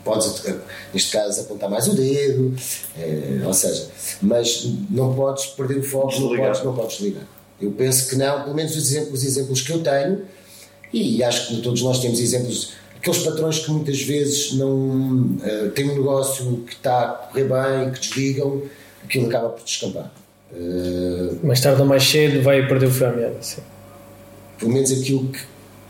podes, 0.04 0.44
eh, 0.46 0.56
neste 0.92 1.12
caso, 1.12 1.40
apontar 1.40 1.68
mais 1.70 1.86
o 1.88 1.94
dedo, 1.94 2.54
eh, 2.96 3.40
ou 3.44 3.52
seja, 3.54 3.88
mas 4.22 4.66
não 4.90 5.14
podes 5.14 5.46
perder 5.46 5.78
o 5.78 5.82
foco, 5.82 6.06
não 6.12 6.28
Desligar. 6.28 6.46
podes, 6.48 6.64
não 6.64 6.74
podes 6.74 7.00
ligar. 7.00 7.22
Eu 7.60 7.70
penso 7.72 8.08
que 8.08 8.16
não, 8.16 8.42
pelo 8.44 8.54
menos 8.54 8.76
os 8.76 8.90
exemplos, 8.90 9.20
os 9.20 9.24
exemplos 9.26 9.60
que 9.62 9.72
eu 9.72 9.82
tenho, 9.82 10.22
e 10.92 11.22
acho 11.22 11.48
que 11.48 11.60
todos 11.62 11.82
nós 11.82 11.98
temos 11.98 12.20
exemplos, 12.20 12.72
aqueles 12.96 13.18
patrões 13.20 13.58
que 13.58 13.70
muitas 13.70 14.00
vezes 14.00 14.52
não 14.54 15.36
eh, 15.42 15.68
têm 15.74 15.90
um 15.90 15.94
negócio 15.96 16.62
que 16.66 16.74
está 16.74 17.00
a 17.02 17.08
correr 17.12 17.44
bem, 17.44 17.92
que 17.92 18.00
desligam, 18.00 18.62
aquilo 19.04 19.26
acaba 19.26 19.48
por 19.50 19.64
descambar. 19.64 20.10
Eh, 20.54 21.34
Mais 21.42 21.60
tarde 21.60 21.80
ou 21.82 21.86
mais 21.86 22.02
cedo 22.04 22.42
vai 22.42 22.66
perder 22.66 22.86
o 22.86 22.90
fio 22.90 23.06
à 23.08 23.12
meada. 23.12 23.36
Sim. 23.42 23.60
pelo 24.58 24.72
menos 24.72 24.90
aquilo 24.90 25.28
que, 25.28 25.40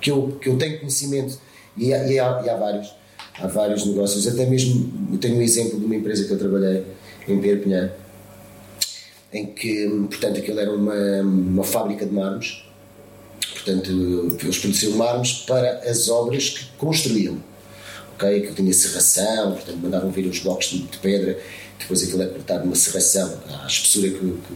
que, 0.00 0.10
eu, 0.10 0.36
que 0.40 0.48
eu 0.48 0.56
tenho 0.58 0.78
conhecimento, 0.80 1.38
e 1.76 1.94
há, 1.94 2.06
e 2.10 2.18
há- 2.18 2.42
e 2.44 2.50
há 2.50 2.56
vários, 2.56 2.88
há 3.40 3.46
vários 3.46 3.84
negócios, 3.86 4.26
até 4.26 4.46
mesmo 4.46 5.08
eu 5.12 5.18
tenho 5.18 5.36
um 5.36 5.42
exemplo 5.42 5.78
de 5.78 5.84
uma 5.84 5.94
empresa 5.96 6.24
que 6.24 6.30
eu 6.32 6.38
trabalhei 6.38 6.84
em 7.26 7.40
Perpignan, 7.40 7.90
em 9.32 9.46
que, 9.46 9.86
portanto, 10.08 10.38
aquilo 10.38 10.58
era 10.58 10.70
uma, 10.72 11.20
uma 11.22 11.64
fábrica 11.64 12.06
de 12.06 12.12
mármores, 12.12 12.62
portanto, 13.52 14.36
eles 14.42 14.58
produziam 14.58 14.92
mármores 14.96 15.32
para 15.46 15.80
as 15.88 16.08
obras 16.08 16.50
que 16.50 16.64
construíam. 16.78 17.36
Ok? 18.14 18.40
Que 18.40 18.54
tinha 18.54 18.72
serração, 18.72 19.52
portanto, 19.52 19.76
mandavam 19.76 20.10
vir 20.10 20.26
os 20.26 20.40
blocos 20.40 20.70
de, 20.70 20.78
de 20.78 20.98
pedra, 20.98 21.38
depois 21.78 22.02
aquilo 22.02 22.22
é 22.22 22.26
cortado 22.26 22.64
numa 22.64 22.74
serração, 22.74 23.38
à 23.62 23.66
espessura 23.66 24.08
que, 24.08 24.18
que, 24.18 24.54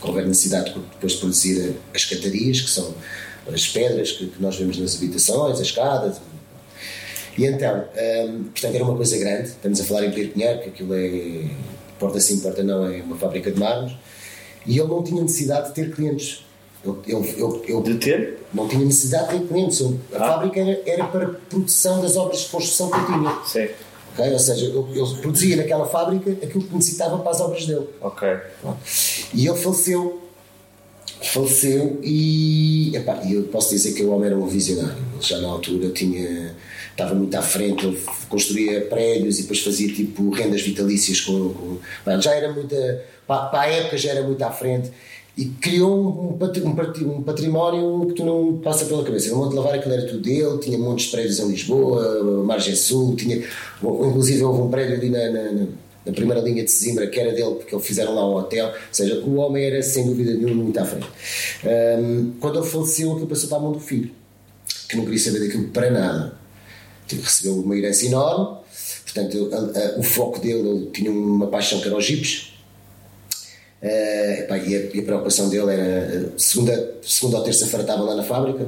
que 0.00 0.06
houver 0.08 0.26
necessidade 0.26 0.72
de- 0.74 0.80
depois 0.80 1.12
de 1.12 1.18
produzir 1.18 1.74
as 1.94 2.04
catarias, 2.04 2.60
que 2.62 2.70
são 2.70 2.92
as 3.52 3.68
pedras 3.68 4.10
que, 4.12 4.26
que 4.26 4.42
nós 4.42 4.56
vemos 4.56 4.78
nas 4.78 4.96
habitações, 4.96 5.60
as 5.60 5.66
escadas. 5.66 6.16
E 7.36 7.44
então, 7.46 7.84
hum, 8.28 8.44
portanto, 8.44 8.74
era 8.74 8.84
uma 8.84 8.96
coisa 8.96 9.18
grande, 9.18 9.48
estamos 9.48 9.80
a 9.80 9.84
falar 9.84 10.04
em 10.06 10.10
Perpignan, 10.12 10.58
que 10.58 10.68
aquilo 10.68 10.94
é, 10.94 11.50
porta 11.98 12.20
sim, 12.20 12.38
porta 12.40 12.62
não, 12.62 12.86
é 12.86 13.02
uma 13.02 13.16
fábrica 13.16 13.50
de 13.50 13.58
mármores, 13.58 13.96
e 14.66 14.78
ele 14.78 14.88
não 14.88 15.02
tinha 15.02 15.20
necessidade 15.22 15.68
de 15.68 15.74
ter 15.74 15.92
clientes. 15.94 16.44
Ele, 16.84 16.96
ele, 17.08 17.62
ele 17.66 17.82
De 17.82 17.94
ter? 17.98 18.38
não 18.52 18.68
tinha 18.68 18.84
necessidade 18.84 19.32
de 19.32 19.38
ter 19.40 19.48
clientes. 19.48 19.82
A 19.82 20.16
Ah. 20.16 20.18
fábrica 20.18 20.60
era, 20.60 20.82
era 20.86 21.04
para 21.06 21.26
produção 21.48 22.00
das 22.02 22.14
obras 22.16 22.40
de 22.40 22.48
construção 22.48 22.90
que 22.90 22.96
ele 22.98 23.06
tinha. 23.06 23.38
Sim. 23.46 23.74
ok? 24.12 24.32
Ou 24.32 24.38
seja, 24.38 24.66
ele, 24.66 24.84
ele 25.00 25.14
produzia 25.22 25.56
naquela 25.56 25.86
fábrica 25.86 26.30
aquilo 26.30 26.62
que 26.62 26.74
necessitava 26.74 27.18
para 27.18 27.30
as 27.30 27.40
obras 27.40 27.64
dele. 27.66 27.88
Ok. 28.00 28.28
E 29.32 29.46
ele 29.48 29.56
faleceu. 29.58 30.20
Faleceu 31.22 31.98
e, 32.02 32.94
epá, 32.94 33.18
eu 33.30 33.44
posso 33.44 33.70
dizer 33.70 33.94
que 33.94 34.02
o 34.02 34.10
homem 34.10 34.26
era 34.26 34.36
um 34.38 34.46
visionário. 34.46 34.96
Ele 35.14 35.22
já 35.22 35.40
na 35.40 35.48
altura 35.48 35.88
tinha, 35.90 36.54
estava 36.94 37.14
muito 37.14 37.34
à 37.36 37.42
frente, 37.42 37.98
construía 38.28 38.80
prédios 38.86 39.38
e 39.38 39.42
depois 39.42 39.60
fazia 39.60 39.92
tipo 39.92 40.30
rendas 40.30 40.62
vitalícias 40.62 41.20
com. 41.20 41.50
com 42.04 42.20
já 42.20 42.34
era 42.34 42.52
muita. 42.52 43.02
Para, 43.26 43.46
para 43.46 43.60
a 43.62 43.66
época 43.70 43.96
já 43.98 44.10
era 44.10 44.22
muito 44.22 44.42
à 44.42 44.50
frente 44.50 44.90
e 45.36 45.46
criou 45.46 46.32
um, 46.34 46.38
patri- 46.38 46.62
um 46.62 46.74
patri- 46.76 47.04
um 47.04 47.22
património 47.22 48.06
que 48.06 48.14
tu 48.14 48.24
não 48.24 48.58
passa 48.58 48.84
pela 48.84 49.02
cabeça. 49.02 49.34
O 49.34 49.38
Monte 49.38 49.54
Lavar 49.56 49.74
aquilo 49.74 49.94
era 49.94 50.06
tudo 50.06 50.20
dele, 50.20 50.58
tinha 50.58 50.78
montes 50.78 51.06
de 51.06 51.10
prédios 51.12 51.40
em 51.40 51.48
Lisboa, 51.48 52.22
Margem 52.44 52.76
Sul, 52.76 53.16
tinha, 53.16 53.42
inclusive 53.82 54.44
houve 54.44 54.60
um 54.62 54.70
prédio 54.70 54.94
ali 54.96 55.10
na, 55.10 55.30
na- 55.30 55.52
na- 56.06 56.12
primeira 56.12 56.40
linha 56.42 56.62
de 56.62 56.70
Sesimbra 56.70 57.06
que 57.08 57.18
era 57.18 57.32
dele, 57.32 57.54
porque 57.54 57.74
eles 57.74 57.86
fizeram 57.86 58.14
lá 58.14 58.28
um 58.28 58.34
hotel. 58.36 58.66
Ou 58.66 58.72
seja, 58.92 59.18
o 59.26 59.36
homem 59.36 59.64
era 59.64 59.82
sem 59.82 60.06
dúvida 60.06 60.34
nenhuma 60.34 60.62
muito 60.62 60.78
à 60.78 60.84
frente. 60.84 61.06
Ahm, 61.64 62.32
quando 62.40 62.58
ele 62.60 62.66
faleceu, 62.68 63.10
aquilo 63.12 63.26
passou 63.26 63.48
para 63.48 63.58
a 63.58 63.60
mão 63.62 63.72
do 63.72 63.80
filho, 63.80 64.10
que 64.88 64.96
não 64.96 65.04
queria 65.04 65.18
saber 65.18 65.40
daquilo 65.40 65.68
para 65.68 65.90
nada. 65.90 66.43
Recebeu 67.10 67.56
uma 67.60 67.76
herança 67.76 68.06
enorme, 68.06 68.58
portanto, 69.04 69.50
a- 69.52 69.78
a- 69.78 69.98
o 69.98 70.02
foco 70.02 70.38
dele, 70.40 70.68
ele 70.68 70.86
tinha 70.92 71.10
uma 71.10 71.46
paixão 71.48 71.80
que 71.80 71.86
era 71.86 71.96
os 71.96 72.04
jipes. 72.04 72.52
Eh, 73.82 74.40
epá, 74.44 74.56
e, 74.56 74.74
a, 74.74 74.78
e 74.96 75.00
a 75.00 75.02
preocupação 75.02 75.48
dele 75.50 75.70
era 75.70 75.82
eh, 75.82 76.28
segunda, 76.38 76.94
segunda 77.02 77.38
ou 77.38 77.44
terça-feira 77.44 77.82
estava 77.82 78.02
lá 78.02 78.14
na 78.14 78.22
fábrica. 78.22 78.66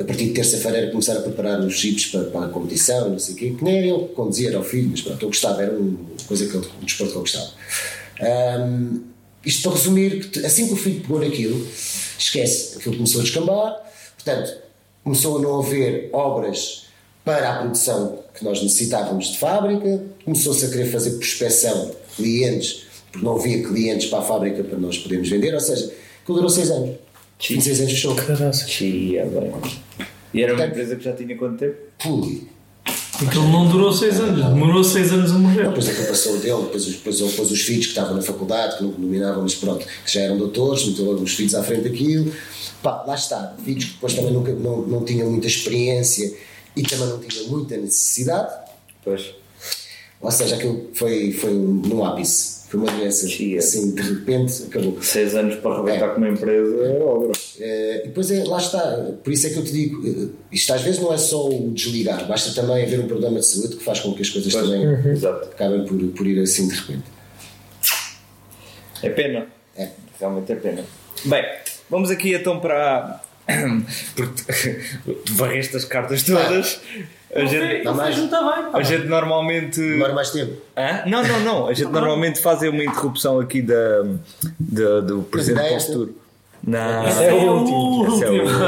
A 0.00 0.04
partir 0.04 0.26
de 0.26 0.30
terça-feira 0.32 0.78
era 0.78 0.90
começar 0.90 1.16
a 1.16 1.20
preparar 1.22 1.60
os 1.60 1.74
chips 1.74 2.06
para, 2.06 2.24
para 2.24 2.46
a 2.46 2.48
competição 2.48 3.08
não 3.10 3.18
sei 3.18 3.34
o 3.34 3.36
quê, 3.36 3.54
que 3.56 3.64
nem 3.64 3.78
era 3.78 3.86
ele 3.86 4.08
que 4.08 4.14
conduzia 4.14 4.48
era 4.48 4.58
o 4.60 4.64
filho, 4.64 4.88
mas 4.90 5.00
pronto, 5.02 5.22
eu 5.22 5.28
gostava 5.28 5.62
era 5.62 5.72
uma 5.72 5.98
coisa 6.26 6.46
que 6.46 6.56
ele, 6.56 6.66
um 6.82 6.84
desporto 6.84 7.12
que 7.12 7.18
eu 7.18 7.22
gostava. 7.22 7.50
Ahm, 8.20 9.00
isto 9.44 9.62
para 9.62 9.72
resumir 9.78 10.30
assim 10.44 10.66
que 10.66 10.72
o 10.72 10.76
filho 10.76 11.00
pegou 11.02 11.20
naquilo 11.20 11.66
esquece, 12.18 12.78
aquilo 12.78 12.96
começou 12.96 13.20
a 13.20 13.24
descambar. 13.24 13.76
Portanto, 14.16 14.56
começou 15.04 15.38
a 15.38 15.40
não 15.40 15.60
haver 15.60 16.10
obras 16.12 16.86
para 17.28 17.50
a 17.50 17.58
produção 17.58 18.20
que 18.32 18.42
nós 18.42 18.62
necessitávamos 18.62 19.32
de 19.32 19.38
fábrica, 19.38 20.02
começou-se 20.24 20.64
a 20.64 20.70
querer 20.70 20.86
fazer 20.90 21.10
prospecção 21.10 21.90
de 21.90 22.16
clientes, 22.16 22.84
porque 23.12 23.22
não 23.26 23.36
havia 23.36 23.62
clientes 23.62 24.08
para 24.08 24.20
a 24.20 24.22
fábrica 24.22 24.64
para 24.64 24.78
nós 24.78 24.96
podermos 24.96 25.28
vender, 25.28 25.52
ou 25.52 25.60
seja, 25.60 25.92
aquilo 26.22 26.36
durou 26.38 26.48
6 26.48 26.70
anos. 26.70 26.96
Em 27.50 27.60
6 27.60 27.80
anos 27.80 27.92
fechou. 27.92 28.16
Chia, 28.66 29.26
bem. 29.26 29.52
E 30.32 30.42
era 30.42 30.52
uma 30.54 30.56
Portanto- 30.58 30.70
empresa 30.72 30.96
que 30.96 31.04
já 31.04 31.12
tinha 31.12 31.36
quanto 31.36 31.58
tempo? 31.58 31.76
Pui. 32.02 32.48
Aquilo 33.26 33.48
não 33.48 33.68
durou 33.68 33.92
6 33.92 34.18
anos, 34.20 34.42
demorou 34.46 34.82
6 34.82 35.12
anos 35.12 35.30
a 35.32 35.34
morrer. 35.38 35.66
Depois 35.68 35.86
é 35.86 35.92
que 35.92 36.02
passou 36.04 36.38
dele, 36.38 36.62
depois, 36.62 36.86
os- 36.86 36.94
depois, 36.94 37.18
depois 37.18 37.50
os 37.50 37.60
filhos 37.60 37.84
que 37.86 37.90
estavam 37.92 38.14
na 38.16 38.22
faculdade, 38.22 38.78
que 38.78 38.84
não 38.84 38.90
dominavam, 38.92 39.42
mas 39.42 39.54
pronto, 39.54 39.84
que 39.84 40.10
já 40.14 40.22
eram 40.22 40.38
doutores, 40.38 40.86
meteu 40.86 41.04
logo 41.04 41.22
os 41.22 41.34
filhos 41.34 41.54
à 41.54 41.62
frente 41.62 41.82
daquilo. 41.90 42.32
Pá, 42.82 43.04
lá 43.06 43.14
está, 43.14 43.54
filhos 43.62 43.84
que 43.84 43.92
depois 43.92 44.14
também 44.14 44.32
nunca, 44.32 44.52
não, 44.52 44.78
não 44.86 45.04
tinham 45.04 45.28
muita 45.30 45.46
experiência 45.46 46.32
e 46.76 46.82
também 46.82 47.06
não 47.06 47.18
tinham 47.20 47.48
muita 47.48 47.76
necessidade. 47.76 48.52
Pois. 49.04 49.34
Ou 50.20 50.30
seja, 50.30 50.56
aquilo 50.56 50.90
foi, 50.94 51.32
foi 51.32 51.52
no 51.52 52.04
ápice. 52.04 52.58
Foi 52.68 52.80
uma 52.80 52.90
doença, 52.92 53.26
Chia. 53.26 53.60
assim, 53.60 53.94
de 53.94 54.02
repente 54.02 54.64
acabou. 54.64 55.00
Seis 55.00 55.34
anos 55.34 55.56
para 55.56 55.70
arrebentar 55.76 56.08
com 56.10 56.18
uma 56.18 56.28
empresa 56.28 56.84
é 56.84 57.00
obra. 57.02 57.32
Eh, 57.58 58.02
e 58.04 58.08
depois 58.08 58.30
é, 58.30 58.44
lá 58.44 58.58
está, 58.58 59.14
por 59.24 59.32
isso 59.32 59.46
é 59.46 59.50
que 59.50 59.56
eu 59.56 59.64
te 59.64 59.72
digo, 59.72 60.06
eh, 60.06 60.28
isto 60.52 60.70
às 60.74 60.82
vezes 60.82 61.00
não 61.00 61.10
é 61.10 61.16
só 61.16 61.48
o 61.48 61.70
desligar, 61.70 62.28
basta 62.28 62.52
também 62.60 62.84
haver 62.84 63.00
um 63.00 63.06
problema 63.06 63.40
de 63.40 63.46
saúde 63.46 63.76
que 63.76 63.82
faz 63.82 64.00
com 64.00 64.12
que 64.12 64.20
as 64.20 64.28
coisas 64.28 64.52
Pois. 64.52 64.66
também 64.68 65.10
Exato. 65.12 65.48
acabem 65.48 65.86
por, 65.86 65.96
por 66.08 66.26
ir 66.26 66.42
assim 66.42 66.68
de 66.68 66.74
repente. 66.74 67.04
É 69.02 69.08
pena. 69.08 69.46
É. 69.74 69.88
Realmente 70.20 70.52
é 70.52 70.56
pena. 70.56 70.84
Bem, 71.24 71.44
vamos 71.88 72.10
aqui 72.10 72.34
então 72.34 72.60
para. 72.60 73.22
Porque 74.14 74.80
tu 75.24 75.34
varreste 75.34 75.76
as 75.76 75.84
cartas 75.84 76.22
todas. 76.22 76.80
A 77.34 77.44
gente, 77.44 77.84
Dá 77.84 77.92
mais. 77.92 78.16
muito 78.16 78.30
bem. 78.30 78.40
pá. 78.40 78.70
a 78.74 78.82
gente 78.82 79.06
normalmente. 79.06 79.80
Demora 79.80 80.14
mais 80.14 80.30
tempo. 80.30 80.54
Hã? 80.76 81.02
Não, 81.06 81.22
não, 81.22 81.40
não. 81.40 81.66
A 81.68 81.74
gente 81.74 81.90
normalmente 81.90 82.40
faz 82.40 82.62
uma 82.62 82.82
interrupção 82.84 83.38
aqui 83.40 83.60
da, 83.62 84.02
da- 84.58 85.00
do 85.00 85.22
presente 85.22 85.56
para 85.56 85.64
o 85.72 85.76
é 85.76 85.80
futuro. 85.80 86.16
Não, 86.66 87.06
Esse 87.08 87.24
é 87.24 87.32
o 87.32 87.52
último. 87.52 88.14
Esse 88.14 88.24
é 88.24 88.30
o 88.30 88.32
último. 88.34 88.58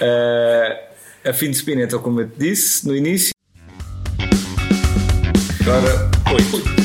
Eh, 0.04 0.82
a 1.24 1.32
fim 1.32 1.50
de 1.50 1.56
spin, 1.56 1.80
então, 1.80 2.00
como 2.00 2.20
eu 2.20 2.28
te 2.28 2.38
disse 2.38 2.86
no 2.86 2.96
início. 2.96 3.32
Agora, 5.60 6.10
oito. 6.34 6.81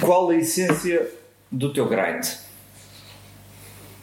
Qual 0.00 0.30
a 0.30 0.36
essência 0.36 1.10
do 1.50 1.72
teu 1.72 1.88
grind? 1.88 2.26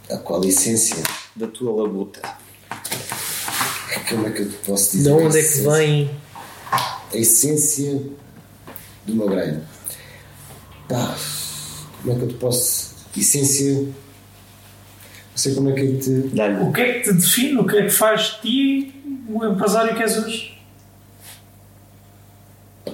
A 0.09 0.17
qual 0.17 0.43
essência? 0.45 1.03
Da 1.35 1.47
tua 1.47 1.83
labuta? 1.83 2.21
Como 4.09 4.27
é 4.27 4.31
que 4.31 4.41
eu 4.41 4.51
te 4.51 4.57
posso 4.57 4.91
dizer? 4.91 5.03
De 5.03 5.09
a 5.09 5.25
onde 5.25 5.39
é 5.39 5.41
que 5.41 5.59
vem? 5.59 6.11
A 6.71 7.17
essência 7.17 8.01
do 9.05 9.15
meu 9.15 9.27
grande. 9.27 9.61
Pá, 10.87 11.15
como 12.01 12.13
é 12.13 12.15
que 12.17 12.21
eu 12.23 12.27
te 12.27 12.33
posso. 12.35 12.91
Essência. 13.15 13.73
Não 13.73 13.91
sei 15.35 15.55
como 15.55 15.69
é 15.69 15.73
que 15.73 15.81
eu 15.81 15.99
te. 15.99 16.35
Dá-lhe. 16.35 16.63
O 16.63 16.71
que 16.71 16.81
é 16.81 16.93
que 16.93 17.03
te 17.03 17.13
define? 17.13 17.57
O 17.57 17.67
que 17.67 17.77
é 17.77 17.83
que 17.83 17.89
faz 17.89 18.21
de 18.21 18.41
ti 18.41 19.25
o 19.27 19.45
empresário 19.45 19.95
que 19.95 20.03
és 20.03 20.17
hoje? 20.17 20.57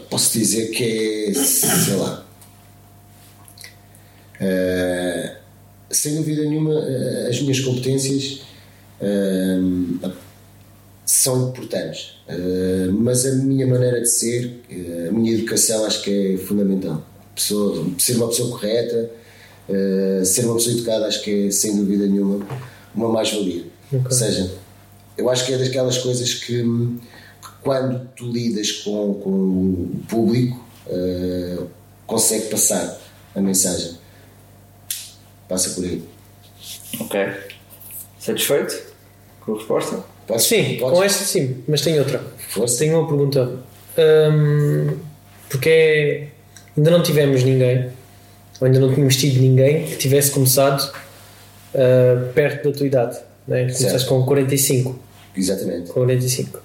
Posso 0.09 0.37
dizer 0.37 0.71
que 0.71 1.29
é. 1.29 1.33
sei 1.33 1.95
lá. 1.95 2.26
Eh, 4.39 5.35
sem 5.89 6.15
dúvida 6.15 6.43
nenhuma, 6.43 6.73
eh, 6.73 7.27
as 7.29 7.41
minhas 7.41 7.59
competências, 7.59 8.41
eh, 9.01 9.59
são 11.07 11.49
importantes. 11.49 12.17
Uh, 12.27 12.91
mas 12.91 13.25
a 13.25 13.35
minha 13.35 13.65
maneira 13.65 14.01
de 14.01 14.09
ser, 14.09 14.61
uh, 14.69 15.07
a 15.07 15.11
minha 15.11 15.33
educação, 15.33 15.85
acho 15.85 16.03
que 16.03 16.33
é 16.33 16.37
fundamental. 16.37 17.01
Pessoa, 17.33 17.87
ser 17.97 18.17
uma 18.17 18.27
pessoa 18.27 18.51
correta, 18.51 19.09
uh, 19.69 20.25
ser 20.25 20.43
uma 20.43 20.55
pessoa 20.55 20.75
educada, 20.75 21.07
acho 21.07 21.23
que 21.23 21.47
é 21.47 21.51
sem 21.51 21.77
dúvida 21.77 22.05
nenhuma 22.05 22.45
uma 22.93 23.09
mais-valia. 23.09 23.63
Okay. 23.87 24.01
Ou 24.03 24.11
seja, 24.11 24.51
eu 25.17 25.29
acho 25.29 25.45
que 25.45 25.53
é 25.53 25.57
daquelas 25.57 25.97
coisas 25.97 26.33
que, 26.33 26.61
que 26.61 27.49
quando 27.61 28.05
tu 28.13 28.29
lidas 28.29 28.71
com, 28.71 29.13
com 29.13 29.29
o 29.29 29.99
público, 30.09 30.65
consegue 32.05 32.47
passar 32.47 32.99
a 33.35 33.41
mensagem. 33.41 33.96
Passa 35.47 35.69
por 35.71 35.83
aí. 35.83 36.03
Ok. 36.99 37.27
Satisfeito 38.19 38.87
com 39.41 39.53
a 39.53 39.55
resposta? 39.57 40.03
Podes, 40.27 40.45
sim, 40.45 40.77
podes? 40.77 40.97
com 40.97 41.03
esta 41.03 41.23
sim, 41.23 41.63
mas 41.67 41.81
tem 41.81 41.97
outra. 41.99 42.21
Força. 42.49 42.79
Tenho 42.79 42.99
uma 42.99 43.07
pergunta. 43.07 43.59
Um, 43.97 44.97
porque 45.49 45.69
é, 45.69 46.27
ainda 46.75 46.91
não 46.91 47.01
tivemos 47.01 47.43
ninguém, 47.43 47.89
ou 48.59 48.65
ainda 48.67 48.79
não 48.79 48.93
tínhamos 48.93 49.15
tido 49.15 49.39
ninguém 49.39 49.85
que 49.85 49.95
tivesse 49.95 50.31
começado 50.31 50.91
uh, 51.73 52.33
perto 52.33 52.69
da 52.69 52.77
tua 52.77 52.85
idade. 52.85 53.17
Né? 53.47 53.61
Começaste 53.61 54.07
com 54.07 54.23
45. 54.25 54.99
Exatamente. 55.35 55.87
Com 55.87 56.01
45. 56.01 56.59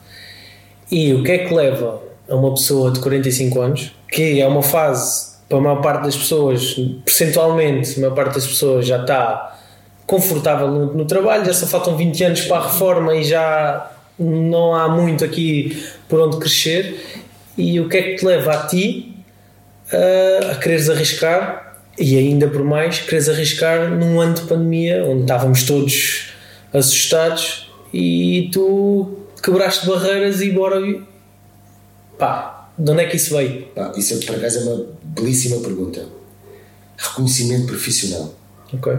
E 0.90 1.14
o 1.14 1.22
que 1.22 1.32
é 1.32 1.38
que 1.46 1.54
leva 1.54 2.02
a 2.28 2.34
uma 2.34 2.52
pessoa 2.54 2.90
de 2.90 3.00
45 3.00 3.60
anos, 3.60 3.96
que 4.10 4.40
é 4.40 4.46
uma 4.46 4.62
fase, 4.62 5.31
para 5.52 5.58
a 5.58 5.62
maior 5.62 5.82
parte 5.82 6.04
das 6.04 6.16
pessoas, 6.16 6.76
percentualmente, 7.04 7.98
a 7.98 8.00
maior 8.00 8.14
parte 8.14 8.36
das 8.36 8.46
pessoas 8.46 8.86
já 8.86 8.98
está 8.98 9.58
confortável 10.06 10.68
no, 10.68 10.94
no, 10.94 11.04
trabalho, 11.04 11.44
já 11.44 11.52
só 11.52 11.66
faltam 11.66 11.94
20 11.94 12.24
anos 12.24 12.40
para 12.46 12.56
a 12.56 12.68
reforma 12.68 13.14
e 13.14 13.22
já 13.22 13.90
não 14.18 14.74
há 14.74 14.88
muito 14.88 15.22
aqui 15.22 15.78
por 16.08 16.20
onde 16.20 16.38
crescer. 16.38 17.22
E 17.58 17.78
o 17.80 17.86
que 17.86 17.98
é 17.98 18.02
que 18.02 18.14
te 18.14 18.24
leva 18.24 18.50
a 18.50 18.66
ti 18.66 19.14
a, 19.92 20.52
a 20.52 20.54
quereres 20.54 20.88
arriscar 20.88 21.82
e 21.98 22.16
ainda 22.16 22.48
por 22.48 22.64
mais 22.64 23.00
quereres 23.00 23.28
arriscar 23.28 23.90
num 23.90 24.18
ano 24.22 24.32
de 24.32 24.40
pandemia 24.42 25.04
onde 25.04 25.22
estávamos 25.22 25.64
todos 25.64 26.30
assustados 26.72 27.70
e 27.92 28.48
tu 28.50 29.18
quebraste 29.42 29.86
barreiras 29.86 30.40
e 30.40 30.50
bora. 30.50 30.80
Pá, 32.18 32.70
de 32.78 32.90
onde 32.90 33.02
é 33.02 33.06
que 33.06 33.16
isso 33.16 33.36
veio? 33.36 33.66
Pá, 33.74 33.92
isso 33.98 34.14
é, 34.14 34.24
por 34.24 34.36
acaso 34.36 34.58
é 34.58 34.62
uma 34.62 35.01
belíssima 35.14 35.60
pergunta. 35.60 36.06
Reconhecimento 36.96 37.66
profissional. 37.66 38.34
Ok 38.72 38.92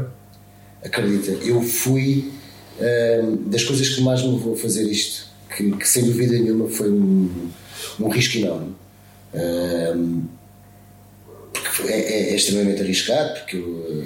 acredita, 0.83 1.31
eu 1.45 1.61
fui 1.61 2.31
um, 2.79 3.49
das 3.49 3.63
coisas 3.63 3.89
que 3.89 4.01
mais 4.01 4.21
me 4.21 4.31
levou 4.33 4.53
a 4.53 4.57
fazer 4.57 4.83
isto, 4.83 5.27
que, 5.55 5.71
que 5.71 5.87
sem 5.87 6.03
dúvida 6.03 6.33
nenhuma 6.33 6.69
foi 6.69 6.91
um, 6.91 7.49
um 7.99 8.09
risco 8.09 8.37
enorme. 8.37 8.75
Um, 9.33 10.23
porque 11.51 11.91
é, 11.91 11.99
é, 11.99 12.29
é, 12.31 12.35
extremamente 12.35 12.81
arriscado, 12.81 13.39
porque 13.39 13.57
eu 13.57 13.63
uh, 13.63 14.03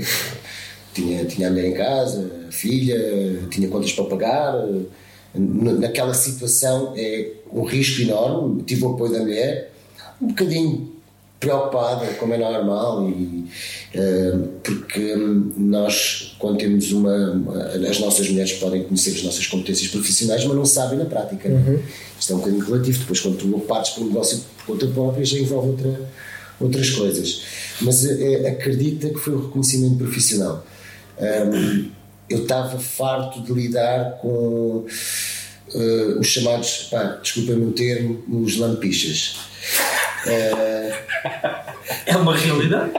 tinha, 0.94 1.26
tinha 1.26 1.48
a 1.48 1.52
mulher 1.52 1.66
em 1.66 1.74
casa, 1.74 2.46
a 2.48 2.52
filha, 2.52 3.44
tinha 3.50 3.68
contas 3.68 3.92
para 3.92 4.06
pagar. 4.06 4.54
Naquela 5.36 6.14
situação 6.14 6.94
é 6.96 7.32
um 7.52 7.64
risco 7.64 8.02
enorme. 8.02 8.64
Tive 8.64 8.86
o 8.86 8.94
apoio 8.94 9.12
da 9.12 9.20
mulher, 9.20 9.72
um 10.22 10.28
bocadinho 10.28 10.97
preocupada, 11.40 12.06
como 12.14 12.34
é 12.34 12.38
normal, 12.38 13.10
e, 13.10 13.46
uh, 13.96 14.48
porque 14.64 15.16
nós, 15.56 16.36
quando 16.40 16.58
temos 16.58 16.92
uma, 16.92 17.32
uma, 17.32 17.64
As 17.88 18.00
nossas 18.00 18.28
mulheres 18.30 18.54
podem 18.54 18.84
conhecer 18.84 19.12
as 19.12 19.24
nossas 19.24 19.46
competências 19.46 19.90
profissionais, 19.90 20.44
mas 20.46 20.56
não 20.56 20.66
sabem 20.66 20.98
na 20.98 21.06
prática. 21.06 21.48
Uhum. 21.48 21.80
Isto 22.20 22.34
é 22.34 22.36
um 22.36 22.40
bocadinho 22.40 22.66
relativo. 22.66 23.00
Depois, 23.00 23.20
quando 23.20 23.38
tu 23.38 23.60
partes 23.62 23.92
para 23.94 24.04
um 24.04 24.08
negócio 24.08 24.42
por 24.58 24.74
conta 24.74 24.88
própria, 24.88 25.26
já 25.26 25.38
envolve 25.38 25.70
outra, 25.70 26.02
outras 26.60 26.90
coisas. 26.90 27.42
Mas 27.82 28.04
uh, 28.04 28.48
acredita 28.48 29.10
que 29.10 29.20
foi 29.20 29.36
um 29.36 29.42
reconhecimento 29.42 29.98
profissional. 29.98 30.66
Um, 31.20 31.92
eu 32.30 32.42
estava 32.42 32.80
farto 32.80 33.42
de 33.42 33.54
lidar 33.54 34.18
com. 34.22 34.86
Uh, 35.74 36.20
os 36.20 36.28
chamados, 36.28 36.88
pá, 36.90 37.20
desculpem-me 37.22 37.66
o 37.66 37.72
termo, 37.72 38.24
os 38.30 38.58
lampichas. 38.58 39.36
É, 40.28 40.94
é 42.06 42.18
uma 42.18 42.36
realidade. 42.36 42.92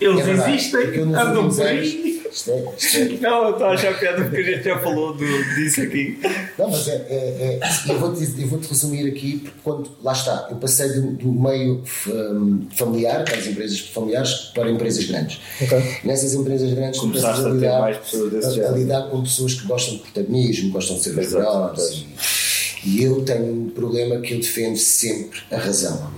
Eles 0.00 0.26
é 0.26 0.32
existem, 0.32 1.00
andam 1.00 1.48
por 1.48 1.66
aí. 1.66 2.12
Isto 2.32 2.50
é, 2.50 2.64
isto 2.78 2.96
é... 2.96 3.04
Não, 3.20 3.44
eu 3.44 3.50
estou 3.50 3.66
a 3.66 3.72
achar 3.72 3.98
piada 3.98 4.24
porque 4.24 4.38
a 4.38 4.42
gente 4.42 4.64
já 4.64 4.78
falou 4.78 5.14
do, 5.14 5.54
disso 5.54 5.82
aqui. 5.82 6.18
Não, 6.58 6.70
mas 6.70 6.88
é, 6.88 6.92
é, 7.08 7.58
é 7.60 7.92
eu 7.92 7.98
vou-te 7.98 8.24
vou 8.46 8.58
-te 8.58 8.68
resumir 8.68 9.06
aqui, 9.06 9.38
porque 9.38 9.58
quando, 9.62 9.90
lá 10.02 10.12
está, 10.12 10.48
eu 10.50 10.56
passei 10.56 10.88
do, 10.88 11.12
do 11.12 11.30
meio 11.30 11.82
um, 12.08 12.66
familiar, 12.74 13.22
para 13.24 13.36
as 13.36 13.46
empresas 13.46 13.80
familiares, 13.80 14.30
para 14.54 14.70
empresas 14.70 15.04
grandes. 15.04 15.40
Okay. 15.60 15.98
Nessas 16.04 16.32
empresas 16.32 16.72
grandes, 16.72 17.00
começaste 17.00 17.44
a, 17.44 17.46
a, 17.46 17.50
lidar, 17.50 17.80
mais 17.80 17.98
pessoas 17.98 18.32
desse 18.32 18.60
a, 18.62 18.68
a, 18.68 18.72
lidar 18.72 19.02
com 19.10 19.22
pessoas 19.22 19.54
que 19.54 19.66
gostam 19.66 19.96
de 19.96 20.00
protagonismo, 20.00 20.70
gostam 20.70 20.96
de 20.96 21.02
ser 21.02 21.12
melhores. 21.12 22.06
E 22.84 23.02
eu 23.02 23.22
tenho 23.22 23.44
um 23.44 23.70
problema 23.70 24.20
que 24.20 24.32
eu 24.32 24.38
defendo 24.38 24.76
sempre 24.76 25.38
a 25.50 25.58
razão 25.58 26.10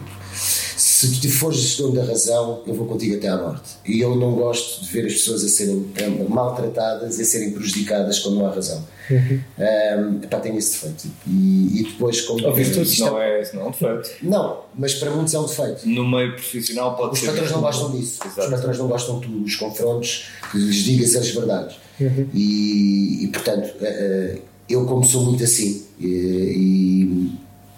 se 0.95 1.21
tu 1.21 1.29
fores 1.29 1.77
dono 1.77 1.93
da 1.93 2.05
razão, 2.05 2.63
eu 2.69 2.73
vou 2.73 2.87
contigo 2.87 3.17
até 3.17 3.27
à 3.27 3.37
morte. 3.37 3.71
E 3.85 4.01
eu 4.01 4.15
não 4.15 4.33
gosto 4.37 4.85
de 4.85 4.93
ver 4.93 5.07
as 5.07 5.15
pessoas 5.15 5.45
a 5.45 5.49
serem 5.49 5.93
maltratadas 6.29 7.19
e 7.19 7.23
a 7.23 7.25
serem 7.25 7.51
prejudicadas 7.51 8.21
quando 8.21 8.37
não 8.37 8.47
há 8.47 8.55
razão. 8.55 8.87
Uhum. 9.11 9.41
Um, 9.59 10.23
epá, 10.23 10.39
tenho 10.39 10.57
esse 10.57 10.73
defeito. 10.73 11.09
E, 11.27 11.81
e 11.81 11.83
depois, 11.83 12.21
como. 12.21 12.47
Ouviste 12.47 12.81
isso 12.81 13.05
não 13.07 13.21
é, 13.21 13.51
não 13.53 13.63
é 13.63 13.65
um 13.65 13.71
defeito. 13.73 14.11
Não, 14.23 14.61
mas 14.73 14.95
para 14.95 15.11
muitos 15.11 15.35
é 15.35 15.41
um 15.41 15.47
defeito. 15.47 15.89
No 15.89 16.09
meio 16.09 16.33
profissional 16.37 16.97
pode 16.97 17.15
Os 17.15 17.19
ser. 17.19 17.27
Os 17.27 17.33
patrões 17.33 17.51
não 17.51 17.61
gostam 17.61 17.91
disso. 17.91 18.21
Exato. 18.25 18.41
Os 18.41 18.51
patrões 18.55 18.79
não 18.79 18.87
gostam 18.87 19.19
de 19.19 19.27
os 19.27 19.57
confrontos, 19.57 20.27
que 20.53 20.59
lhes 20.59 20.77
digas 20.77 21.17
as 21.17 21.29
verdades. 21.29 21.77
Uhum. 22.01 22.29
E, 22.33 23.25
e, 23.25 23.29
portanto, 23.33 23.75
eh, 23.81 24.37
eh, 24.37 24.39
eu, 24.69 24.87
como 24.87 25.05
sou 25.05 25.25
muito 25.25 25.43
assim, 25.43 25.85
e, 25.99 26.07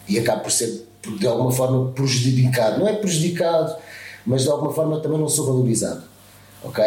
e, 0.09 0.15
e 0.15 0.19
acabo 0.19 0.43
por 0.43 0.53
ser 0.53 0.86
de 1.19 1.27
alguma 1.27 1.53
forma 1.53 1.93
prejudicado. 1.93 2.81
Não 2.81 2.89
é 2.89 2.95
prejudicado, 2.95 3.77
mas 4.27 4.43
de 4.43 4.49
alguma 4.49 4.73
forma 4.73 5.01
também 5.01 5.19
não 5.19 5.29
sou 5.29 5.47
valorizado. 5.47 6.03
Ok? 6.63 6.85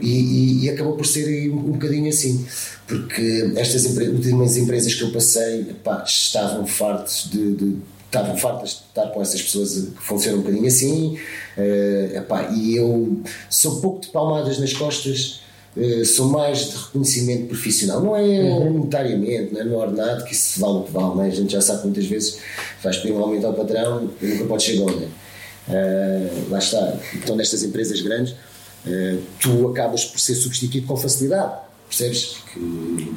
E, 0.00 0.64
e, 0.64 0.70
acabou 0.70 0.96
por 0.96 1.06
ser 1.06 1.50
um, 1.50 1.56
um 1.56 1.72
bocadinho 1.72 2.08
assim, 2.08 2.44
porque 2.88 3.52
estas 3.56 3.84
últimas 3.84 4.56
empresas 4.56 4.94
que 4.94 5.02
eu 5.02 5.12
passei 5.12 5.76
estavam 6.04 6.66
fartas 6.66 7.28
de, 7.30 7.54
de, 7.54 7.76
estavam 8.06 8.36
fartas 8.36 8.70
de 8.70 8.76
estar 8.88 9.06
com 9.12 9.22
essas 9.22 9.40
pessoas 9.40 9.74
que 9.74 10.02
funcionam 10.02 10.40
um 10.40 10.42
bocadinho 10.42 10.66
assim, 10.66 11.18
uh, 11.56 12.16
epá, 12.16 12.50
e 12.50 12.76
eu 12.76 13.22
sou 13.48 13.80
pouco 13.80 14.00
de 14.00 14.08
palmadas 14.08 14.58
nas 14.58 14.72
costas 14.72 15.41
Uh, 15.74 16.04
sou 16.04 16.28
mais 16.28 16.70
de 16.70 16.76
reconhecimento 16.76 17.46
profissional, 17.46 18.02
não 18.02 18.14
é 18.14 18.20
uhum. 18.20 18.72
monetariamente, 18.72 19.54
não 19.54 19.60
é 19.62 19.64
no 19.64 19.78
ordenado 19.78 20.22
que 20.24 20.34
isso 20.34 20.60
vale 20.60 20.74
o 20.74 20.82
que 20.82 20.92
vale, 20.92 21.20
é? 21.22 21.24
a 21.24 21.34
gente 21.34 21.50
já 21.50 21.62
sabe 21.62 21.80
que 21.80 21.86
muitas 21.86 22.04
vezes 22.04 22.38
vais 22.82 22.98
pedir 22.98 23.14
um 23.14 23.22
aumento 23.22 23.46
ao 23.46 23.54
patrão 23.54 24.10
e 24.20 24.26
nunca 24.26 24.44
pode 24.44 24.64
chegar 24.64 24.84
onde. 24.84 25.04
Uh, 25.04 26.50
lá 26.50 26.58
está, 26.58 26.98
então 27.14 27.36
nestas 27.36 27.62
empresas 27.62 28.02
grandes 28.02 28.32
uh, 28.32 29.22
tu 29.40 29.68
acabas 29.68 30.04
por 30.04 30.20
ser 30.20 30.34
substituído 30.34 30.86
com 30.86 30.94
facilidade, 30.94 31.54
percebes? 31.88 32.36
Que, 32.52 33.12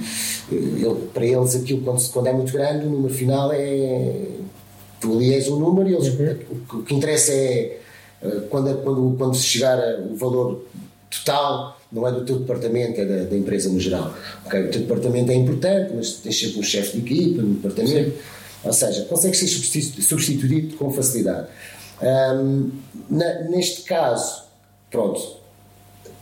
ele, 0.52 1.10
para 1.14 1.26
eles 1.26 1.56
aquilo 1.58 1.82
quando, 1.82 2.10
quando 2.10 2.28
é 2.28 2.34
muito 2.34 2.54
grande, 2.54 2.86
o 2.86 2.90
número 2.90 3.14
final 3.14 3.52
é 3.52 4.28
tu 5.02 5.12
ali 5.12 5.34
és 5.34 5.50
um 5.50 5.60
número 5.60 5.90
e 5.90 5.94
eles, 5.94 6.08
uhum. 6.08 6.38
o, 6.72 6.78
o, 6.78 6.84
que 6.84 6.96
interessa 6.96 7.34
é 7.34 7.80
quando, 8.50 8.82
quando, 8.82 9.16
quando 9.18 9.36
chegar 9.36 9.78
o 10.10 10.16
valor 10.16 10.66
total 11.10 11.75
não 11.92 12.08
é 12.08 12.12
do 12.12 12.26
teu 12.26 12.40
departamento, 12.40 13.00
é 13.00 13.06
da, 13.06 13.24
da 13.26 13.36
empresa 13.36 13.70
no 13.70 13.80
geral. 13.80 14.14
Okay, 14.46 14.64
o 14.64 14.72
teu 14.72 14.82
departamento 14.82 15.32
é 15.32 15.36
importante, 15.36 15.94
mas 15.96 16.14
tens 16.14 16.40
sempre 16.40 16.60
um 16.60 16.64
chefe 16.64 17.00
de 17.00 17.06
equipa 17.06 17.42
no 17.42 17.56
departamento, 17.56 18.12
Sim. 18.12 18.18
ou 18.64 18.74
seja, 18.74 19.06
consegues 19.06 19.40
ser 19.40 19.82
substituído 20.02 20.76
com 20.78 20.92
facilidade. 20.92 21.48
Um, 22.02 22.72
na, 23.10 23.44
neste 23.44 23.84
caso, 23.84 24.44
pronto, 24.92 25.38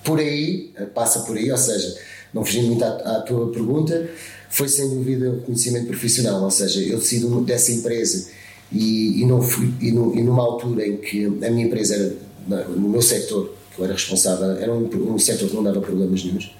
por 0.03 0.19
aí, 0.19 0.73
passa 0.93 1.21
por 1.21 1.37
aí, 1.37 1.51
ou 1.51 1.57
seja, 1.57 1.97
não 2.33 2.43
fugindo 2.43 2.67
muito 2.67 2.83
à, 2.83 3.17
à 3.17 3.21
tua 3.21 3.51
pergunta, 3.51 4.09
foi 4.49 4.67
sem 4.67 4.89
dúvida 4.89 5.31
o 5.31 5.41
conhecimento 5.41 5.87
profissional, 5.87 6.43
ou 6.43 6.51
seja, 6.51 6.81
eu 6.81 6.99
decido 6.99 7.41
dessa 7.41 7.71
empresa 7.71 8.29
e, 8.71 9.21
e, 9.21 9.25
não 9.25 9.41
fui, 9.41 9.73
e, 9.81 9.91
no, 9.91 10.15
e 10.15 10.21
numa 10.21 10.43
altura 10.43 10.85
em 10.85 10.97
que 10.97 11.25
a 11.25 11.49
minha 11.49 11.65
empresa 11.65 11.95
era 11.95 12.65
no 12.67 12.89
meu 12.89 13.01
setor 13.01 13.55
que 13.73 13.79
eu 13.81 13.85
era 13.85 13.93
responsável, 13.93 14.51
era 14.51 14.71
um, 14.71 15.13
um 15.13 15.19
setor 15.19 15.49
que 15.49 15.55
não 15.55 15.63
dava 15.63 15.81
problemas 15.81 16.23
nenhums. 16.23 16.51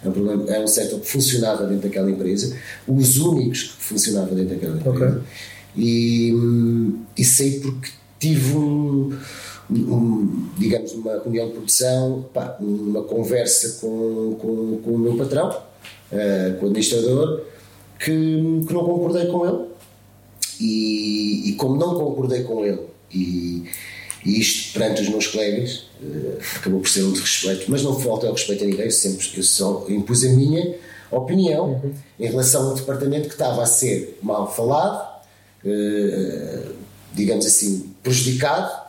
Era 0.00 0.10
um, 0.10 0.12
problema, 0.12 0.44
era 0.48 0.62
um 0.62 0.68
setor 0.68 1.00
que 1.00 1.08
funcionava 1.08 1.66
dentro 1.66 1.88
daquela 1.88 2.10
empresa, 2.10 2.56
os 2.86 3.16
únicos 3.16 3.64
que 3.64 3.82
funcionavam 3.82 4.34
dentro 4.34 4.54
daquela 4.54 4.76
empresa. 4.76 4.96
Okay. 4.96 5.22
E, 5.76 6.34
e 7.16 7.24
sei 7.24 7.60
porque 7.60 7.90
tive 8.18 8.56
um, 8.56 9.16
um, 9.70 10.48
digamos, 10.56 10.92
uma 10.92 11.20
reunião 11.22 11.48
de 11.48 11.52
produção, 11.52 12.26
pá, 12.32 12.56
uma 12.60 13.02
conversa 13.02 13.80
com, 13.80 14.36
com, 14.40 14.80
com 14.82 14.90
o 14.90 14.98
meu 14.98 15.16
patrão, 15.16 15.48
uh, 15.50 16.58
com 16.58 16.66
o 16.66 16.68
administrador, 16.68 17.42
que, 17.98 18.64
que 18.66 18.72
não 18.72 18.84
concordei 18.84 19.26
com 19.26 19.46
ele. 19.46 19.68
E, 20.60 21.50
e 21.50 21.52
como 21.54 21.76
não 21.76 21.94
concordei 21.94 22.42
com 22.42 22.64
ele, 22.64 22.80
e, 23.12 23.64
e 24.28 24.40
isto 24.40 24.74
perante 24.74 25.00
os 25.00 25.08
meus 25.08 25.26
colegas, 25.26 25.84
eh, 26.02 26.38
acabou 26.56 26.80
por 26.80 26.90
ser 26.90 27.02
um 27.02 27.12
desrespeito, 27.12 27.64
mas 27.68 27.82
não 27.82 27.98
falta 27.98 28.26
ao 28.26 28.34
respeito 28.34 28.62
a 28.62 28.66
ninguém, 28.66 28.84
eu 28.84 28.90
sempre 28.90 29.26
eu 29.34 29.42
só 29.42 29.86
impus 29.88 30.22
a 30.22 30.28
minha 30.28 30.74
opinião 31.10 31.80
em 32.20 32.26
relação 32.26 32.68
a 32.68 32.72
um 32.72 32.74
departamento 32.74 33.28
que 33.28 33.34
estava 33.34 33.62
a 33.62 33.66
ser 33.66 34.18
mal 34.22 34.54
falado, 34.54 35.22
eh, 35.64 36.62
digamos 37.14 37.46
assim, 37.46 37.90
prejudicado. 38.02 38.88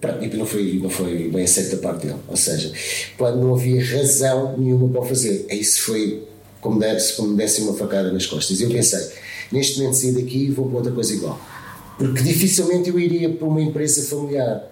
Pronto, 0.00 0.24
e 0.24 0.36
não 0.36 0.46
foi, 0.46 0.80
não 0.82 0.90
foi 0.90 1.28
bem 1.28 1.44
aceito 1.44 1.76
da 1.76 1.82
parte 1.82 2.06
dele. 2.06 2.18
Ou 2.26 2.36
seja, 2.36 2.72
quando 3.16 3.36
não 3.36 3.54
havia 3.54 3.84
razão 3.84 4.56
nenhuma 4.58 4.88
para 4.88 5.02
o 5.02 5.04
fazer. 5.04 5.46
É 5.48 5.54
isso 5.54 5.82
foi 5.82 6.26
como 6.60 6.80
desse, 6.80 7.14
como 7.14 7.36
desse 7.36 7.60
uma 7.60 7.74
facada 7.74 8.10
nas 8.10 8.26
costas. 8.26 8.58
E 8.58 8.64
eu 8.64 8.70
pensei, 8.70 9.06
neste 9.52 9.78
momento 9.78 9.94
sair 9.94 10.12
daqui 10.12 10.46
e 10.46 10.50
vou 10.50 10.66
para 10.66 10.78
outra 10.78 10.92
coisa 10.92 11.12
igual. 11.12 11.38
Porque 12.00 12.22
dificilmente 12.22 12.88
eu 12.88 12.98
iria 12.98 13.28
para 13.28 13.46
uma 13.46 13.60
empresa 13.60 14.02
familiar. 14.08 14.64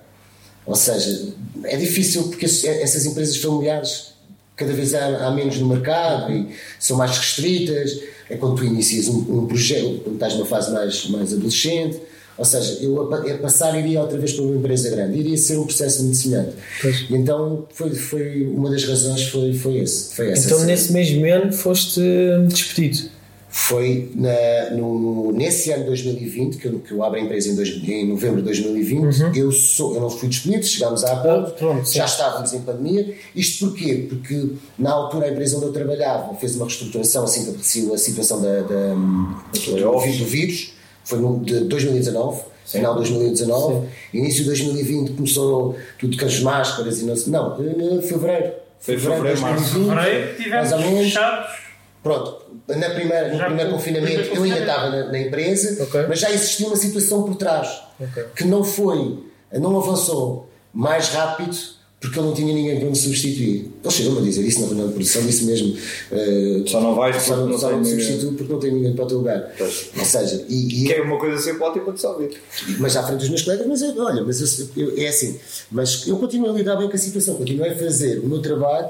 Ou 0.64 0.74
seja, 0.74 1.28
é 1.64 1.76
difícil 1.76 2.24
porque 2.24 2.46
essas 2.46 3.06
empresas 3.06 3.36
familiares 3.36 4.14
cada 4.56 4.72
vez 4.72 4.92
há, 4.94 5.26
há 5.26 5.30
menos 5.30 5.58
no 5.58 5.68
mercado 5.68 6.32
e 6.32 6.48
são 6.80 6.96
mais 6.96 7.16
restritas. 7.16 8.00
É 8.30 8.36
quando 8.36 8.56
tu 8.56 8.64
inicias 8.64 9.08
um, 9.08 9.40
um 9.42 9.46
projeto, 9.46 10.00
quando 10.02 10.14
estás 10.14 10.34
numa 10.34 10.46
fase 10.46 10.72
mais, 10.72 11.08
mais 11.08 11.32
adolescente 11.32 12.00
ou 12.38 12.44
seja, 12.44 12.78
eu 12.80 13.12
a, 13.12 13.16
a 13.16 13.38
passar 13.38 13.76
iria 13.76 14.00
outra 14.00 14.16
vez 14.16 14.32
para 14.32 14.44
uma 14.44 14.54
empresa 14.54 14.88
grande, 14.90 15.18
iria 15.18 15.36
ser 15.36 15.58
um 15.58 15.64
processo 15.64 16.04
muito 16.04 16.16
semelhante. 16.16 16.52
Pois. 16.80 17.04
Então 17.10 17.66
foi, 17.74 17.90
foi 17.90 18.46
uma 18.46 18.70
das 18.70 18.84
razões 18.84 19.24
foi, 19.24 19.52
foi, 19.52 19.78
esse, 19.78 20.14
foi 20.14 20.30
essa. 20.30 20.46
Então 20.46 20.64
nesse 20.64 20.92
mesmo 20.92 21.24
ano 21.26 21.52
foste 21.52 22.00
despedido? 22.46 23.10
Foi 23.50 24.12
na, 24.14 24.76
no, 24.76 25.32
nesse 25.32 25.70
ano 25.72 25.84
de 25.84 25.88
2020, 25.88 26.58
que 26.58 26.66
eu, 26.66 26.78
que 26.80 26.92
eu 26.92 27.02
abro 27.02 27.18
a 27.18 27.22
empresa 27.22 27.48
em, 27.48 27.54
dois, 27.54 27.68
em 27.68 28.06
novembro 28.06 28.36
de 28.36 28.42
2020, 28.42 29.22
uhum. 29.22 29.34
eu, 29.34 29.50
sou, 29.50 29.94
eu 29.94 30.02
não 30.02 30.10
fui 30.10 30.28
despedido, 30.28 30.66
chegámos 30.66 31.02
a 31.02 31.14
acordo, 31.14 31.52
Pronto, 31.52 31.90
já 31.90 32.04
estávamos 32.04 32.52
em 32.52 32.60
pandemia. 32.60 33.14
Isto 33.34 33.68
porquê? 33.68 34.06
Porque 34.08 34.50
na 34.78 34.90
altura 34.90 35.26
a 35.26 35.30
empresa 35.30 35.56
onde 35.56 35.66
eu 35.66 35.72
trabalhava 35.72 36.34
fez 36.34 36.56
uma 36.56 36.66
reestruturação 36.66 37.24
assim 37.24 37.44
que 37.44 37.50
apareceu 37.50 37.94
a 37.94 37.98
situação 37.98 38.42
da, 38.42 38.60
da, 38.60 38.94
do, 38.94 39.92
do 39.92 40.24
vírus 40.26 40.78
foi 41.08 41.18
no, 41.20 41.40
de 41.40 41.60
2019, 41.60 42.42
Sim. 42.66 42.78
final 42.78 42.92
de 42.92 42.98
2019, 42.98 43.74
Sim. 43.74 43.88
início 44.12 44.40
de 44.40 44.46
2020 44.48 45.12
começou 45.12 45.74
tudo 45.98 46.18
com 46.18 46.26
as 46.26 46.40
máscaras 46.40 47.00
e 47.00 47.06
não 47.06 47.16
sei. 47.16 47.32
Não, 47.32 47.56
em 47.58 48.02
fevereiro. 48.02 48.52
Foi 48.78 48.98
fevereiro, 48.98 49.40
março. 49.40 49.72
Fevereiro 49.72 50.36
tivemos 50.36 50.70
fechados. 50.70 51.68
Pronto, 52.02 52.42
na 52.76 52.90
primeira, 52.90 53.32
no 53.32 53.38
primeiro 53.38 53.70
confinamento 53.70 54.34
eu 54.34 54.42
ainda 54.42 54.60
estava 54.60 54.90
na, 54.90 55.04
na 55.10 55.18
empresa, 55.18 55.82
okay. 55.82 56.06
mas 56.08 56.20
já 56.20 56.30
existia 56.30 56.66
uma 56.66 56.76
situação 56.76 57.22
por 57.22 57.36
trás 57.36 57.82
okay. 57.98 58.24
que 58.36 58.44
não 58.44 58.62
foi, 58.62 59.18
não 59.52 59.76
avançou 59.78 60.48
mais 60.72 61.08
rápido 61.08 61.56
porque 62.00 62.16
ele 62.16 62.28
não 62.28 62.34
tinha 62.34 62.54
ninguém 62.54 62.78
para 62.78 62.88
me 62.88 62.94
substituir. 62.94 63.72
Ele 63.82 63.92
chegou-me 63.92 64.20
a 64.20 64.22
dizer 64.22 64.42
isso 64.42 64.60
na 64.60 64.66
reunião 64.66 64.86
de 64.86 64.92
produção, 64.92 65.20
disse 65.26 65.44
mesmo. 65.44 65.76
Uh, 66.12 66.68
só 66.68 66.80
não 66.80 66.94
vais 66.94 67.20
só, 67.20 67.34
porque 67.34 67.50
não, 67.50 67.58
só 67.58 67.70
não 67.72 67.84
substituo 67.84 68.34
porque 68.34 68.52
não 68.52 68.60
tem 68.60 68.72
ninguém 68.72 68.94
para 68.94 69.04
o 69.04 69.08
teu 69.08 69.18
lugar. 69.18 69.52
Pois. 69.58 69.90
Ou 69.98 70.04
seja, 70.04 70.44
e, 70.48 70.84
e 70.84 70.86
que 70.86 70.92
é 70.92 71.02
uma 71.02 71.18
coisa 71.18 71.42
sempre 71.42 71.64
ótima 71.64 71.92
de 71.92 72.00
saber. 72.00 72.40
Mas 72.78 72.96
à 72.96 73.02
frente 73.02 73.18
dos 73.18 73.28
meus 73.30 73.42
colegas, 73.42 73.66
mas 73.66 73.82
eu, 73.82 73.98
olha, 73.98 74.22
mas 74.22 74.60
eu, 74.60 74.68
eu, 74.76 74.96
é 74.96 75.08
assim. 75.08 75.40
Mas 75.72 76.06
eu 76.06 76.16
continuo 76.18 76.50
a 76.50 76.52
lidar 76.52 76.76
bem 76.76 76.88
com 76.88 76.94
a 76.94 76.98
situação, 76.98 77.34
continuo 77.34 77.68
a 77.68 77.74
fazer 77.74 78.20
o 78.20 78.28
meu 78.28 78.40
trabalho. 78.40 78.88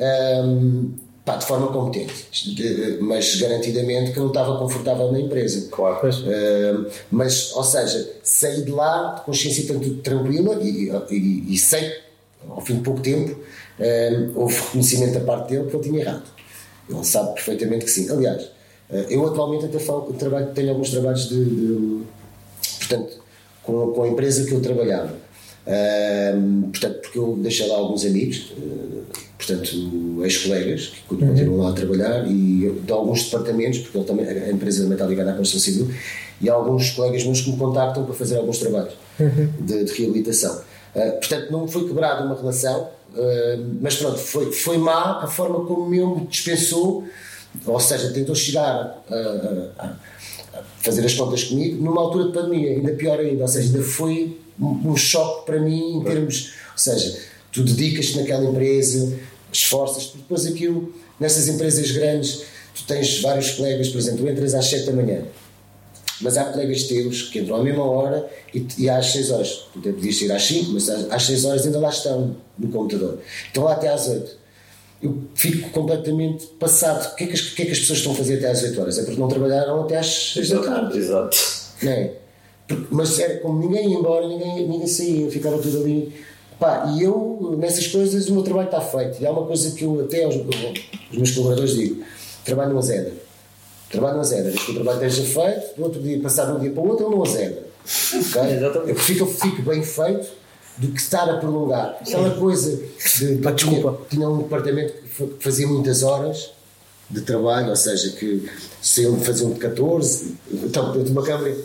Um, 0.00 0.90
pá, 1.24 1.36
de 1.36 1.46
forma 1.46 1.68
competente, 1.68 2.98
mas 3.00 3.36
garantidamente 3.36 4.12
que 4.12 4.18
não 4.18 4.28
estava 4.28 4.58
confortável 4.58 5.12
na 5.12 5.20
empresa. 5.20 5.68
Claro. 5.70 6.08
Uh, 6.08 6.90
mas, 7.10 7.52
ou 7.54 7.64
seja, 7.64 8.10
saí 8.22 8.62
de 8.62 8.70
lá 8.70 9.14
de 9.14 9.22
consciência 9.22 9.66
tanto 9.66 9.94
tranquila 9.96 10.58
e, 10.62 10.90
e, 11.10 11.54
e 11.54 11.58
sei 11.58 11.92
ao 12.48 12.60
fim 12.60 12.76
de 12.76 12.80
pouco 12.80 13.00
tempo, 13.00 13.32
uh, 13.32 14.40
houve 14.40 14.54
reconhecimento 14.54 15.14
da 15.14 15.20
parte 15.20 15.50
dele 15.50 15.68
que 15.68 15.76
ele 15.76 15.82
tinha 15.82 16.00
errado. 16.00 16.24
Ele 16.88 17.04
sabe 17.04 17.34
perfeitamente 17.34 17.84
que 17.84 17.90
sim. 17.90 18.10
Aliás, 18.10 18.42
uh, 18.44 18.94
eu 19.08 19.26
atualmente 19.26 19.66
até 19.66 19.78
falo, 19.78 20.12
trabalho, 20.14 20.52
tenho 20.54 20.70
alguns 20.70 20.90
trabalhos 20.90 21.28
de, 21.28 21.44
de 21.44 22.02
portanto, 22.78 23.20
com, 23.62 23.92
com, 23.92 24.02
a 24.02 24.08
empresa 24.08 24.44
que 24.46 24.52
eu 24.52 24.60
trabalhava. 24.60 25.14
Uh, 25.66 26.68
portanto, 26.68 27.00
porque 27.02 27.18
eu 27.18 27.38
deixei 27.40 27.68
lá 27.68 27.76
alguns 27.76 28.04
amigos, 28.04 28.52
portanto, 29.36 30.24
ex-colegas 30.24 30.92
que 31.08 31.14
uhum. 31.14 31.28
continuam 31.28 31.58
lá 31.58 31.70
a 31.70 31.72
trabalhar 31.72 32.26
e 32.26 32.80
de 32.84 32.92
alguns 32.92 33.24
departamentos, 33.24 33.80
porque 33.80 33.98
ele 33.98 34.06
também, 34.06 34.26
a 34.26 34.50
empresa 34.50 34.82
também 34.82 34.94
está 34.94 35.06
ligada 35.06 35.30
à 35.30 35.34
construção 35.34 35.60
civil, 35.60 35.94
e 36.40 36.48
alguns 36.48 36.90
colegas 36.90 37.24
meus 37.24 37.40
que 37.42 37.50
me 37.50 37.56
contactam 37.56 38.04
para 38.04 38.14
fazer 38.14 38.36
alguns 38.36 38.58
trabalhos 38.58 38.94
uhum. 39.18 39.48
de, 39.60 39.84
de 39.84 39.92
reabilitação. 39.92 40.62
Uh, 40.94 41.12
portanto, 41.18 41.52
não 41.52 41.68
foi 41.68 41.86
quebrada 41.86 42.24
uma 42.24 42.34
relação, 42.34 42.88
uh, 43.14 43.76
mas 43.80 43.96
pronto, 43.96 44.18
foi, 44.18 44.50
foi 44.52 44.78
má 44.78 45.22
a 45.22 45.26
forma 45.26 45.64
como 45.66 45.94
ele 45.94 46.06
me 46.06 46.26
dispensou, 46.26 47.04
ou 47.66 47.80
seja, 47.80 48.12
tentou 48.12 48.34
chegar 48.34 49.02
a, 49.10 49.14
a, 49.14 49.86
a, 49.86 49.96
fazer 50.78 51.04
as 51.04 51.14
contas 51.14 51.44
comigo 51.44 51.82
numa 51.82 52.00
altura 52.00 52.26
de 52.26 52.32
pandemia, 52.32 52.70
ainda 52.70 52.92
pior 52.92 53.18
ainda, 53.18 53.42
ou 53.42 53.48
seja, 53.48 53.68
ainda 53.68 53.82
foi 53.82 54.38
um, 54.60 54.90
um 54.90 54.96
choque 54.96 55.46
para 55.46 55.60
mim 55.60 55.96
em 55.96 56.04
termos, 56.04 56.52
ou 56.72 56.78
seja, 56.78 57.18
tu 57.50 57.62
dedicas-te 57.62 58.18
naquela 58.18 58.44
empresa, 58.44 59.18
esforças, 59.52 60.04
porque 60.04 60.18
depois 60.18 60.46
aquilo, 60.46 60.94
nessas 61.18 61.48
empresas 61.48 61.90
grandes, 61.90 62.42
tu 62.74 62.84
tens 62.86 63.20
vários 63.20 63.50
colegas, 63.52 63.88
por 63.88 63.98
exemplo, 63.98 64.24
tu 64.24 64.28
entras 64.28 64.54
às 64.54 64.66
7 64.66 64.86
da 64.86 64.92
manhã 64.92 65.24
mas 66.20 66.36
há 66.36 66.44
colegas 66.44 66.84
teus 66.84 67.22
que 67.22 67.40
entram 67.40 67.56
à 67.56 67.64
mesma 67.64 67.84
hora 67.84 68.28
e, 68.54 68.66
e 68.78 68.90
às 68.90 69.06
6 69.06 69.30
horas. 69.30 69.48
Tu 69.72 69.78
até 69.78 69.92
podias 69.92 70.20
ir 70.20 70.32
às 70.32 70.42
5, 70.42 70.70
mas 70.72 70.88
às 70.88 71.22
6 71.24 71.44
horas 71.46 71.66
ainda 71.66 71.78
lá 71.78 71.88
estão 71.88 72.36
no 72.58 72.68
computador. 72.68 73.18
Estão 73.46 73.64
lá 73.64 73.72
até 73.72 73.88
às 73.88 74.08
8. 74.08 74.40
Eu 75.02 75.18
fico 75.34 75.70
completamente 75.70 76.46
passado. 76.58 77.12
O 77.12 77.16
que, 77.16 77.24
é 77.24 77.26
que, 77.26 77.32
as, 77.32 77.40
que 77.40 77.62
é 77.62 77.64
que 77.64 77.72
as 77.72 77.78
pessoas 77.78 78.00
estão 78.00 78.12
a 78.12 78.16
fazer 78.16 78.36
até 78.36 78.50
às 78.50 78.62
8 78.62 78.80
horas? 78.80 78.98
É 78.98 79.04
porque 79.04 79.20
não 79.20 79.28
trabalharam 79.28 79.82
até 79.82 79.98
às 79.98 80.32
6 80.34 80.50
da 80.50 80.58
tarde. 80.62 80.98
Exato. 80.98 81.36
Não 81.82 81.92
é? 81.92 82.12
Mas 82.90 83.18
era 83.18 83.40
como 83.40 83.58
ninguém 83.58 83.90
ia 83.90 83.98
embora, 83.98 84.26
ninguém, 84.26 84.68
ninguém 84.68 84.86
saía, 84.86 85.30
ficava 85.30 85.58
tudo 85.58 85.78
ali. 85.80 86.12
Pá, 86.58 86.92
e 86.94 87.02
eu, 87.02 87.56
nessas 87.58 87.86
coisas, 87.86 88.28
o 88.28 88.34
meu 88.34 88.42
trabalho 88.42 88.66
está 88.66 88.80
feito. 88.80 89.20
E 89.20 89.26
há 89.26 89.32
uma 89.32 89.46
coisa 89.46 89.70
que 89.70 89.84
eu 89.84 90.00
até 90.00 90.24
aos, 90.24 90.36
aos 90.36 90.46
meus 91.12 91.30
colaboradores 91.30 91.74
digo: 91.74 92.02
trabalho 92.44 92.72
no 92.72 92.78
azeda 92.78 93.12
trabalho 93.90 94.14
não 94.14 94.20
azeda. 94.20 94.50
Que 94.50 94.70
o 94.70 94.74
trabalho 94.74 95.04
esteja 95.04 95.42
feito, 95.42 95.76
do 95.76 95.82
outro 95.82 96.00
dia, 96.00 96.20
passar 96.20 96.46
de 96.46 96.52
um 96.52 96.60
dia 96.60 96.70
para 96.70 96.82
o 96.82 96.88
outro, 96.88 97.06
ele 97.06 97.14
não 97.14 97.22
azeda. 97.22 97.62
Okay? 98.08 98.54
Exatamente. 98.56 99.18
Eu 99.18 99.26
que 99.26 99.34
fique 99.34 99.62
bem 99.62 99.82
feito 99.82 100.28
do 100.78 100.88
que 100.88 101.00
estar 101.00 101.28
a 101.28 101.36
prolongar. 101.38 101.98
Aquela 102.00 102.30
coisa 102.30 102.80
de. 103.18 103.36
Pá, 103.36 103.50
desculpa. 103.50 103.98
Tinha, 104.08 104.28
um 104.28 104.38
departamento 104.38 104.94
que 104.94 105.28
fazia 105.40 105.66
muitas 105.66 106.02
horas 106.02 106.52
de 107.10 107.20
trabalho, 107.22 107.70
ou 107.70 107.76
seja, 107.76 108.10
que 108.10 108.48
se 108.80 109.04
ele 109.04 109.16
fazia 109.18 109.46
um 109.46 109.52
de 109.52 109.58
14, 109.58 110.36
então 110.52 111.02
de 111.02 111.10
uma 111.10 111.24
câmara, 111.24 111.56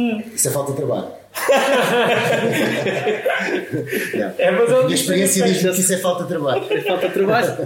hum. 0.00 0.22
isso 0.34 0.48
é 0.48 0.50
falta 0.50 0.72
de 0.72 0.78
trabalho. 0.78 1.20
é, 4.38 4.50
mas 4.50 4.72
a 4.72 4.82
minha 4.82 4.94
experiência 4.94 5.44
diz-me 5.44 5.72
que 5.72 5.80
isso 5.80 5.94
é 5.94 5.98
falta 5.98 6.24
de 6.24 6.28
trabalho. 6.30 6.64
É 6.70 6.80
falta 6.80 7.08
de 7.08 7.14
trabalho? 7.14 7.56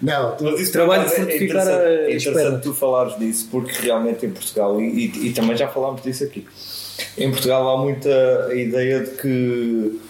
não, 0.00 0.36
mas 0.40 0.60
isso 0.60 0.72
trabalho 0.72 1.08
de 1.08 1.14
fortificar 1.16 1.66
é 1.66 1.72
a 1.72 1.88
É 1.88 2.16
interessante 2.16 2.62
tu 2.62 2.72
falares 2.72 3.18
disso, 3.18 3.48
porque 3.50 3.72
realmente 3.82 4.24
em 4.26 4.30
Portugal, 4.30 4.80
e, 4.80 5.06
e, 5.06 5.28
e, 5.28 5.32
também 5.32 5.56
já 5.56 5.66
falámos 5.68 6.02
disso 6.02 6.22
aqui, 6.24 6.46
em 7.16 7.30
Portugal 7.30 7.68
há 7.68 7.78
muita 7.82 8.48
ideia 8.54 9.00
de 9.00 9.10
que 9.10 10.00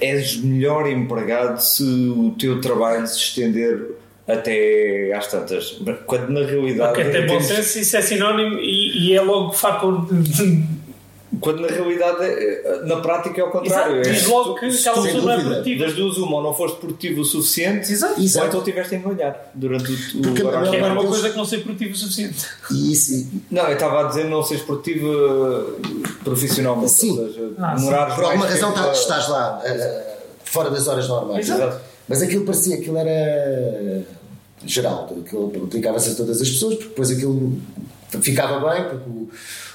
és 0.00 0.36
melhor 0.38 0.88
empregado 0.88 1.60
se 1.60 1.84
o 1.84 2.34
teu 2.38 2.60
trabalho 2.60 3.06
se 3.06 3.18
estender 3.18 4.01
até 4.26 5.12
às 5.14 5.26
tantas. 5.26 5.80
Quando 6.06 6.30
na 6.30 6.44
realidade. 6.44 6.92
Okay, 6.92 7.10
tem 7.10 7.26
bom 7.26 7.40
senso, 7.40 7.78
isso 7.78 7.96
é 7.96 8.02
sinónimo 8.02 8.58
e, 8.58 9.08
e 9.08 9.16
é 9.16 9.20
logo 9.20 9.52
fator 9.52 10.06
de 10.10 10.82
quando 11.40 11.62
na 11.62 11.68
realidade, 11.68 12.24
eh, 12.24 12.82
na 12.84 12.96
prática 12.96 13.40
é 13.40 13.44
o 13.44 13.50
contrário. 13.50 14.00
Exato. 14.00 14.14
Diz 14.14 14.26
logo 14.26 14.54
que 14.54 14.66
aquela 14.66 15.02
pessoa 15.02 15.22
não 15.22 15.30
é 15.32 15.40
produtiva. 15.40 15.84
Das 15.86 15.94
duas, 15.94 16.16
uma, 16.18 16.36
ou 16.36 16.42
não 16.42 16.54
foste 16.54 16.76
produtivo 16.76 17.22
o 17.22 17.24
suficiente, 17.24 17.90
Exato. 17.90 18.20
ou 18.20 18.46
então 18.46 18.62
tiveste 18.62 18.94
a 18.94 18.98
enganhar 18.98 19.50
durante 19.54 19.92
o, 19.92 20.22
Porque 20.22 20.42
horário. 20.42 20.74
É 20.74 20.92
uma 20.92 21.04
coisa 21.04 21.30
que 21.30 21.36
não 21.36 21.44
ser 21.44 21.62
produtivo 21.62 21.92
o 21.92 21.96
suficiente. 21.96 22.46
Isso. 22.70 23.30
Não, 23.50 23.64
eu 23.64 23.72
estava 23.72 24.00
a 24.00 24.02
dizer 24.04 24.24
não 24.24 24.42
seres 24.42 24.62
produtivo 24.62 25.08
eh, 25.08 25.88
profissionalmente. 26.22 26.90
Sim. 26.92 27.18
Ou 27.18 27.28
seja, 27.28 27.50
ah, 27.58 27.78
sim. 27.78 27.86
Por 27.86 28.24
alguma 28.24 28.46
razão 28.46 28.72
tá, 28.72 28.92
estás 28.92 29.28
lá, 29.28 29.58
uh, 29.64 30.22
fora 30.44 30.70
das 30.70 30.86
horas 30.86 31.08
normais. 31.08 31.48
Exato. 31.48 31.91
Mas 32.12 32.22
aquilo 32.22 32.44
parecia, 32.44 32.76
aquilo 32.76 32.98
era 32.98 34.02
geral, 34.66 35.16
aquilo 35.24 35.50
aplicava-se 35.64 36.10
a 36.10 36.14
todas 36.14 36.40
as 36.40 36.48
pessoas, 36.50 36.74
porque 36.74 36.88
depois 36.90 37.10
aquilo 37.10 37.58
ficava 38.20 38.70
bem, 38.74 38.84
porque 38.84 39.08
o, 39.08 39.28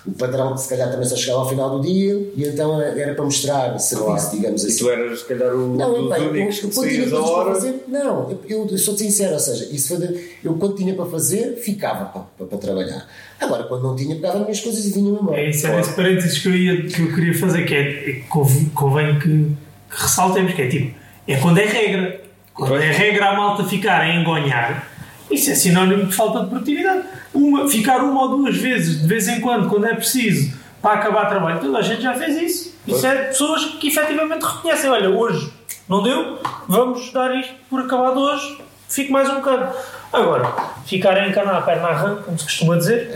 o 0.05 0.11
patrão 0.11 0.55
se 0.55 0.69
calhar 0.69 0.91
também 0.91 1.05
só 1.07 1.15
chegava 1.15 1.39
ao 1.41 1.49
final 1.49 1.71
do 1.79 1.81
dia 1.85 2.13
e 2.35 2.45
então 2.47 2.79
era 2.79 3.15
para 3.15 3.25
mostrar 3.25 3.77
serviço, 3.79 4.05
Claro. 4.05 4.31
digamos 4.37 4.63
E 4.63 4.67
assim. 4.67 4.77
tu 4.77 4.89
eras, 4.91 5.19
se 5.19 5.25
calhar, 5.25 5.53
o 5.55 5.75
Não, 5.75 6.03
dos 6.07 6.15
eu, 6.17 6.29
únicos 6.29 6.63
eu 6.63 6.69
que 6.69 6.75
quando 6.75 6.87
tinha 6.89 7.01
saías 7.09 7.13
a 7.13 7.15
coisas 7.17 7.29
para 7.31 7.39
hora. 7.41 7.53
fazer, 7.55 7.83
não, 7.87 8.39
eu, 8.47 8.67
eu 8.69 8.77
sou 8.77 8.95
sincero, 8.97 9.33
ou 9.33 9.39
seja, 9.39 9.65
isso 9.71 9.87
foi 9.97 10.07
de- 10.07 10.29
eu 10.43 10.53
quando 10.53 10.75
tinha 10.75 10.93
para 10.93 11.05
fazer, 11.07 11.55
ficava 11.57 12.05
para, 12.05 12.21
para, 12.21 12.45
para 12.45 12.57
trabalhar. 12.59 13.09
Agora, 13.39 13.63
quando 13.63 13.81
não 13.83 13.95
tinha, 13.95 14.15
pegava 14.15 14.37
as 14.37 14.43
minhas 14.43 14.59
coisas 14.61 14.85
e 14.85 14.91
vinha-me 14.91 15.17
embora. 15.19 15.37
É 15.41 15.49
isso, 15.49 15.65
era 15.67 15.79
esse 15.81 15.93
parênteses 15.93 16.37
que 16.37 16.47
eu, 16.47 16.55
ia, 16.55 16.81
que 16.83 17.01
eu 17.01 17.13
queria 17.13 17.33
fazer, 17.33 17.65
que 17.65 17.73
é 17.73 18.21
convém 18.29 19.17
que, 19.19 19.27
que 19.27 19.57
ressaltemos, 19.89 20.53
que 20.53 20.61
é 20.61 20.67
tipo, 20.69 20.95
é 21.27 21.35
quando 21.37 21.57
é 21.57 21.65
regra. 21.65 22.26
Quando 22.57 22.69
Pois. 22.69 22.83
é 22.83 22.91
regra 22.91 23.29
a 23.29 23.35
malta 23.37 23.63
ficar 23.63 24.01
a 24.01 24.09
engonhar, 24.13 24.87
isso 25.29 25.51
é 25.51 25.55
sinónimo 25.55 26.05
de 26.05 26.15
falta 26.15 26.41
de 26.41 26.47
produtividade. 26.49 27.03
Uma, 27.33 27.67
ficar 27.69 28.03
uma 28.03 28.23
ou 28.23 28.29
duas 28.37 28.57
vezes, 28.57 29.01
de 29.01 29.07
vez 29.07 29.27
em 29.27 29.39
quando, 29.39 29.69
quando 29.69 29.85
é 29.85 29.93
preciso, 29.93 30.57
para 30.81 30.99
acabar 30.99 31.27
trabalho, 31.27 31.59
toda 31.59 31.77
a 31.77 31.81
gente 31.81 32.01
já 32.01 32.13
fez 32.15 32.35
isso. 32.41 32.75
Isso 32.87 33.05
é 33.05 33.25
pessoas 33.25 33.63
que 33.79 33.89
efetivamente 33.89 34.43
reconhecem, 34.43 34.89
olha, 34.89 35.09
hoje 35.09 35.51
não 35.87 36.01
deu, 36.01 36.39
vamos 36.67 37.11
dar 37.13 37.35
isto 37.39 37.53
por 37.69 37.81
acabado 37.81 38.19
hoje, 38.19 38.57
fico 38.89 39.11
mais 39.11 39.29
um 39.29 39.35
bocado. 39.35 39.75
Agora, 40.11 40.51
ficar 40.85 41.15
a 41.17 41.27
encanar 41.27 41.55
a 41.55 41.61
perna 41.61 41.87
à 41.89 41.93
rã, 41.93 42.15
como 42.23 42.37
se 42.39 42.45
costuma 42.45 42.77
dizer, 42.77 43.11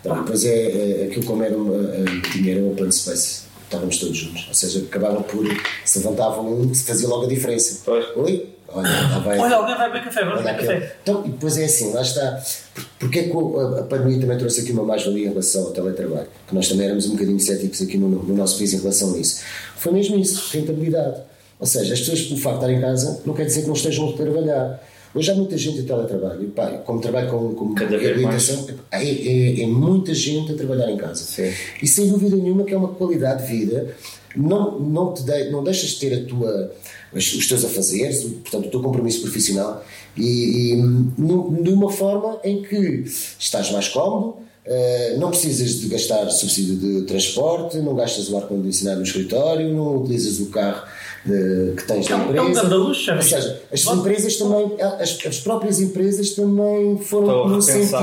Então, 0.00 0.22
depois 0.22 0.44
é, 0.44 1.02
é 1.02 1.06
aquilo 1.10 1.24
como 1.24 1.42
era 1.42 1.56
uma, 1.56 1.74
eh, 1.94 2.04
tinha 2.30 2.56
era 2.56 2.62
open 2.64 2.92
space. 2.92 3.44
Estávamos 3.64 3.98
todos 3.98 4.16
juntos. 4.16 4.44
Ou 4.46 4.54
seja, 4.54 4.80
acabavam 4.80 5.22
por. 5.22 5.44
Se 5.84 5.98
levantavam 5.98 6.46
um, 6.46 6.74
se 6.74 6.86
fazia 6.86 7.08
logo 7.08 7.24
a 7.24 7.28
diferença. 7.28 7.80
Pois. 7.86 8.04
Oi? 8.14 8.50
Olha, 8.74 9.18
vai. 9.20 9.38
olha, 9.38 9.56
alguém 9.56 9.76
vai 9.76 9.86
beber 9.92 10.04
café, 10.04 10.24
vamos 10.24 10.42
beber 10.42 10.56
café. 10.58 10.96
Então, 11.02 11.24
e 11.24 11.28
depois 11.30 11.56
é 11.56 11.64
assim, 11.64 11.92
lá 11.92 12.02
está. 12.02 12.42
Por- 12.74 12.84
Porque 12.98 13.18
é 13.20 13.22
que 13.24 13.30
a, 13.30 13.82
pandemia 13.84 14.20
também 14.20 14.36
trouxe 14.38 14.60
aqui 14.62 14.72
uma 14.72 14.82
mais-valia 14.82 15.26
em 15.26 15.28
relação 15.28 15.66
ao 15.66 15.70
teletrabalho? 15.70 16.26
Que 16.48 16.54
nós 16.54 16.68
também 16.68 16.86
éramos 16.86 17.06
um 17.06 17.12
bocadinho 17.12 17.38
céticos 17.38 17.80
aqui 17.82 17.96
no, 17.96 18.08
no 18.08 18.34
nosso 18.36 18.56
país 18.58 18.72
em 18.72 18.78
relação 18.78 19.14
a 19.14 19.18
isso. 19.18 19.42
Foi 19.76 19.92
mesmo 19.92 20.18
isso, 20.18 20.50
rentabilidade. 20.52 21.20
Ou 21.60 21.66
seja, 21.66 21.94
as 21.94 22.00
pessoas, 22.00 22.22
pelo 22.22 22.40
facto 22.40 22.58
de 22.58 22.64
estar 22.66 22.78
em 22.78 22.80
casa, 22.80 23.22
não 23.24 23.32
quer 23.32 23.44
dizer 23.46 23.62
que 23.62 23.68
não 23.68 23.74
estejam 23.74 24.10
a 24.10 24.12
trabalhar. 24.14 24.82
Hoje 25.14 25.30
há 25.30 25.34
muita 25.36 25.56
gente 25.56 25.80
a 25.80 25.82
teletrabalho. 25.84 26.42
E, 26.42 26.46
pá, 26.48 26.66
como 26.84 27.00
trabalho 27.00 27.30
com, 27.30 27.54
com 27.54 27.74
Cada 27.74 27.90
vez 27.96 28.02
reabilitação, 28.02 28.66
é, 28.90 29.04
é, 29.04 29.62
é 29.62 29.66
muita 29.66 30.12
gente 30.12 30.52
a 30.52 30.56
trabalhar 30.56 30.90
em 30.90 30.96
casa. 30.96 31.22
Sim. 31.22 31.52
E 31.80 31.86
sem 31.86 32.08
dúvida 32.08 32.34
nenhuma 32.34 32.64
que 32.64 32.74
é 32.74 32.76
uma 32.76 32.88
qualidade 32.88 33.46
de 33.46 33.56
vida. 33.56 33.94
Não, 34.36 34.80
não, 34.80 35.14
te 35.14 35.22
de, 35.22 35.50
não 35.50 35.62
deixas 35.62 35.90
de 35.90 36.00
ter 36.00 36.14
a 36.14 36.24
tua, 36.28 36.72
os, 37.14 37.34
os 37.34 37.46
teus 37.48 37.64
afazeres, 37.64 38.22
portanto, 38.24 38.66
o 38.66 38.70
teu 38.70 38.80
compromisso 38.80 39.20
profissional, 39.22 39.84
e, 40.16 40.72
e 40.72 40.76
num- 40.76 41.62
de 41.62 41.70
uma 41.70 41.90
forma 41.90 42.38
em 42.44 42.62
que 42.62 43.04
estás 43.38 43.70
mais 43.70 43.88
cómodo, 43.88 44.36
eh, 44.66 45.16
não 45.18 45.30
precisas 45.30 45.80
de 45.80 45.88
gastar 45.88 46.28
subsídio 46.30 46.76
de 46.76 47.02
transporte, 47.02 47.76
não 47.78 47.94
gastas 47.94 48.28
o 48.30 48.36
ar-condicionado 48.36 48.98
no 49.00 49.06
escritório, 49.06 49.72
não 49.72 49.96
utilizas 50.02 50.40
o 50.40 50.46
carro 50.46 50.82
de- 51.26 51.74
que 51.76 51.86
tens 51.86 52.06
É 52.06 52.10
da 52.10 52.16
um- 52.16 52.34
é 52.36 52.40
um 52.42 52.48
empresa. 52.50 52.74
luxo, 52.74 53.04
já 53.04 53.14
Ou 53.16 53.22
seja, 53.22 53.62
as 53.72 53.84
empresas 53.86 54.36
também, 54.36 54.72
as, 54.80 55.18
as 55.26 55.40
próprias 55.40 55.80
empresas 55.80 56.30
também 56.30 56.98
foram 56.98 57.48
no 57.48 57.60
sentido 57.60 57.96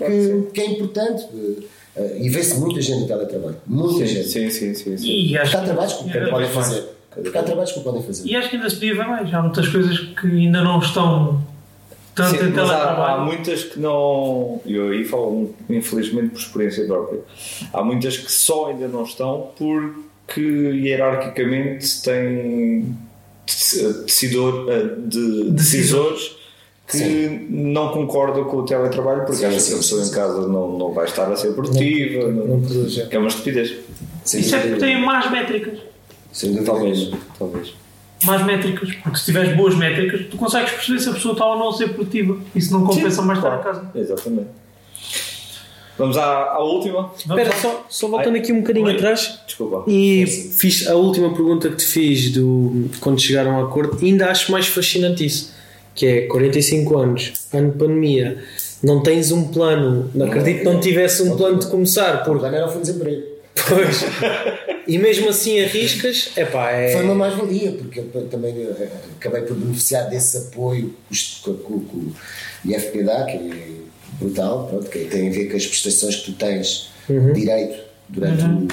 É 0.00 0.06
que, 0.06 0.42
que 0.52 0.60
é 0.60 0.66
importante. 0.70 1.24
eh, 1.96 2.18
e 2.20 2.28
vê-se 2.28 2.56
muita 2.56 2.80
gente 2.82 3.04
em 3.04 3.06
teletrabalho. 3.06 3.56
Muita 3.66 4.04
Sim, 4.04 4.14
gente. 4.14 4.28
sim, 4.28 4.50
sim, 4.50 4.74
sim, 4.74 4.96
sim. 4.98 5.06
E 5.08 5.36
há 5.38 5.46
trabalhos 5.48 5.92
que 5.94 6.04
podem 6.04 6.30
mais. 6.32 6.50
fazer. 6.52 6.84
Porque 7.14 7.38
há 7.38 7.42
trabalhos 7.42 7.72
que 7.72 7.80
podem 7.80 8.02
fazer. 8.02 8.28
e 8.28 8.36
acho 8.36 8.50
que 8.50 8.56
ainda 8.56 8.68
se 8.68 8.76
podia 8.76 8.94
ver 8.94 9.06
mais. 9.06 9.32
Há 9.32 9.42
muitas 9.42 9.68
coisas 9.68 9.98
que 9.98 10.26
ainda 10.26 10.62
não 10.62 10.78
estão 10.80 11.42
tanto 12.14 12.38
Sim, 12.38 12.46
em 12.46 12.50
mas 12.50 12.70
há, 12.70 13.14
há 13.14 13.18
muitas 13.18 13.64
que 13.64 13.80
não. 13.80 14.60
E 14.64 14.74
eu 14.74 14.88
aí 14.88 15.04
falo, 15.04 15.54
infelizmente, 15.68 16.28
por 16.30 16.38
experiência 16.38 16.84
própria. 16.86 17.20
Há 17.72 17.82
muitas 17.82 18.16
que 18.16 18.30
só 18.30 18.68
ainda 18.70 18.86
não 18.88 19.02
estão 19.02 19.50
porque 19.56 20.40
hierarquicamente 20.40 22.02
têm 22.02 22.96
decidor, 24.06 24.66
eh, 24.70 24.94
de, 25.06 25.50
decisores 25.50 26.36
que 26.86 27.46
não 27.50 27.88
concordam 27.88 28.44
com 28.44 28.58
o 28.58 28.64
teletrabalho 28.64 29.20
porque 29.20 29.36
Sim, 29.36 29.46
acham 29.46 29.58
sim, 29.60 29.68
que 29.70 29.74
a 29.74 29.78
pessoa 29.78 30.04
sim, 30.04 30.10
em 30.10 30.14
casa 30.14 30.48
não, 30.48 30.78
não 30.78 30.92
vai 30.92 31.06
estar 31.06 31.30
a 31.30 31.36
ser 31.36 31.52
produtiva. 31.54 32.28
Não 32.30 32.46
Não, 32.46 32.60
produz. 32.60 32.98
é. 32.98 33.06
que 33.06 33.16
é 33.16 33.18
uma 33.18 33.28
estupidez. 33.28 33.74
Isso 34.24 34.54
é 34.54 34.60
porque 34.60 34.76
têm 34.80 35.00
más 35.04 35.30
métricas. 35.30 35.78
Sem 36.34 36.52
dúvida 36.52 36.72
Talvez. 36.72 37.10
Talvez. 37.38 37.72
Más 38.24 38.44
métricas. 38.44 38.90
Porque 39.02 39.18
se 39.18 39.24
tiveres 39.26 39.56
boas 39.56 39.74
métricas, 39.76 40.26
tu 40.30 40.36
consegues 40.36 40.72
perceber 40.72 40.98
se 41.00 41.08
a 41.08 41.12
pessoa 41.12 41.32
está 41.32 41.46
ou 41.46 41.58
não 41.58 41.68
a 41.70 41.72
ser 41.72 41.88
produtiva. 41.94 42.36
Isso 42.54 42.72
não 42.72 42.84
compensa 42.84 43.22
mais 43.22 43.38
estar 43.38 43.58
em 43.58 43.62
casa. 43.62 43.90
Exatamente. 43.94 44.48
Vamos 45.96 46.16
à, 46.16 46.24
à 46.24 46.58
última. 46.58 47.12
Espera, 47.16 47.52
só, 47.52 47.86
só 47.88 48.08
voltando 48.08 48.36
aqui 48.36 48.52
um 48.52 48.60
bocadinho 48.62 48.86
Oi. 48.86 48.94
atrás. 48.94 49.38
Desculpa. 49.46 49.88
E 49.88 50.26
fiz 50.26 50.88
a 50.88 50.96
última 50.96 51.32
pergunta 51.32 51.68
que 51.68 51.76
te 51.76 51.84
fiz 51.84 52.32
do, 52.32 52.90
quando 53.00 53.20
chegaram 53.20 53.60
a 53.60 53.62
acordo, 53.64 54.04
ainda 54.04 54.28
acho 54.28 54.50
mais 54.50 54.66
fascinante 54.66 55.24
isso, 55.24 55.52
que 55.94 56.04
é 56.04 56.20
45 56.22 56.98
anos, 56.98 57.32
ano 57.52 57.70
de 57.70 57.78
pandemia, 57.78 58.42
não 58.82 59.02
tens 59.04 59.30
um 59.30 59.48
plano, 59.48 60.10
não 60.12 60.26
acredito 60.26 60.58
que 60.58 60.64
não 60.64 60.80
tivesse 60.80 61.22
um 61.22 61.36
plano 61.36 61.58
de 61.60 61.66
começar, 61.68 62.22
O 62.22 62.24
porque 62.24 62.40
plano 62.40 62.56
era 62.56 62.66
o 62.66 62.68
fundo 62.68 62.82
de 62.84 62.90
desemprego. 62.90 63.22
pois, 63.68 64.02
e 64.86 64.98
mesmo 64.98 65.28
assim 65.28 65.60
arriscas, 65.62 66.30
epá, 66.36 66.70
é 66.70 66.92
Foi 66.92 67.04
uma 67.04 67.14
mais-valia, 67.14 67.72
porque 67.72 68.00
eu 68.00 68.28
também 68.28 68.54
eh, 68.56 68.88
acabei 69.16 69.42
por 69.42 69.56
beneficiar 69.56 70.08
desse 70.08 70.36
apoio 70.36 70.94
com 71.42 71.50
o 71.52 72.14
IFPDA, 72.64 73.24
que 73.26 73.36
é 73.36 73.68
brutal, 74.18 74.66
pronto, 74.68 74.88
que 74.88 75.00
tem 75.06 75.28
a 75.28 75.32
ver 75.32 75.50
com 75.50 75.56
as 75.56 75.66
prestações 75.66 76.16
que 76.16 76.32
tu 76.32 76.32
tens 76.38 76.90
direito 77.34 77.78
durante 78.08 78.44
o, 78.44 78.68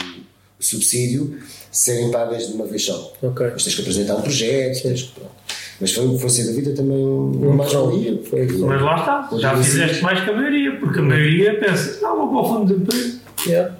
o 0.59 0.63
subsídio 0.63 1.39
serem 1.71 2.11
pagas 2.11 2.47
de 2.47 2.53
uma 2.53 2.65
vez 2.65 2.85
só. 2.85 3.13
Ok. 3.21 3.49
Mas 3.53 3.63
tens 3.63 3.75
que 3.75 3.81
apresentar 3.81 4.15
um 4.15 4.21
projeto, 4.21 4.83
tens 4.83 5.03
que, 5.03 5.11
pronto. 5.11 5.31
Mas 5.79 5.93
foi, 5.93 6.17
foi 6.19 6.29
sem 6.29 6.45
dúvida 6.45 6.73
também 6.73 7.03
uma 7.03 7.55
mais-valia. 7.55 8.21
Foi, 8.29 8.47
foi. 8.47 8.59
Mas 8.59 8.81
lá 8.81 8.99
está, 8.99 9.37
já 9.39 9.57
fizeste 9.57 10.03
mais 10.03 10.23
que 10.23 10.29
a 10.29 10.33
maioria, 10.33 10.75
porque 10.79 10.99
a 10.99 11.01
maioria 11.01 11.59
pensa, 11.59 11.99
não, 12.01 12.17
vou 12.17 12.27
para 12.29 12.39
o 12.39 12.59
fundo 12.59 12.75
de 12.75 12.81
emprego, 12.81 13.21
Yeah. 13.47 13.75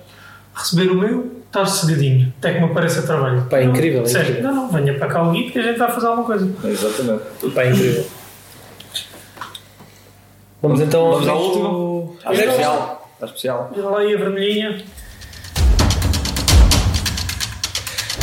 receber 0.55 0.89
o 0.89 0.95
meu, 0.95 1.30
estar 1.51 1.65
cegadinho, 1.65 2.33
até 2.39 2.53
que 2.53 2.59
me 2.59 2.65
apareça 2.65 3.01
trabalho. 3.01 3.41
Pá, 3.49 3.59
é 3.59 3.65
Não, 3.65 3.71
incrível, 3.71 3.99
é 3.99 4.03
disseste, 4.03 4.31
incrível. 4.31 4.51
Não, 4.53 4.63
não, 4.63 4.69
venha 4.71 4.97
para 4.97 5.07
cá 5.07 5.21
o 5.23 5.31
que 5.33 5.59
a 5.59 5.61
gente 5.61 5.77
vai 5.77 5.91
fazer 5.91 6.07
alguma 6.07 6.25
coisa. 6.25 6.49
Exatamente. 6.63 7.23
Pá, 7.53 7.63
é 7.63 7.69
incrível. 7.71 8.05
Vamos 10.61 10.79
então 10.79 11.11
Vamos 11.11 11.27
ao 11.27 11.41
última. 11.41 11.67
ao- 11.67 12.15
À 12.23 12.33
especial. 12.33 13.09
À 13.21 13.25
especial. 13.25 13.71
Olha 13.75 13.85
lá 13.89 13.99
aí 13.99 14.13
a 14.13 14.17
vermelhinha. 14.17 14.83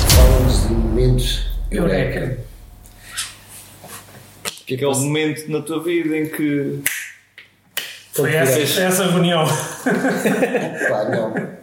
Fala-nos 0.08 0.62
de 0.68 0.72
momentos 0.74 1.46
eureka. 1.70 2.18
Eureka. 2.18 2.38
Que 4.66 4.74
é 4.74 4.76
que 4.76 4.84
Aquele 4.84 4.86
você- 4.94 5.04
momento 5.04 5.50
na 5.50 5.60
tua 5.62 5.82
vida 5.82 6.16
em 6.16 6.26
que 6.28 6.80
Foi 8.12 8.34
essa, 8.34 8.66
foi 8.66 8.82
essa 8.84 9.04
reunião. 9.06 9.44
Pá, 10.88 11.04
não. 11.04 11.57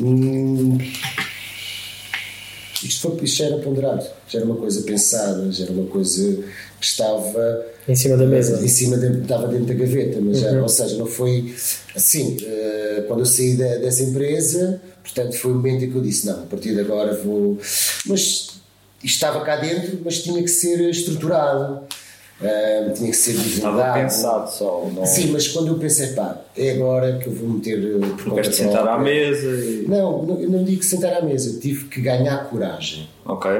Hum, 0.00 0.78
isto, 2.82 3.10
foi, 3.10 3.24
isto 3.24 3.36
já 3.38 3.46
era 3.46 3.58
ponderado, 3.58 4.06
já 4.28 4.38
era 4.38 4.46
uma 4.46 4.56
coisa 4.56 4.82
pensada, 4.82 5.50
já 5.50 5.64
era 5.64 5.72
uma 5.72 5.86
coisa 5.86 6.44
que 6.80 6.86
estava 6.86 7.66
em 7.88 7.94
cima 7.96 8.16
da 8.16 8.24
mesa. 8.26 8.62
em 8.64 8.68
cima, 8.68 8.96
de, 8.96 9.20
estava 9.22 9.48
dentro 9.48 9.66
da 9.66 9.74
gaveta, 9.74 10.18
mas 10.20 10.38
já, 10.38 10.52
ou 10.62 10.68
seja, 10.68 10.96
não 10.96 11.06
foi 11.06 11.54
assim. 11.96 12.36
eh, 12.42 13.04
quando 13.08 13.20
eu 13.20 13.26
saí 13.26 13.56
da- 13.56 13.78
dessa 13.78 14.02
empresa, 14.04 14.80
portanto, 15.02 15.36
foi 15.36 15.50
o 15.50 15.54
momento 15.56 15.84
em 15.84 15.90
que 15.90 15.96
eu 15.96 16.02
disse: 16.02 16.26
não, 16.26 16.34
a 16.42 16.46
partir 16.46 16.72
de 16.74 16.80
agora 16.80 17.14
vou. 17.14 17.58
Mas 18.06 18.50
estava 19.02 19.40
cá 19.44 19.56
dentro, 19.56 19.98
mas 20.04 20.22
tinha 20.22 20.40
que 20.42 20.48
ser 20.48 20.80
estruturado, 20.90 21.80
eh, 22.40 22.92
tinha 22.94 23.10
que 23.10 23.16
ser 23.16 23.32
estava 23.32 23.48
divulgado. 23.48 24.00
pensado 24.00 24.50
só. 24.50 24.90
Não, 24.94 25.04
Sim, 25.04 25.32
mas 25.32 25.48
quando 25.48 25.68
eu 25.68 25.78
pensei, 25.78 26.08
pá, 26.08 26.40
é 26.56 26.70
agora 26.72 27.18
que 27.18 27.26
eu 27.26 27.32
vou 27.32 27.48
meter 27.48 27.78
eh, 27.78 27.98
não 27.98 28.10
conta 28.16 28.42
queres 28.42 28.56
sentar 28.56 28.86
à 28.86 28.98
mesa 28.98 29.46
e. 29.48 29.86
Não, 29.88 30.24
não, 30.24 30.40
eu 30.40 30.48
não 30.50 30.62
digo 30.64 30.82
sentar 30.82 31.12
à 31.14 31.22
mesa, 31.22 31.58
tive 31.58 31.86
que 31.86 32.00
ganhar 32.00 32.48
coragem. 32.48 33.08
Ok. 33.24 33.50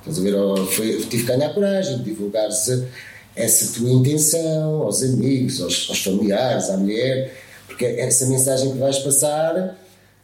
Estás 0.00 0.18
a 0.18 0.22
ver? 0.22 0.34
Oh, 0.34 0.56
Foi, 0.66 0.96
tive 1.08 1.22
que 1.24 1.28
ganhar 1.28 1.52
coragem 1.54 1.98
de 1.98 2.04
divulgar 2.04 2.46
essa, 2.46 2.88
essa 3.36 3.78
tua 3.78 3.90
intenção 3.90 4.82
aos 4.82 5.02
amigos, 5.02 5.60
aos, 5.62 5.86
aos 5.88 6.02
familiares, 6.02 6.70
à 6.70 6.76
mulher, 6.76 7.32
porque 7.66 7.84
essa 7.84 8.26
mensagem 8.26 8.72
que 8.72 8.78
vais 8.78 8.98
passar 8.98 9.76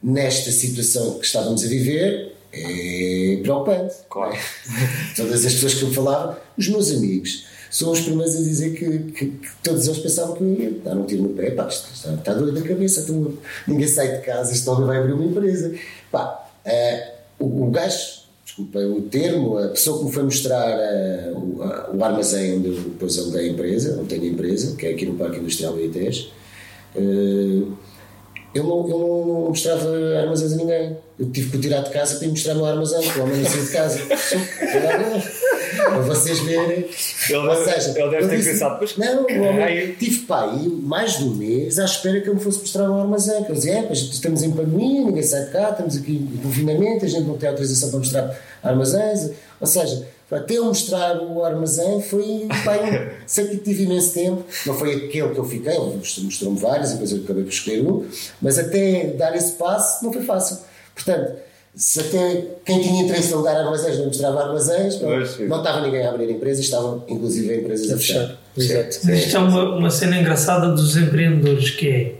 nesta 0.02 0.50
situação 0.50 1.18
que 1.18 1.26
estávamos 1.26 1.64
a 1.64 1.68
viver 1.68 2.32
é 2.52 3.38
preocupante. 3.42 3.94
Claro. 4.10 4.36
Todas 5.16 5.44
as 5.44 5.54
pessoas 5.54 5.74
que 5.74 5.82
eu 5.82 5.92
falava, 5.92 6.40
os 6.56 6.68
meus 6.68 6.90
amigos, 6.90 7.46
são 7.76 7.90
os 7.90 8.00
primeiros 8.00 8.34
a 8.36 8.38
dizer 8.38 8.70
que, 8.74 8.98
que- 9.12 9.26
que 9.30 9.48
todos 9.62 9.86
eles 9.86 9.98
pensavam 9.98 10.36
que 10.36 10.44
ia 10.44 10.70
dar 10.84 10.96
um 10.96 11.04
tiro 11.04 11.22
no 11.24 11.28
pé. 11.30 11.50
Pá, 11.50 11.66
está, 11.66 12.12
está 12.14 12.34
doido 12.34 12.52
da 12.60 12.62
cabeça, 12.66 13.00
então, 13.00 13.32
ninguém 13.66 13.88
sai 13.88 14.16
de 14.18 14.24
casa, 14.24 14.52
este 14.52 14.68
homem 14.68 14.86
vai 14.86 14.98
abrir 14.98 15.12
uma 15.14 15.24
empresa. 15.24 15.74
Pá, 16.12 16.48
eh, 16.64 17.14
o, 17.38 17.64
o 17.64 17.70
gajo 17.70 18.22
desculpem 18.44 18.84
o 18.86 19.02
termo, 19.02 19.58
a 19.58 19.68
pessoa 19.68 19.98
que 19.98 20.04
me 20.04 20.12
foi 20.12 20.22
mostrar 20.22 20.68
eh, 20.70 21.32
o, 21.34 21.96
o 21.96 22.04
armazém 22.04 22.58
onde 22.58 22.68
eu 22.68 22.74
depois 22.74 23.18
alugei 23.18 23.48
a 23.48 23.52
empresa, 23.52 23.98
onde 23.98 24.08
tenho 24.08 24.22
a 24.22 24.26
empresa, 24.26 24.76
que 24.76 24.86
é 24.86 24.90
aqui 24.90 25.06
no 25.06 25.14
Parque 25.14 25.38
Industrial 25.40 25.74
BITES, 25.74 26.28
eh, 26.94 27.62
eu 28.54 28.64
não, 28.64 28.88
eu 28.88 28.98
não 28.98 29.48
mostrava 29.48 29.88
armazéns 30.20 30.52
a 30.52 30.56
ninguém. 30.56 30.96
Eu 31.18 31.30
tive 31.30 31.50
que 31.50 31.56
o 31.56 31.60
tirar 31.60 31.80
de 31.82 31.90
casa 31.90 32.16
para 32.16 32.26
ir 32.26 32.30
mostrar 32.30 32.54
o 32.54 32.56
meu 32.56 32.66
armazém, 32.66 33.02
porque 33.02 33.18
o 33.20 33.22
homem 33.22 33.36
não 33.40 33.48
saiu 33.50 33.64
de 33.64 33.72
casa. 33.72 34.00
Para 35.76 35.98
vocês 36.00 36.38
verem. 36.40 36.86
Ele 37.28 37.38
Ou 37.38 37.48
deve- 37.48 37.64
seja, 37.72 37.98
ele 37.98 38.10
deve 38.10 38.28
ter 38.28 38.36
disse- 38.36 38.50
pensado, 38.52 38.78
"Pois, 38.78 38.96
Não, 38.96 39.22
o 39.22 39.42
homem, 39.42 39.92
tive 39.98 40.20
pai 40.20 40.56
mais 40.82 41.18
de 41.18 41.24
um 41.24 41.34
mês 41.34 41.78
à 41.78 41.84
espera 41.84 42.20
que 42.20 42.28
eu 42.28 42.34
me 42.34 42.40
fosse 42.40 42.58
mostrar 42.60 42.90
um 42.90 43.00
armazém. 43.00 43.44
Que 43.44 43.50
eu 43.50 43.54
dizia, 43.54 43.78
é, 43.78 43.82
pois 43.82 43.98
estamos 44.00 44.42
em 44.42 44.50
pandemia, 44.50 45.02
ninguém 45.04 45.22
sai 45.22 45.44
de 45.46 45.50
cá, 45.52 45.70
estamos 45.70 45.96
aqui 45.96 46.12
em 46.12 46.36
confinamento, 46.42 47.04
a 47.04 47.08
gente 47.08 47.24
não 47.26 47.36
tem 47.36 47.48
autorização 47.48 47.90
para 47.90 47.98
mostrar 47.98 48.40
armazéns. 48.62 49.30
Ou 49.60 49.66
seja, 49.66 50.06
até 50.30 50.58
eu 50.58 50.64
mostrar 50.64 51.20
o 51.20 51.44
armazém 51.44 52.00
foi, 52.02 52.48
pai, 52.64 53.12
sei 53.26 53.48
que 53.48 53.58
tive 53.58 53.84
imenso 53.84 54.14
tempo. 54.14 54.44
Não 54.66 54.74
foi 54.74 54.94
aquele 54.94 55.28
que 55.28 55.38
eu 55.38 55.44
fiquei, 55.44 55.74
ele 55.74 55.96
mostrou-me 55.96 56.58
vários, 56.58 56.90
e 56.90 56.92
depois 56.94 57.12
eu 57.12 57.18
acabei 57.18 57.44
por 57.44 57.50
escolher 57.50 57.82
um, 57.82 58.06
mas 58.40 58.58
até 58.58 59.08
dar 59.18 59.34
esse 59.36 59.52
passo 59.52 60.04
não 60.04 60.12
foi 60.12 60.22
fácil. 60.22 60.58
Portanto, 60.94 61.36
se 61.74 62.00
até 62.00 62.46
quem 62.64 62.80
tinha 62.80 63.02
interesse 63.02 63.30
em 63.30 63.34
alugar 63.34 63.56
armazéns 63.56 63.98
não 63.98 64.06
mostrava 64.06 64.42
armazéns, 64.44 65.00
não, 65.00 65.10
não 65.10 65.58
estava 65.58 65.80
ninguém 65.80 66.06
a 66.06 66.10
abrir 66.10 66.30
empresas, 66.30 66.64
estavam 66.64 67.04
inclusive 67.08 67.60
empresas 67.60 67.90
a 67.90 67.96
fechar. 67.96 68.36
Exato. 68.56 69.00
Mas 69.04 69.18
isto 69.18 69.36
é 69.36 69.40
uma, 69.40 69.76
uma 69.76 69.90
cena 69.90 70.16
engraçada 70.16 70.68
dos 70.68 70.96
empreendedores 70.96 71.70
que 71.70 71.88
é 71.88 72.14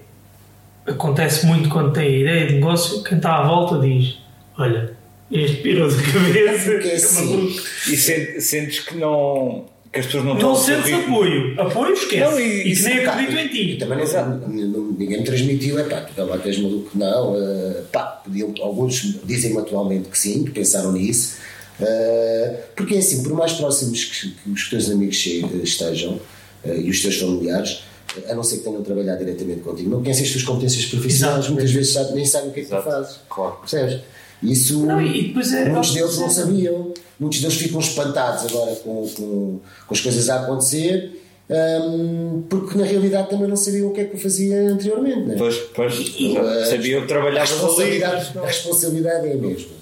acontece 0.90 1.46
muito 1.46 1.70
quando 1.70 1.92
tem 1.92 2.04
a 2.06 2.18
ideia 2.18 2.46
de 2.46 2.54
negócio, 2.54 3.02
quem 3.02 3.16
está 3.16 3.36
à 3.36 3.46
volta 3.46 3.78
diz 3.78 4.18
olha, 4.58 4.93
este 5.32 5.56
pirou 5.62 5.88
de 5.88 5.96
cabeça 6.12 6.70
Porque 6.72 6.88
é 6.88 6.92
é 6.92 6.96
assim, 6.96 7.24
maluco." 7.36 7.60
E 7.90 7.96
sente- 7.96 8.40
sentes 8.40 8.80
que 8.80 8.96
não. 8.96 9.64
que 9.92 10.00
as 10.00 10.06
pessoas 10.06 10.24
não 10.24 10.34
não 10.34 10.54
estão 10.54 10.74
a 10.76 10.82
sentes 10.82 10.92
apoio 11.04 11.60
apoio 11.60 11.92
esquece 11.94 12.20
Não, 12.32 12.40
e- 12.40 12.42
e, 12.42 12.62
que 12.64 12.68
isso, 12.70 12.84
nem 12.88 13.04
Pá, 13.04 13.12
acreditam 13.12 13.40
em 13.40 13.46
e 13.46 13.48
ti 13.72 13.76
também 13.78 13.98
não, 13.98 14.38
não- 14.38 14.48
não- 14.48 14.92
ninguém 14.98 15.18
me 15.18 15.24
transmitiu, 15.24 15.78
é 15.78 15.84
pá, 15.84 16.00
tu 16.00 16.24
lá 16.24 16.36
que 16.38 16.48
és 16.48 16.58
maluco, 16.58 16.90
não. 16.96 17.36
eh, 17.36 17.82
pá, 17.92 18.02
podiam, 18.24 18.52
alguns 18.60 19.18
dizem-me 19.24 19.58
atualmente 19.58 20.08
que 20.08 20.18
sim, 20.18 20.44
que 20.44 20.50
pensaram 20.50 20.90
nisso. 20.92 21.36
eh, 21.80 22.60
porque 22.76 22.94
é 22.94 22.98
assim, 22.98 23.22
por 23.22 23.32
mais 23.34 23.52
próximos 23.52 24.04
que, 24.04 24.30
que 24.30 24.50
os 24.50 24.68
teus 24.70 24.90
amigos 24.90 25.16
che- 25.16 25.44
estejam 25.62 26.20
eh, 26.64 26.76
e 26.80 26.90
os 26.90 27.00
teus 27.02 27.16
familiares, 27.18 27.82
eh, 28.16 28.30
a 28.30 28.34
não 28.34 28.42
ser 28.44 28.58
que 28.58 28.64
tenham 28.64 28.82
trabalhado 28.82 29.24
diretamente 29.24 29.60
contigo, 29.60 29.90
não 29.90 30.00
conhecem 30.02 30.24
as 30.24 30.30
tuas 30.32 30.44
competências 30.44 30.86
profissionais, 30.86 31.38
Exato. 31.38 31.52
muitas 31.52 31.70
vezes 31.72 31.92
sabe- 31.92 32.14
nem 32.14 32.24
sabem 32.24 32.50
o 32.50 32.52
que 32.52 32.60
é 32.60 32.62
que 32.64 32.68
tu 32.68 32.74
Exato. 32.74 32.90
fazes. 32.90 33.16
Claro. 33.28 33.56
Percebes? 33.60 34.00
Isso, 34.44 34.84
Não, 34.86 35.00
e 35.00 35.28
depois 35.28 35.52
é- 35.52 35.68
muitos 35.68 35.90
é- 35.90 35.94
deles 36.00 36.18
não 36.18 36.30
sabiam, 36.30 36.92
muitos 37.18 37.40
deles 37.40 37.56
ficam 37.56 37.80
espantados 37.80 38.44
agora 38.50 38.76
com, 38.76 39.08
com, 39.08 39.60
com 39.86 39.94
as 39.94 40.00
coisas 40.00 40.28
a 40.28 40.40
acontecer, 40.42 41.20
hum, 41.50 42.42
porque 42.48 42.76
na 42.78 42.84
realidade 42.84 43.30
também 43.30 43.48
não 43.48 43.56
sabiam 43.56 43.88
o 43.88 43.92
que 43.92 44.00
é 44.00 44.04
que 44.04 44.14
eu 44.16 44.20
fazia 44.20 44.70
anteriormente. 44.70 45.20
Né? 45.28 45.34
Pois, 45.38 45.56
pois, 45.74 45.94
Eh, 46.20 46.64
sabia 46.70 46.98
que 46.98 47.04
a, 47.04 47.06
trabalhavas 47.06 47.50
ali. 47.52 47.60
responsabilidade, 47.60 48.38
a 48.38 48.46
responsabilidade 48.46 49.26
é 49.28 49.32
a 49.32 49.36
mesma. 49.36 49.74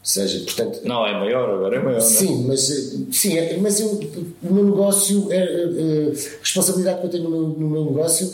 Ou 0.00 0.10
seja, 0.14 0.38
portanto, 0.44 0.80
Não, 0.84 1.06
é 1.06 1.12
maior, 1.12 1.50
agora 1.54 1.76
é 1.76 1.78
maior. 1.82 1.98
não 1.98 2.06
é? 2.06 2.08
Sim, 2.08 2.44
mas, 2.46 2.70
eh, 2.70 2.98
sim, 3.12 3.36
é- 3.36 3.56
mas 3.58 3.80
eu, 3.80 3.88
o 4.42 4.52
meu 4.54 4.64
negócio, 4.64 5.26
é, 5.30 5.36
é, 5.36 6.12
a 6.12 6.40
responsabilidade 6.40 7.00
que 7.00 7.06
eu 7.06 7.10
tenho 7.10 7.24
no 7.24 7.30
meu, 7.30 7.40
no 7.48 7.68
meu 7.68 7.84
negócio, 7.84 8.32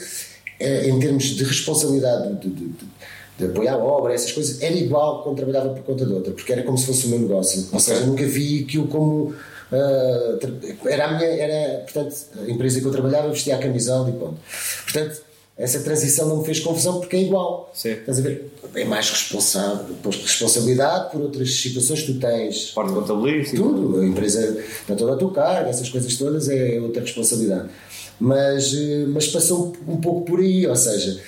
é, 0.61 0.89
em 0.89 0.99
termos 1.01 1.25
de 1.25 1.43
responsabilidade 1.43 2.35
de, 2.41 2.49
de, 2.49 2.65
de- 2.67 2.95
de 3.39 3.47
apoiar 3.47 3.75
a 3.75 3.79
obra, 3.79 4.15
essas 4.15 4.31
coisas, 4.33 4.63
era 4.63 4.75
igual 4.75 5.23
quando 5.23 5.37
trabalhava 5.37 5.71
por 5.71 5.83
conta 5.83 6.07
de 6.07 6.13
outra, 6.13 6.33
porque 6.33 6.53
era 6.53 6.63
como 6.63 6.79
se 6.79 6.87
fosse 6.87 7.07
o 7.07 7.09
meu 7.11 7.19
negócio. 7.19 7.67
Ou 7.73 7.81
seja, 7.81 8.01
nunca 8.07 8.25
vi 8.27 8.65
aquilo 8.65 8.87
como. 8.87 9.35
tra- 10.41 10.91
era 10.93 11.07
a 11.07 11.17
minha, 11.19 11.29
era, 11.29 11.81
portanto, 11.81 12.15
a 12.47 12.51
empresa 12.51 12.81
que 12.81 12.87
eu 12.87 12.93
trabalhava, 12.93 13.27
eu 13.27 13.33
vestia 13.33 13.57
a 13.57 13.59
camisola 13.59 14.09
e 14.09 14.13
ponto. 14.13 14.37
Portanto, 14.85 15.23
essa 15.57 15.81
transição 15.81 16.29
não 16.29 16.39
me 16.39 16.45
fez 16.45 16.61
confusão 16.61 16.99
porque 17.01 17.17
é 17.17 17.23
igual. 17.23 17.71
Sim. 17.75 17.93
Estás 17.93 18.19
a 18.19 18.23
ver? 18.23 18.51
É 18.75 18.85
mais 18.85 19.09
responsável, 19.11 19.85
responsabilidade 20.05 21.13
por 21.13 21.21
outras 21.21 21.53
situações 21.55 22.03
que 22.03 22.13
tu 22.15 22.19
tens. 22.21 22.71
Parte 22.71 22.93
contabilística. 22.93 23.57
Tudo, 23.57 24.01
a 24.01 24.05
empresa 24.07 24.59
não 24.89 24.97
toda 24.97 25.13
a 25.15 25.17
tua 25.17 25.33
carga, 25.33 25.71
essas 25.71 25.89
coisas 25.89 26.17
todas 26.17 26.49
é 26.49 26.81
outra 26.81 27.03
responsabilidade. 27.03 27.69
Mas, 28.19 28.73
eh, 28.75 29.05
mas 29.09 29.29
passou 29.29 29.73
um 29.87 29.97
pouco 29.97 30.23
por 30.25 30.41
aí, 30.41 30.67
ou 30.67 30.75
seja, 30.77 31.21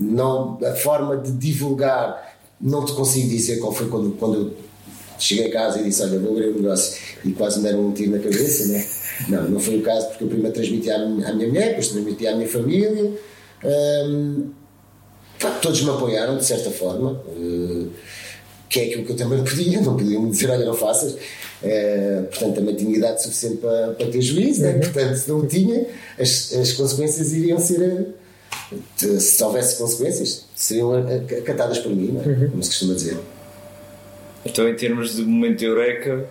não, 0.00 0.58
a 0.64 0.74
forma 0.74 1.16
de 1.16 1.32
divulgar, 1.32 2.36
não 2.60 2.84
te 2.84 2.92
consigo 2.92 3.28
dizer 3.28 3.58
qual 3.58 3.72
foi 3.72 3.88
quando, 3.88 4.12
quando 4.18 4.34
eu 4.34 4.52
cheguei 5.18 5.46
a 5.46 5.52
casa 5.52 5.80
e 5.80 5.84
disse: 5.84 6.02
Olha, 6.02 6.18
vou 6.18 6.32
abrir 6.32 6.48
um 6.48 6.62
negócio 6.62 7.00
e 7.24 7.32
quase 7.32 7.58
me 7.58 7.64
deram 7.64 7.86
um 7.86 7.92
tiro 7.92 8.10
na 8.10 8.18
cabeça, 8.18 8.66
né? 8.66 8.84
Não, 9.28 9.50
não 9.50 9.60
foi 9.60 9.78
o 9.78 9.82
caso, 9.82 10.08
porque 10.08 10.24
eu 10.24 10.28
primeiro 10.28 10.52
transmiti 10.52 10.90
à 10.90 10.98
minha, 10.98 11.28
à 11.28 11.32
minha 11.32 11.48
mulher, 11.48 11.68
depois 11.68 11.88
transmiti 11.88 12.26
à 12.26 12.34
minha 12.34 12.48
família. 12.48 13.12
Pá, 15.38 15.50
todos 15.60 15.82
me 15.82 15.90
apoiaram 15.90 16.36
de 16.36 16.44
certa 16.44 16.70
forma, 16.70 17.20
eh, 17.28 17.86
que 18.68 18.80
é 18.80 18.84
aquilo 18.84 19.04
que 19.04 19.12
eu 19.12 19.16
também 19.16 19.42
podia, 19.42 19.80
não 19.80 19.96
podiam 19.96 20.22
me 20.22 20.30
dizer, 20.30 20.50
olha, 20.50 20.64
não 20.64 20.74
faças. 20.74 21.16
Eh, 21.62 22.22
portanto, 22.30 22.54
também 22.54 22.76
tinha 22.76 22.96
idade 22.96 23.22
suficiente 23.22 23.56
para, 23.56 23.88
para 23.88 24.06
ter 24.06 24.22
juízo, 24.22 24.62
né? 24.62 24.72
portanto, 24.78 25.16
se 25.16 25.28
não 25.28 25.46
tinha, 25.46 25.86
as, 26.18 26.52
as 26.52 26.72
consequências 26.72 27.32
iriam 27.32 27.58
ser. 27.58 28.14
De- 28.98 29.20
se 29.20 29.42
houvesse 29.44 29.76
consequências, 29.78 30.44
seriam 30.54 30.92
acatadas 31.40 31.78
por 31.78 31.90
mim, 31.94 32.12
não 32.12 32.20
é? 32.20 32.48
como 32.48 32.62
se 32.62 32.70
costuma 32.70 32.94
dizer. 32.94 33.18
Então, 34.44 34.68
em 34.68 34.74
termos 34.74 35.14
de 35.16 35.22
momento 35.22 35.62
eureka, 35.62 36.24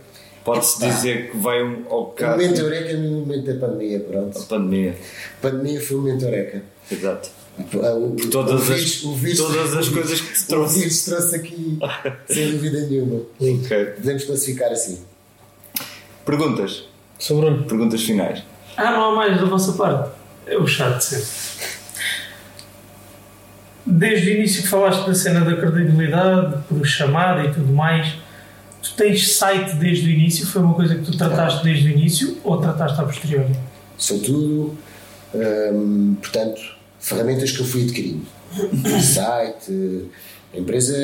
pode-se 0.44 0.80
dizer 0.80 1.32
que 1.32 1.38
vai 1.38 1.64
um, 1.64 1.86
ao 1.90 2.02
O 2.04 2.06
caso 2.08 2.38
momento 2.42 2.60
eureka 2.60 2.94
no 2.98 3.12
momento 3.22 3.46
da 3.54 3.68
pandemia, 3.68 4.00
pronto. 4.02 4.44
pandemia. 4.46 4.96
Pandemia 5.42 5.82
foi 5.82 5.98
o 5.98 6.00
momento 6.02 6.26
eureka. 6.26 6.62
Exato. 6.92 7.30
O, 7.74 8.06
o, 8.16 8.30
Todas, 8.30 8.54
o 8.54 8.56
as, 8.74 8.80
vírus- 8.80 9.04
o 9.04 9.14
vírus- 9.16 9.38
todas 9.40 9.76
as 9.76 9.90
coisas 9.90 10.20
que 10.22 10.34
te 10.34 10.44
O 10.44 10.48
trouxe. 10.48 10.80
vírus 10.80 11.04
trouxe 11.06 11.36
aqui, 11.36 11.80
sem 12.30 12.52
dúvida 12.52 12.82
nenhuma. 12.88 13.22
Ok. 13.40 13.86
Podemos 13.98 14.24
classificar 14.24 14.72
assim. 14.72 15.00
Perguntas. 16.26 16.86
Sou 17.20 17.40
Bruno. 17.40 17.64
Perguntas 17.66 18.02
finais. 18.04 18.42
Ah, 18.78 18.92
não 18.92 19.12
há 19.12 19.16
mais 19.16 19.40
da 19.40 19.46
vossa 19.46 19.74
parte. 19.74 20.12
É 20.48 20.58
o 20.58 20.66
chato 20.66 20.98
de 20.98 21.04
sempre. 21.04 21.28
Desde 23.86 24.30
o 24.30 24.34
início 24.36 24.62
que 24.62 24.68
falaste 24.68 25.06
da 25.08 25.16
cena 25.16 25.41
da 25.41 25.56
credibilidade, 25.56 26.64
por 26.68 26.86
chamada 26.86 27.44
e 27.45 27.52
tudo 27.52 27.74
mais, 27.74 28.14
tu 28.82 28.94
tens 28.95 29.36
site 29.36 29.76
desde 29.76 30.08
o 30.08 30.12
início? 30.12 30.45
Foi 30.45 30.62
uma 30.62 30.74
coisa 30.74 30.95
que 30.95 31.03
tu 31.03 31.18
trataste 31.18 31.64
desde 31.64 31.88
o 31.88 31.91
início 31.91 32.38
ou 32.44 32.58
trataste 32.58 32.99
a 32.99 33.03
posteriori? 33.03 33.53
São 33.98 34.20
tudo, 34.20 34.78
hum, 35.34 36.16
portanto, 36.22 36.62
ferramentas 36.99 37.52
que 37.52 37.62
eu 37.62 37.66
fui 37.66 37.84
adquirindo. 37.84 38.26
Site, 39.02 40.10
a 40.53 40.58
empresa 40.58 40.95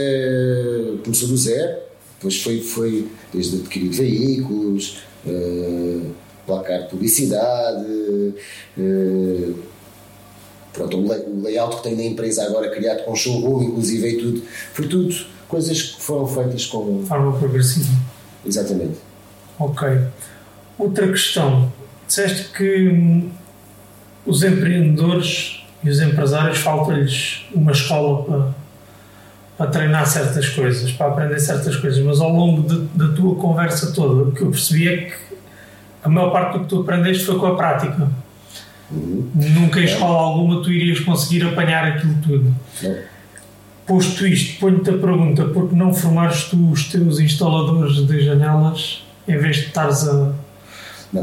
começou 1.04 1.30
do 1.30 1.38
zero, 1.38 1.78
depois 2.18 2.42
foi, 2.42 2.62
foi 2.62 3.08
desde 3.34 3.58
adquirir 3.58 3.90
veículos, 3.90 4.98
eh, 5.26 6.02
placar 6.46 6.84
de 6.84 6.90
publicidade, 6.90 8.34
eh, 8.78 9.52
pronto, 10.78 10.98
o 10.98 11.08
lay- 11.08 11.24
o 11.28 11.42
layout 11.44 11.78
que 11.78 11.84
tenho 11.84 11.98
na 11.98 12.04
empresa 12.04 12.44
agora 12.46 12.70
criado 12.70 13.04
com 13.04 13.16
showroom, 13.16 13.64
inclusive 13.64 14.08
e 14.10 14.18
tudo, 14.18 14.42
foi 14.74 14.88
tudo 14.88 15.16
coisas 15.48 15.82
que 15.82 16.02
foram 16.02 16.28
feitas 16.28 16.66
com. 16.66 17.04
Forma 17.06 17.34
progressiva. 17.38 17.90
Exatamente. 18.46 18.98
Ok. 19.60 19.88
Outra 20.78 21.08
questão. 21.08 21.72
Disseste 22.08 22.50
que 22.56 22.88
hum, 22.90 23.30
os 24.26 24.44
empreendedores 24.44 25.64
e 25.84 25.90
os 25.90 26.00
empresários 26.02 26.60
falta-lhes 26.60 27.46
uma 27.54 27.72
escola 27.72 28.24
para, 28.24 28.56
para 29.58 29.68
treinar 29.72 30.06
certas 30.08 30.48
coisas, 30.50 30.92
para 30.92 31.08
aprender 31.08 31.40
certas 31.40 31.76
coisas, 31.76 32.04
mas 32.04 32.20
ao 32.22 32.30
longo 32.32 32.62
de- 32.68 32.86
da 32.98 33.14
tua 33.14 33.36
conversa 33.36 33.92
toda, 33.94 34.30
o 34.30 34.32
que 34.32 34.42
eu 34.42 34.52
percebi 34.52 34.88
é 34.88 34.98
que 34.98 35.14
a 36.04 36.10
maior 36.10 36.32
parte 36.32 36.54
do 36.54 36.60
que 36.64 36.70
tu 36.70 36.82
aprendeste 36.82 37.26
foi 37.26 37.38
com 37.40 37.48
a 37.48 37.56
prática. 37.56 38.10
Nunca 38.90 39.82
em 39.82 39.86
escola 39.86 40.18
alguma 40.18 40.62
tu 40.64 40.72
irias 40.72 41.00
conseguir 41.02 41.44
apanhar 41.46 41.84
aquilo 41.86 42.16
tudo. 42.24 42.56
Não? 42.82 42.96
Posto 43.86 44.26
isto, 44.28 44.60
ponho-te 44.60 44.90
a 44.90 44.98
pergunta: 44.98 45.46
por 45.46 45.70
que 45.70 45.76
não 45.76 45.94
formares 45.94 46.46
tu 46.46 46.70
os 46.72 46.86
teus 46.86 47.20
instaladores 47.20 48.06
de 48.08 48.24
janelas 48.24 49.04
em 49.28 49.38
vez 49.38 49.58
de 49.58 49.66
estares 49.68 50.08
a, 50.08 50.34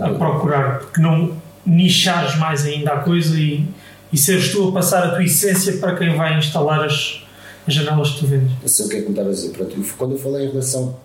a 0.02 0.08
procurar? 0.10 0.78
Porque 0.80 1.00
não 1.00 1.32
nichares 1.64 2.36
mais 2.36 2.64
ainda 2.66 2.92
a 2.92 2.98
coisa 3.00 3.38
e, 3.38 3.66
e 4.12 4.18
seres 4.18 4.50
tu 4.52 4.68
a 4.68 4.72
passar 4.72 5.02
a 5.04 5.10
tua 5.10 5.24
essência 5.24 5.74
para 5.78 5.94
quem 5.96 6.14
vai 6.16 6.38
instalar 6.38 6.84
as, 6.84 7.22
as 7.66 7.72
janelas 7.74 8.10
que 8.10 8.18
tu 8.20 8.26
vendes? 8.26 8.52
Eu 8.62 8.68
sei 8.68 8.86
o 8.86 8.88
que 8.90 8.96
é 8.96 8.98
que 9.00 9.04
me 9.06 9.10
estava 9.12 9.28
a 9.28 9.32
dizer. 9.32 9.50
Pronto, 9.50 9.74
eu- 9.76 9.84
quando 9.96 10.12
eu 10.12 10.18
falei 10.18 10.46
em 10.46 10.50
relação 10.50 10.96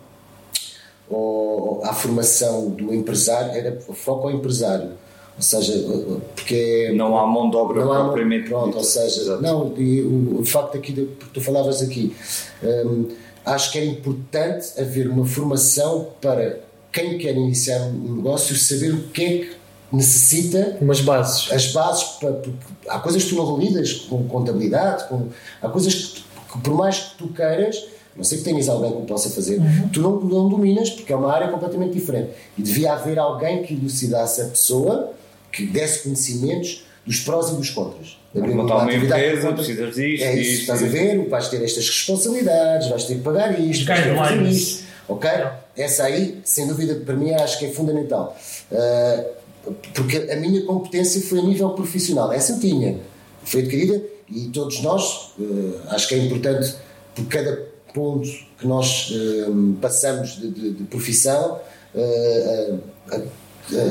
ao- 1.12 1.82
à 1.86 1.94
formação 1.94 2.70
do 2.72 2.94
empresário, 2.94 3.52
era 3.52 3.80
foco 3.82 4.28
ao 4.28 4.34
empresário. 4.34 4.92
Ou 5.40 5.44
seja, 5.44 5.74
porque 6.36 6.92
Não 6.96 7.18
há 7.18 7.26
mão 7.26 7.50
de 7.50 7.56
obra 7.56 7.86
não 7.86 7.94
há 7.94 8.04
propriamente 8.04 8.50
pronto, 8.50 8.66
dita. 8.68 8.78
ou 8.80 8.84
seja, 8.84 9.22
Exato. 9.22 9.42
não, 9.42 9.74
e 9.78 10.02
o, 10.02 10.42
o 10.42 10.46
facto 10.46 10.76
aqui, 10.78 10.92
de, 10.92 11.04
porque 11.06 11.32
tu 11.34 11.40
falavas 11.42 11.82
aqui, 11.82 12.14
hum, 12.62 13.08
acho 13.46 13.72
que 13.72 13.78
era 13.78 13.88
importante 13.88 14.68
haver 14.78 15.08
uma 15.10 15.26
formação 15.26 16.08
para 16.20 16.60
quem 16.92 17.18
quer 17.18 17.36
iniciar 17.38 17.80
um 17.88 18.16
negócio 18.18 18.54
saber 18.58 18.94
o 18.94 19.04
que 19.10 19.24
é 19.24 19.38
que 19.40 19.52
necessita 19.92 20.78
Umas 20.82 21.00
bases. 21.02 21.52
as 21.52 21.72
bases 21.72 22.04
para, 22.20 22.34
porque 22.34 22.58
há 22.90 23.00
coisas 23.00 23.24
que 23.24 23.30
tu 23.30 23.36
não 23.36 23.58
lidas 23.58 23.94
com 23.94 24.28
contabilidade, 24.28 25.08
com, 25.08 25.28
há 25.62 25.70
coisas 25.70 25.96
que, 25.96 26.22
que 26.52 26.60
por 26.64 26.74
mais 26.76 27.00
que 27.00 27.18
tu 27.18 27.28
queiras, 27.30 27.86
não 28.16 28.24
sei 28.26 28.40
que 28.40 28.44
tenhas 28.44 28.68
alguém 28.68 28.92
que 28.92 28.98
o 28.98 29.02
possa 29.06 29.30
fazer, 29.30 29.62
tu 29.94 30.02
não, 30.02 30.20
não 30.20 30.50
dominas 30.50 30.90
porque 30.90 31.14
é 31.14 31.16
uma 31.16 31.32
área 31.32 31.48
completamente 31.48 31.94
diferente. 31.94 32.32
E 32.58 32.62
devia 32.62 32.92
haver 32.94 33.18
alguém 33.18 33.64
que 33.64 33.74
elucidasse 33.74 34.42
a 34.42 34.46
pessoa, 34.46 35.14
que 35.52 35.66
desse 35.66 36.04
conhecimentos 36.04 36.86
dos 37.06 37.20
prós 37.22 37.50
e 37.50 37.56
dos 37.56 37.70
contras. 37.72 38.18
Montar 38.36 38.76
uma 38.76 38.84
atividade 38.86 39.26
empresa, 39.26 39.54
precisas 39.54 39.96
disto, 39.96 40.24
É 40.24 40.34
isso, 40.36 40.52
isto, 40.52 40.62
estás 40.62 40.84
a 40.84 40.86
isto. 40.86 40.94
ver, 40.96 41.28
vais 41.30 41.48
ter 41.48 41.64
estas 41.64 41.88
responsabilidades, 41.88 42.88
vais 42.90 43.04
ter 43.06 43.16
que 43.16 43.22
pagar 43.22 43.60
isto, 43.60 43.86
vais 43.86 44.04
ter 44.04 44.10
que 44.12 44.16
fazer 44.18 44.42
isto. 44.44 44.84
Ok? 45.08 45.30
Essa 45.76 46.04
aí, 46.04 46.40
sem 46.44 46.68
dúvida, 46.68 46.96
para 47.04 47.16
mim 47.16 47.34
acho 47.34 47.58
que 47.58 47.66
é 47.66 47.70
fundamental. 47.72 48.38
Ah, 48.72 49.24
porque 49.96 50.18
a 50.32 50.36
minha 50.36 50.62
competência 50.66 51.20
foi 51.22 51.40
a 51.40 51.42
nível 51.44 51.70
profissional. 51.72 52.32
Essa 52.32 52.52
eu 52.54 52.60
tinha. 52.60 52.98
Foi 53.44 53.62
adquirida 53.62 54.00
e 54.30 54.50
todos 54.50 54.80
nós, 54.84 55.32
ah, 55.40 55.96
acho 55.96 56.08
que 56.08 56.14
é 56.16 56.20
importante, 56.20 56.76
por 57.16 57.26
cada 57.26 57.68
ponto 57.94 58.30
que 58.60 58.68
nós 58.68 59.12
ah, 59.12 59.52
passamos 59.82 60.40
de, 60.40 60.52
de- 60.52 60.72
de 60.74 60.84
profissão, 60.84 61.60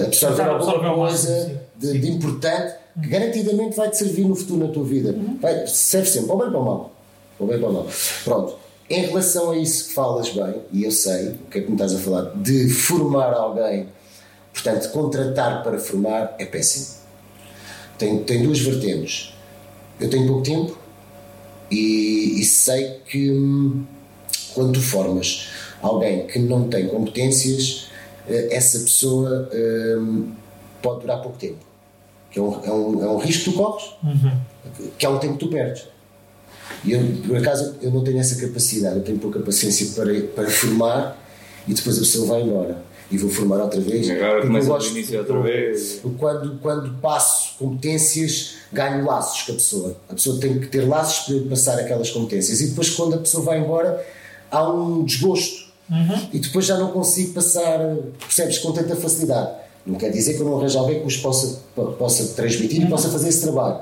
absorver 0.07 0.43
alguma 0.43 0.55
absorver 0.57 0.87
ao 0.87 0.97
coisa 0.97 1.61
de, 1.77 1.99
de 1.99 2.11
importante 2.11 2.75
que 3.01 3.09
garantidamente 3.09 3.77
vai 3.77 3.91
te 3.91 3.99
servir 3.99 4.25
no 4.25 4.35
futuro 4.35 4.67
na 4.67 4.73
tua 4.73 4.85
vida. 4.85 5.15
Vai, 5.41 5.67
serve 5.67 6.09
sempre, 6.09 6.27
para 6.27 6.37
o 6.37 6.39
bem 6.39 6.51
para 6.51 6.61
o 6.61 6.65
mal. 6.65 6.93
Para 7.37 7.45
o 7.45 7.49
bem 7.49 7.59
para 7.59 7.69
o 7.69 7.73
mal. 7.73 7.87
Pronto. 8.25 8.57
Em 8.91 9.03
relação 9.03 9.51
a 9.51 9.57
isso 9.57 9.89
que 9.89 9.95
falas 9.95 10.31
bem, 10.31 10.63
e 10.73 10.85
eu 10.85 10.91
sei 10.91 11.29
o 11.29 11.51
que 11.51 11.59
é 11.59 11.61
que 11.61 11.69
me 11.69 11.75
estás 11.75 11.95
a 11.95 11.99
falar, 11.99 12.33
de 12.35 12.71
formar 12.71 13.35
alguém, 13.35 13.87
portanto, 14.53 14.91
contratar 14.91 15.63
para 15.63 15.79
formar 15.79 16.35
é 16.39 16.47
péssimo. 16.47 16.97
Tem, 17.99 18.23
tem 18.25 18.43
duas 18.43 18.59
vertentes. 18.61 19.35
Eu 20.01 20.09
tenho 20.09 20.27
pouco 20.27 20.43
tempo 20.43 20.79
e, 21.71 22.41
e 22.41 22.45
sei 22.45 23.01
que 23.05 23.31
hum, 23.31 23.85
quando 24.55 24.73
tu 24.73 24.81
formas 24.81 25.49
alguém 25.83 26.27
que 26.27 26.39
não 26.39 26.69
tem 26.69 26.89
competências, 26.89 27.88
eh, 27.88 27.88
essa 28.29 28.79
pessoa 28.81 29.49
hum, 29.99 30.33
pode 30.83 31.01
durar 31.01 31.21
pouco 31.23 31.39
tempo. 31.39 31.67
Que 32.31 32.39
é 32.39 32.43
um, 32.43 32.65
é 32.65 32.71
um, 32.73 33.05
é 33.05 33.09
um 33.11 33.17
risco 33.19 33.45
que 33.45 33.51
tu 33.51 33.57
corres, 33.57 33.85
que 34.99 35.07
é 35.07 35.09
um 35.09 35.19
tempo 35.19 35.35
que 35.35 35.47
tu 35.47 35.49
perdes. 35.51 35.85
E 36.85 36.93
eu, 36.93 37.01
por 37.27 37.37
acaso, 37.39 37.77
eu 37.81 37.91
não 37.91 38.05
tenho 38.05 38.19
essa 38.19 38.37
capacidade, 38.41 38.97
eu 38.97 39.03
tenho 39.03 39.19
pouca 39.19 39.41
paciência 39.41 39.89
para, 39.97 40.21
para 40.35 40.51
formar 40.51 41.19
e 41.67 41.73
depois 41.73 41.97
a 41.97 42.01
pessoa 42.01 42.27
vai 42.27 42.43
embora. 42.43 42.87
E 43.11 43.17
vou 43.17 43.31
formar 43.31 43.57
outra 43.63 43.81
vez. 43.81 44.09
Agora 44.11 44.43
começa 44.43 44.67
do 44.67 44.73
gosto- 44.75 44.91
início 44.91 45.19
outra 45.19 45.35
eu- 45.37 45.43
vez. 45.43 46.03
Quando, 46.19 46.59
quando 46.61 46.93
passo 47.01 47.55
competências, 47.59 48.57
ganho 48.71 49.07
laços 49.07 49.43
com 49.47 49.53
a 49.53 49.55
pessoa. 49.55 49.97
A 50.11 50.15
pessoa 50.15 50.39
tem 50.39 50.61
que 50.61 50.67
ter 50.67 50.87
laços 50.87 51.25
para 51.35 51.49
passar 51.49 51.79
aquelas 51.79 52.11
competências. 52.11 52.61
E 52.61 52.67
depois, 52.69 52.91
quando 52.91 53.15
a 53.15 53.19
pessoa 53.19 53.43
vai 53.43 53.59
embora, 53.61 54.07
há 54.51 54.71
um 54.71 55.03
desgosto. 55.05 55.68
E 56.33 56.39
depois 56.39 56.67
já 56.67 56.77
não 56.77 56.89
consigo 56.93 57.33
passar, 57.35 57.79
percebes, 58.19 58.59
com 58.59 58.73
tanta 58.73 58.95
facilidade. 58.97 59.51
Não 59.87 59.95
quer 59.97 60.11
dizer 60.11 60.35
que 60.35 60.41
eu 60.41 60.47
não 60.47 60.59
arranjo 60.59 60.79
alguém 60.79 61.01
que 61.01 61.07
os 61.07 61.17
possa, 61.17 61.61
possa 61.99 62.35
transmitir 62.35 62.83
e 62.83 62.87
possa 62.87 63.09
fazer 63.09 63.29
esse 63.29 63.41
trabalho. 63.43 63.81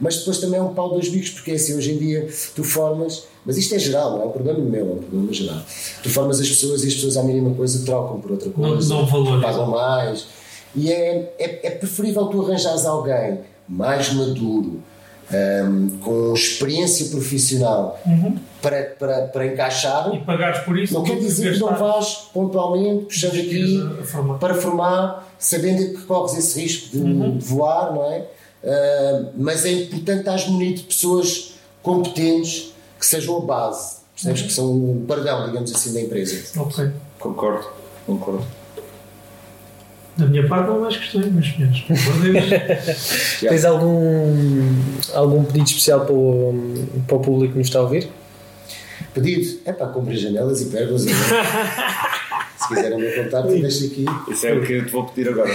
Mas 0.00 0.16
depois 0.16 0.38
também 0.38 0.58
é 0.58 0.62
um 0.62 0.72
pau 0.74 0.94
dos 0.94 1.08
bicos, 1.08 1.30
porque 1.30 1.50
é 1.52 1.54
assim, 1.54 1.76
hoje 1.76 1.92
em 1.92 1.98
dia 1.98 2.28
tu 2.56 2.64
formas, 2.64 3.24
mas 3.44 3.56
isto 3.56 3.74
é 3.74 3.78
geral, 3.78 4.12
não 4.12 4.22
é 4.22 4.24
um 4.24 4.30
problema 4.30 4.58
meu, 4.58 4.88
é 4.88 4.92
um 4.94 4.98
problema 4.98 5.32
geral. 5.32 5.60
Tu 6.02 6.08
formas 6.10 6.40
as 6.40 6.48
pessoas 6.48 6.82
e 6.82 6.88
as 6.88 6.94
pessoas 6.94 7.16
à 7.18 7.22
mínima 7.22 7.54
coisa 7.54 7.84
trocam 7.84 8.18
por 8.20 8.32
outra 8.32 8.48
Não 8.56 8.70
coisa, 8.70 8.88
dão 8.88 9.06
valor. 9.06 9.40
pagam 9.42 9.66
mais. 9.70 10.26
E 10.74 10.90
é, 10.90 11.34
é, 11.38 11.66
é 11.66 11.70
preferível 11.70 12.26
tu 12.26 12.40
arranjares 12.44 12.86
alguém 12.86 13.40
mais 13.68 14.12
maduro, 14.12 14.82
hum, 15.30 15.98
com 16.00 16.32
experiência 16.34 17.06
profissional 17.10 18.00
para, 18.60 18.82
para, 18.98 19.22
para 19.28 19.46
encaixar. 19.46 20.14
E 20.14 20.18
pagares 20.20 20.60
por 20.60 20.78
isso. 20.78 20.94
Não 20.94 21.02
quer 21.02 21.18
dizer 21.18 21.54
que 21.54 21.60
não 21.60 21.74
vais 21.76 22.28
pontualmente, 22.32 23.04
puxando 23.06 23.34
aqui 23.34 23.82
a 24.00 24.04
formar. 24.04 24.38
para 24.38 24.54
formar, 24.54 25.34
sabendo 25.38 25.98
que 25.98 26.04
corres 26.06 26.34
esse 26.36 26.60
risco 26.60 26.90
de, 26.96 26.98
Uhum. 27.02 27.36
de 27.38 27.44
voar, 27.44 27.92
não 27.92 28.04
é? 28.12 28.26
Ah, 28.64 29.24
mas 29.36 29.64
é 29.64 29.72
importante 29.72 30.20
estar 30.20 30.50
munido 30.50 30.76
de 30.80 30.84
pessoas 30.84 31.54
competentes 31.82 32.72
que 32.98 33.04
sejam 33.06 33.38
a 33.38 33.40
base, 33.40 33.96
percebes? 34.14 34.40
Uhum. 34.42 34.46
Que 34.46 34.52
são 34.52 34.66
o 34.66 35.04
pardão, 35.08 35.46
digamos 35.46 35.74
assim, 35.74 35.92
da 35.92 36.00
empresa. 36.00 36.60
Ok. 36.60 36.90
Concordo, 37.18 37.66
concordo. 38.06 38.44
Da 40.16 40.26
minha 40.26 40.46
parte 40.46 40.68
não 40.68 40.76
há 40.76 40.80
mais 40.80 40.96
questões, 40.96 41.26
meus 41.32 41.46
senhores. 41.48 41.80
Por 41.80 41.96
amor 41.96 42.22
de 42.22 42.32
Deus. 42.32 43.40
Tens 43.40 43.64
algum, 43.64 44.68
algum 45.14 45.44
pedido 45.44 45.66
especial 45.68 46.00
para 46.04 46.12
o, 46.14 46.84
para 47.06 47.16
o 47.16 47.20
público 47.20 47.52
que 47.52 47.58
nos 47.58 47.68
está 47.68 47.78
a 47.78 47.82
ouvir? 47.82 48.08
Pedido, 49.14 49.60
é 49.64 49.72
para 49.72 49.86
comprar 49.88 50.14
janelas 50.14 50.60
e 50.60 50.66
pérgolas. 50.66 51.02
Se 52.62 52.68
quiserem 52.68 52.98
me 52.98 53.10
contar, 53.10 53.42
deixo 53.42 53.86
aqui. 53.86 54.04
Isso 54.30 54.46
é 54.46 54.52
o 54.52 54.62
que 54.64 54.72
eu 54.74 54.86
te 54.86 54.92
vou 54.92 55.04
pedir 55.06 55.28
agora. 55.30 55.50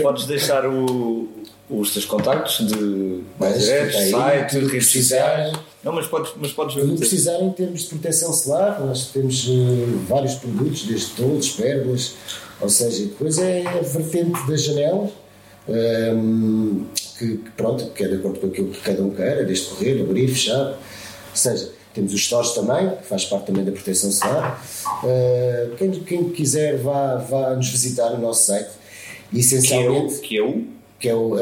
Podes 0.00 0.26
deixar 0.26 0.66
o- 0.66 1.28
os 1.68 1.92
teus 1.92 2.04
contactos 2.06 2.66
de 2.66 3.20
mais 3.38 3.54
Mas, 3.56 3.64
diretos, 3.64 3.96
aí, 3.96 4.10
site, 4.10 4.50
tudo 4.52 4.66
redes 4.68 4.88
sociais. 4.90 5.52
Não, 5.84 5.92
mas 5.92 6.06
podes, 6.06 6.32
mas 6.40 6.52
podes 6.52 6.74
Quando 6.74 6.86
dizer. 6.86 6.98
precisarem, 6.98 7.46
em 7.48 7.52
termos 7.52 7.82
de 7.82 7.88
proteção 7.90 8.32
solar, 8.32 8.80
nós 8.80 9.08
temos 9.10 9.46
eh, 9.48 9.86
vários 10.08 10.34
produtos, 10.34 10.84
desde 10.86 11.10
toldos, 11.10 11.50
pérgolas, 11.50 12.14
ou 12.60 12.68
seja, 12.68 13.04
depois 13.04 13.38
é 13.38 13.66
a 13.66 13.80
vertente 13.80 14.46
das 14.46 14.62
janelas, 14.62 15.10
ehm, 15.68 16.84
que, 17.18 17.36
que, 17.36 17.50
pronto, 17.56 17.90
que 17.90 18.04
é 18.04 18.08
de 18.08 18.14
acordo 18.16 18.40
com 18.40 18.46
aquilo 18.48 18.68
que 18.68 18.80
cada 18.80 19.02
um 19.02 19.10
queira, 19.10 19.44
desde 19.44 19.66
correr, 19.66 20.00
abrir, 20.02 20.28
fechar, 20.28 20.68
ou 20.68 20.76
seja, 21.36 21.70
temos 21.92 22.14
os 22.14 22.24
stores 22.24 22.52
também, 22.52 22.90
que 22.96 23.04
faz 23.06 23.24
parte 23.24 23.46
também 23.46 23.64
da 23.64 23.72
proteção 23.72 24.10
solar. 24.12 24.64
Eh, 25.04 25.70
quem, 25.76 25.90
quem 25.90 26.30
quiser, 26.30 26.76
vá, 26.78 27.16
vá 27.16 27.56
nos 27.56 27.68
visitar 27.68 28.10
no 28.10 28.18
nosso 28.20 28.46
site, 28.46 28.70
Que 29.30 29.36
é 29.36 29.40
essencialmente 29.40 30.14
o. 30.14 30.20
Que 30.20 30.38
é 30.38 30.42
o 30.42 30.64
que 31.00 31.08
é 31.08 31.14
o 31.14 31.34
uh, 31.34 31.38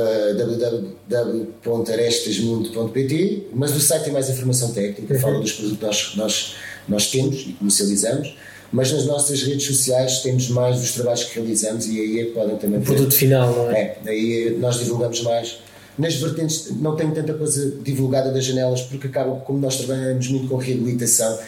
www.arestesmundo.pt, 1.65 3.49
mas 3.53 3.74
o 3.74 3.81
site 3.81 4.05
tem 4.05 4.12
mais 4.12 4.31
informação 4.31 4.73
técnica, 4.73 5.19
fala 5.19 5.40
dos 5.40 5.51
produtos 5.53 5.78
que 5.78 5.85
nós, 5.85 6.15
nós, 6.15 6.55
nós 6.89 7.11
temos 7.11 7.40
e 7.40 7.55
comercializamos, 7.55 8.36
mas 8.70 8.93
nas 8.93 9.07
nossas 9.07 9.43
redes 9.43 9.66
sociais 9.66 10.20
temos 10.20 10.49
mais 10.49 10.81
dos 10.81 10.93
trabalhos 10.93 11.24
que 11.24 11.39
realizamos 11.39 11.86
e 11.86 12.01
aí 12.01 12.24
podem 12.27 12.57
também 12.57 12.81
O 12.81 12.82
produto 12.82 13.15
final, 13.15 13.51
não 13.53 13.70
é? 13.70 13.97
É, 14.05 14.11
aí 14.11 14.57
nós 14.59 14.78
divulgamos 14.78 15.23
mais. 15.23 15.59
Nas 15.99 16.15
vertentes, 16.15 16.70
não 16.77 16.95
tenho 16.95 17.12
tanta 17.12 17.35
coisa 17.35 17.77
divulgada 17.82 18.31
das 18.31 18.45
janelas, 18.45 18.82
porque 18.82 19.09
acaba, 19.09 19.35
como 19.40 19.59
nós 19.59 19.78
trabalhamos 19.78 20.28
muito 20.28 20.47
com 20.47 20.57
reabilitação, 20.57 21.39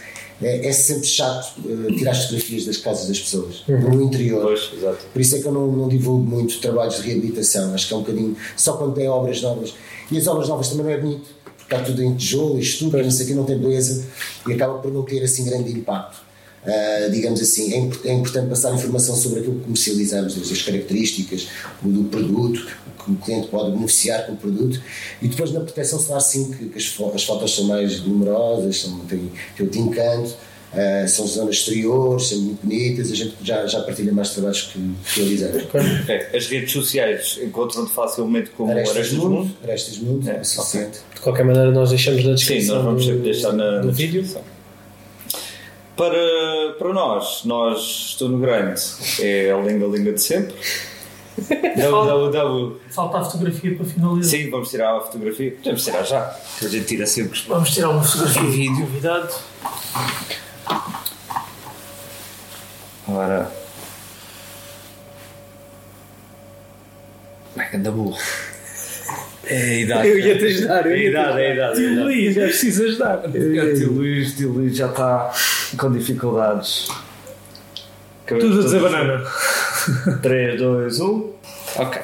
é, 0.42 0.66
é 0.68 0.72
sempre 0.72 1.06
chato 1.06 1.60
uh, 1.60 1.94
tirar 1.94 2.12
as 2.12 2.22
fotografias 2.22 2.64
das 2.64 2.78
casas 2.78 3.06
das 3.06 3.20
pessoas, 3.20 3.62
no 3.68 4.02
interior. 4.02 4.42
Pois, 4.42 4.70
exato. 4.76 5.04
Por 5.12 5.20
isso 5.20 5.36
é 5.36 5.40
que 5.40 5.46
eu 5.46 5.52
não, 5.52 5.70
não 5.70 5.88
divulgo 5.88 6.24
muito 6.24 6.58
trabalhos 6.60 6.96
de 6.96 7.02
reabilitação, 7.02 7.74
acho 7.74 7.86
que 7.86 7.94
é 7.94 7.96
um 7.96 8.00
bocadinho 8.00 8.36
só 8.56 8.72
quando 8.72 8.94
tem 8.94 9.06
obras 9.06 9.42
novas. 9.42 9.74
E 10.10 10.18
as 10.18 10.26
obras 10.26 10.48
novas 10.48 10.68
também 10.68 10.86
não 10.86 10.92
é 10.92 10.98
bonito, 10.98 11.28
porque 11.44 11.74
está 11.74 11.84
tudo 11.84 12.02
em 12.02 12.16
tijolo 12.16 12.58
e 12.58 12.62
estudo, 12.62 12.96
não 12.96 13.10
sei 13.10 13.26
o 13.26 13.28
que, 13.28 13.34
não 13.34 13.44
tem 13.44 13.58
beleza 13.58 14.04
e 14.48 14.52
acaba 14.52 14.78
por 14.78 14.92
não 14.92 15.02
ter 15.02 15.22
assim 15.22 15.44
grande 15.44 15.70
impacto. 15.70 16.29
Ah, 16.66 17.08
digamos 17.10 17.40
assim, 17.40 17.72
é, 17.72 18.08
é 18.10 18.12
importante 18.12 18.48
passar 18.48 18.74
informação 18.74 19.16
sobre 19.16 19.40
aquilo 19.40 19.54
que 19.56 19.62
comercializamos, 19.62 20.36
as 20.52 20.62
características 20.62 21.48
do 21.80 22.04
produto, 22.04 22.66
o 22.98 23.02
que 23.04 23.10
o 23.12 23.14
cliente 23.16 23.48
pode 23.48 23.70
beneficiar 23.70 24.26
com 24.26 24.32
o 24.32 24.36
produto 24.36 24.78
e 25.22 25.28
depois 25.28 25.52
na 25.52 25.60
proteção 25.60 25.98
solar 25.98 26.20
sim, 26.20 26.50
que, 26.52 26.66
que 26.66 26.76
as, 26.78 26.84
fo- 26.84 27.12
as 27.14 27.24
fotos 27.24 27.54
são 27.54 27.64
mais 27.64 28.02
numerosas, 28.04 28.78
são, 28.82 28.98
têm, 29.06 29.30
têm 29.56 29.64
outro 29.66 29.80
encanto, 29.80 30.34
ah, 30.74 31.08
são 31.08 31.26
zonas 31.26 31.56
exteriores, 31.56 32.28
são 32.28 32.38
muito 32.42 32.60
bonitas, 32.62 33.10
a 33.10 33.14
gente 33.14 33.34
já, 33.42 33.66
já 33.66 33.80
partilha 33.80 34.12
mais 34.12 34.28
trabalhos 34.28 34.60
que, 34.64 34.78
realizamos. 35.16 35.62
É, 36.10 36.36
as 36.36 36.46
redes 36.46 36.72
sociais 36.72 37.38
encontram-te 37.42 37.90
facilmente 37.94 38.50
como 38.50 38.70
Arestas 38.70 38.96
Arestas 38.98 39.18
Mundo, 39.18 39.30
Mundo. 39.30 39.56
Arestas 39.64 39.96
Mundo, 39.98 40.28
É, 40.30 40.36
é 40.36 40.44
suficiente. 40.44 40.98
De 41.14 41.20
qualquer 41.22 41.44
maneira, 41.46 41.70
nós 41.72 41.88
deixamos 41.88 42.22
na 42.22 42.28
Sim, 42.32 42.34
descrição 42.36 42.74
nós 42.76 42.84
vamos 42.84 43.06
do, 43.06 43.18
deixar 43.22 43.52
na, 43.54 43.78
do 43.80 43.86
na 43.86 43.92
vídeo. 43.92 44.20
descrição. 44.20 44.59
Para, 46.00 46.76
para 46.78 46.94
nós, 46.94 47.44
nós 47.44 47.78
estou 48.08 48.30
no 48.30 48.38
grande, 48.38 48.80
é 49.20 49.52
a 49.52 49.58
linga-linga 49.58 50.14
de 50.14 50.22
sempre. 50.22 50.54
www. 51.76 52.80
Falta 52.88 53.18
a 53.18 53.24
fotografia 53.26 53.76
para 53.76 53.84
finalizar. 53.84 54.30
Sim, 54.30 54.48
vamos 54.48 54.70
tirar 54.70 54.96
a 54.96 55.00
fotografia. 55.02 55.50
Podemos 55.56 55.84
tirar 55.84 56.02
já, 56.04 56.40
que 56.58 56.64
a 56.64 56.68
gente 56.70 56.86
tira 56.86 57.06
sempre. 57.06 57.38
Vamos 57.46 57.70
tirar 57.70 57.90
uma 57.90 58.02
fotografia 58.02 58.40
de 58.40 58.48
vídeo. 58.48 58.86
Convidado. 58.86 59.34
Ora. 63.06 63.52
Como 67.52 67.62
é 67.62 67.68
que 67.68 67.76
anda 67.76 67.90
burro? 67.90 68.18
É 69.50 69.56
a 69.62 69.74
idade. 69.78 70.08
Eu 70.08 70.18
ia 70.18 70.38
te 70.38 70.44
ajudar, 70.46 70.86
eu 70.86 70.92
É 70.92 70.94
a 70.94 70.98
idade, 70.98 71.40
é 71.40 71.50
a 71.50 71.54
idade. 71.54 71.80
é 71.80 71.82
idade. 71.84 72.00
Luís, 72.00 72.36
é 72.36 72.44
preciso 72.46 72.84
ajudar. 72.84 73.18
O 73.26 73.30
tio 73.32 73.92
Luís, 73.92 74.36
tio 74.36 74.52
Luís 74.52 74.76
já 74.76 74.86
está. 74.86 75.32
com 75.76 75.90
dificuldades. 75.92 76.88
Tudo 78.26 78.60
a 78.60 78.62
dizer 78.62 78.80
banana. 78.80 79.24
3, 80.22 80.58
2, 80.60 81.00
1. 81.00 81.32
Ok. 81.76 82.00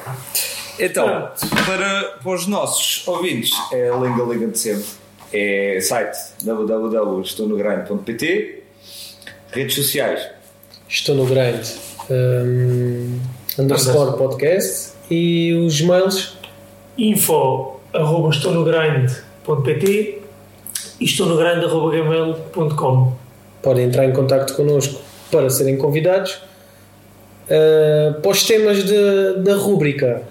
Então, 0.79 1.31
para, 1.65 2.03
para 2.21 2.31
os 2.31 2.45
nossos 2.47 3.07
ouvintes, 3.07 3.51
é 3.71 3.89
a 3.89 3.95
Linga 3.95 4.23
Liga 4.25 4.47
de 4.47 4.59
sempre. 4.59 4.85
É 5.33 5.79
site 5.81 6.15
www.estonogrind.pt 6.43 8.63
Redes 9.51 9.75
sociais. 9.75 10.21
Estou 10.89 11.15
no 11.15 11.25
grind. 11.25 11.65
Um, 12.09 13.19
underscore 13.59 14.17
podcast 14.17 14.91
e 15.09 15.53
os 15.53 15.81
mails 15.81 16.36
info 16.97 17.79
arroba 17.93 18.29
estou 18.29 18.53
no 18.53 18.63
grind.pt 18.63 20.21
e 20.99 21.05
estou 21.05 21.27
no 21.27 21.37
grind 21.37 21.63
arroba 21.63 21.91
gmail.com 21.91 23.13
podem 23.61 23.85
entrar 23.85 24.05
em 24.05 24.13
contato 24.13 24.55
connosco 24.55 25.01
para 25.31 25.49
serem 25.49 25.77
convidados 25.77 26.33
uh, 27.45 28.21
para 28.21 28.31
os 28.31 28.43
temas 28.43 28.83
de, 28.83 29.33
da 29.43 29.55
rúbrica 29.55 30.23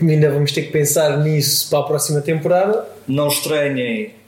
ainda 0.00 0.30
vamos 0.30 0.52
ter 0.52 0.62
que 0.62 0.72
pensar 0.72 1.18
nisso 1.18 1.68
para 1.70 1.80
a 1.80 1.82
próxima 1.82 2.20
temporada 2.20 2.86
não 3.06 3.28
estranhem 3.28 4.18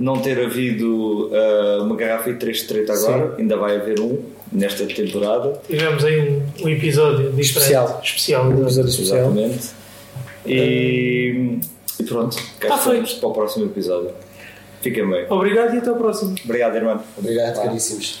não 0.00 0.18
ter 0.18 0.42
havido 0.42 1.28
uh, 1.28 1.82
uma 1.82 1.94
garrafa 1.94 2.30
e 2.30 2.34
3 2.34 2.56
de 2.56 2.64
treta 2.64 2.94
agora, 2.94 3.34
Sim. 3.36 3.42
ainda 3.42 3.56
vai 3.58 3.76
haver 3.76 4.00
um 4.00 4.18
nesta 4.50 4.86
temporada. 4.86 5.60
Tivemos 5.68 6.02
aí 6.02 6.20
um, 6.20 6.64
um 6.64 6.68
episódio 6.70 7.38
especial. 7.38 8.00
especial. 8.02 8.46
Um 8.46 8.62
episódio 8.62 8.88
especial. 8.88 9.18
Exatamente. 9.26 9.79
E, 10.46 11.58
e 11.98 12.02
pronto, 12.04 12.36
cá 12.58 12.68
tá 12.68 12.76
estamos 12.76 13.14
para 13.14 13.28
o 13.28 13.32
próximo 13.32 13.66
episódio. 13.66 14.12
Fiquem 14.80 15.08
bem. 15.08 15.26
Obrigado 15.28 15.74
e 15.74 15.78
até 15.78 15.90
o 15.90 15.96
próximo. 15.96 16.34
Obrigado, 16.44 16.76
irmão. 16.76 17.02
Obrigado, 17.18 17.62
caríssimos. 17.62 18.20